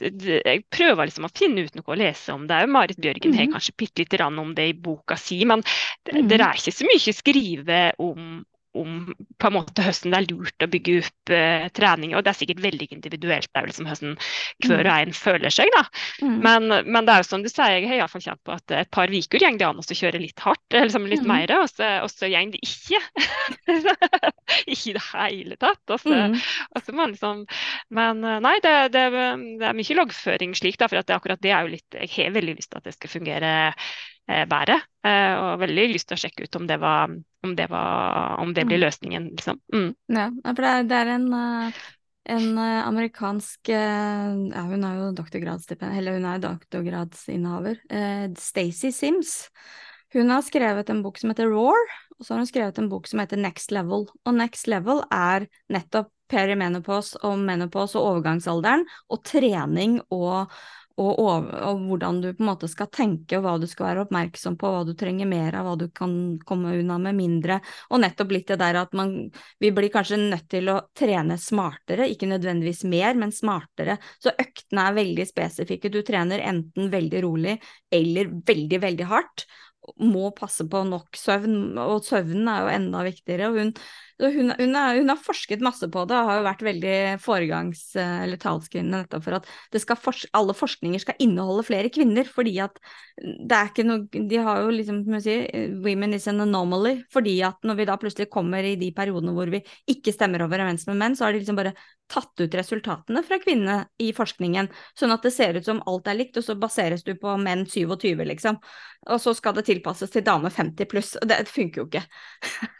jeg 0.52 0.64
prøver 0.74 1.08
liksom 1.10 1.28
å 1.28 1.32
finne 1.34 1.66
ut 1.66 1.78
noe 1.78 1.94
å 1.94 1.98
lese 1.98 2.36
om 2.36 2.46
det. 2.50 2.60
Marit 2.70 3.00
Bjørgen 3.02 3.34
mm. 3.34 3.40
har 3.40 3.50
kanskje 3.56 3.76
bitte 3.78 4.04
lite 4.04 4.28
om 4.28 4.54
det 4.54 4.70
i 4.70 4.76
boka 4.76 5.18
si, 5.18 5.40
men 5.48 5.64
det, 5.64 6.14
mm. 6.14 6.28
det, 6.30 6.38
er 6.38 6.62
ikke 6.62 6.76
så 6.76 6.88
mye 6.88 7.02
å 7.02 7.18
skrive 7.18 7.82
om 8.04 8.38
om 8.76 9.14
på 9.40 9.48
en 9.48 9.56
måte 9.56 9.84
høsten 9.84 10.12
det 10.12 10.20
er 10.20 10.28
lurt 10.28 10.64
å 10.64 10.70
bygge 10.70 10.98
opp 11.00 11.32
uh, 11.32 11.68
trening. 11.76 12.14
Og 12.16 12.24
det 12.24 12.32
er 12.32 12.38
sikkert 12.40 12.62
veldig 12.64 12.88
individuelt 12.98 13.48
det 13.48 13.62
er 13.62 13.70
liksom 13.70 13.88
høsten 13.88 14.16
hver 14.66 14.88
og 14.88 14.92
en 14.92 15.14
føler 15.16 15.54
seg. 15.54 15.70
da. 15.74 15.84
Mm. 16.22 16.36
Men, 16.44 16.68
men, 16.86 17.06
det 17.06 17.14
er 17.14 17.22
jo 17.22 17.28
som 17.30 17.44
du 17.44 17.50
sier, 17.50 17.78
jeg 17.78 17.88
har 17.90 18.02
iallfall 18.02 18.24
kjent 18.24 18.42
på 18.46 18.56
at 18.56 18.76
et 18.82 18.90
par 18.94 19.08
uker 19.08 19.42
går 19.42 19.58
det 19.58 19.68
an 19.68 19.80
å 19.80 19.98
kjøre 20.00 20.20
litt 20.22 20.44
hardt, 20.44 20.66
liksom 20.74 21.08
litt 21.08 21.24
Mm. 21.24 21.30
mer, 21.32 21.50
og 21.58 21.66
så 21.70 21.88
og 22.04 22.10
så 22.12 22.28
går 22.30 22.52
det 22.52 22.60
ikke. 22.62 23.00
ikke 24.72 24.90
i 24.90 24.94
det 24.96 25.04
hele 25.12 25.58
tatt. 25.60 25.82
Og 25.90 26.00
så, 26.00 26.14
Mm. 26.18 26.36
og 26.74 26.82
så 26.84 26.94
man 26.94 27.14
liksom, 27.14 27.46
men 27.94 28.24
eh, 28.24 28.40
nei, 28.44 28.54
det, 28.64 28.74
det, 28.94 29.04
det 29.60 29.68
er 29.68 29.76
mye 29.76 29.98
loggføring 29.98 30.54
slik, 30.58 30.78
da, 30.80 30.88
for 30.90 31.00
at 31.00 31.08
det, 31.08 31.16
akkurat 31.16 31.42
det 31.42 31.52
er 31.54 31.66
jo 31.66 31.74
litt 31.74 31.98
Jeg 31.98 32.10
har 32.14 32.34
veldig 32.36 32.56
lyst 32.58 32.70
til 32.72 32.80
at 32.80 32.88
det 32.88 32.94
skal 32.96 33.12
fungere 33.12 33.52
eh, 33.72 34.44
bedre. 34.48 34.80
Eh, 35.06 35.34
og 35.38 35.62
veldig 35.62 35.88
lyst 35.94 36.10
til 36.10 36.18
å 36.18 36.22
sjekke 36.22 36.46
ut 36.46 36.60
om 36.60 36.68
det, 36.68 36.78
var, 36.82 37.14
om 37.46 37.54
det, 37.56 37.68
var, 37.70 38.36
om 38.42 38.54
det 38.54 38.64
blir 38.66 38.80
løsningen, 38.82 39.30
liksom. 39.36 39.60
Mm. 39.74 39.92
Ja, 40.06 40.26
ja, 40.44 40.52
for 40.54 40.64
det 40.64 40.72
er, 40.72 40.88
det 40.90 40.98
er 40.98 41.12
en, 41.14 41.28
eh, 41.38 41.82
en 42.34 42.48
eh, 42.58 42.80
amerikansk 42.86 43.70
eh, 43.72 44.32
ja, 44.54 44.64
Hun 44.68 44.86
er 44.86 44.98
jo 44.98 45.12
doktorgradsstipend, 45.20 46.00
eller 46.00 46.18
hun 46.18 46.26
er 46.28 46.42
doktorgradsinnehaver. 46.42 47.78
Eh, 47.90 48.26
Stacey 48.38 48.92
Sims. 48.92 49.36
Hun 50.12 50.30
har 50.32 50.42
skrevet 50.42 50.90
en 50.90 51.02
bok 51.04 51.20
som 51.20 51.30
heter 51.30 51.50
Roar, 51.52 51.90
og 52.18 52.24
så 52.24 52.34
har 52.34 52.42
hun 52.42 52.50
skrevet 52.50 52.78
en 52.80 52.90
bok 52.90 53.06
som 53.06 53.20
heter 53.22 53.40
Next 53.40 53.72
Level. 53.74 54.08
Og 54.08 54.34
Next 54.34 54.70
Level 54.70 55.04
er 55.14 55.46
nettopp 55.70 56.10
perimenopause 56.28 57.20
og 57.24 57.38
menopause 57.40 57.96
og 58.00 58.14
overgangsalderen, 58.14 58.84
og 59.08 59.22
trening 59.24 59.98
og 60.12 60.52
og, 60.98 61.18
over, 61.22 61.52
og, 61.68 61.82
hvordan 61.86 62.20
du 62.22 62.28
på 62.32 62.42
en 62.42 62.48
måte 62.48 62.68
skal 62.70 62.88
tenke, 62.94 63.38
og 63.38 63.44
hva 63.44 63.54
du 63.60 63.66
skal 63.70 63.88
være 63.88 64.04
oppmerksom 64.06 64.56
på, 64.58 64.70
hva 64.72 64.82
du 64.86 64.94
trenger 64.98 65.28
mer 65.30 65.54
av, 65.58 65.68
hva 65.68 65.76
du 65.78 65.86
kan 65.94 66.12
komme 66.46 66.74
unna 66.80 66.98
med 67.02 67.16
mindre. 67.18 67.60
Og 67.92 68.02
nettopp 68.02 68.34
litt 68.34 68.50
det 68.50 68.58
der 68.60 68.80
at 68.82 68.96
man, 68.98 69.14
vi 69.62 69.70
blir 69.74 69.92
kanskje 69.94 70.18
nødt 70.24 70.48
til 70.50 70.72
å 70.72 70.80
trene 70.98 71.38
smartere, 71.40 72.08
ikke 72.10 72.30
nødvendigvis 72.32 72.82
mer, 72.90 73.14
men 73.20 73.34
smartere. 73.34 73.98
Så 74.18 74.34
øktene 74.34 74.88
er 74.88 74.98
veldig 74.98 75.28
spesifikke. 75.30 75.92
Du 75.94 76.02
trener 76.06 76.42
enten 76.50 76.90
veldig 76.92 77.24
rolig 77.24 77.56
eller 77.94 78.34
veldig, 78.48 78.82
veldig 78.88 79.08
hardt. 79.12 79.46
Må 80.04 80.32
passe 80.36 80.66
på 80.68 80.82
nok 80.84 81.16
søvn, 81.16 81.78
og 81.80 82.02
søvnen 82.04 82.50
er 82.52 82.64
jo 82.64 82.74
enda 82.74 83.06
viktigere. 83.06 83.48
og 83.48 83.62
hun 83.62 83.74
hun, 84.18 84.50
hun, 84.58 84.74
er, 84.74 84.98
hun, 84.98 85.10
har 85.12 85.20
forsket 85.22 85.62
masse 85.62 85.86
på 85.92 86.04
det 86.10 86.16
og 86.18 86.28
har 86.28 86.38
jo 86.40 86.46
vært 86.46 86.64
veldig 86.66 86.94
foregangs- 87.22 87.92
eller 87.98 88.40
talskvinne 88.42 89.04
nettopp 89.04 89.24
for 89.24 89.38
at 89.38 90.00
forsk 90.02 90.32
alle 90.34 90.56
forskninger 90.58 91.02
skal 91.02 91.22
inneholde 91.22 91.66
flere 91.68 91.92
kvinner, 91.94 92.26
fordi 92.26 92.56
at 92.64 92.80
det 93.18 93.54
er 93.54 93.70
ikke 93.70 93.86
noe 93.86 94.26
De 94.30 94.40
har 94.42 94.62
jo 94.62 94.72
liksom, 94.74 95.02
som 95.04 95.18
jeg 95.18 95.24
sier, 95.26 95.70
women 95.84 96.14
is 96.14 96.28
an 96.30 96.42
anomaly, 96.42 97.04
fordi 97.12 97.38
at 97.46 97.62
når 97.66 97.78
vi 97.78 97.88
da 97.88 97.98
plutselig 98.00 98.30
kommer 98.32 98.64
i 98.66 98.76
de 98.80 98.90
periodene 98.94 99.34
hvor 99.36 99.50
vi 99.52 99.62
ikke 99.90 100.14
stemmer 100.14 100.42
overens 100.46 100.86
med 100.90 100.98
menn, 100.98 101.16
så 101.18 101.26
har 101.26 101.34
de 101.34 101.42
liksom 101.42 101.58
bare 101.58 101.74
tatt 102.08 102.40
ut 102.40 102.54
resultatene 102.56 103.22
fra 103.26 103.38
kvinnene 103.42 103.82
i 104.00 104.10
forskningen, 104.16 104.70
sånn 104.98 105.12
at 105.12 105.26
det 105.26 105.32
ser 105.34 105.58
ut 105.58 105.66
som 105.66 105.82
alt 105.86 106.08
er 106.08 106.16
likt, 106.18 106.38
og 106.40 106.46
så 106.46 106.56
baseres 106.58 107.04
du 107.04 107.12
på 107.20 107.36
menn 107.40 107.66
27, 107.68 108.24
liksom. 108.32 108.58
Og 109.12 109.20
så 109.22 109.34
skal 109.36 109.56
det 109.56 109.66
tilpasses 109.68 110.10
til 110.12 110.24
dame 110.26 110.50
50 110.52 110.88
pluss. 110.90 111.14
Og 111.20 111.28
det 111.30 111.42
funker 111.50 111.82
jo 111.82 111.86
ikke. 111.88 112.04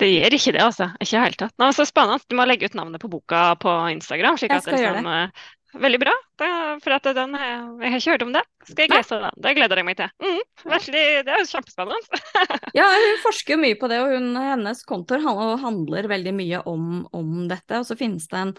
Det 0.00 0.08
gjør 0.10 0.38
ikke 0.38 0.54
det, 0.56 0.64
altså. 0.64 0.90
Ikke 1.04 1.27
hele 1.28 1.38
tatt. 1.38 1.54
Nå, 1.60 1.70
så 1.76 1.86
spennende. 1.88 2.24
Du 2.28 2.36
må 2.38 2.46
legge 2.48 2.68
ut 2.68 2.76
navnet 2.78 3.02
på 3.02 3.10
boka 3.12 3.52
på 3.60 3.76
Instagram. 3.94 4.40
slik 4.40 4.56
at 4.56 4.66
det 4.68 4.82
gjøre 4.82 5.02
sånn, 5.02 5.12
det. 5.12 5.46
Veldig 5.78 5.98
bra. 6.00 6.14
Det, 6.40 6.48
for 6.80 6.96
at 6.96 7.06
den, 7.12 7.34
jeg 7.36 7.92
har 7.92 7.98
ikke 7.98 8.14
hørt 8.14 8.24
om 8.24 8.32
det. 8.32 8.42
Skal 8.64 8.86
jeg 8.86 8.92
lese 8.94 9.18
den? 9.20 9.40
Det 9.44 9.54
gleder 9.58 9.80
jeg 9.80 9.86
meg 9.86 9.98
til. 9.98 10.12
Mm, 10.24 10.38
virkelig, 10.72 11.02
det 11.26 11.34
er 11.34 11.48
kjempespennende. 11.50 12.20
ja, 12.78 12.86
hun 12.88 13.18
forsker 13.26 13.60
mye 13.60 13.76
på 13.80 13.90
det, 13.92 13.98
og 14.00 14.14
hun, 14.16 14.30
hennes 14.40 14.80
kontor 14.88 15.24
handler 15.60 16.08
veldig 16.08 16.34
mye 16.38 16.62
om, 16.72 17.02
om 17.12 17.34
dette. 17.52 17.82
Og 17.82 17.88
så 17.88 17.98
finnes 18.00 18.30
det 18.32 18.40
en 18.46 18.54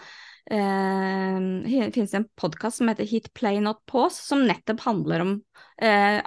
eh, 0.54 1.90
finnes 1.96 2.14
en 2.14 2.28
podkast 2.38 2.80
som 2.80 2.90
heter 2.92 3.08
Hit 3.10 3.32
Play 3.34 3.58
Not 3.64 3.82
Pause, 3.90 4.22
som 4.22 4.46
nettopp 4.46 4.86
handler 4.86 5.26
om 5.26 5.34
eh, 5.82 6.22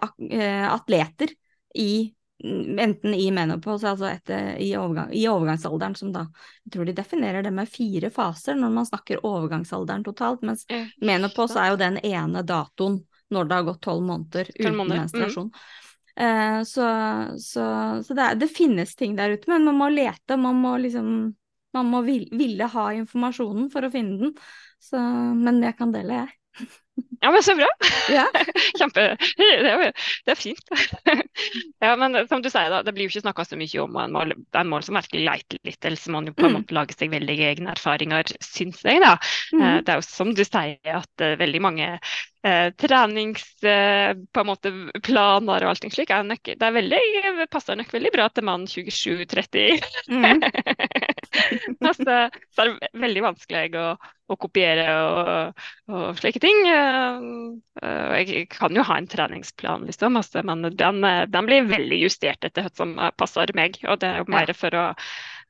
atleter 0.67 1.31
i 1.79 2.11
enten 2.43 3.13
i 3.13 3.29
menopause, 3.31 3.87
altså 3.87 4.09
etter, 4.09 4.55
i, 4.59 4.73
overgang, 4.77 5.13
i, 5.15 5.23
overgangsalderen, 5.31 5.95
som 5.95 6.11
da 6.13 6.25
Jeg 6.65 6.73
tror 6.75 6.85
de 6.85 6.95
definerer 6.97 7.43
det 7.43 7.53
med 7.55 7.69
fire 7.69 8.09
faser 8.11 8.57
når 8.59 8.73
man 8.75 8.87
snakker 8.89 9.23
overgangsalderen 9.25 10.03
totalt, 10.03 10.43
mens 10.43 10.65
Ja. 10.69 10.83
menopause 11.01 11.59
er 11.59 11.71
jo 11.71 11.79
den 11.79 11.97
ene 12.03 12.43
datoen 12.43 12.99
når 13.33 13.47
det 13.47 13.55
har 13.55 13.63
gått 13.63 13.81
tolv 13.81 14.03
måneder 14.05 14.51
uten 14.59 14.75
måneder, 14.75 14.95
mm. 14.95 15.05
menstruasjon. 15.05 15.49
Eh, 16.15 16.63
så, 16.63 16.87
så, 17.41 17.63
så 18.03 18.13
det, 18.13 18.21
er, 18.21 18.35
det, 18.35 18.47
finnes 18.53 18.95
ting 18.95 19.15
der 19.17 19.33
ute, 19.33 19.49
men 19.49 19.65
man 19.65 19.79
må 19.79 19.89
lete, 19.89 20.37
man 20.37 20.59
må 20.61 20.77
liksom 20.77 21.33
Man 21.73 21.87
må 21.89 22.03
vil, 22.05 22.27
ville 22.37 22.67
ha 22.69 22.83
informasjonen 22.93 23.71
for 23.73 23.81
å 23.81 23.89
finne 23.89 24.19
den. 24.19 24.33
Så, 24.77 24.99
men 25.33 25.55
jeg 25.65 25.73
kan 25.73 25.89
dele, 25.89 26.19
jeg. 26.19 26.35
Ja, 27.23 27.31
men 27.31 27.41
så 27.43 27.55
bra. 27.57 27.65
Ja. 28.13 28.25
Kjempe. 28.77 29.15
Det 29.39 29.45
er, 29.65 29.93
det 30.27 30.31
er 30.33 30.37
fint. 30.37 30.61
ja, 31.83 31.95
men 31.97 32.19
som 32.29 32.41
du 32.43 32.49
sier, 32.51 32.69
da, 32.69 32.83
det 32.85 32.93
blir 32.93 33.07
jo 33.07 33.11
ikke 33.13 33.23
snakka 33.23 33.45
så 33.47 33.55
mye 33.57 33.79
om 33.81 33.95
en 33.97 34.11
mål, 34.13 34.33
en 34.59 34.69
mål 34.69 34.83
som 34.85 34.95
virkelig 34.99 35.23
leiter 35.25 35.57
litt, 35.65 35.79
eller 35.87 35.97
som 35.97 36.13
man 36.17 36.27
jo 36.29 36.33
på 36.37 36.45
en 36.45 36.51
Mm. 36.53 36.57
måte 36.59 36.75
lager 36.77 36.93
seg 36.99 37.09
veldig 37.15 37.37
egne 37.47 37.71
erfaringer, 37.73 38.23
syns 38.45 38.83
jeg. 38.85 39.01
da. 39.01 39.13
Eh, 39.17 39.57
Mhm. 39.57 39.81
Det 39.87 39.89
er 39.89 39.97
jo 39.97 40.05
som 40.05 40.29
du 40.37 40.43
sier, 40.45 40.77
at 40.99 41.21
eh, 41.25 41.33
veldig 41.39 41.61
mange 41.65 41.87
eh, 42.43 42.69
treningsplaner 42.77 45.63
eh, 45.63 45.65
og 45.65 45.71
alt 45.71 45.87
slik 45.95 46.11
er 46.13 46.23
nok, 46.27 46.43
det 46.43 46.61
er 46.67 46.75
veldig, 46.77 47.01
passer 47.49 47.75
nok 47.79 47.89
veldig 47.95 48.11
bra 48.13 48.27
til 48.29 48.43
mann 48.43 48.67
27-30. 48.67 49.79
Mm. 50.11 50.43
altså, 51.89 52.17
så 52.53 52.63
er 52.63 52.71
det 52.79 52.89
veldig 53.01 53.23
vanskelig 53.25 53.73
å, 53.79 53.85
å 54.33 54.37
kopiere 54.39 54.85
og, 55.01 55.63
og 55.91 56.19
slike 56.21 56.41
ting. 56.43 56.59
Eh, 56.69 57.25
eh, 57.83 58.15
Jeg 58.23 58.47
kan 58.53 58.75
jo 58.77 58.85
ha 58.87 58.97
en 58.99 59.09
treningsplan, 59.09 59.87
liksom, 59.89 60.19
altså, 60.21 60.43
men 60.47 60.65
den, 60.77 61.03
eh, 61.07 61.23
den 61.33 61.49
blir 61.49 61.69
veldig 61.71 62.01
justert 62.05 62.45
etter 62.49 62.67
hva 62.67 62.73
som 62.77 62.95
passer 63.19 63.53
meg. 63.57 63.79
Og 63.87 63.99
det 64.03 64.11
er 64.11 64.21
jo 64.23 64.29
mer 64.33 64.53
for 64.57 64.79
å 64.79 64.87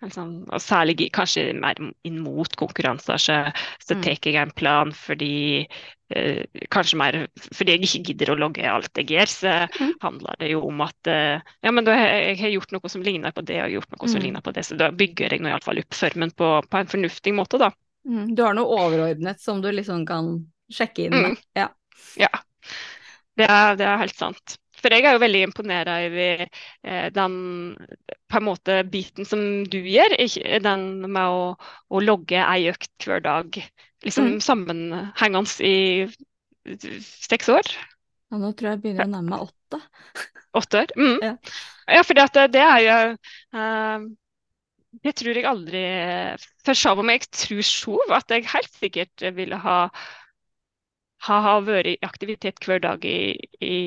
liksom, 0.04 0.30
og 0.54 0.62
særlig 0.62 1.10
kanskje 1.16 1.48
mer 1.58 1.80
inn 2.08 2.20
mot 2.24 2.56
konkurranser, 2.60 3.18
så, 3.22 3.38
så 3.84 3.96
Mm. 3.96 4.02
tar 4.04 4.18
jeg 4.30 4.36
en 4.42 4.52
plan 4.58 4.92
fordi 4.96 5.66
eh, 6.14 6.44
Kanskje 6.74 6.98
mer 7.00 7.18
fordi 7.54 7.76
jeg 7.76 7.84
ikke 7.88 8.04
gidder 8.12 8.34
å 8.34 8.38
logge 8.40 8.66
alt 8.70 8.92
jeg 9.02 9.10
gjør, 9.14 9.30
så 9.32 9.54
mm. 9.80 9.94
handler 10.04 10.40
det 10.40 10.52
jo 10.54 10.62
om 10.68 10.82
at 10.86 11.10
eh, 11.12 11.42
ja, 11.66 11.72
men 11.74 11.86
da 11.88 11.96
har 11.98 12.08
jeg, 12.12 12.38
har 12.44 12.54
gjort 12.58 12.76
noe 12.76 12.90
som 12.92 13.06
ligner 13.06 13.34
på 13.36 13.42
det, 13.48 13.60
og 13.66 13.74
gjort 13.78 13.96
noe 13.98 14.10
som 14.12 14.22
Mm. 14.22 14.26
ligner 14.28 14.42
på 14.46 14.54
det, 14.54 14.66
så 14.68 14.78
da 14.80 14.92
bygger 14.92 15.34
jeg 15.38 15.42
nå 15.44 15.50
iallfall 15.54 15.82
opp 15.84 15.98
formen 15.98 16.32
på, 16.38 16.50
på 16.70 16.78
en 16.84 16.92
fornuftig 16.92 17.34
måte, 17.34 17.58
da. 17.62 17.72
Mm. 18.06 18.36
Du 18.36 18.44
har 18.44 18.54
noe 18.58 18.68
overordnet 18.80 19.40
som 19.42 19.62
du 19.64 19.72
liksom 19.72 20.06
kan 20.06 20.34
sjekke 20.74 21.08
inn 21.08 21.16
med. 21.16 21.32
Mm. 21.34 21.38
Ja. 21.56 21.70
Ja, 22.20 22.30
det 23.38 23.48
er, 23.50 23.76
det 23.80 23.86
er 23.88 23.98
helt 24.04 24.18
sant. 24.20 24.58
For 24.84 24.94
jeg 24.94 25.08
er 25.08 25.16
jo 25.16 25.22
veldig 25.24 25.42
imponert 25.48 25.92
over 25.94 26.44
eh, 26.44 27.08
den 27.16 27.38
på 28.28 28.40
en 28.40 28.48
måte 28.48 28.82
biten 28.92 29.28
som 29.28 29.64
du 29.72 29.80
gjør, 29.80 30.18
den 30.64 30.86
med 31.08 31.24
å, 31.24 31.46
å 31.90 32.04
logge 32.04 32.42
ei 32.44 32.68
økt 32.74 33.08
hver 33.08 33.24
dag, 33.24 33.60
liksom 34.04 34.34
Mm. 34.36 34.40
sammenhengende 34.44 35.64
i 35.64 35.76
seks 37.04 37.50
år? 37.52 37.70
Ja, 38.32 38.40
nå 38.42 38.52
tror 38.58 38.70
jeg 38.70 38.78
jeg 38.78 38.82
begynner 38.84 39.08
å 39.08 39.12
nærme 39.14 39.30
meg 39.36 39.46
åtte. 39.46 39.80
Åtte 40.58 40.84
år? 40.84 40.92
Mm. 40.98 41.16
Ja. 41.22 41.34
Ja, 41.98 42.04
for 42.08 42.18
det, 42.18 42.46
det 42.54 42.64
er 42.64 42.82
jo 42.84 42.98
uh, 43.60 44.06
Det 45.04 45.12
tror 45.20 45.36
jeg 45.36 45.48
aldri 45.50 45.82
For 46.64 46.78
selv 46.80 47.02
om 47.04 47.12
jeg 47.12 47.26
tror 47.28 47.66
sjov 47.68 48.14
at 48.16 48.32
jeg 48.32 48.48
helt 48.54 48.78
sikkert 48.80 49.26
ville 49.36 49.60
ha 49.66 49.78
ha, 51.24 51.38
ha 51.46 51.54
vært 51.64 51.90
i 51.94 51.96
aktivitet 52.04 52.60
hver 52.66 52.82
dag 52.84 53.06
i, 53.08 53.34
i, 53.64 53.78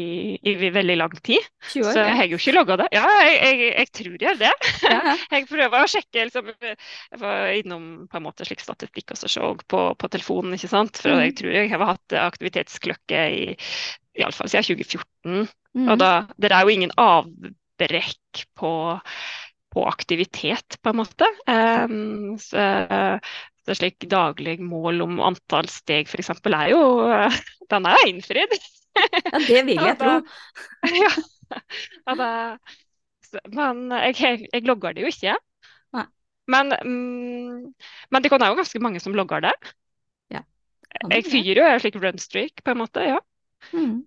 i 0.40 0.70
veldig 0.72 0.96
lang 0.96 1.16
tid. 1.26 1.42
20 1.72 1.82
år. 1.84 1.92
Så 1.92 2.04
jeg 2.04 2.16
har 2.20 2.30
jo 2.30 2.38
ikke 2.40 2.54
logga 2.56 2.78
det. 2.80 2.86
Ja, 2.96 3.04
jeg, 3.26 3.36
jeg, 3.42 3.72
jeg 3.72 3.90
tror 3.98 4.26
jeg 4.26 4.40
det. 4.40 4.52
Ja. 4.86 5.16
Jeg 5.36 5.48
prøver 5.50 5.82
å 5.82 5.90
sjekke. 5.90 6.24
Liksom, 6.28 6.48
jeg 6.62 7.20
var 7.20 7.50
innom 7.52 7.84
på 8.10 8.18
en 8.18 8.24
måte 8.24 8.46
slik 8.46 8.62
statistikk 8.62 9.12
og 9.12 9.18
så 9.20 9.30
så 9.30 9.50
på, 9.68 9.80
på 9.98 10.10
telefonen, 10.12 10.54
ikke 10.56 10.70
sant. 10.70 11.00
For 11.02 11.20
jeg 11.20 11.34
tror 11.38 11.52
jeg 11.52 11.70
har 11.72 11.84
hatt 11.90 12.16
aktivitetsklokke 12.20 13.22
i 13.34 13.42
iallfall 14.16 14.50
siden 14.50 14.68
2014. 14.70 15.50
Mm. 15.76 15.90
Og 15.92 15.98
da, 16.00 16.12
det 16.40 16.52
er 16.52 16.64
jo 16.64 16.76
ingen 16.76 16.94
avbrekk 17.00 18.46
på, 18.58 18.72
på 19.74 19.86
aktivitet, 19.90 20.78
på 20.80 20.92
en 20.92 21.00
måte. 21.02 21.28
Um, 21.50 22.36
så, 22.40 22.64
så 23.66 23.74
slik 23.76 24.06
daglig 24.10 24.56
mål 24.62 25.02
om 25.06 25.20
antall 25.26 25.68
steg 25.70 26.08
f.eks. 26.10 26.30
er 26.46 26.70
jo 26.72 26.82
Den 27.72 27.86
er 27.90 28.00
jo 28.02 28.10
innfridd. 28.14 28.56
Ja, 28.96 29.38
det 29.44 29.58
vil 29.68 29.82
jeg 29.84 29.98
tro. 30.00 30.12
ja. 30.88 31.10
Da- 32.16 32.56
men 33.52 33.90
jeg, 33.92 34.46
jeg 34.52 34.64
logger 34.64 34.94
det 34.96 35.02
jo 35.04 35.10
ikke. 35.12 35.34
Nei. 35.92 36.06
Men, 36.48 36.72
mm, 36.72 37.74
men 38.14 38.22
det 38.24 38.30
kan 38.32 38.40
jo 38.46 38.56
ganske 38.56 38.80
mange 38.80 39.02
som 39.02 39.16
logger 39.18 39.44
det. 39.44 39.52
Ja, 40.32 40.40
Jeg 41.10 41.26
er 41.26 41.28
fyrer 41.28 41.60
jo 41.60 41.66
en 41.68 41.80
slik 41.82 41.98
runstreak, 42.00 42.62
på 42.64 42.72
en 42.72 42.80
måte. 42.80 43.04
ja. 43.04 43.18
Mm. 43.74 44.06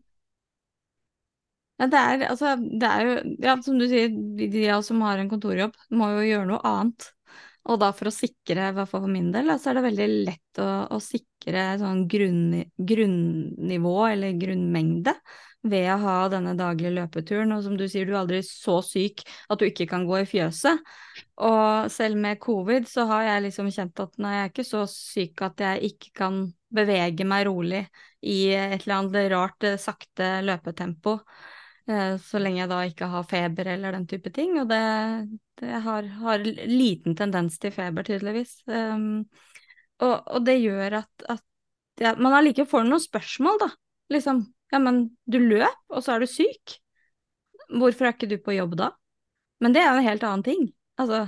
Ja, 1.79 1.87
det 1.87 1.99
er, 1.99 2.23
altså, 2.27 2.55
det 2.59 2.87
er 2.89 3.01
jo, 3.07 3.11
ja, 3.45 3.53
som 3.63 3.77
du 3.79 3.85
sier, 3.87 4.09
de 4.11 4.49
de 4.51 4.65
av 4.67 4.81
oss 4.81 4.89
som 4.91 4.99
har 5.05 5.19
en 5.21 5.29
kontorjobb, 5.31 5.77
må 5.95 6.09
jo 6.17 6.25
gjøre 6.27 6.47
noe 6.49 6.59
annet. 6.67 7.11
Og 7.67 7.79
da 7.81 7.91
for 7.93 8.09
å 8.09 8.13
sikre, 8.13 8.69
i 8.69 8.75
hvert 8.77 8.89
fall 8.89 9.03
for 9.03 9.11
min 9.11 9.29
del, 9.33 9.51
så 9.59 9.71
er 9.71 9.79
det 9.79 9.85
veldig 9.89 10.07
lett 10.29 10.61
å, 10.63 10.69
å 10.95 10.99
sikre 11.03 11.65
sånn 11.81 12.05
grunn, 12.09 12.63
grunnivå 12.77 13.95
eller 14.07 14.39
grunnmengde 14.39 15.13
ved 15.67 15.89
å 15.91 15.97
ha 15.99 16.15
denne 16.31 16.55
daglige 16.57 16.93
løpeturen. 16.95 17.51
Og 17.55 17.65
som 17.65 17.75
du 17.77 17.85
sier, 17.89 18.07
du 18.07 18.13
er 18.13 18.21
aldri 18.21 18.39
så 18.47 18.79
syk 18.85 19.25
at 19.51 19.59
du 19.59 19.67
ikke 19.67 19.89
kan 19.91 20.07
gå 20.07 20.21
i 20.21 20.29
fjøset. 20.29 20.79
Og 21.43 21.91
selv 21.91 22.19
med 22.21 22.39
covid 22.41 22.87
så 22.89 23.05
har 23.11 23.27
jeg 23.27 23.45
liksom 23.49 23.71
kjent 23.75 24.03
at 24.05 24.17
nei, 24.23 24.35
jeg 24.37 24.47
er 24.47 24.53
ikke 24.53 24.67
så 24.71 24.85
syk 24.91 25.45
at 25.49 25.65
jeg 25.65 25.93
ikke 25.93 26.15
kan 26.23 26.41
bevege 26.73 27.25
meg 27.27 27.47
rolig 27.49 27.83
i 28.21 28.41
et 28.55 28.83
eller 28.83 28.99
annet 29.01 29.31
rart, 29.33 29.71
sakte 29.81 30.37
løpetempo. 30.45 31.19
Eh, 31.89 32.15
så 32.21 32.37
lenge 32.41 32.61
jeg 32.61 32.69
da 32.69 32.79
ikke 32.85 33.09
har 33.09 33.25
feber 33.29 33.71
eller 33.73 33.95
den 33.97 34.05
type 34.09 34.31
ting. 34.33 34.57
Og 34.61 34.69
det, 34.69 34.81
det 35.61 35.81
har, 35.85 36.09
har, 36.21 36.45
liten 36.69 37.17
tendens 37.17 37.57
til 37.61 37.73
feber, 37.73 38.05
tydeligvis. 38.05 38.59
Um, 38.69 39.25
og, 39.99 40.15
og, 40.21 40.43
det 40.45 40.59
gjør 40.61 41.01
at, 41.01 41.25
at 41.37 41.45
ja, 41.99 42.13
man 42.15 42.37
allikevel 42.37 42.69
får 42.69 42.85
noen 42.87 43.03
spørsmål, 43.03 43.57
da. 43.63 43.71
Liksom, 44.13 44.43
ja, 44.73 44.81
men 44.81 45.03
du 45.29 45.39
løp, 45.41 45.81
og 45.89 46.05
så 46.05 46.15
er 46.15 46.23
du 46.23 46.29
syk. 46.29 46.77
Hvorfor 47.69 48.07
er 48.07 48.15
ikke 48.15 48.29
du 48.29 48.37
på 48.41 48.55
jobb 48.55 48.77
da? 48.79 48.93
Men 49.61 49.75
det 49.75 49.81
er 49.81 49.91
jo 49.91 49.99
en 49.99 50.07
helt 50.07 50.23
annen 50.25 50.45
ting. 50.45 50.69
Altså, 50.99 51.25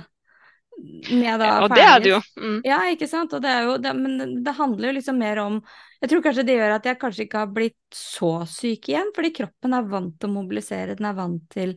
ja, 0.82 1.34
og 1.62 1.72
det 1.72 1.82
er 1.82 2.00
det 2.02 2.10
jo. 2.10 2.20
Mm. 2.40 2.60
Ja, 2.66 2.78
ikke 2.90 3.08
sant. 3.10 3.34
Det 3.42 3.52
jo, 3.66 3.76
det, 3.82 3.92
men 3.98 4.38
det 4.44 4.54
handler 4.58 4.90
jo 4.90 4.94
liksom 4.98 5.18
mer 5.20 5.40
om 5.42 5.58
Jeg 6.02 6.10
tror 6.10 6.22
kanskje 6.24 6.44
det 6.48 6.56
gjør 6.58 6.76
at 6.76 6.86
jeg 6.88 6.98
kanskje 6.98 7.26
ikke 7.26 7.42
har 7.44 7.52
blitt 7.54 7.94
så 7.94 8.32
syk 8.50 8.88
igjen, 8.90 9.12
fordi 9.14 9.30
kroppen 9.36 9.76
er 9.76 9.86
vant 9.86 10.16
til 10.18 10.32
å 10.32 10.34
mobilisere, 10.34 10.96
den 10.98 11.06
er 11.06 11.14
vant 11.14 11.44
til 11.52 11.76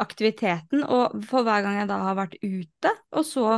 aktiviteten. 0.00 0.84
Og 0.84 1.18
for 1.28 1.44
hver 1.44 1.64
gang 1.66 1.82
jeg 1.82 1.90
da 1.90 1.98
har 2.06 2.16
vært 2.16 2.38
ute, 2.40 2.94
og 3.12 3.26
så 3.28 3.50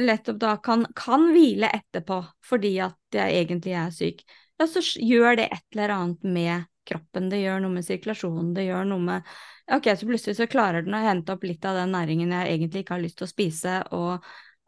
nettopp 0.00 0.38
da 0.40 0.54
kan, 0.64 0.86
kan 0.96 1.26
hvile 1.34 1.68
etterpå 1.76 2.22
fordi 2.48 2.78
at 2.80 3.18
jeg 3.18 3.42
egentlig 3.42 3.74
er 3.76 3.92
syk, 3.92 4.24
ja, 4.56 4.68
så 4.70 4.80
gjør 4.80 5.42
det 5.42 5.50
et 5.52 5.66
eller 5.74 5.92
annet 5.92 6.24
med 6.24 6.70
kroppen, 6.88 7.28
det 7.32 7.42
gjør 7.42 7.62
noe 7.64 7.76
med 7.76 7.86
sirkulasjonen, 7.86 8.54
det 8.56 8.68
gjør 8.68 8.88
noe 8.92 9.10
med 9.10 9.36
Ok, 9.72 9.86
så 9.96 10.04
plutselig 10.04 10.36
så 10.36 10.46
klarer 10.50 10.84
den 10.84 10.92
å 10.92 11.00
hente 11.00 11.32
opp 11.32 11.44
litt 11.48 11.64
av 11.64 11.78
den 11.78 11.94
næringen 11.94 12.34
jeg 12.34 12.50
egentlig 12.52 12.82
ikke 12.82 12.98
har 12.98 13.00
lyst 13.00 13.16
til 13.16 13.24
å 13.24 13.30
spise, 13.30 13.78
og, 13.96 14.26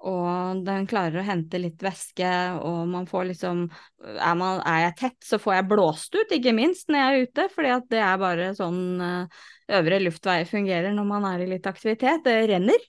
og 0.08 0.62
den 0.64 0.86
klarer 0.88 1.20
å 1.20 1.26
hente 1.26 1.60
litt 1.60 1.84
væske, 1.84 2.30
og 2.64 2.78
man 2.88 3.04
får 3.10 3.26
liksom 3.34 3.66
er, 3.68 4.32
man, 4.40 4.62
er, 4.62 4.86
jeg 4.86 4.96
tett, 5.02 5.18
så 5.28 5.40
får 5.42 5.58
jeg 5.58 5.68
blåst 5.74 6.16
ut, 6.16 6.32
ikke 6.32 6.56
minst 6.56 6.88
når 6.88 7.02
jeg 7.02 7.06
er 7.10 7.28
ute, 7.28 7.46
fordi 7.52 7.74
at 7.76 7.90
det 7.92 8.00
er 8.06 8.22
bare 8.24 8.48
sånn 8.56 8.80
uh, 9.04 9.44
øvre 9.76 10.00
luftveier 10.06 10.48
fungerer 10.48 10.96
når 10.96 11.10
man 11.12 11.28
er 11.28 11.44
i 11.44 11.50
litt 11.52 11.68
aktivitet. 11.68 12.24
Det 12.24 12.38
renner. 12.54 12.88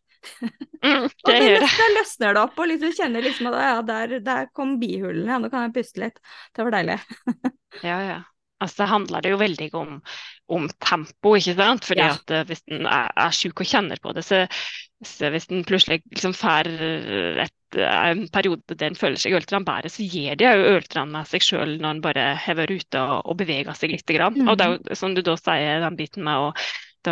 Mm, 0.79 1.09
det 1.09 1.11
og 1.25 1.31
det, 1.33 1.43
løsner, 1.59 1.93
løsner 1.97 2.37
det 2.37 2.43
opp, 2.45 2.57
og 2.59 2.71
liksom 2.71 2.95
kjenner 3.01 3.27
liksom 3.27 3.51
at 3.51 3.59
ja, 3.67 3.75
der, 3.91 4.17
der 4.23 4.49
kom 4.55 4.77
bihulene, 4.81 5.27
ja, 5.31 5.43
nå 5.43 5.51
kan 5.51 5.67
jeg 5.67 5.75
puste 5.75 6.03
litt. 6.07 6.23
Det 6.55 6.67
var 6.67 6.79
deilig. 6.79 6.99
ja, 7.83 7.99
ja. 8.13 8.19
Altså, 8.63 8.83
det 8.83 8.89
handler 8.89 9.21
det 9.23 9.31
jo 9.33 9.39
veldig 9.41 9.69
om, 9.77 9.99
om 10.57 10.69
tempo, 10.81 11.35
ikke 11.37 11.57
sant. 11.59 11.85
Fordi 11.85 12.03
ja. 12.03 12.13
at 12.15 12.33
eh, 12.33 12.47
hvis 12.49 12.63
en 12.73 12.87
er, 12.89 13.13
er 13.27 13.35
syk 13.35 13.61
og 13.61 13.69
kjenner 13.69 14.01
på 14.01 14.15
det, 14.17 14.25
så, 14.25 14.43
så 15.05 15.29
hvis 15.33 15.49
en 15.51 15.65
plutselig 15.67 16.01
liksom 16.09 16.33
får 16.37 16.71
en 17.75 18.23
periode 18.31 18.75
der 18.79 18.87
en 18.87 18.95
føler 18.95 19.19
seg 19.19 19.35
øltran 19.35 19.65
bedre, 19.67 19.91
så 19.91 20.05
gir 20.07 20.37
det 20.39 20.47
jo 20.47 20.75
øltran 20.77 21.11
med 21.11 21.27
seg 21.27 21.43
sjøl 21.43 21.77
når 21.81 21.97
en 21.97 22.03
bare 22.05 22.27
hever 22.45 22.71
ute 22.71 23.01
og, 23.01 23.25
og 23.27 23.39
beveger 23.41 23.75
seg 23.75 23.91
litt. 23.93 24.07
Grann. 24.07 24.37
Mm. 24.39 24.47
Og 24.47 24.57
det 24.57 24.65
er 24.65 24.75
jo 24.77 24.97
som 24.97 25.15
du 25.15 25.21
da 25.25 25.35
sier, 25.39 25.81
den 25.83 25.97
biten 25.99 26.23
med 26.25 26.47
å 26.47 26.51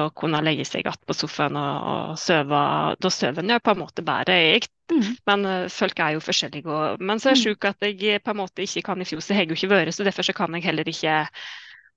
å 0.01 0.11
kunne 0.15 0.41
legge 0.45 0.65
seg 0.67 0.83
igjen 0.83 1.01
på 1.07 1.15
sofaen 1.17 1.57
og, 1.59 1.89
og 1.91 2.17
sove. 2.19 2.63
Da 3.01 3.11
sover 3.13 3.43
en 3.43 3.53
jo 3.55 3.61
på 3.63 3.75
en 3.75 3.81
måte 3.81 4.05
bedre, 4.05 4.39
jeg. 4.41 4.67
Mm. 4.91 5.05
Men 5.29 5.45
uh, 5.49 5.69
folk 5.73 6.01
er 6.03 6.15
jo 6.15 6.25
forskjellige. 6.25 6.67
Og, 6.69 7.05
men 7.05 7.21
så 7.21 7.31
er 7.31 7.37
jeg 7.37 7.41
mm. 7.41 7.45
sjuk 7.45 7.69
at 7.71 7.87
jeg 7.87 8.25
på 8.25 8.35
en 8.35 8.41
måte 8.41 8.65
ikke 8.65 8.85
kan 8.89 9.01
i 9.01 9.07
fjor, 9.07 9.23
så 9.23 9.33
jeg 9.33 9.41
har 9.41 9.49
jo 9.49 9.57
ikke 9.57 9.71
vært, 9.71 9.95
så 9.95 10.07
derfor 10.07 10.27
så 10.27 10.35
kan 10.37 10.57
jeg 10.57 10.67
heller 10.67 10.91
ikke 10.91 11.15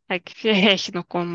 Jeg, 0.08 0.22
jeg 0.40 0.62
har 0.62 0.78
ikke 0.78 1.02
om 1.20 1.32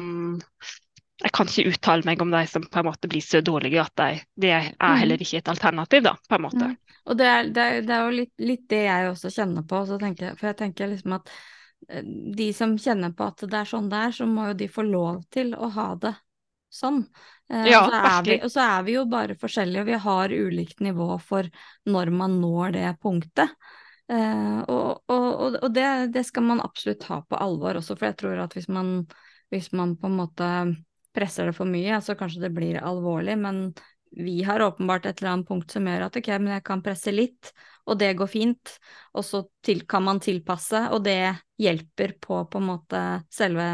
jeg 1.22 1.32
kan 1.32 1.48
ikke 1.48 1.72
uttale 1.72 2.08
meg 2.08 2.22
om 2.24 2.32
de 2.34 2.42
som 2.50 2.64
på 2.66 2.80
en 2.82 2.88
måte 2.88 3.08
blir 3.08 3.22
så 3.24 3.40
dårlige 3.46 3.84
at 3.84 3.94
de, 4.00 4.24
det 4.42 4.50
er 4.52 4.72
mm. 4.74 4.96
heller 5.00 5.22
ikke 5.22 5.40
et 5.40 5.52
alternativ, 5.52 6.02
da, 6.08 6.16
på 6.18 6.36
en 6.36 6.44
måte. 6.48 6.70
Mm. 6.72 7.00
Og 7.04 7.20
det 7.20 7.28
er, 7.28 7.50
det, 7.52 7.64
er, 7.64 7.82
det 7.86 7.96
er, 7.96 8.06
jo 8.06 8.16
litt, 8.18 8.34
litt, 8.42 8.64
det 8.72 8.82
jeg 8.86 9.10
også 9.12 9.32
kjenner 9.36 9.66
på. 9.68 9.82
Tenker, 10.02 10.38
for 10.40 10.50
jeg 10.50 10.60
tenker 10.60 10.92
liksom 10.92 11.16
at 11.20 11.32
eh, 11.90 12.04
de 12.40 12.50
som 12.56 12.76
kjenner 12.80 13.14
på 13.16 13.28
at 13.28 13.44
det 13.44 13.60
er 13.60 13.70
sånn 13.70 13.90
det 13.92 14.04
er, 14.08 14.16
så 14.18 14.28
må 14.30 14.50
jo 14.50 14.60
de 14.64 14.70
få 14.72 14.86
lov 14.88 15.24
til 15.34 15.54
å 15.56 15.70
ha 15.78 15.88
det 16.02 16.14
sånn. 16.74 17.04
Eh, 17.52 17.70
ja, 17.70 17.84
så 17.88 18.00
er 18.00 18.26
vi, 18.28 18.38
og 18.42 18.52
så 18.52 18.66
er 18.66 18.84
vi 18.88 18.98
jo 18.98 19.06
bare 19.10 19.38
forskjellige, 19.40 19.84
og 19.84 19.92
vi 19.92 20.02
har 20.08 20.36
ulikt 20.36 20.84
nivå 20.84 21.10
for 21.22 21.50
når 21.90 22.14
man 22.16 22.40
når 22.42 22.76
det 22.78 22.90
punktet. 23.04 23.54
Eh, 24.12 24.60
og, 24.68 25.04
og, 25.08 25.58
og 25.62 25.70
det, 25.74 25.88
det, 26.16 26.26
skal 26.28 26.46
man 26.50 26.64
absolutt 26.64 27.04
ta 27.06 27.22
på 27.24 27.40
alvor 27.40 27.80
også, 27.80 27.98
for 27.98 28.10
jeg 28.10 28.20
tror 28.20 28.44
at 28.44 28.58
hvis 28.58 28.68
man, 28.74 28.96
hvis 29.54 29.72
man 29.78 29.96
på 30.00 30.10
en 30.10 30.20
måte 30.20 30.50
presser 31.14 31.50
det 31.50 31.56
for 31.58 31.70
mye, 31.70 32.02
så 32.02 32.18
kanskje 32.18 32.44
det 32.48 32.54
blir 32.56 32.82
alvorlig, 32.82 33.38
men 33.40 33.68
vi 34.14 34.44
har 34.46 34.62
åpenbart 34.62 35.06
et 35.06 35.22
eller 35.22 35.32
annet 35.32 35.48
punkt 35.48 35.72
som 35.74 35.88
gjør 35.90 36.08
at 36.08 36.18
ok, 36.20 36.30
men 36.38 36.56
jeg 36.56 36.66
kan 36.68 36.84
presse 36.86 37.14
litt, 37.14 37.54
og 37.90 37.98
det 38.02 38.14
går 38.20 38.30
fint, 38.30 38.76
og 39.18 39.26
så 39.26 39.44
til, 39.66 39.86
kan 39.90 40.06
man 40.06 40.22
tilpasse, 40.24 40.88
og 40.94 41.04
det 41.06 41.34
hjelper 41.62 42.18
på 42.22 42.44
på 42.50 42.62
en 42.62 42.70
måte 42.70 43.02
selve 43.34 43.68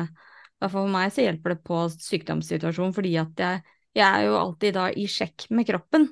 hvert 0.60 0.74
fall 0.74 0.86
for 0.86 0.93
meg 0.93 1.12
så 1.16 1.26
hjelper 1.26 1.55
det 1.55 1.60
på 1.68 1.82
sykdomssituasjonen, 1.95 2.95
fordi 2.95 3.16
at 3.22 3.43
jeg, 3.43 3.66
jeg, 3.97 4.07
er 4.07 4.26
jo 4.28 4.39
alltid 4.39 4.78
da 4.78 4.88
i 4.91 5.05
sjekk 5.10 5.49
med 5.55 5.68
kroppen. 5.70 6.10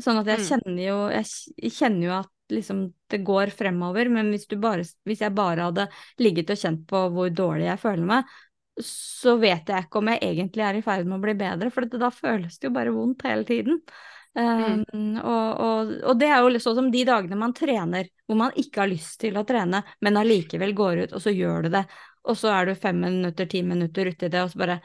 Sånn 0.00 0.20
at 0.20 0.28
jeg 0.30 0.40
mm. 0.40 0.46
kjenner 0.48 0.84
jo, 0.84 1.00
jeg 1.12 1.72
kjenner 1.76 2.06
jo 2.06 2.14
at 2.20 2.36
liksom 2.50 2.84
det 3.10 3.22
går 3.26 3.52
fremover, 3.54 4.10
men 4.10 4.30
hvis, 4.34 4.46
bare, 4.58 4.84
hvis 5.06 5.24
jeg 5.24 5.34
bare 5.36 5.68
hadde 5.68 5.88
ligget 6.22 6.52
og 6.54 6.62
kjent 6.62 6.86
på 6.90 7.02
hvor 7.14 7.30
dårlig 7.34 7.68
jeg 7.68 7.82
føler 7.82 8.08
meg, 8.10 8.38
så 8.84 9.36
vet 9.40 9.68
jeg 9.68 9.86
ikke 9.86 10.00
om 10.00 10.08
jeg 10.12 10.22
egentlig 10.24 10.64
er 10.64 10.78
i 10.78 10.84
ferd 10.84 11.08
med 11.08 11.18
å 11.18 11.24
bli 11.24 11.34
bedre, 11.38 11.72
for 11.74 11.86
da 11.90 12.10
føles 12.14 12.56
det 12.56 12.70
jo 12.70 12.74
bare 12.74 12.94
vondt 12.94 13.26
hele 13.28 13.46
tiden. 13.48 13.82
Um, 14.30 14.84
mm. 14.94 15.16
og, 15.26 15.46
og, 15.58 15.88
og, 16.06 16.12
det 16.20 16.28
er 16.30 16.44
jo 16.44 16.60
sånn 16.62 16.76
som 16.76 16.90
de 16.94 17.00
dagene 17.02 17.34
man 17.34 17.50
trener 17.50 18.06
hvor 18.30 18.38
man 18.38 18.52
ikke 18.54 18.84
har 18.84 18.90
lyst 18.92 19.18
til 19.24 19.34
å 19.34 19.42
trene, 19.46 19.82
men 20.06 20.20
allikevel 20.20 20.70
går 20.76 21.00
ut, 21.02 21.14
og 21.18 21.24
så 21.24 21.34
gjør 21.34 21.66
du 21.66 21.72
det 21.74 21.82
og 22.28 22.36
så 22.36 22.50
er 22.52 22.68
du 22.68 22.74
fem 22.78 22.98
minutter, 23.00 23.48
ti 23.48 23.62
minutter 23.66 24.10
uti 24.12 24.28
det, 24.28 24.42
og 24.42 24.52
så 24.52 24.60
bare 24.60 24.80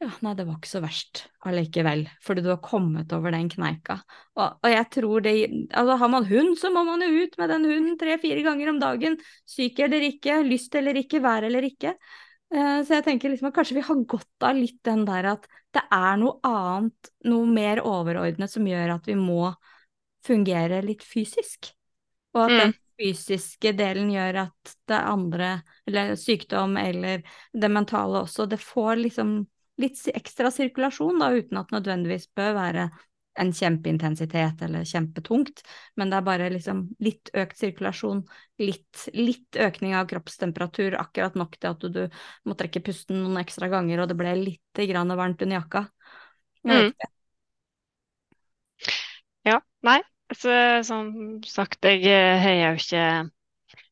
ja, 0.00 0.08
nei, 0.24 0.32
det 0.32 0.46
var 0.48 0.56
ikke 0.56 0.70
så 0.70 0.80
verst 0.80 1.26
allikevel, 1.44 2.06
fordi 2.24 2.40
du 2.46 2.48
har 2.48 2.62
kommet 2.64 3.10
over 3.12 3.34
den 3.34 3.50
kneika. 3.52 3.98
Og, 4.38 4.46
og, 4.62 4.68
jeg 4.72 4.86
tror 4.96 5.24
det 5.26 5.34
Altså, 5.76 5.96
har 6.00 6.08
man 6.08 6.28
hund, 6.30 6.54
så 6.56 6.70
må 6.72 6.86
man 6.88 7.04
jo 7.04 7.26
ut 7.26 7.36
med 7.36 7.52
den 7.52 7.66
hunden 7.68 7.98
tre-fire 8.00 8.40
ganger 8.46 8.72
om 8.72 8.78
dagen. 8.80 9.18
Syk 9.44 9.82
eller 9.84 10.06
ikke, 10.08 10.38
lyst 10.46 10.78
eller 10.80 10.96
ikke, 10.96 11.20
vær 11.20 11.44
eller 11.50 11.68
ikke. 11.68 11.92
Uh, 12.48 12.80
så 12.80 12.96
jeg 12.96 13.06
tenker 13.10 13.30
liksom 13.30 13.50
at 13.50 13.58
kanskje 13.58 13.76
vi 13.76 13.84
har 13.90 14.00
godt 14.14 14.48
av 14.48 14.56
litt 14.56 14.80
den 14.88 15.04
der 15.06 15.28
at 15.34 15.44
det 15.76 15.84
er 15.92 16.16
noe 16.18 16.40
annet, 16.48 17.12
noe 17.28 17.52
mer 17.52 17.84
overordnet, 17.84 18.50
som 18.50 18.64
gjør 18.66 18.96
at 18.96 19.06
vi 19.06 19.18
må 19.20 19.52
fungere 20.24 20.80
litt 20.86 21.04
fysisk. 21.04 21.74
Og 22.32 22.46
at 22.46 22.50
mm. 22.54 22.58
den 22.62 22.74
fysiske 23.00 23.72
delen 23.76 24.10
gjør 24.12 24.42
at 24.46 24.74
det 24.90 24.98
andre, 24.98 25.52
eller 25.88 26.14
sykdom 26.20 26.76
eller 26.80 27.24
det 27.52 27.70
mentale 27.72 28.24
også, 28.26 28.46
det 28.50 28.60
får 28.62 29.00
liksom 29.04 29.38
litt 29.80 30.02
ekstra 30.12 30.50
sirkulasjon, 30.52 31.22
da, 31.22 31.30
uten 31.32 31.60
at 31.60 31.72
nødvendigvis 31.72 32.28
bør 32.36 32.52
være 32.58 32.90
en 33.40 33.52
kjempeintensitet 33.54 34.60
eller 34.66 34.84
kjempetungt, 34.84 35.62
men 35.96 36.10
det 36.10 36.18
er 36.18 36.26
bare 36.26 36.48
liksom 36.52 36.82
litt 37.00 37.30
økt 37.38 37.60
sirkulasjon, 37.60 38.24
litt, 38.60 39.06
litt 39.16 39.56
økning 39.56 39.94
av 39.96 40.10
kroppstemperatur, 40.10 40.98
akkurat 41.00 41.38
nok 41.38 41.56
til 41.56 41.70
at 41.70 41.86
du, 41.86 41.88
du, 41.94 42.20
må 42.44 42.58
trekke 42.58 42.82
pusten 42.84 43.22
noen 43.22 43.40
ekstra 43.40 43.70
ganger, 43.72 44.02
og 44.02 44.10
det 44.10 44.18
ble 44.20 44.34
litt 44.42 44.84
grann 44.90 45.16
varmt 45.16 45.46
under 45.46 45.60
jakka. 45.62 45.86
Mm. 46.68 46.92
Ja, 49.48 49.60
nei, 49.86 50.00
så, 50.36 50.54
som 50.86 51.10
sagt, 51.46 51.84
jeg 51.84 52.04
eh, 52.06 52.38
har 52.40 52.58
jo 52.60 52.78
ikke 52.78 53.06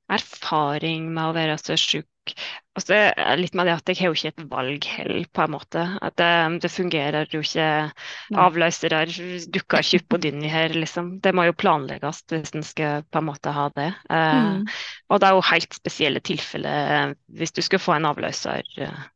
erfaring 0.08 1.10
med 1.12 1.30
å 1.30 1.34
være 1.36 1.58
så 1.60 1.76
sjuk. 1.78 2.06
Og 2.76 2.84
så 2.84 2.94
er 3.08 3.40
litt 3.40 3.54
med 3.56 3.66
det 3.66 3.74
at 3.78 3.90
jeg 3.90 3.98
har 3.98 4.10
jo 4.10 4.16
ikke 4.16 4.30
et 4.30 4.44
valg 4.50 4.86
heller, 4.86 5.24
på 5.34 5.44
en 5.44 5.52
måte. 5.54 5.84
At 6.04 6.16
det, 6.20 6.30
det 6.62 6.70
fungerer 6.70 7.32
jo 7.32 7.40
ikke. 7.42 7.68
Avløsere 8.38 9.00
dukker 9.54 9.82
ikke 9.82 10.02
opp 10.02 10.08
på 10.12 10.20
dynni 10.22 10.50
her, 10.52 10.76
liksom. 10.76 11.14
Det 11.24 11.32
må 11.34 11.48
jo 11.48 11.56
planlegges 11.56 12.22
hvis 12.30 12.54
en 12.54 12.66
skal 12.66 13.04
på 13.08 13.22
en 13.22 13.28
måte 13.30 13.54
ha 13.56 13.66
det. 13.76 13.90
Eh, 14.12 14.48
mm. 14.48 14.64
og 15.08 15.20
det 15.20 15.30
er 15.30 15.38
jo 15.38 15.46
helt 15.50 15.78
spesielle 15.80 16.24
tilfeller 16.24 17.14
hvis 17.40 17.56
du 17.56 17.62
skal 17.64 17.82
få 17.82 17.96
en 17.96 18.10
avløser. 18.12 18.68
Eh, 18.78 19.06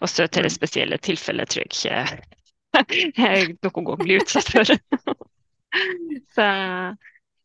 og 0.00 0.10
så 0.10 0.26
til 0.28 0.48
det 0.48 0.54
spesielle 0.56 1.00
tilfellet 1.00 1.52
tror 1.52 1.64
jeg 1.64 1.72
ikke 1.76 2.40
jeg 3.20 3.56
noen 3.60 3.86
gang 3.86 4.00
blir 4.00 4.22
utsatt 4.22 4.48
for. 4.48 4.72
så, 6.36 6.46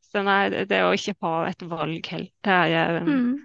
så, 0.09 0.23
nei, 0.25 0.65
det 0.69 0.81
å 0.85 0.93
ikke 0.95 1.17
ha 1.25 1.35
et 1.49 1.67
valg 1.67 2.09
helt, 2.13 2.33
det 2.47 2.57
er 2.79 3.03
mm. 3.05 3.35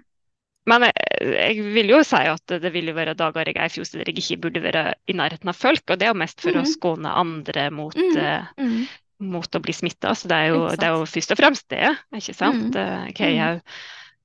Men 0.63 0.85
jeg, 0.87 1.07
jeg, 1.27 1.63
vil 1.75 1.89
jo 1.91 1.97
si 2.07 2.19
at 2.23 2.53
det 2.63 2.69
vil 2.71 2.87
jo 2.87 2.95
være 2.95 3.17
dager 3.19 3.49
jeg 3.49 3.57
er 3.57 3.67
i 3.67 3.73
fjos 3.73 3.89
der 3.91 4.07
jeg 4.07 4.21
ikke 4.21 4.37
burde 4.45 4.61
være 4.63 4.83
i 5.11 5.15
nærheten 5.19 5.51
av 5.51 5.57
folk, 5.59 5.83
og 5.89 5.99
det 5.99 6.07
er 6.07 6.13
jo 6.13 6.19
mest 6.21 6.39
for 6.39 6.55
mm. 6.55 6.61
å 6.61 6.69
skåne 6.71 7.15
andre 7.19 7.65
mot, 7.75 7.97
mm. 7.99 8.15
uh, 8.63 8.85
mot 9.33 9.59
å 9.59 9.61
bli 9.65 9.75
smitta. 9.75 10.13
Så 10.15 10.31
det 10.31 10.37
er, 10.39 10.53
jo, 10.53 10.61
det 10.71 10.87
er 10.87 10.95
jo 10.95 11.03
først 11.03 11.35
og 11.35 11.41
fremst 11.41 11.67
det, 11.73 11.91
ikke 12.15 12.37
sant. 12.37 12.79
Mm. 12.79 13.11
Okay, 13.11 13.35
Jeg 13.35 13.59
jo 13.59 13.75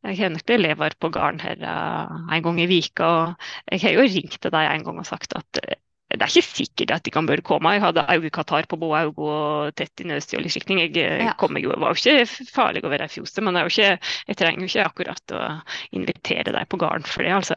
jeg 0.07 0.19
har 0.21 0.31
nok 0.31 0.51
elever 0.55 0.95
på 1.01 1.11
gården 1.11 1.41
her 1.43 1.63
uh, 1.67 2.31
en 2.31 2.43
gang 2.45 2.61
i 2.63 2.69
vika, 2.71 3.09
og 3.09 3.73
jeg 3.73 3.83
har 3.83 3.97
jo 3.97 4.07
ringt 4.07 4.39
til 4.39 4.55
dem 4.55 4.71
en 4.71 4.85
gang 4.87 5.01
og 5.03 5.09
sagt 5.09 5.35
at 5.37 5.61
eh, 5.65 5.81
det 6.09 6.25
er 6.25 6.31
ikke 6.33 6.47
sikkert 6.57 6.93
at 6.97 7.05
de 7.05 7.13
kan 7.13 7.27
bør 7.29 7.43
komme. 7.45 7.75
Jeg 7.77 7.83
hadde 7.85 8.05
øyekatarr 8.15 8.67
på 8.71 8.79
både 8.81 9.03
øyne 9.11 9.27
og 9.29 9.75
tett 9.77 10.01
i 10.01 10.07
og 10.09 10.43
litt 10.45 10.55
slikt. 10.55 10.71
Jeg 10.73 10.97
eh, 10.97 11.25
Ja. 11.27 11.35
kom 11.37 11.57
jo, 11.61 11.75
var 11.77 11.93
jo 11.93 12.01
ikke 12.01 12.47
farlig 12.49 12.81
å 12.85 12.89
være 12.93 13.05
i 13.11 13.13
fjoset, 13.13 13.43
men 13.45 13.57
er 13.61 13.69
ikke, 13.69 13.91
jeg 14.31 14.39
trenger 14.41 14.65
jo 14.65 14.71
ikke 14.71 14.87
akkurat 14.87 15.35
å 15.37 15.43
invitere 15.93 16.55
deg 16.57 16.69
på 16.73 16.81
gården 16.81 17.05
for 17.05 17.27
det, 17.27 17.35
altså. 17.37 17.55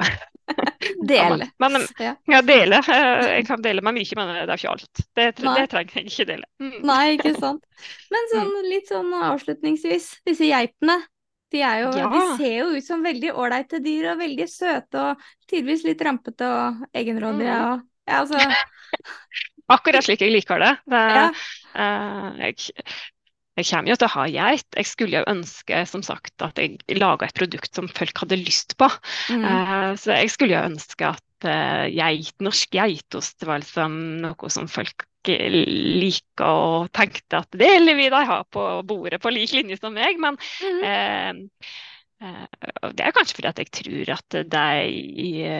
Dele. 1.07 1.47
Men, 1.63 1.77
men 1.77 1.87
Ja. 2.01 2.15
ja, 2.27 2.41
dele. 2.41 2.81
Eh, 2.91 3.23
Jeg 3.37 3.47
kan 3.47 3.63
dele 3.63 3.81
meg 3.85 3.95
mye, 3.95 4.17
men 4.19 4.33
det 4.35 4.43
er 4.49 4.57
ikke 4.59 4.73
alt. 4.73 5.03
Det, 5.15 5.27
det 5.39 5.69
trenger 5.71 6.01
jeg 6.01 6.11
ikke 6.11 6.27
dele. 6.33 6.49
Mm. 6.59 6.75
Nei, 6.91 7.05
ikke 7.15 7.33
sant. 7.39 7.63
Men 8.11 8.27
sånn 8.33 8.51
litt 8.67 8.91
sånn 8.91 9.13
avslutningsvis, 9.31 10.11
disse 10.27 10.49
geitene. 10.51 10.99
De, 11.51 11.59
er 11.67 11.81
jo, 11.81 11.89
de 11.91 12.19
ser 12.39 12.53
jo 12.61 12.67
ut 12.77 12.85
som 12.85 13.01
veldig 13.03 13.33
ålreite 13.35 13.81
dyr, 13.83 14.13
og 14.13 14.21
veldig 14.21 14.45
søte, 14.47 15.01
og 15.03 15.25
tidvis 15.51 15.81
litt 15.83 15.99
rampete 16.07 16.47
og 16.47 16.85
egenrådige. 16.95 17.57
Mm. 17.75 17.87
Ja, 18.09 18.23
altså, 18.23 18.39
Akkurat 19.71 20.03
slik 20.05 20.23
jeg 20.23 20.33
liker 20.33 20.61
det. 20.61 20.71
det 20.91 21.01
Ja. 21.15 21.25
uh, 21.77 22.39
jeg, 22.41 22.71
jeg 23.59 23.67
kommer 23.69 23.91
jo 23.91 23.97
til 23.99 24.07
å 24.07 24.13
ha 24.15 24.25
geit. 24.31 24.67
Jeg 24.79 24.89
skulle 24.89 25.21
jo 25.21 25.29
ønske 25.31 25.83
som 25.89 26.03
sagt, 26.05 26.33
at 26.43 26.59
jeg 26.59 26.99
laga 26.99 27.27
et 27.27 27.37
produkt 27.37 27.75
som 27.77 27.87
folk 27.91 28.23
hadde 28.23 28.39
lyst 28.41 28.75
på. 28.79 28.89
mm, 29.31 29.45
Uh, 29.45 29.91
så 29.99 30.17
jeg 30.17 30.33
skulle 30.33 30.57
jo 30.57 30.65
ønske 30.73 31.13
at 31.13 31.47
uh, 31.47 31.85
geit, 31.91 32.35
norsk 32.43 32.75
geitost 32.75 33.47
var 33.47 33.63
liksom 33.63 33.97
noe 34.25 34.51
som 34.53 34.67
folk 34.71 35.07
liker 35.21 36.47
og 36.49 36.87
tenkte 36.97 37.43
at 37.43 37.53
det 37.53 37.75
vil 37.85 38.09
de 38.09 38.21
ha 38.25 38.39
på 38.49 38.63
bordet 38.89 39.19
på 39.21 39.29
lik 39.29 39.51
linje 39.53 39.77
som 39.77 39.93
meg. 39.93 40.17
Men 40.17 40.39
mm, 40.41 41.43
det 42.97 43.05
er 43.05 43.13
kanskje 43.13 43.37
fordi 43.37 43.51
at 43.51 43.61
jeg 43.61 43.69
tror 43.77 44.11
at 44.15 44.39
de 44.49 45.51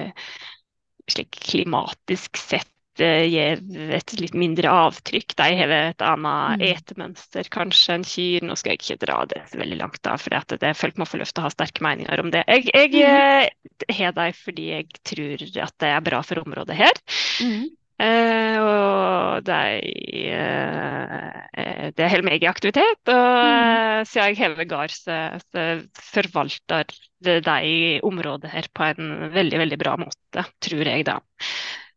slik 1.11 1.39
klimatisk 1.51 2.39
sett 2.39 2.67
eh, 3.01 3.25
gir 3.31 3.61
et 3.97 4.13
litt 4.19 4.35
mindre 4.37 4.71
avtrykk. 4.71 5.35
De 5.39 5.49
har 5.61 5.73
et 5.77 6.05
annet 6.05 6.61
Mm. 6.61 6.65
etemønster 6.67 7.49
kanskje 7.53 7.95
enn 7.95 8.07
kyr. 8.07 8.47
Nå 8.47 8.57
skal 8.59 8.73
jeg 8.75 8.81
ikke 8.81 9.01
dra 9.05 9.19
det 9.31 9.43
veldig 9.55 9.77
langt, 9.79 10.01
da, 10.03 10.17
for 10.21 10.35
folk 10.81 10.97
må 11.01 11.07
få 11.07 11.21
lov 11.21 11.31
til 11.31 11.41
å 11.43 11.47
ha 11.47 11.53
sterke 11.53 11.85
meninger 11.85 12.23
om 12.23 12.31
det. 12.33 12.43
Jeg, 12.47 12.69
jeg 12.73 13.05
eh, 13.05 13.95
har 13.99 14.17
dem 14.17 14.33
fordi 14.37 14.71
jeg 14.73 14.89
tror 15.03 15.45
at 15.67 15.77
det 15.79 15.93
er 15.93 16.09
bra 16.09 16.23
for 16.25 16.43
området 16.43 16.75
her. 16.81 17.05
mm. 17.43 17.69
Eh, 18.01 18.57
og 18.57 18.90
de 19.47 19.59
er 20.31 21.91
Det 21.97 22.09
holder 22.11 22.27
meg 22.27 22.43
i 22.43 22.49
aktivitet. 22.49 23.01
Og 23.11 23.37
eh, 23.45 24.01
siden 24.07 24.31
jeg 24.31 24.39
hever 24.41 24.67
gard, 24.69 24.93
så, 24.95 25.17
forvalter 26.11 26.91
det 27.21 27.39
de 27.45 27.99
området 28.07 28.49
her 28.53 28.67
på 28.73 28.87
en 28.91 29.11
veldig, 29.33 29.59
veldig 29.65 29.79
bra 29.81 29.97
måte, 30.01 30.45
tror 30.63 30.87
jeg 30.89 31.05
da. 31.09 31.19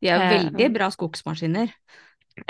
De 0.02 0.10
er 0.10 0.18
jo 0.18 0.24
Eh, 0.24 0.34
veldig 0.38 0.72
bra 0.74 0.90
skogsmaskiner. 0.92 1.70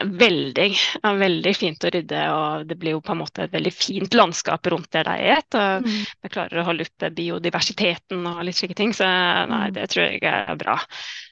Veldig, 0.00 0.70
ja, 1.04 1.10
veldig 1.20 1.50
fint 1.60 1.84
å 1.84 1.90
rydde, 1.92 2.20
og 2.32 2.62
det 2.70 2.76
blir 2.80 2.94
jo 2.94 3.02
på 3.04 3.12
en 3.12 3.20
måte 3.20 3.44
et 3.44 3.52
veldig 3.52 3.72
fint 3.76 4.14
landskap 4.16 4.64
rundt 4.72 4.88
der 4.96 5.04
de 5.04 5.16
er. 5.34 5.42
Og 5.52 5.84
Mm. 5.84 6.06
vi 6.24 6.28
klarer 6.32 6.62
å 6.62 6.64
holde 6.64 6.86
oppe 6.88 7.10
biodiversiteten 7.12 8.26
og 8.26 8.42
litt 8.48 8.56
slike 8.56 8.74
ting, 8.74 8.92
så 8.96 9.04
nei, 9.04 9.68
Mm. 9.68 9.74
det 9.74 9.90
tror 9.90 10.04
jeg 10.08 10.22
er 10.24 10.56
bra. 10.56 10.80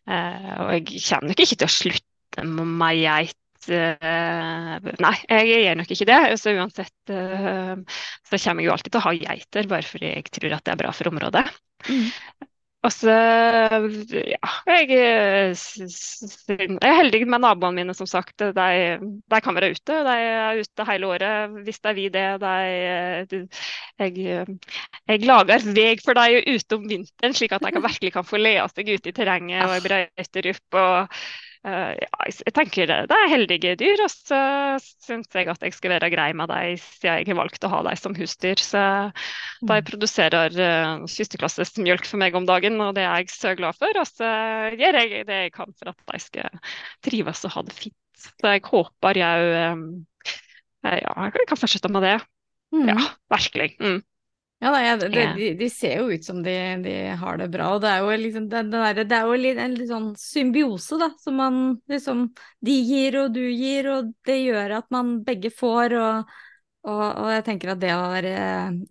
Eh, 0.06 0.60
og 0.60 0.70
jeg 0.77 0.85
kommer 1.09 1.28
nok 1.32 1.40
ikke 1.40 1.56
til 1.56 1.66
å 1.66 1.77
slutte 1.81 2.11
med 2.40 3.00
geit. 3.00 3.38
eh, 3.70 4.78
nei, 5.04 5.16
jeg 5.30 5.50
gjør 5.64 5.76
nok 5.78 5.92
ikke 5.94 6.09
det. 6.10 6.20
Så 6.40 6.54
uansett 6.56 7.12
eh, 7.14 7.74
så 8.26 8.40
kommer 8.44 8.62
jeg 8.64 8.70
jo 8.70 8.72
alltid 8.76 8.92
til 8.94 9.02
å 9.02 9.06
ha 9.06 9.12
geiter, 9.18 9.68
bare 9.70 9.86
fordi 9.86 10.14
jeg 10.16 10.32
tror 10.34 10.56
at 10.56 10.64
det 10.66 10.74
er 10.74 10.80
bra 10.84 10.94
for 10.96 11.12
området. 11.12 11.44
Mm. 11.88 12.09
Og 12.82 12.90
så, 12.90 13.12
ja, 14.10 14.48
jeg, 14.66 14.88
jeg 14.90 16.66
er 16.82 16.96
heldig 16.98 17.20
med 17.30 17.44
naboene 17.44 17.76
mine, 17.78 17.94
som 17.94 18.09
sagt. 18.10 18.42
De, 18.42 18.64
de 18.98 19.40
kan 19.44 19.54
være 19.54 19.68
ute. 19.76 19.98
De 20.09 20.14
er 20.18 20.59
ute 20.64 20.86
hele 20.88 21.12
året 21.14 21.54
hvis 21.62 21.78
de 21.86 21.92
vil 22.00 22.10
det. 22.10 22.24
De, 22.42 23.44
jeg, 24.02 24.59
jeg 25.12 25.22
lager 25.30 25.68
vei 25.78 25.94
for 26.02 26.18
dem 26.18 26.42
ute 26.56 26.80
om 26.80 26.90
vinteren, 26.90 27.38
slik 27.38 27.54
at 27.54 27.62
de 27.62 27.70
kan, 27.76 27.86
virkelig 27.86 28.12
kan 28.18 28.26
få 28.26 28.42
lea 28.42 28.66
seg 28.74 28.90
ute 28.96 29.12
i 29.12 29.16
terrenget 29.20 29.62
og 29.62 29.86
brøyter 29.86 30.50
opp. 30.56 30.82
og 30.82 31.22
eh, 31.66 31.93
ja, 31.98 32.26
jeg 32.28 32.55
tenker 32.56 32.89
det, 32.90 32.98
det 33.10 33.16
er 33.18 33.30
heldige 33.32 33.74
dyr, 33.80 34.02
og 34.05 34.10
så 34.12 34.39
syns 35.02 35.30
jeg 35.34 35.48
at 35.52 35.62
jeg 35.62 35.74
skal 35.76 35.94
være 35.94 36.10
grei 36.12 36.28
med 36.36 36.51
dem 36.51 36.76
siden 36.82 37.20
jeg 37.22 37.28
har 37.30 37.39
valgt 37.39 37.66
å 37.66 37.70
ha 37.72 37.82
dem 37.86 37.98
som 38.01 38.16
husdyr. 38.18 38.60
Så 38.62 38.82
de 39.62 39.78
Mm. 39.78 39.84
produserer 39.86 40.56
uh, 40.59 41.05
førsteklasses 41.06 41.76
mjølk 41.78 42.06
for 42.09 42.18
meg 42.18 42.34
om 42.34 42.47
dagen, 42.48 42.80
og 42.82 42.97
det 42.97 43.05
er 43.06 43.22
jeg 43.22 43.30
så 43.30 43.55
glad 43.59 43.78
for. 43.78 43.94
Og 44.01 44.09
så 44.10 44.28
gjør 44.74 45.01
jeg 45.02 45.26
det 45.28 45.40
jeg 45.47 45.52
kan 45.55 45.70
for 45.78 45.93
at 45.93 46.01
de 46.12 46.18
skal 46.22 46.62
trives 47.06 47.44
og 47.47 47.55
ha 47.56 47.62
det 47.68 47.76
fint. 47.78 47.98
Så 48.22 48.55
jeg 48.55 48.62
håper 48.66 49.18
jeg 49.18 49.72
um, 49.74 49.86
ja, 50.82 51.14
jeg 51.30 51.47
kan 51.48 51.59
fortsette 51.59 51.90
med 51.93 52.02
det. 52.06 52.16
Mm. 52.74 52.89
Ja, 52.90 52.98
virkelig. 53.30 53.76
Mm. 53.78 54.01
Ja, 54.62 54.70
da, 54.70 54.80
ja, 54.84 54.97
det, 54.97 55.09
de, 55.10 55.47
de 55.59 55.66
ser 55.74 55.97
jo 55.98 56.12
ut 56.14 56.24
som 56.24 56.39
de, 56.44 56.52
de 56.84 56.93
har 57.18 57.39
det 57.40 57.48
bra, 57.51 57.72
og 57.74 57.80
det 57.82 57.90
er 57.90 58.05
jo 58.05 58.18
liksom 58.22 58.44
det, 58.52 58.60
det, 58.70 58.82
der, 58.84 59.01
det 59.10 59.16
er 59.16 59.26
jo 59.26 59.39
litt, 59.43 59.59
en 59.59 59.74
litt 59.74 59.90
sånn 59.90 60.12
symbiose, 60.22 61.01
da, 61.02 61.09
som 61.18 61.40
man 61.40 61.56
liksom 61.90 62.28
De 62.62 62.76
gir 62.86 63.18
og 63.24 63.34
du 63.34 63.43
gir, 63.43 63.89
og 63.90 64.12
det 64.28 64.39
gjør 64.39 64.76
at 64.78 64.86
man 64.94 65.16
begge 65.26 65.51
får, 65.51 65.97
og, 65.98 66.30
og, 66.82 67.02
og 67.22 67.28
jeg 67.30 67.44
tenker 67.46 67.70
at 67.72 67.80
det 67.82 67.92
å 67.94 68.09
være 68.10 68.32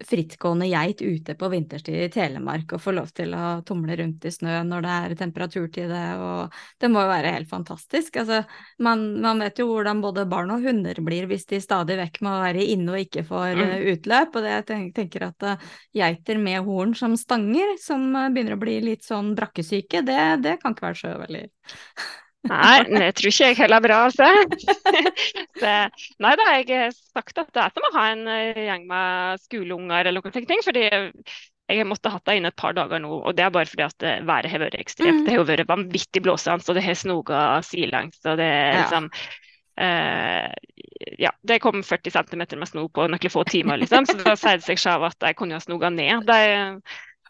frittgående 0.08 0.68
geit 0.72 1.02
ute 1.04 1.34
på 1.36 1.50
vinterstid 1.52 1.98
i 2.06 2.10
Telemark 2.14 2.72
og 2.78 2.80
få 2.84 2.94
lov 2.96 3.10
til 3.18 3.34
å 3.36 3.50
tumle 3.68 3.98
rundt 4.00 4.24
i 4.26 4.32
snø 4.32 4.62
når 4.68 4.86
det 4.86 4.94
er 4.96 5.16
temperatur 5.20 5.68
til 5.76 5.92
det, 5.92 6.04
og 6.24 6.56
det 6.80 6.90
må 6.94 7.04
jo 7.04 7.10
være 7.12 7.34
helt 7.36 7.50
fantastisk. 7.52 8.22
Altså, 8.22 8.42
man, 8.80 9.04
man 9.24 9.44
vet 9.44 9.60
jo 9.60 9.68
hvordan 9.74 10.00
både 10.06 10.24
barn 10.32 10.54
og 10.56 10.64
hunder 10.64 11.04
blir 11.04 11.28
hvis 11.28 11.44
de 11.52 11.60
stadig 11.64 12.00
vekk 12.00 12.22
må 12.24 12.38
være 12.46 12.64
inne 12.76 12.96
og 12.96 13.04
ikke 13.04 13.26
får 13.28 13.52
Mm. 13.52 13.62
eh, 13.68 13.86
utløp. 13.92 14.36
Og 14.40 14.46
det 14.48 14.56
jeg 14.56 14.92
tenker 14.96 15.28
at 15.28 15.44
eh, 15.52 15.68
geiter 16.00 16.40
med 16.40 16.64
horn 16.64 16.96
som 16.96 17.18
stanger, 17.20 17.76
som 17.84 18.08
eh, 18.16 18.30
begynner 18.32 18.56
å 18.56 18.62
bli 18.64 18.80
litt 18.86 19.04
sånn 19.04 19.34
brakkesyke, 19.36 20.06
det, 20.08 20.20
det 20.46 20.58
kan 20.64 20.72
ikke 20.76 20.88
være 20.88 21.02
så 21.04 21.14
veldig 21.20 21.44
Nei, 22.50 22.78
det 22.90 23.12
tror 23.20 23.30
ikke 23.30 23.48
jeg 23.52 23.58
heller 23.60 23.78
er 23.78 23.86
bra, 23.86 23.98
altså. 24.08 24.28
det, 25.62 25.76
nei 26.26 26.32
da, 26.40 26.48
jeg 26.58 26.68
har 26.74 26.96
sagt 26.96 27.38
at 27.38 27.52
det 27.54 27.62
er 27.68 27.74
som 27.76 27.86
å 27.86 27.92
ha 28.00 28.06
en 28.16 28.24
eh, 28.34 28.62
gjeng 28.66 28.88
med 28.90 29.44
skoleunger 29.44 30.10
eller 30.10 30.26
noen 30.26 30.48
ting. 30.50 30.64
fordi 30.66 30.88
jeg 31.72 31.86
måtte 31.88 32.12
hatt 32.12 32.26
deg 32.28 32.42
inne 32.42 32.50
et 32.52 32.58
par 32.60 32.74
dager 32.76 33.00
nå, 33.00 33.12
og 33.22 33.36
det 33.38 33.46
er 33.46 33.54
bare 33.54 33.70
fordi 33.70 33.86
at 33.86 34.04
eh, 34.08 34.24
været 34.28 34.52
har 34.52 34.64
vært 34.66 34.80
ekstremt. 34.82 35.22
Mm. 35.22 35.24
Det 35.28 35.36
har 35.36 35.40
jo 35.44 35.46
vært 35.52 35.70
vanvittig 35.70 36.24
blåsende, 36.26 36.66
og 36.68 36.76
det 36.80 36.84
har 36.88 36.98
snoga 37.00 37.44
sidelengs. 37.68 38.20
Og 38.26 38.42
det 38.42 38.50
er 38.50 38.74
Ja. 38.74 38.82
liksom 38.82 39.12
eh, 39.78 40.52
Ja, 41.22 41.32
det 41.48 41.62
kom 41.64 41.80
40 41.86 42.12
cm 42.18 42.44
med 42.60 42.68
snø 42.74 42.88
på 42.90 43.06
noen 43.08 43.32
få 43.32 43.46
timer, 43.48 43.78
liksom. 43.82 44.06
Så 44.10 44.18
da 44.20 44.34
sier 44.36 44.58
det 44.60 44.66
seg 44.68 44.82
selv 44.82 45.08
at 45.12 45.30
jeg 45.30 45.38
kunne 45.40 45.56
ha 45.58 45.64
snoga 45.64 45.90
ned. 45.94 46.26
Det, 46.28 46.42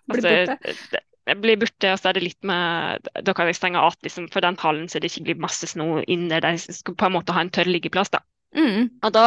altså, 0.10 0.28
det- 0.56 0.78
det 0.96 1.04
blir 1.42 1.60
borte, 1.62 1.94
og 1.94 2.00
så 2.02 2.10
er 2.10 2.18
det 2.18 2.26
litt 2.26 2.48
med 2.48 3.08
Da 3.26 3.34
kan 3.38 3.50
jeg 3.50 3.58
stenge 3.60 3.82
av 3.82 3.96
liksom, 4.02 4.28
for 4.34 4.44
den 4.46 4.58
hallen, 4.62 4.90
så 4.90 5.00
det 5.00 5.12
ikke 5.12 5.30
blir 5.30 5.42
masse 5.44 5.70
sno 5.70 6.02
inn 6.08 6.28
der. 6.32 6.44
De 6.46 6.58
skal 6.62 6.98
på 6.98 7.08
en 7.08 7.18
måte 7.18 7.36
ha 7.36 7.44
en 7.44 7.52
tørr 7.54 7.70
liggeplass, 7.70 8.12
da. 8.14 8.24
mm. 8.58 8.88
Og 9.06 9.14
da, 9.16 9.26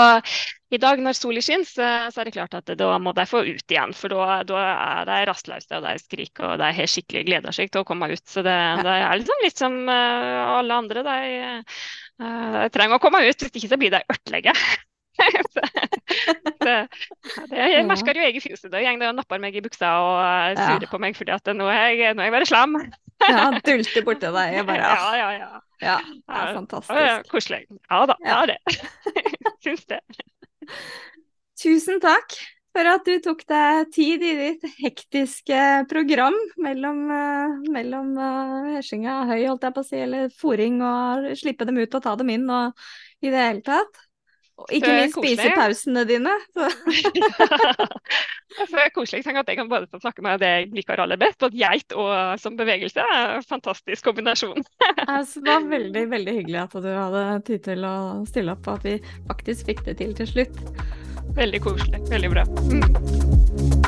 i 0.74 0.80
dag 0.82 1.02
når 1.02 1.16
sola 1.18 1.42
skinner, 1.44 1.68
så, 1.68 1.90
så 2.10 2.20
er 2.22 2.28
det 2.28 2.34
klart 2.36 2.56
at 2.58 2.72
da 2.78 2.88
må 3.02 3.14
de 3.16 3.26
få 3.30 3.44
ut 3.46 3.74
igjen. 3.76 3.94
For 3.96 4.12
da, 4.12 4.40
da 4.48 4.64
er 4.72 5.10
de 5.10 5.20
rastløse, 5.30 5.70
og 5.78 5.86
de 5.86 5.94
skriker, 6.02 6.48
og 6.52 6.58
de 6.62 6.72
har 6.78 6.90
skikkelig 6.90 7.26
gleda 7.28 7.54
seg 7.54 7.70
til 7.70 7.84
å 7.84 7.88
komme 7.88 8.10
ut. 8.12 8.24
Så 8.26 8.42
det, 8.46 8.56
det 8.84 8.96
er 8.96 9.20
liksom 9.20 9.44
litt 9.46 9.62
som 9.62 9.78
eh, 9.86 10.40
alle 10.58 10.80
andre. 10.82 11.06
De, 11.06 11.20
eh, 11.52 12.58
de 12.58 12.66
trenger 12.74 12.98
å 12.98 13.04
komme 13.06 13.22
ut, 13.28 13.46
hvis 13.46 13.54
ikke 13.54 13.70
så 13.70 13.80
blir 13.80 13.94
de 13.94 14.02
ødelegge. 14.16 14.56
Så, 15.14 15.62
det, 16.64 16.74
jeg 17.54 17.84
merker 17.86 18.18
jo 18.18 18.24
jeg 18.26 18.36
i 18.38 18.42
fjoset. 18.42 18.70
Da 18.72 18.80
går 18.82 19.00
de 19.02 19.10
napper 19.16 19.40
meg 19.42 19.56
i 19.56 19.62
buksa 19.64 19.92
og 20.02 20.58
surer 20.58 20.86
Ja. 20.86 20.90
på 20.90 21.00
meg 21.02 21.16
fordi 21.18 21.34
at 21.36 21.50
nå 21.54 21.68
er 21.70 21.92
jeg, 21.94 22.14
nå 22.16 22.24
er 22.24 22.30
jeg 22.30 22.36
bare 22.38 22.50
slem. 22.50 22.78
Ja, 23.24 23.44
dulte 23.64 24.02
borti 24.04 24.28
deg. 24.34 24.54
Jeg 24.58 24.66
bare 24.68 24.80
Ja, 24.82 24.94
ah, 25.00 25.14
ja, 25.16 25.28
ja. 25.38 25.50
Ja, 25.80 25.94
det 26.02 26.16
er 26.28 26.34
Ja, 26.34 26.48
ja, 26.48 26.54
fantastisk. 26.58 27.30
koselig. 27.30 27.60
Ja 27.90 28.00
da, 28.10 28.16
Ja. 28.26 28.40
det 28.50 28.56
er 28.58 28.74
det. 28.74 29.14
Syns 29.64 29.86
det. 29.88 30.00
Tusen 31.62 32.00
takk 32.02 32.34
for 32.74 32.90
at 32.90 33.06
du 33.06 33.14
tok 33.22 33.44
deg 33.48 33.86
tid 33.94 34.22
i 34.26 34.32
ditt 34.40 34.64
hektiske 34.82 35.86
program 35.88 36.34
mellom, 36.60 37.04
uh, 37.06 37.54
mellom 37.70 38.10
hesjinga 38.18 38.72
hesjing 38.74 39.06
høy, 39.30 39.44
holdt 39.46 39.62
jeg 39.68 39.76
på 39.76 39.84
å 39.84 39.86
si, 39.86 40.00
eller 40.02 40.32
fòring 40.34 40.80
og 40.82 41.28
slippe 41.38 41.64
dem 41.68 41.78
ut 41.78 41.94
og 41.94 42.02
ta 42.04 42.16
dem 42.18 42.32
inn 42.34 42.48
og 42.50 42.74
i 43.22 43.30
det 43.30 43.44
hele 43.46 43.62
tatt. 43.64 44.02
Og 44.54 44.70
ikke 44.70 44.92
minst 44.94 45.16
spisepausene 45.18 46.04
dine. 46.06 46.32
Så. 46.54 46.68
så 48.70 48.80
er 48.84 48.92
koselig. 48.94 49.24
Tenk 49.26 49.40
at 49.42 49.50
jeg 49.50 49.58
kan 49.58 49.70
både 49.70 49.88
få 49.90 49.98
snakke 50.02 50.22
med 50.24 50.38
det 50.42 50.50
jeg 50.52 50.68
liker 50.76 51.02
aller 51.02 51.18
best, 51.20 51.40
både 51.42 51.58
geit 51.58 51.96
og 51.98 52.12
som 52.40 52.58
bevegelse. 52.58 53.02
er 53.02 53.38
en 53.38 53.48
Fantastisk 53.48 54.06
kombinasjon. 54.06 54.62
altså, 55.08 55.42
det 55.42 55.50
var 55.50 55.70
veldig, 55.74 56.04
veldig 56.14 56.36
hyggelig 56.38 56.60
at 56.62 56.76
du 56.86 56.90
hadde 56.92 57.24
tid 57.50 57.64
til 57.66 57.88
å 57.88 57.96
stille 58.30 58.54
opp, 58.54 58.68
og 58.68 58.78
at 58.78 58.86
vi 58.86 59.16
faktisk 59.26 59.72
fikk 59.72 59.86
det 59.88 59.98
til 60.02 60.14
til 60.14 60.30
slutt. 60.36 60.62
Veldig 61.34 61.64
koselig. 61.64 62.04
Veldig 62.12 62.30
bra. 62.36 62.46
Mm. 62.70 63.83